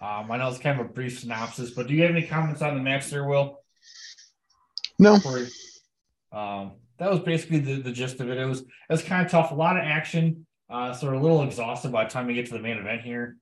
Um, 0.00 0.30
I 0.30 0.36
know 0.38 0.48
it's 0.48 0.58
kind 0.58 0.80
of 0.80 0.86
a 0.86 0.88
brief 0.88 1.20
synopsis, 1.20 1.70
but 1.70 1.86
do 1.86 1.94
you 1.94 2.02
have 2.02 2.10
any 2.10 2.26
comments 2.26 2.62
on 2.62 2.74
the 2.74 2.82
match 2.82 3.08
there, 3.08 3.24
Will? 3.24 3.60
No, 4.98 5.18
um, 6.32 6.72
that 6.98 7.10
was 7.10 7.20
basically 7.20 7.58
the, 7.58 7.80
the 7.80 7.92
gist 7.92 8.20
of 8.20 8.30
it. 8.30 8.38
It 8.38 8.46
was 8.46 8.60
it 8.60 8.68
was 8.88 9.02
kind 9.02 9.24
of 9.24 9.30
tough, 9.30 9.50
a 9.50 9.54
lot 9.54 9.76
of 9.76 9.84
action. 9.84 10.46
Uh, 10.68 10.92
so 10.92 11.06
we're 11.06 11.14
a 11.14 11.20
little 11.20 11.42
exhausted 11.42 11.92
by 11.92 12.04
the 12.04 12.10
time 12.10 12.26
we 12.26 12.34
get 12.34 12.46
to 12.46 12.54
the 12.54 12.60
main 12.60 12.78
event 12.78 13.02
here. 13.02 13.36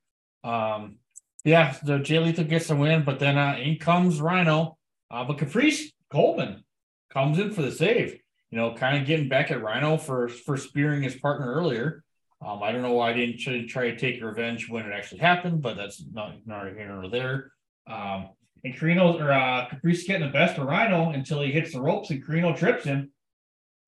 Um, 0.45 0.97
yeah, 1.45 1.73
so 1.73 1.99
Jay 1.99 2.19
Lethal 2.19 2.45
gets 2.45 2.69
the 2.69 2.77
win, 2.77 3.05
but 3.05 3.19
then 3.19 3.37
uh, 3.37 3.57
in 3.59 3.79
comes 3.79 4.21
Rhino. 4.21 4.79
Uh, 5.11 5.25
but 5.25 5.39
Caprice 5.39 5.93
Coleman 6.11 6.65
comes 7.13 7.39
in 7.39 7.53
for 7.53 7.63
the 7.63 7.73
save. 7.73 8.19
You 8.51 8.59
know, 8.59 8.75
kind 8.75 8.99
of 8.99 9.07
getting 9.07 9.29
back 9.29 9.51
at 9.51 9.63
Rhino 9.63 9.97
for 9.97 10.29
for 10.29 10.57
spearing 10.57 11.03
his 11.03 11.17
partner 11.17 11.53
earlier. 11.53 12.05
Um, 12.45 12.63
I 12.63 12.73
don't 12.73 12.83
know 12.83 12.93
why 12.93 13.11
I 13.11 13.13
didn't 13.13 13.39
try, 13.39 13.65
try 13.67 13.91
to 13.91 13.97
take 13.97 14.23
revenge 14.23 14.69
when 14.69 14.85
it 14.85 14.93
actually 14.93 15.21
happened, 15.21 15.63
but 15.63 15.77
that's 15.77 16.03
not 16.13 16.35
not 16.47 16.67
here 16.67 16.89
nor 16.89 17.09
there. 17.09 17.53
Um, 17.87 18.31
and 18.65 18.75
Corino 18.75 19.21
or 19.21 19.33
uh, 19.33 19.69
Caprice 19.69 20.05
getting 20.05 20.27
the 20.27 20.33
best 20.33 20.59
of 20.59 20.67
Rhino 20.67 21.11
until 21.11 21.43
he 21.43 21.51
hits 21.51 21.73
the 21.73 21.81
ropes 21.81 22.11
and 22.11 22.25
Corino 22.25 22.57
trips 22.57 22.85
him. 22.85 23.11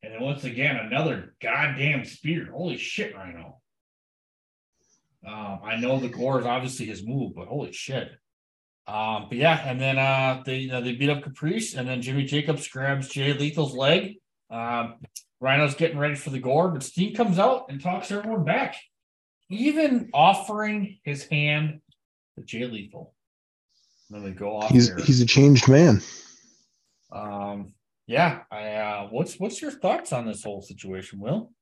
And 0.03 0.13
then 0.13 0.21
once 0.21 0.45
again, 0.45 0.77
another 0.77 1.35
goddamn 1.41 2.05
spear. 2.05 2.49
Holy 2.53 2.77
shit, 2.77 3.15
Rhino. 3.15 3.61
Um, 5.27 5.61
I 5.65 5.77
know 5.77 5.99
the 5.99 6.09
gore 6.09 6.41
is 6.41 6.47
obviously 6.47 6.87
his 6.87 7.07
move, 7.07 7.35
but 7.35 7.49
holy 7.49 7.73
shit. 7.73 8.11
Um, 8.87 9.27
but 9.29 9.39
yeah, 9.39 9.67
and 9.67 9.81
then 9.81 9.99
uh 9.99 10.43
they 10.45 10.59
you 10.59 10.69
know, 10.69 10.83
they 10.83 10.95
beat 10.95 11.09
up 11.09 11.23
Caprice, 11.23 11.75
and 11.75 11.89
then 11.89 12.03
Jimmy 12.03 12.25
Jacobs 12.25 12.69
grabs 12.69 13.09
Jay 13.09 13.33
Lethal's 13.33 13.75
leg, 13.75 14.17
Um, 14.51 14.97
Rhino's 15.41 15.75
getting 15.75 15.99
ready 15.99 16.15
for 16.15 16.31
the 16.31 16.39
gore, 16.39 16.71
but 16.71 16.83
Steen 16.83 17.15
comes 17.15 17.39
out 17.39 17.67
and 17.69 17.81
talks 17.81 18.11
everyone 18.11 18.45
back, 18.45 18.77
even 19.49 20.11
offering 20.13 20.99
his 21.05 21.25
hand 21.25 21.81
to 22.37 22.45
Jay 22.45 22.67
Lethal. 22.67 23.15
And 24.11 24.23
Then 24.23 24.31
they 24.31 24.37
go 24.39 24.57
off. 24.59 24.71
He's 24.71 24.89
there. 24.89 25.05
he's 25.05 25.21
a 25.23 25.27
changed 25.27 25.69
man. 25.69 26.03
Um, 27.11 27.73
yeah. 28.07 28.41
I 28.51 28.75
uh, 28.75 29.09
what's 29.11 29.39
what's 29.41 29.63
your 29.63 29.71
thoughts 29.71 30.13
on 30.13 30.27
this 30.27 30.45
whole 30.45 30.61
situation, 30.61 31.21
Will? 31.21 31.53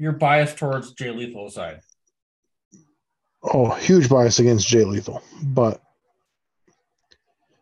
You're 0.00 0.12
biased 0.12 0.56
towards 0.56 0.94
Jay 0.94 1.10
Lethal 1.10 1.48
aside? 1.48 1.82
Oh, 3.42 3.74
huge 3.74 4.08
bias 4.08 4.38
against 4.38 4.66
Jay 4.66 4.82
Lethal, 4.82 5.22
but 5.42 5.82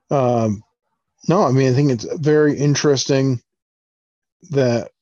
um, 0.09 0.63
no, 1.29 1.43
I 1.43 1.51
mean 1.51 1.73
I 1.73 1.75
think 1.75 1.91
it's 1.91 2.07
very 2.19 2.57
interesting 2.57 3.43
that 4.51 4.93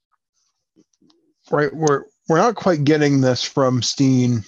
right 1.50 1.72
we're 1.74 2.04
we're 2.26 2.38
not 2.38 2.56
quite 2.56 2.84
getting 2.84 3.20
this 3.20 3.44
from 3.44 3.82
Steen 3.82 4.42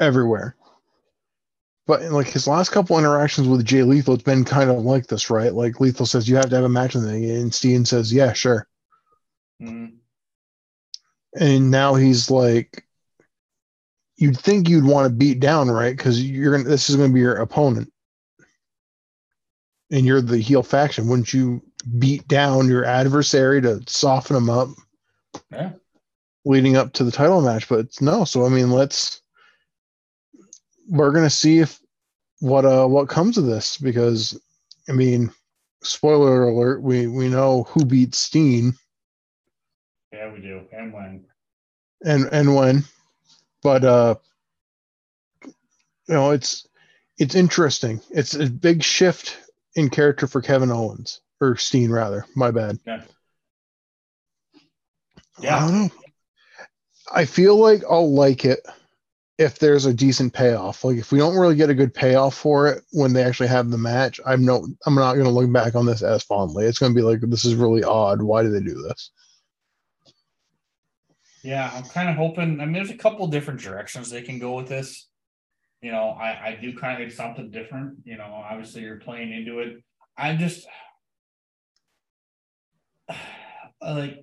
everywhere. 0.00 0.56
But 1.86 2.02
in 2.02 2.12
like 2.12 2.26
his 2.26 2.48
last 2.48 2.70
couple 2.70 2.98
interactions 2.98 3.46
with 3.46 3.64
Jay 3.64 3.84
Lethal, 3.84 4.14
it's 4.14 4.24
been 4.24 4.44
kind 4.44 4.68
of 4.68 4.78
like 4.78 5.06
this, 5.06 5.30
right? 5.30 5.54
Like 5.54 5.78
Lethal 5.78 6.06
says, 6.06 6.28
"You 6.28 6.34
have 6.36 6.50
to 6.50 6.56
have 6.56 6.64
a 6.64 6.68
match," 6.68 6.96
and 6.96 7.06
and 7.06 7.54
Steen 7.54 7.84
says, 7.84 8.12
"Yeah, 8.12 8.32
sure." 8.32 8.66
Mhm. 9.62 9.98
And 11.38 11.70
now 11.70 11.94
he's 11.94 12.30
like, 12.30 12.84
you'd 14.16 14.38
think 14.38 14.68
you'd 14.68 14.84
want 14.84 15.06
to 15.06 15.14
beat 15.14 15.40
down, 15.40 15.70
right? 15.70 15.96
Because 15.96 16.22
you're 16.22 16.56
gonna. 16.56 16.68
This 16.68 16.88
is 16.88 16.96
going 16.96 17.10
to 17.10 17.14
be 17.14 17.20
your 17.20 17.36
opponent, 17.36 17.92
and 19.90 20.06
you're 20.06 20.20
the 20.20 20.38
heel 20.38 20.62
faction. 20.62 21.08
Wouldn't 21.08 21.34
you 21.34 21.62
beat 21.98 22.26
down 22.28 22.68
your 22.68 22.84
adversary 22.84 23.60
to 23.62 23.82
soften 23.86 24.34
them 24.34 24.50
up? 24.50 24.68
Yeah. 25.50 25.72
Leading 26.44 26.76
up 26.76 26.92
to 26.94 27.04
the 27.04 27.10
title 27.10 27.40
match, 27.40 27.68
but 27.68 27.80
it's 27.80 28.00
no. 28.00 28.24
So 28.24 28.44
I 28.44 28.48
mean, 28.48 28.70
let's. 28.70 29.20
We're 30.88 31.12
gonna 31.12 31.30
see 31.30 31.60
if 31.60 31.80
what 32.40 32.64
uh 32.64 32.86
what 32.86 33.08
comes 33.08 33.38
of 33.38 33.46
this 33.46 33.78
because, 33.78 34.38
I 34.88 34.92
mean, 34.92 35.32
spoiler 35.82 36.46
alert, 36.46 36.82
we 36.82 37.06
we 37.06 37.28
know 37.28 37.64
who 37.64 37.84
beat 37.84 38.14
Steen 38.14 38.74
Yeah, 40.14 40.32
we 40.32 40.40
do. 40.40 40.62
And 40.72 40.92
when? 40.92 41.24
and 42.04 42.28
and 42.30 42.54
when. 42.54 42.84
But 43.62 43.84
uh 43.84 44.14
you 45.44 46.14
know 46.14 46.30
it's 46.30 46.68
it's 47.18 47.34
interesting. 47.34 48.00
It's 48.10 48.34
a 48.34 48.48
big 48.48 48.82
shift 48.82 49.38
in 49.74 49.90
character 49.90 50.26
for 50.26 50.40
kevin 50.40 50.70
owens 50.70 51.20
or 51.40 51.56
steen 51.56 51.90
rather. 51.90 52.26
My 52.36 52.50
bad. 52.50 52.78
Yeah. 55.40 55.56
i 55.56 55.60
don't 55.60 55.72
know. 55.74 55.90
I 57.12 57.24
feel 57.24 57.56
like 57.56 57.82
i'll 57.90 58.14
like 58.14 58.44
it 58.44 58.60
if 59.36 59.58
there's 59.58 59.84
a 59.84 59.92
decent 59.92 60.32
payoff. 60.32 60.84
Like 60.84 60.96
if 60.96 61.10
we 61.10 61.18
don't 61.18 61.36
really 61.36 61.56
get 61.56 61.70
a 61.70 61.74
good 61.74 61.92
payoff 61.92 62.36
for 62.36 62.68
it 62.68 62.84
when 62.92 63.12
they 63.12 63.24
actually 63.24 63.48
have 63.48 63.68
the 63.68 63.78
match 63.78 64.20
i'm 64.24 64.44
no 64.44 64.64
i'm 64.86 64.94
not 64.94 65.14
going 65.14 65.24
to 65.24 65.30
look 65.30 65.50
back 65.52 65.74
on 65.74 65.86
this 65.86 66.02
as 66.02 66.22
fondly. 66.22 66.66
It's 66.66 66.78
going 66.78 66.92
to 66.92 66.96
be 66.96 67.02
like 67.02 67.20
this 67.22 67.44
is 67.44 67.56
really 67.56 67.82
odd. 67.82 68.22
Why 68.22 68.42
did 68.42 68.52
they 68.52 68.60
do 68.60 68.80
this 68.82 69.10
Yeah, 71.44 71.70
I'm 71.74 71.84
kind 71.84 72.08
of 72.08 72.16
hoping. 72.16 72.58
I 72.58 72.64
mean, 72.64 72.72
there's 72.72 72.90
a 72.90 72.96
couple 72.96 73.26
different 73.26 73.60
directions 73.60 74.08
they 74.08 74.22
can 74.22 74.38
go 74.38 74.54
with 74.54 74.66
this. 74.66 75.08
You 75.82 75.92
know, 75.92 76.08
I 76.08 76.46
I 76.46 76.58
do 76.60 76.74
kind 76.74 77.02
of 77.02 77.12
something 77.12 77.50
different. 77.50 77.98
You 78.04 78.16
know, 78.16 78.24
obviously 78.24 78.80
you're 78.80 78.98
playing 78.98 79.30
into 79.30 79.58
it. 79.58 79.84
I 80.16 80.36
just 80.36 80.66
like 83.82 84.20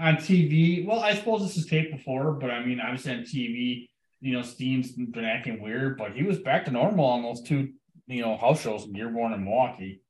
on 0.00 0.16
TV. 0.16 0.84
Well, 0.84 0.98
I 0.98 1.14
suppose 1.14 1.42
this 1.42 1.56
is 1.56 1.66
taped 1.66 1.92
before, 1.92 2.32
but 2.32 2.50
I 2.50 2.64
mean, 2.64 2.80
obviously 2.80 3.12
on 3.12 3.20
TV, 3.20 3.88
you 4.20 4.32
know, 4.32 4.42
Steen's 4.42 4.90
been 4.90 5.24
acting 5.24 5.62
weird, 5.62 5.96
but 5.96 6.12
he 6.16 6.24
was 6.24 6.40
back 6.40 6.64
to 6.64 6.72
normal 6.72 7.04
on 7.04 7.22
those 7.22 7.42
two, 7.42 7.68
you 8.08 8.22
know, 8.22 8.36
house 8.36 8.62
shows 8.62 8.84
in 8.84 8.92
Dearborn 8.92 9.32
and 9.32 9.44
Milwaukee. 9.44 10.02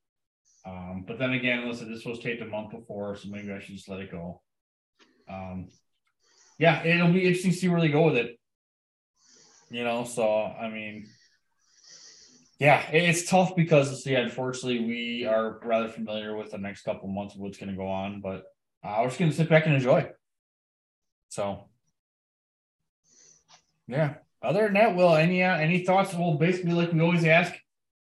Um, 0.65 1.05
but 1.07 1.19
then 1.19 1.33
again, 1.33 1.69
listen, 1.69 1.93
this 1.93 2.07
was 2.07 2.21
taped 2.21 2.41
a 2.41 2.47
month 2.47 2.71
before, 2.71 3.17
so 3.17 3.29
maybe 3.29 3.53
I 3.53 3.59
should 3.59 3.75
just 3.75 3.91
let 3.91 4.01
it 4.01 4.11
go. 4.11 4.41
Um, 5.29 5.69
yeah, 6.59 6.83
it'll 6.85 7.13
be 7.13 7.25
interesting 7.25 7.53
to 7.53 7.57
see 7.57 7.69
where 7.69 7.81
they 7.81 7.89
go 7.89 8.03
with 8.03 8.17
it. 8.17 8.39
You 9.71 9.85
know, 9.85 10.05
so 10.05 10.43
I 10.43 10.69
mean, 10.69 11.07
yeah, 12.59 12.83
it's 12.93 13.29
tough 13.29 13.57
because 13.57 14.07
yeah, 14.07 14.21
unfortunately, 14.21 14.85
we 14.85 15.27
are 15.27 15.59
rather 15.65 15.89
familiar 15.89 16.37
with 16.37 16.51
the 16.51 16.59
next 16.59 16.83
couple 16.83 17.09
months 17.09 17.35
of 17.35 17.41
what's 17.41 17.59
going 17.59 17.71
to 17.71 17.77
go 17.77 17.89
on, 17.89 18.21
but 18.21 18.45
uh, 18.85 18.99
we're 18.99 19.09
just 19.09 19.19
going 19.19 19.31
to 19.31 19.37
sit 19.37 19.49
back 19.49 19.67
and 19.67 19.75
enjoy. 19.75 20.09
So, 21.29 21.65
yeah. 23.89 24.15
Other 24.43 24.65
than 24.65 24.75
that, 24.75 24.97
Will, 24.97 25.15
any 25.15 25.43
uh, 25.43 25.57
any 25.57 25.85
thoughts? 25.85 26.13
Well, 26.15 26.35
basically, 26.35 26.73
like 26.73 26.93
we 26.93 27.01
always 27.01 27.25
ask, 27.25 27.55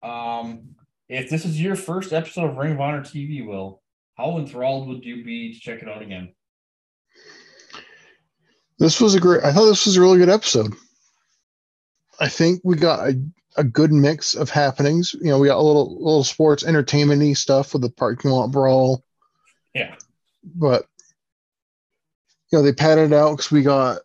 um, 0.02 0.74
if 1.08 1.28
this 1.28 1.44
is 1.44 1.60
your 1.60 1.76
first 1.76 2.12
episode 2.12 2.50
of 2.50 2.56
Ring 2.56 2.72
of 2.72 2.80
Honor 2.80 3.02
TV, 3.02 3.46
Will, 3.46 3.82
how 4.16 4.38
enthralled 4.38 4.88
would 4.88 5.04
you 5.04 5.22
be 5.22 5.52
to 5.52 5.60
check 5.60 5.82
it 5.82 5.88
out 5.88 6.02
again? 6.02 6.34
This 8.80 8.98
was 8.98 9.14
a 9.14 9.20
great. 9.20 9.44
I 9.44 9.52
thought 9.52 9.66
this 9.66 9.84
was 9.84 9.98
a 9.98 10.00
really 10.00 10.18
good 10.18 10.30
episode. 10.30 10.74
I 12.18 12.28
think 12.28 12.62
we 12.64 12.76
got 12.76 13.10
a, 13.10 13.22
a 13.58 13.62
good 13.62 13.92
mix 13.92 14.34
of 14.34 14.48
happenings. 14.48 15.14
You 15.20 15.28
know, 15.28 15.38
we 15.38 15.48
got 15.48 15.58
a 15.58 15.62
little 15.62 15.96
little 15.98 16.24
sports 16.24 16.64
entertainment-y 16.64 17.34
stuff 17.34 17.74
with 17.74 17.82
the 17.82 17.90
parking 17.90 18.30
lot 18.30 18.50
brawl, 18.50 19.04
Yeah, 19.74 19.94
but 20.42 20.86
you 22.50 22.58
know 22.58 22.62
they 22.62 22.72
padded 22.72 23.12
out 23.12 23.36
because 23.36 23.50
we 23.50 23.62
got 23.62 24.00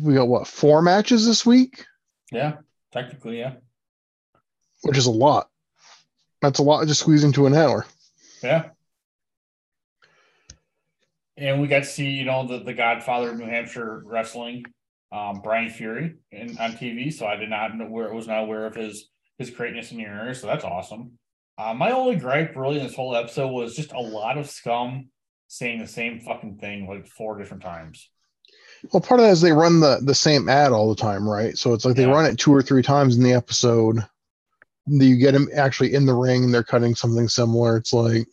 we 0.00 0.14
got 0.14 0.28
what 0.28 0.46
four 0.46 0.80
matches 0.80 1.26
this 1.26 1.44
week, 1.44 1.84
yeah, 2.30 2.58
technically, 2.92 3.40
yeah. 3.40 3.54
which 4.82 4.96
is 4.96 5.06
a 5.06 5.10
lot. 5.10 5.50
That's 6.40 6.60
a 6.60 6.62
lot 6.62 6.80
to 6.80 6.86
just 6.86 7.00
squeeze 7.00 7.24
into 7.24 7.46
an 7.46 7.54
hour. 7.54 7.84
Yeah. 8.44 8.70
And 11.40 11.60
we 11.60 11.68
got 11.68 11.80
to 11.80 11.84
see, 11.86 12.10
you 12.10 12.24
know, 12.26 12.46
the, 12.46 12.58
the 12.62 12.74
Godfather 12.74 13.30
of 13.30 13.38
New 13.38 13.46
Hampshire 13.46 14.02
wrestling, 14.04 14.64
um, 15.10 15.40
Brian 15.42 15.70
Fury 15.70 16.16
in, 16.30 16.56
on 16.58 16.72
TV. 16.72 17.12
So 17.12 17.26
I 17.26 17.36
did 17.36 17.48
not 17.48 17.74
know 17.76 17.86
where 17.86 18.10
I 18.10 18.14
was 18.14 18.28
not 18.28 18.42
aware 18.44 18.66
of 18.66 18.74
his 18.76 19.08
his 19.38 19.48
greatness 19.50 19.90
in 19.90 19.96
the 19.96 20.04
area. 20.04 20.34
So 20.34 20.46
that's 20.46 20.64
awesome. 20.64 21.12
Uh, 21.56 21.72
my 21.72 21.92
only 21.92 22.16
gripe 22.16 22.54
really 22.56 22.78
in 22.78 22.86
this 22.86 22.94
whole 22.94 23.16
episode 23.16 23.48
was 23.48 23.74
just 23.74 23.92
a 23.92 23.98
lot 24.00 24.36
of 24.36 24.48
scum 24.50 25.08
saying 25.48 25.78
the 25.78 25.86
same 25.86 26.20
fucking 26.20 26.58
thing 26.58 26.86
like 26.86 27.06
four 27.06 27.38
different 27.38 27.62
times. 27.62 28.10
Well, 28.92 29.00
part 29.00 29.20
of 29.20 29.26
that 29.26 29.32
is 29.32 29.40
they 29.40 29.52
run 29.52 29.80
the 29.80 30.00
the 30.02 30.14
same 30.14 30.48
ad 30.50 30.72
all 30.72 30.90
the 30.90 31.00
time, 31.00 31.26
right? 31.26 31.56
So 31.56 31.72
it's 31.72 31.86
like 31.86 31.96
they 31.96 32.04
Yeah. 32.04 32.12
run 32.12 32.26
it 32.26 32.38
two 32.38 32.54
or 32.54 32.60
three 32.62 32.82
times 32.82 33.16
in 33.16 33.22
the 33.22 33.32
episode. 33.32 33.96
You 34.86 35.16
get 35.16 35.32
them 35.32 35.48
actually 35.54 35.94
in 35.94 36.04
the 36.04 36.14
ring 36.14 36.44
and 36.44 36.52
they're 36.52 36.62
cutting 36.62 36.94
something 36.94 37.28
similar. 37.28 37.76
It's 37.78 37.92
like, 37.92 38.26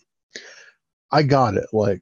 I 1.11 1.23
got 1.23 1.55
it. 1.55 1.67
Like, 1.71 2.01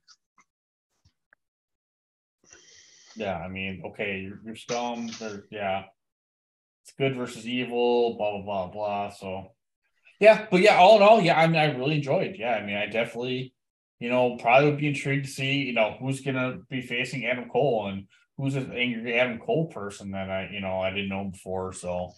Yeah, 3.16 3.38
I 3.38 3.48
mean, 3.48 3.82
okay, 3.86 4.20
you're, 4.20 4.40
you're 4.46 4.56
scum. 4.56 5.10
Yeah, 5.50 5.84
it's 6.84 6.94
good 6.98 7.16
versus 7.16 7.48
evil. 7.48 8.18
Blah 8.18 8.42
blah 8.42 8.44
blah 8.44 8.68
blah. 8.72 9.10
So, 9.12 9.52
yeah, 10.20 10.48
but 10.52 10.62
yeah, 10.62 10.76
all 10.76 10.98
in 10.98 11.04
all, 11.04 11.22
yeah, 11.22 11.40
I 11.40 11.48
mean, 11.48 11.58
I 11.58 11.76
really 11.76 11.96
enjoyed. 11.96 12.36
Yeah, 12.38 12.56
I 12.56 12.66
mean, 12.66 12.76
I 12.76 12.88
definitely, 12.88 13.54
you 14.00 14.10
know, 14.10 14.38
probably 14.38 14.70
would 14.70 14.80
be 14.80 14.88
intrigued 14.88 15.26
to 15.26 15.32
see, 15.32 15.64
you 15.64 15.74
know, 15.74 15.96
who's 16.00 16.22
gonna 16.22 16.60
be 16.70 16.82
facing 16.82 17.26
Adam 17.26 17.50
Cole 17.50 17.88
and 17.88 18.08
who's 18.38 18.56
an 18.56 18.72
angry 18.74 19.18
Adam 19.18 19.40
Cole 19.40 19.68
person 19.68 20.12
that 20.12 20.30
I, 20.30 20.50
you 20.52 20.60
know, 20.60 20.82
I 20.82 20.90
didn't 20.90 21.10
know 21.10 21.26
before. 21.32 21.72
So, 21.74 22.12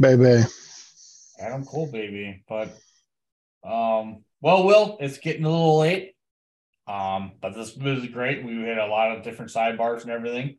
baby. 0.00 0.42
Adam 1.38 1.64
Cole, 1.64 1.90
baby. 1.90 2.44
But, 2.48 2.76
um, 3.64 4.24
well, 4.40 4.64
Will, 4.64 4.98
it's 5.00 5.18
getting 5.18 5.44
a 5.44 5.50
little 5.50 5.78
late. 5.78 6.14
Um, 6.90 7.32
but 7.40 7.54
this 7.54 7.76
was 7.76 8.04
great. 8.08 8.44
We 8.44 8.62
had 8.62 8.78
a 8.78 8.86
lot 8.86 9.16
of 9.16 9.22
different 9.22 9.52
sidebars 9.52 10.02
and 10.02 10.10
everything. 10.10 10.56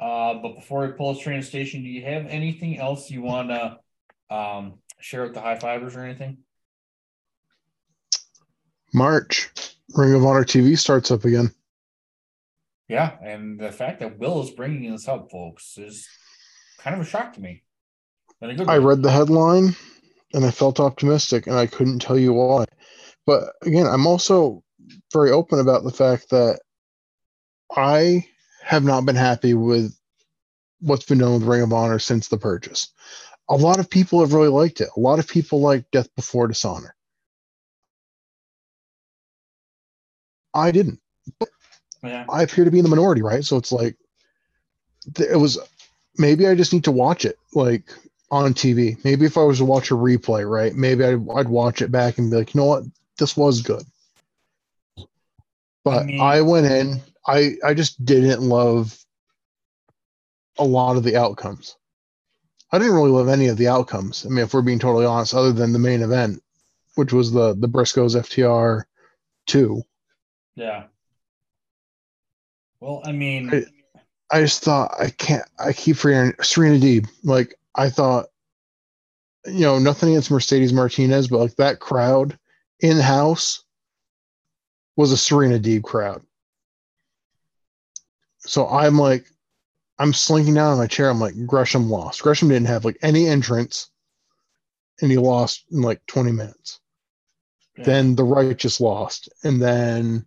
Uh, 0.00 0.34
but 0.34 0.56
before 0.56 0.86
we 0.86 0.92
pull 0.92 1.14
this 1.14 1.22
train 1.22 1.42
station, 1.42 1.82
do 1.82 1.88
you 1.88 2.04
have 2.04 2.26
anything 2.26 2.78
else 2.78 3.10
you 3.10 3.22
want 3.22 3.50
to 3.50 3.78
um 4.30 4.74
share 5.00 5.22
with 5.22 5.34
the 5.34 5.40
high 5.40 5.58
fivers 5.58 5.94
or 5.94 6.04
anything? 6.04 6.38
March, 8.92 9.50
Ring 9.94 10.14
of 10.14 10.24
Honor 10.24 10.44
TV 10.44 10.76
starts 10.76 11.12
up 11.12 11.24
again. 11.24 11.54
Yeah, 12.88 13.16
and 13.22 13.60
the 13.60 13.70
fact 13.70 14.00
that 14.00 14.18
Will 14.18 14.42
is 14.42 14.50
bringing 14.50 14.90
this 14.90 15.06
up, 15.06 15.30
folks, 15.30 15.78
is 15.78 16.08
kind 16.78 16.96
of 16.96 17.02
a 17.02 17.08
shock 17.08 17.34
to 17.34 17.40
me. 17.40 17.62
In 18.40 18.50
a 18.50 18.54
good 18.54 18.68
I 18.68 18.78
read 18.78 19.02
the 19.02 19.10
headline 19.10 19.76
and 20.32 20.44
I 20.44 20.50
felt 20.50 20.80
optimistic 20.80 21.46
and 21.46 21.56
I 21.56 21.66
couldn't 21.66 22.00
tell 22.00 22.18
you 22.18 22.32
why. 22.32 22.64
But 23.26 23.52
again, 23.62 23.86
I'm 23.86 24.06
also 24.06 24.64
very 25.12 25.30
open 25.30 25.58
about 25.58 25.84
the 25.84 25.90
fact 25.90 26.30
that 26.30 26.60
I 27.74 28.26
have 28.62 28.84
not 28.84 29.04
been 29.04 29.16
happy 29.16 29.54
with 29.54 29.96
what's 30.80 31.04
been 31.04 31.18
done 31.18 31.34
with 31.34 31.42
Ring 31.42 31.62
of 31.62 31.72
Honor 31.72 31.98
since 31.98 32.28
the 32.28 32.38
purchase. 32.38 32.88
A 33.48 33.56
lot 33.56 33.78
of 33.80 33.88
people 33.88 34.20
have 34.20 34.32
really 34.32 34.48
liked 34.48 34.80
it. 34.80 34.88
A 34.96 35.00
lot 35.00 35.18
of 35.18 35.26
people 35.26 35.60
like 35.60 35.90
Death 35.90 36.14
Before 36.14 36.48
Dishonor. 36.48 36.94
I 40.54 40.70
didn't. 40.70 41.00
Yeah. 42.02 42.26
I 42.28 42.42
appear 42.42 42.64
to 42.64 42.70
be 42.70 42.78
in 42.78 42.84
the 42.84 42.90
minority, 42.90 43.22
right? 43.22 43.44
So 43.44 43.56
it's 43.56 43.72
like 43.72 43.96
it 45.18 45.38
was 45.38 45.58
maybe 46.16 46.46
I 46.46 46.54
just 46.54 46.72
need 46.72 46.84
to 46.84 46.92
watch 46.92 47.24
it 47.24 47.38
like 47.54 47.90
on 48.30 48.54
TV. 48.54 49.02
Maybe 49.04 49.24
if 49.24 49.36
I 49.36 49.42
was 49.42 49.58
to 49.58 49.64
watch 49.64 49.90
a 49.90 49.94
replay, 49.94 50.48
right? 50.48 50.74
Maybe 50.74 51.04
I'd, 51.04 51.26
I'd 51.34 51.48
watch 51.48 51.82
it 51.82 51.90
back 51.90 52.18
and 52.18 52.30
be 52.30 52.36
like, 52.36 52.54
you 52.54 52.60
know 52.60 52.66
what, 52.66 52.84
this 53.18 53.36
was 53.36 53.62
good. 53.62 53.84
But 55.90 56.02
I, 56.20 56.36
mean- 56.38 56.46
went 56.46 56.66
in, 56.66 57.00
I 57.26 57.52
I 57.64 57.74
just 57.74 58.04
didn't 58.04 58.42
love 58.42 58.96
a 60.58 60.64
lot 60.64 60.96
of 60.96 61.04
the 61.04 61.16
outcomes. 61.16 61.76
I 62.70 62.78
didn't 62.78 62.94
really 62.94 63.10
love 63.10 63.28
any 63.28 63.46
of 63.46 63.56
the 63.56 63.68
outcomes. 63.68 64.26
I 64.26 64.28
mean, 64.28 64.44
if 64.44 64.52
we're 64.52 64.62
being 64.62 64.78
totally 64.78 65.06
honest, 65.06 65.34
other 65.34 65.52
than 65.52 65.72
the 65.72 65.78
main 65.78 66.02
event, 66.02 66.42
which 66.96 67.12
was 67.12 67.32
the 67.32 67.54
the 67.54 67.68
Briscoes 67.68 68.14
FTR 68.16 68.84
two. 69.46 69.82
Yeah. 70.54 70.84
Well, 72.80 73.02
I 73.04 73.12
mean, 73.12 73.50
I- 73.52 73.64
I 74.30 74.40
just 74.42 74.62
thought 74.62 74.94
I 75.00 75.08
can't. 75.10 75.48
I 75.58 75.72
keep 75.72 75.96
forgetting 75.96 76.34
Serena 76.42 76.76
Deeb. 76.78 77.08
Like 77.24 77.54
I 77.74 77.88
thought, 77.88 78.26
you 79.46 79.60
know, 79.60 79.78
nothing 79.78 80.10
against 80.10 80.30
Mercedes 80.30 80.72
Martinez, 80.72 81.28
but 81.28 81.38
like 81.38 81.56
that 81.56 81.80
crowd 81.80 82.38
in 82.80 82.98
house 82.98 83.64
was 84.98 85.12
a 85.12 85.16
Serena 85.16 85.60
Deeb 85.60 85.84
crowd. 85.84 86.22
So 88.40 88.68
I'm 88.68 88.98
like, 88.98 89.26
I'm 90.00 90.12
slinking 90.12 90.54
down 90.54 90.72
in 90.72 90.78
my 90.78 90.88
chair. 90.88 91.08
I'm 91.08 91.20
like, 91.20 91.34
Gresham 91.46 91.88
lost. 91.88 92.20
Gresham 92.20 92.48
didn't 92.48 92.66
have 92.66 92.84
like 92.84 92.98
any 93.00 93.28
entrance, 93.28 93.90
and 95.00 95.10
he 95.10 95.16
lost 95.16 95.66
in 95.70 95.82
like 95.82 96.04
20 96.06 96.32
minutes. 96.32 96.80
yeah. 97.76 97.84
Then 97.84 98.16
the 98.16 98.24
righteous 98.24 98.80
lost, 98.80 99.28
and 99.44 99.62
then 99.62 100.26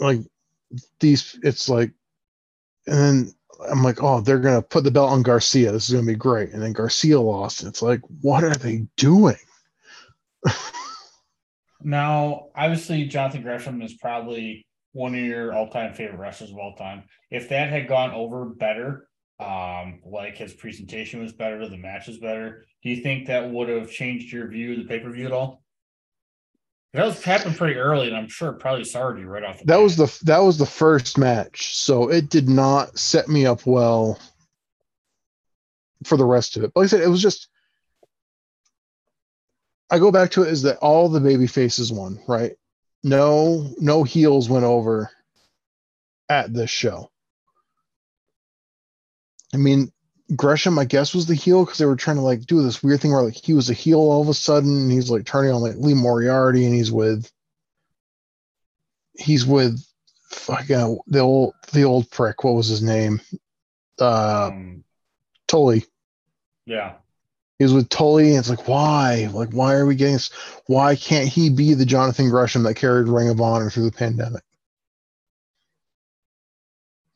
like 0.00 0.20
these, 0.98 1.38
it's 1.42 1.68
like, 1.68 1.90
and 2.86 2.96
then 2.96 3.34
I'm 3.70 3.84
like, 3.84 4.02
oh, 4.02 4.22
they're 4.22 4.38
gonna 4.38 4.62
put 4.62 4.82
the 4.82 4.90
belt 4.90 5.10
on 5.10 5.22
Garcia. 5.22 5.72
This 5.72 5.90
is 5.90 5.94
gonna 5.94 6.06
be 6.06 6.14
great. 6.14 6.52
And 6.52 6.62
then 6.62 6.72
Garcia 6.72 7.20
lost, 7.20 7.60
and 7.60 7.68
it's 7.68 7.82
like, 7.82 8.00
what 8.22 8.44
are 8.44 8.54
they 8.54 8.86
doing? 8.96 9.36
Now, 11.86 12.48
obviously, 12.56 13.04
Jonathan 13.04 13.42
Gresham 13.42 13.80
is 13.80 13.94
probably 13.94 14.66
one 14.92 15.14
of 15.14 15.20
your 15.20 15.54
all-time 15.54 15.94
favorite 15.94 16.18
wrestlers 16.18 16.50
of 16.50 16.58
all 16.58 16.74
time. 16.74 17.04
If 17.30 17.48
that 17.50 17.70
had 17.70 17.86
gone 17.86 18.10
over 18.10 18.44
better, 18.46 19.06
um, 19.38 20.00
like 20.04 20.36
his 20.36 20.52
presentation 20.52 21.22
was 21.22 21.32
better, 21.32 21.68
the 21.68 21.76
match 21.76 22.08
was 22.08 22.18
better, 22.18 22.64
do 22.82 22.90
you 22.90 23.04
think 23.04 23.28
that 23.28 23.48
would 23.48 23.68
have 23.68 23.88
changed 23.88 24.32
your 24.32 24.48
view 24.48 24.72
of 24.72 24.78
the 24.78 24.84
pay-per-view 24.86 25.26
at 25.26 25.32
all? 25.32 25.62
That 26.92 27.04
was 27.04 27.22
happened 27.22 27.56
pretty 27.56 27.78
early, 27.78 28.08
and 28.08 28.16
I'm 28.16 28.28
sure 28.28 28.48
it 28.48 28.58
probably 28.58 28.82
started 28.82 29.20
you 29.20 29.28
right 29.28 29.44
off 29.44 29.60
the 29.60 29.66
That 29.66 29.74
bat. 29.74 29.82
was 29.82 29.96
the 29.96 30.18
that 30.24 30.38
was 30.38 30.58
the 30.58 30.66
first 30.66 31.18
match, 31.18 31.76
so 31.76 32.10
it 32.10 32.30
did 32.30 32.48
not 32.48 32.98
set 32.98 33.28
me 33.28 33.46
up 33.46 33.64
well 33.64 34.18
for 36.02 36.16
the 36.16 36.24
rest 36.24 36.56
of 36.56 36.64
it. 36.64 36.72
But 36.74 36.80
like 36.80 36.86
I 36.86 36.88
said, 36.88 37.02
it 37.02 37.08
was 37.08 37.22
just. 37.22 37.48
I 39.90 39.98
go 39.98 40.10
back 40.10 40.32
to 40.32 40.42
it 40.42 40.48
is 40.48 40.62
that 40.62 40.78
all 40.78 41.08
the 41.08 41.20
baby 41.20 41.46
faces 41.46 41.92
won, 41.92 42.20
right? 42.26 42.52
No, 43.02 43.72
no 43.78 44.02
heels 44.02 44.48
went 44.48 44.64
over 44.64 45.10
at 46.28 46.52
this 46.52 46.70
show. 46.70 47.10
I 49.54 49.58
mean, 49.58 49.92
Gresham, 50.34 50.78
I 50.78 50.84
guess, 50.84 51.14
was 51.14 51.26
the 51.26 51.34
heel 51.34 51.64
because 51.64 51.78
they 51.78 51.86
were 51.86 51.96
trying 51.96 52.16
to 52.16 52.22
like 52.22 52.46
do 52.46 52.62
this 52.62 52.82
weird 52.82 53.00
thing 53.00 53.12
where 53.12 53.22
like 53.22 53.36
he 53.36 53.52
was 53.54 53.70
a 53.70 53.74
heel 53.74 54.00
all 54.00 54.22
of 54.22 54.28
a 54.28 54.34
sudden, 54.34 54.76
and 54.82 54.92
he's 54.92 55.10
like 55.10 55.24
turning 55.24 55.52
on 55.52 55.62
like 55.62 55.76
Lee 55.76 55.94
Moriarty, 55.94 56.64
and 56.66 56.74
he's 56.74 56.90
with 56.90 57.30
he's 59.14 59.46
with 59.46 59.80
fucking 60.30 60.98
the 61.06 61.20
old 61.20 61.54
the 61.72 61.84
old 61.84 62.10
prick. 62.10 62.42
What 62.42 62.54
was 62.54 62.66
his 62.66 62.82
name? 62.82 63.20
Uh, 64.00 64.48
um, 64.48 64.84
Tully. 65.46 65.84
yeah, 66.66 66.94
He 67.58 67.64
was 67.64 67.72
with 67.72 67.88
Tully, 67.88 68.30
and 68.30 68.38
it's 68.38 68.50
like, 68.50 68.68
why? 68.68 69.30
Like, 69.32 69.50
why 69.50 69.74
are 69.74 69.86
we 69.86 69.94
getting 69.94 70.14
this? 70.14 70.30
Why 70.66 70.94
can't 70.94 71.28
he 71.28 71.48
be 71.50 71.74
the 71.74 71.86
Jonathan 71.86 72.28
Gresham 72.28 72.62
that 72.64 72.74
carried 72.74 73.08
Ring 73.08 73.28
of 73.30 73.40
Honor 73.40 73.70
through 73.70 73.84
the 73.84 73.96
pandemic? 73.96 74.42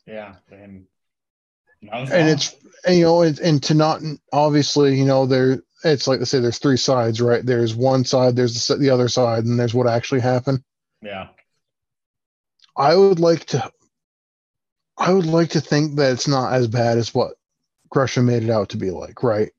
yeah, 0.06 0.34
and 0.50 0.86
And 2.10 2.28
it's 2.28 2.56
and, 2.84 2.96
you 2.96 3.04
know, 3.04 3.22
and, 3.22 3.38
and 3.40 3.62
to 3.64 3.74
not 3.74 4.00
obviously, 4.32 4.98
you 4.98 5.04
know, 5.04 5.26
there 5.26 5.62
it's 5.84 6.06
like 6.06 6.18
they 6.18 6.24
say, 6.24 6.40
there's 6.40 6.58
three 6.58 6.76
sides, 6.76 7.20
right? 7.20 7.44
There's 7.44 7.74
one 7.74 8.04
side, 8.04 8.36
there's 8.36 8.66
the, 8.66 8.76
the 8.76 8.90
other 8.90 9.08
side, 9.08 9.44
and 9.44 9.58
there's 9.58 9.74
what 9.74 9.86
actually 9.86 10.20
happened. 10.20 10.62
yeah, 11.02 11.28
I 12.76 12.96
would 12.96 13.20
like 13.20 13.44
to, 13.46 13.70
I 14.98 15.12
would 15.12 15.26
like 15.26 15.50
to 15.50 15.60
think 15.60 15.96
that 15.96 16.12
it's 16.12 16.28
not 16.28 16.52
as 16.52 16.66
bad 16.68 16.98
as 16.98 17.14
what 17.14 17.34
Gresham 17.88 18.26
made 18.26 18.42
it 18.42 18.50
out 18.50 18.70
to 18.70 18.76
be 18.76 18.90
like, 18.90 19.22
right? 19.22 19.50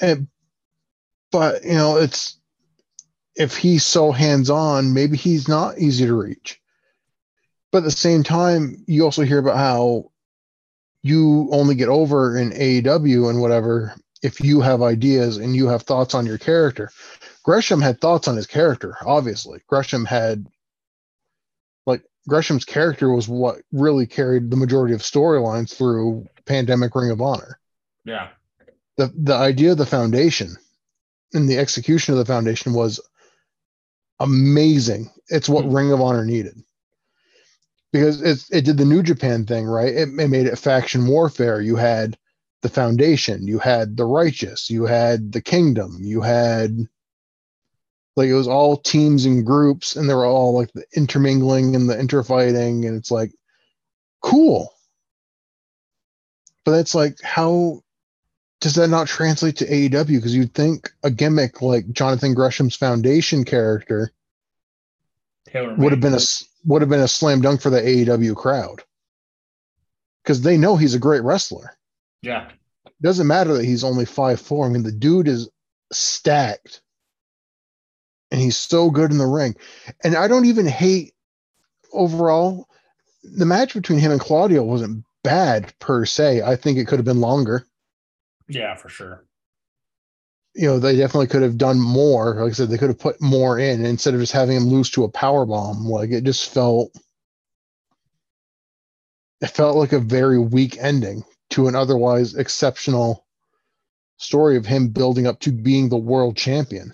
And, 0.00 0.28
but 1.30 1.64
you 1.64 1.74
know, 1.74 1.96
it's 1.98 2.38
if 3.34 3.56
he's 3.56 3.84
so 3.84 4.12
hands 4.12 4.50
on, 4.50 4.94
maybe 4.94 5.16
he's 5.16 5.48
not 5.48 5.78
easy 5.78 6.06
to 6.06 6.14
reach. 6.14 6.60
But 7.70 7.78
at 7.78 7.84
the 7.84 7.90
same 7.90 8.22
time, 8.22 8.84
you 8.86 9.04
also 9.04 9.22
hear 9.22 9.38
about 9.38 9.58
how 9.58 10.10
you 11.02 11.48
only 11.52 11.74
get 11.74 11.88
over 11.88 12.36
in 12.36 12.50
AEW 12.50 13.30
and 13.30 13.40
whatever 13.40 13.94
if 14.22 14.40
you 14.40 14.60
have 14.60 14.82
ideas 14.82 15.36
and 15.36 15.54
you 15.54 15.68
have 15.68 15.82
thoughts 15.82 16.14
on 16.14 16.26
your 16.26 16.38
character. 16.38 16.90
Gresham 17.44 17.80
had 17.80 18.00
thoughts 18.00 18.26
on 18.26 18.36
his 18.36 18.46
character, 18.46 18.96
obviously. 19.04 19.60
Gresham 19.68 20.04
had 20.04 20.46
like 21.84 22.02
Gresham's 22.28 22.64
character 22.64 23.12
was 23.12 23.28
what 23.28 23.58
really 23.72 24.06
carried 24.06 24.50
the 24.50 24.56
majority 24.56 24.94
of 24.94 25.00
storylines 25.00 25.76
through 25.76 26.26
Pandemic 26.44 26.94
Ring 26.94 27.10
of 27.10 27.20
Honor. 27.20 27.60
yeah, 28.04 28.28
The 28.96 29.12
the 29.14 29.34
idea 29.34 29.72
of 29.72 29.78
the 29.78 29.86
foundation 29.86 30.56
and 31.32 31.48
the 31.48 31.58
execution 31.58 32.14
of 32.14 32.18
the 32.18 32.24
foundation 32.24 32.72
was 32.72 33.00
amazing. 34.20 35.10
It's 35.28 35.48
what 35.48 35.64
hmm. 35.64 35.74
Ring 35.74 35.92
of 35.92 36.00
Honor 36.00 36.24
needed. 36.24 36.62
Because 37.92 38.22
it's 38.22 38.50
it 38.50 38.64
did 38.64 38.78
the 38.78 38.84
New 38.84 39.02
Japan 39.02 39.46
thing, 39.46 39.66
right? 39.66 39.92
It, 39.92 40.08
it 40.08 40.28
made 40.28 40.46
it 40.46 40.58
faction 40.58 41.06
warfare. 41.06 41.60
You 41.60 41.76
had 41.76 42.16
the 42.62 42.68
foundation, 42.68 43.46
you 43.46 43.58
had 43.58 43.96
the 43.96 44.04
righteous, 44.04 44.70
you 44.70 44.84
had 44.84 45.32
the 45.32 45.40
kingdom, 45.42 45.98
you 46.00 46.20
had 46.20 46.88
like 48.16 48.28
it 48.28 48.34
was 48.34 48.48
all 48.48 48.76
teams 48.76 49.26
and 49.26 49.44
groups 49.44 49.94
and 49.94 50.08
they 50.08 50.14
were 50.14 50.24
all 50.24 50.54
like 50.54 50.72
the 50.72 50.84
intermingling 50.96 51.76
and 51.76 51.88
the 51.88 51.98
interfighting 51.98 52.86
and 52.86 52.96
it's 52.96 53.10
like 53.10 53.30
cool 54.22 54.72
but 56.64 56.72
it's 56.72 56.94
like 56.94 57.16
how 57.22 57.80
does 58.60 58.74
that 58.74 58.88
not 58.88 59.06
translate 59.06 59.56
to 59.56 59.66
AEW 59.66 60.06
because 60.06 60.34
you'd 60.34 60.54
think 60.54 60.90
a 61.02 61.10
gimmick 61.10 61.62
like 61.62 61.90
Jonathan 61.92 62.34
Gresham's 62.34 62.76
foundation 62.76 63.44
character 63.44 64.12
Taylor 65.46 65.74
would 65.74 65.92
have 65.92 66.00
been 66.00 66.14
a 66.14 66.20
would 66.64 66.82
have 66.82 66.88
been 66.88 67.00
a 67.00 67.08
slam 67.08 67.40
dunk 67.40 67.60
for 67.60 67.70
the 67.70 67.80
AEW 67.80 68.34
crowd 68.34 68.82
because 70.22 70.42
they 70.42 70.56
know 70.56 70.76
he's 70.76 70.94
a 70.94 70.98
great 70.98 71.22
wrestler 71.22 71.76
yeah, 72.22 72.50
doesn't 73.00 73.26
matter 73.26 73.54
that 73.54 73.64
he's 73.64 73.84
only 73.84 74.04
five 74.04 74.40
four. 74.40 74.66
I 74.66 74.68
mean, 74.68 74.82
the 74.82 74.92
dude 74.92 75.28
is 75.28 75.48
stacked, 75.92 76.80
and 78.30 78.40
he's 78.40 78.56
so 78.56 78.90
good 78.90 79.10
in 79.10 79.18
the 79.18 79.26
ring. 79.26 79.54
And 80.02 80.16
I 80.16 80.28
don't 80.28 80.46
even 80.46 80.66
hate 80.66 81.14
overall. 81.92 82.68
The 83.22 83.46
match 83.46 83.74
between 83.74 83.98
him 83.98 84.12
and 84.12 84.20
Claudio 84.20 84.62
wasn't 84.62 85.04
bad 85.22 85.72
per 85.78 86.04
se. 86.04 86.42
I 86.42 86.56
think 86.56 86.78
it 86.78 86.86
could 86.86 86.98
have 86.98 87.06
been 87.06 87.20
longer. 87.20 87.66
Yeah, 88.48 88.74
for 88.74 88.88
sure. 88.88 89.24
You 90.54 90.68
know, 90.68 90.78
they 90.78 90.96
definitely 90.96 91.26
could 91.26 91.42
have 91.42 91.58
done 91.58 91.78
more. 91.80 92.36
Like 92.42 92.50
I 92.50 92.54
said, 92.54 92.70
they 92.70 92.78
could 92.78 92.88
have 92.88 92.98
put 92.98 93.20
more 93.20 93.58
in 93.58 93.84
instead 93.84 94.14
of 94.14 94.20
just 94.20 94.32
having 94.32 94.56
him 94.56 94.68
lose 94.68 94.90
to 94.90 95.04
a 95.04 95.10
power 95.10 95.44
bomb. 95.44 95.84
Like 95.84 96.10
it 96.10 96.24
just 96.24 96.48
felt. 96.52 96.92
It 99.42 99.48
felt 99.48 99.76
like 99.76 99.92
a 99.92 99.98
very 99.98 100.38
weak 100.38 100.78
ending 100.80 101.22
to 101.50 101.68
an 101.68 101.74
otherwise 101.74 102.34
exceptional 102.34 103.26
story 104.16 104.56
of 104.56 104.64
him 104.64 104.88
building 104.88 105.26
up 105.26 105.38
to 105.40 105.52
being 105.52 105.88
the 105.90 105.96
world 105.98 106.36
champion 106.38 106.90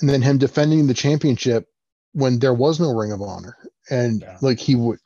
and 0.00 0.10
then 0.10 0.22
him 0.22 0.38
defending 0.38 0.88
the 0.88 0.94
championship 0.94 1.68
when 2.12 2.40
there 2.40 2.52
was 2.52 2.80
no 2.80 2.92
ring 2.92 3.12
of 3.12 3.22
honor 3.22 3.56
and 3.90 4.22
Yeah. 4.22 4.38
like 4.42 4.58
he 4.58 4.74
would 4.74 4.98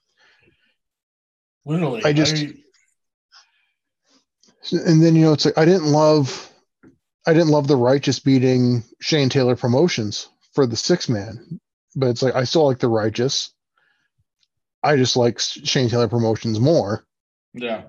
Literally, 1.67 2.03
I 2.05 2.15
just- 2.15 2.47
and 4.73 5.03
then 5.03 5.15
you 5.15 5.23
know 5.23 5.33
it's 5.33 5.45
like 5.45 5.59
i 5.59 5.65
didn't 5.65 5.87
love 5.87 6.51
i 7.27 7.33
didn't 7.33 7.49
love 7.49 7.67
the 7.67 7.77
righteous 7.77 8.19
beating 8.19 8.83
shane 9.01 9.29
taylor 9.29 9.57
promotions 9.57 10.29
for 10.53 10.67
the 10.67 10.77
six 10.77 11.09
man 11.09 11.61
but 11.97 12.09
it's 12.09 12.23
like 12.23 12.35
i 12.35 12.45
still 12.45 12.67
like 12.67 12.79
the 12.79 12.89
righteous 12.89 13.53
i 14.83 14.97
just 14.97 15.17
like 15.17 15.39
shane 15.39 15.89
taylor 15.89 16.09
promotions 16.09 16.61
more 16.61 17.05
yeah, 17.57 17.83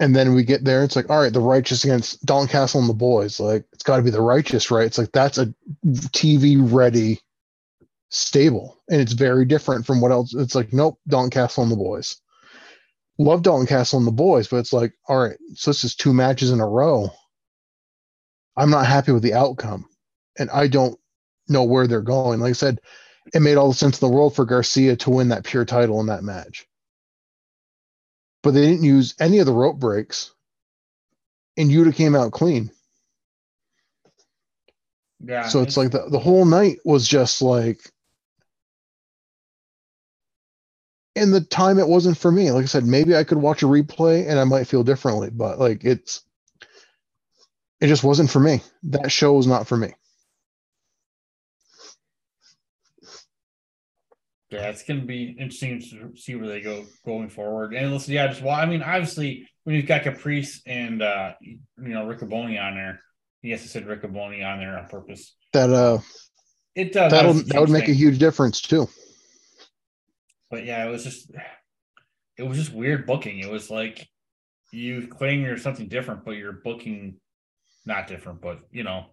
and 0.00 0.14
then 0.14 0.34
we 0.34 0.42
get 0.42 0.64
there 0.64 0.84
it's 0.84 0.96
like 0.96 1.08
all 1.08 1.22
right 1.22 1.32
the 1.32 1.40
righteous 1.40 1.82
against 1.82 2.24
Dalton 2.26 2.46
Castle 2.46 2.80
and 2.80 2.90
the 2.90 2.94
boys 2.94 3.40
like 3.40 3.64
it's 3.72 3.82
got 3.82 3.96
to 3.96 4.02
be 4.02 4.10
the 4.10 4.20
righteous 4.20 4.70
right 4.70 4.86
it's 4.86 4.98
like 4.98 5.12
that's 5.12 5.38
a 5.38 5.52
tv 5.86 6.58
ready 6.70 7.20
stable 8.10 8.76
and 8.90 9.00
it's 9.00 9.12
very 9.12 9.44
different 9.44 9.86
from 9.86 10.00
what 10.00 10.10
else. 10.10 10.34
It's 10.34 10.54
like, 10.54 10.72
nope, 10.72 10.98
Dalton 11.08 11.30
Castle 11.30 11.62
and 11.62 11.72
the 11.72 11.76
boys. 11.76 12.20
Love 13.20 13.42
Dalton 13.42 13.66
Castle 13.66 13.98
and 13.98 14.06
the 14.08 14.12
boys, 14.12 14.48
but 14.48 14.56
it's 14.56 14.72
like, 14.72 14.94
all 15.06 15.18
right, 15.18 15.36
so 15.54 15.70
this 15.70 15.84
is 15.84 15.94
two 15.94 16.14
matches 16.14 16.50
in 16.50 16.58
a 16.58 16.66
row. 16.66 17.10
I'm 18.56 18.70
not 18.70 18.86
happy 18.86 19.12
with 19.12 19.22
the 19.22 19.34
outcome, 19.34 19.84
and 20.38 20.48
I 20.50 20.68
don't 20.68 20.98
know 21.46 21.64
where 21.64 21.86
they're 21.86 22.00
going. 22.00 22.40
Like 22.40 22.50
I 22.50 22.54
said, 22.54 22.80
it 23.34 23.42
made 23.42 23.58
all 23.58 23.68
the 23.68 23.74
sense 23.74 24.00
in 24.00 24.08
the 24.08 24.14
world 24.14 24.34
for 24.34 24.46
Garcia 24.46 24.96
to 24.96 25.10
win 25.10 25.28
that 25.28 25.44
pure 25.44 25.66
title 25.66 26.00
in 26.00 26.06
that 26.06 26.24
match. 26.24 26.66
But 28.42 28.52
they 28.52 28.62
didn't 28.62 28.84
use 28.84 29.14
any 29.20 29.38
of 29.38 29.44
the 29.44 29.52
rope 29.52 29.78
breaks, 29.78 30.32
and 31.58 31.70
Yuta 31.70 31.94
came 31.94 32.16
out 32.16 32.32
clean. 32.32 32.70
Yeah. 35.22 35.46
so 35.46 35.60
it's 35.60 35.76
like 35.76 35.90
the, 35.90 36.08
the 36.08 36.18
whole 36.18 36.46
night 36.46 36.78
was 36.86 37.06
just 37.06 37.42
like 37.42 37.92
and 41.16 41.32
the 41.32 41.40
time 41.40 41.78
it 41.78 41.88
wasn't 41.88 42.16
for 42.16 42.30
me 42.30 42.50
like 42.50 42.62
i 42.62 42.66
said 42.66 42.84
maybe 42.84 43.16
i 43.16 43.24
could 43.24 43.38
watch 43.38 43.62
a 43.62 43.66
replay 43.66 44.28
and 44.28 44.38
i 44.38 44.44
might 44.44 44.66
feel 44.66 44.82
differently 44.82 45.30
but 45.30 45.58
like 45.58 45.84
it's 45.84 46.22
it 47.80 47.86
just 47.88 48.04
wasn't 48.04 48.30
for 48.30 48.40
me 48.40 48.60
that 48.82 49.10
show 49.10 49.32
was 49.32 49.46
not 49.46 49.66
for 49.66 49.76
me 49.76 49.92
Yeah, 54.50 54.68
it's 54.68 54.82
going 54.82 55.00
to 55.00 55.06
be 55.06 55.36
interesting 55.38 55.80
to 55.80 56.12
see 56.20 56.34
where 56.34 56.48
they 56.48 56.60
go 56.60 56.84
going 57.06 57.28
forward. 57.28 57.72
And 57.72 57.92
listen, 57.92 58.14
yeah, 58.14 58.26
just 58.26 58.42
well, 58.42 58.54
I 58.54 58.66
mean, 58.66 58.82
obviously, 58.82 59.48
when 59.62 59.76
you've 59.76 59.86
got 59.86 60.02
Caprice 60.02 60.60
and 60.66 61.02
uh, 61.02 61.34
you 61.40 61.58
know 61.76 62.04
Riccaboni 62.04 62.60
on 62.60 62.74
there, 62.74 63.00
yes, 63.42 63.62
I 63.62 63.66
said 63.66 63.86
Riccaboni 63.86 64.44
on 64.44 64.58
there 64.58 64.76
on 64.76 64.88
purpose. 64.88 65.36
that 65.52 65.70
uh 65.70 65.98
It 66.74 66.92
does. 66.92 67.12
that'll 67.12 67.34
that 67.34 67.60
would 67.60 67.70
make 67.70 67.88
a 67.88 67.94
huge 67.94 68.18
difference 68.18 68.60
too 68.60 68.88
But 70.50 70.64
yeah, 70.64 70.86
it 70.86 70.90
was 70.90 71.04
just, 71.04 71.30
it 72.36 72.42
was 72.42 72.58
just 72.58 72.72
weird 72.72 73.06
booking. 73.06 73.38
It 73.38 73.50
was 73.50 73.70
like 73.70 74.08
you 74.72 75.06
claim 75.06 75.42
you're 75.42 75.58
something 75.58 75.88
different, 75.88 76.24
but 76.24 76.32
you're 76.32 76.52
booking 76.52 77.16
not 77.86 78.08
different. 78.08 78.40
But 78.40 78.60
you 78.72 78.82
know, 78.82 79.06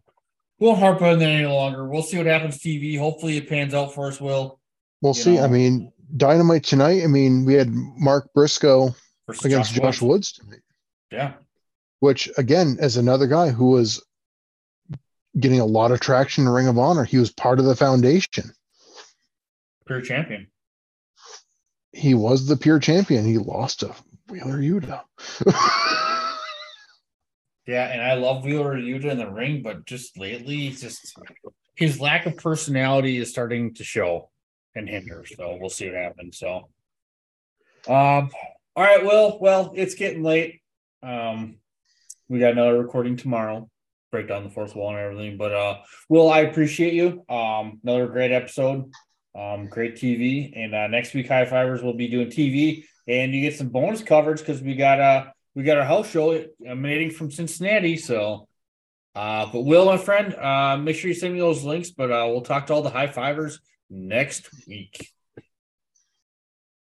we'll 0.59 0.75
harp 0.75 1.01
on 1.01 1.19
that 1.19 1.29
any 1.29 1.45
longer. 1.45 1.87
We'll 1.87 2.03
see 2.03 2.17
what 2.17 2.25
happens. 2.25 2.57
TV. 2.57 2.97
Hopefully, 2.97 3.37
it 3.37 3.49
pans 3.49 3.73
out 3.73 3.93
for 3.93 4.07
us. 4.07 4.19
Will 4.19 4.59
we'll 5.01 5.15
You 5.15 5.21
see 5.21 5.39
i 5.39 5.47
mean 5.47 5.91
dynamite 6.15 6.63
tonight 6.63 7.03
i 7.03 7.07
mean 7.07 7.45
we 7.45 7.53
had 7.53 7.69
mark 7.71 8.33
briscoe 8.33 8.95
versus 9.27 9.45
against 9.45 9.73
josh, 9.73 10.01
woods 10.01 10.31
tonight 10.31 10.61
Yeah, 11.11 11.33
which 11.99 12.29
again 12.37 12.77
as 12.79 12.97
another 12.97 13.27
guy 13.27 13.49
who 13.49 13.71
was 13.71 14.03
getting 15.37 15.59
a 15.59 15.65
lot 15.65 15.91
of 15.91 15.99
traction 15.99 16.45
in 16.45 16.49
ring 16.49 16.67
of 16.67 16.77
honor 16.77 17.03
he 17.03 17.17
was 17.17 17.31
part 17.31 17.59
of 17.59 17.65
the 17.65 17.75
foundation 17.75 18.51
pure 19.85 20.01
champion. 20.01 20.47
He 21.97 22.13
was 22.13 22.47
the 22.47 22.57
pure 22.57 22.79
champion. 22.79 23.25
He 23.25 23.37
lost 23.37 23.81
to 23.81 23.93
Wheeler 24.29 24.59
Yuta. 24.59 25.01
Yeah, 27.67 27.91
and 27.91 28.01
I 28.01 28.13
love 28.13 28.45
Wheeler 28.45 28.77
Yuta 28.77 29.11
in 29.11 29.17
the 29.17 29.29
ring, 29.29 29.61
but 29.61 29.85
just 29.85 30.17
lately, 30.17 30.69
just 30.69 31.19
his 31.75 31.99
lack 31.99 32.25
of 32.25 32.37
personality 32.37 33.17
is 33.17 33.29
starting 33.29 33.73
to 33.73 33.83
show 33.83 34.29
and 34.73 34.87
hinder. 34.87 35.25
So 35.25 35.57
we'll 35.59 35.69
see 35.69 35.87
what 35.87 35.95
happens. 35.95 36.37
So, 36.37 36.69
um, 37.89 38.29
all 38.75 38.83
right, 38.83 39.03
Will. 39.03 39.37
Well, 39.41 39.73
it's 39.75 39.95
getting 39.95 40.23
late. 40.23 40.61
Um, 41.03 41.57
we 42.29 42.39
got 42.39 42.53
another 42.53 42.81
recording 42.81 43.17
tomorrow. 43.17 43.69
Break 44.11 44.29
down 44.29 44.45
the 44.45 44.49
fourth 44.49 44.73
wall 44.73 44.91
and 44.91 44.99
everything. 44.99 45.37
But 45.37 45.53
uh, 45.53 45.79
Will, 46.07 46.29
I 46.29 46.39
appreciate 46.39 46.93
you. 46.93 47.25
Um, 47.27 47.81
another 47.83 48.07
great 48.07 48.31
episode. 48.31 48.93
Um, 49.37 49.67
great 49.67 49.95
TV. 49.95 50.51
And 50.55 50.73
uh, 50.73 50.87
next 50.87 51.13
week, 51.13 51.27
High 51.27 51.45
Fivers 51.45 51.83
will 51.83 51.93
be 51.93 52.07
doing 52.07 52.27
TV, 52.27 52.85
and 53.07 53.33
you 53.33 53.41
get 53.41 53.55
some 53.55 53.69
bonus 53.69 54.01
coverage 54.01 54.39
because 54.39 54.61
we 54.61 54.75
got 54.75 54.99
uh 54.99 55.25
we 55.53 55.63
got 55.63 55.77
our 55.77 55.85
house 55.85 56.09
show 56.09 56.43
emanating 56.65 57.11
from 57.11 57.31
Cincinnati. 57.31 57.97
So, 57.97 58.47
uh, 59.15 59.47
but 59.51 59.61
Will, 59.61 59.85
my 59.85 59.97
friend, 59.97 60.33
uh, 60.35 60.77
make 60.77 60.95
sure 60.95 61.09
you 61.09 61.13
send 61.13 61.33
me 61.33 61.39
those 61.39 61.63
links. 61.63 61.91
But 61.91 62.11
uh, 62.11 62.25
we'll 62.29 62.41
talk 62.41 62.67
to 62.67 62.73
all 62.73 62.81
the 62.81 62.89
high 62.89 63.07
fivers 63.07 63.59
next 63.89 64.49
week. 64.67 65.11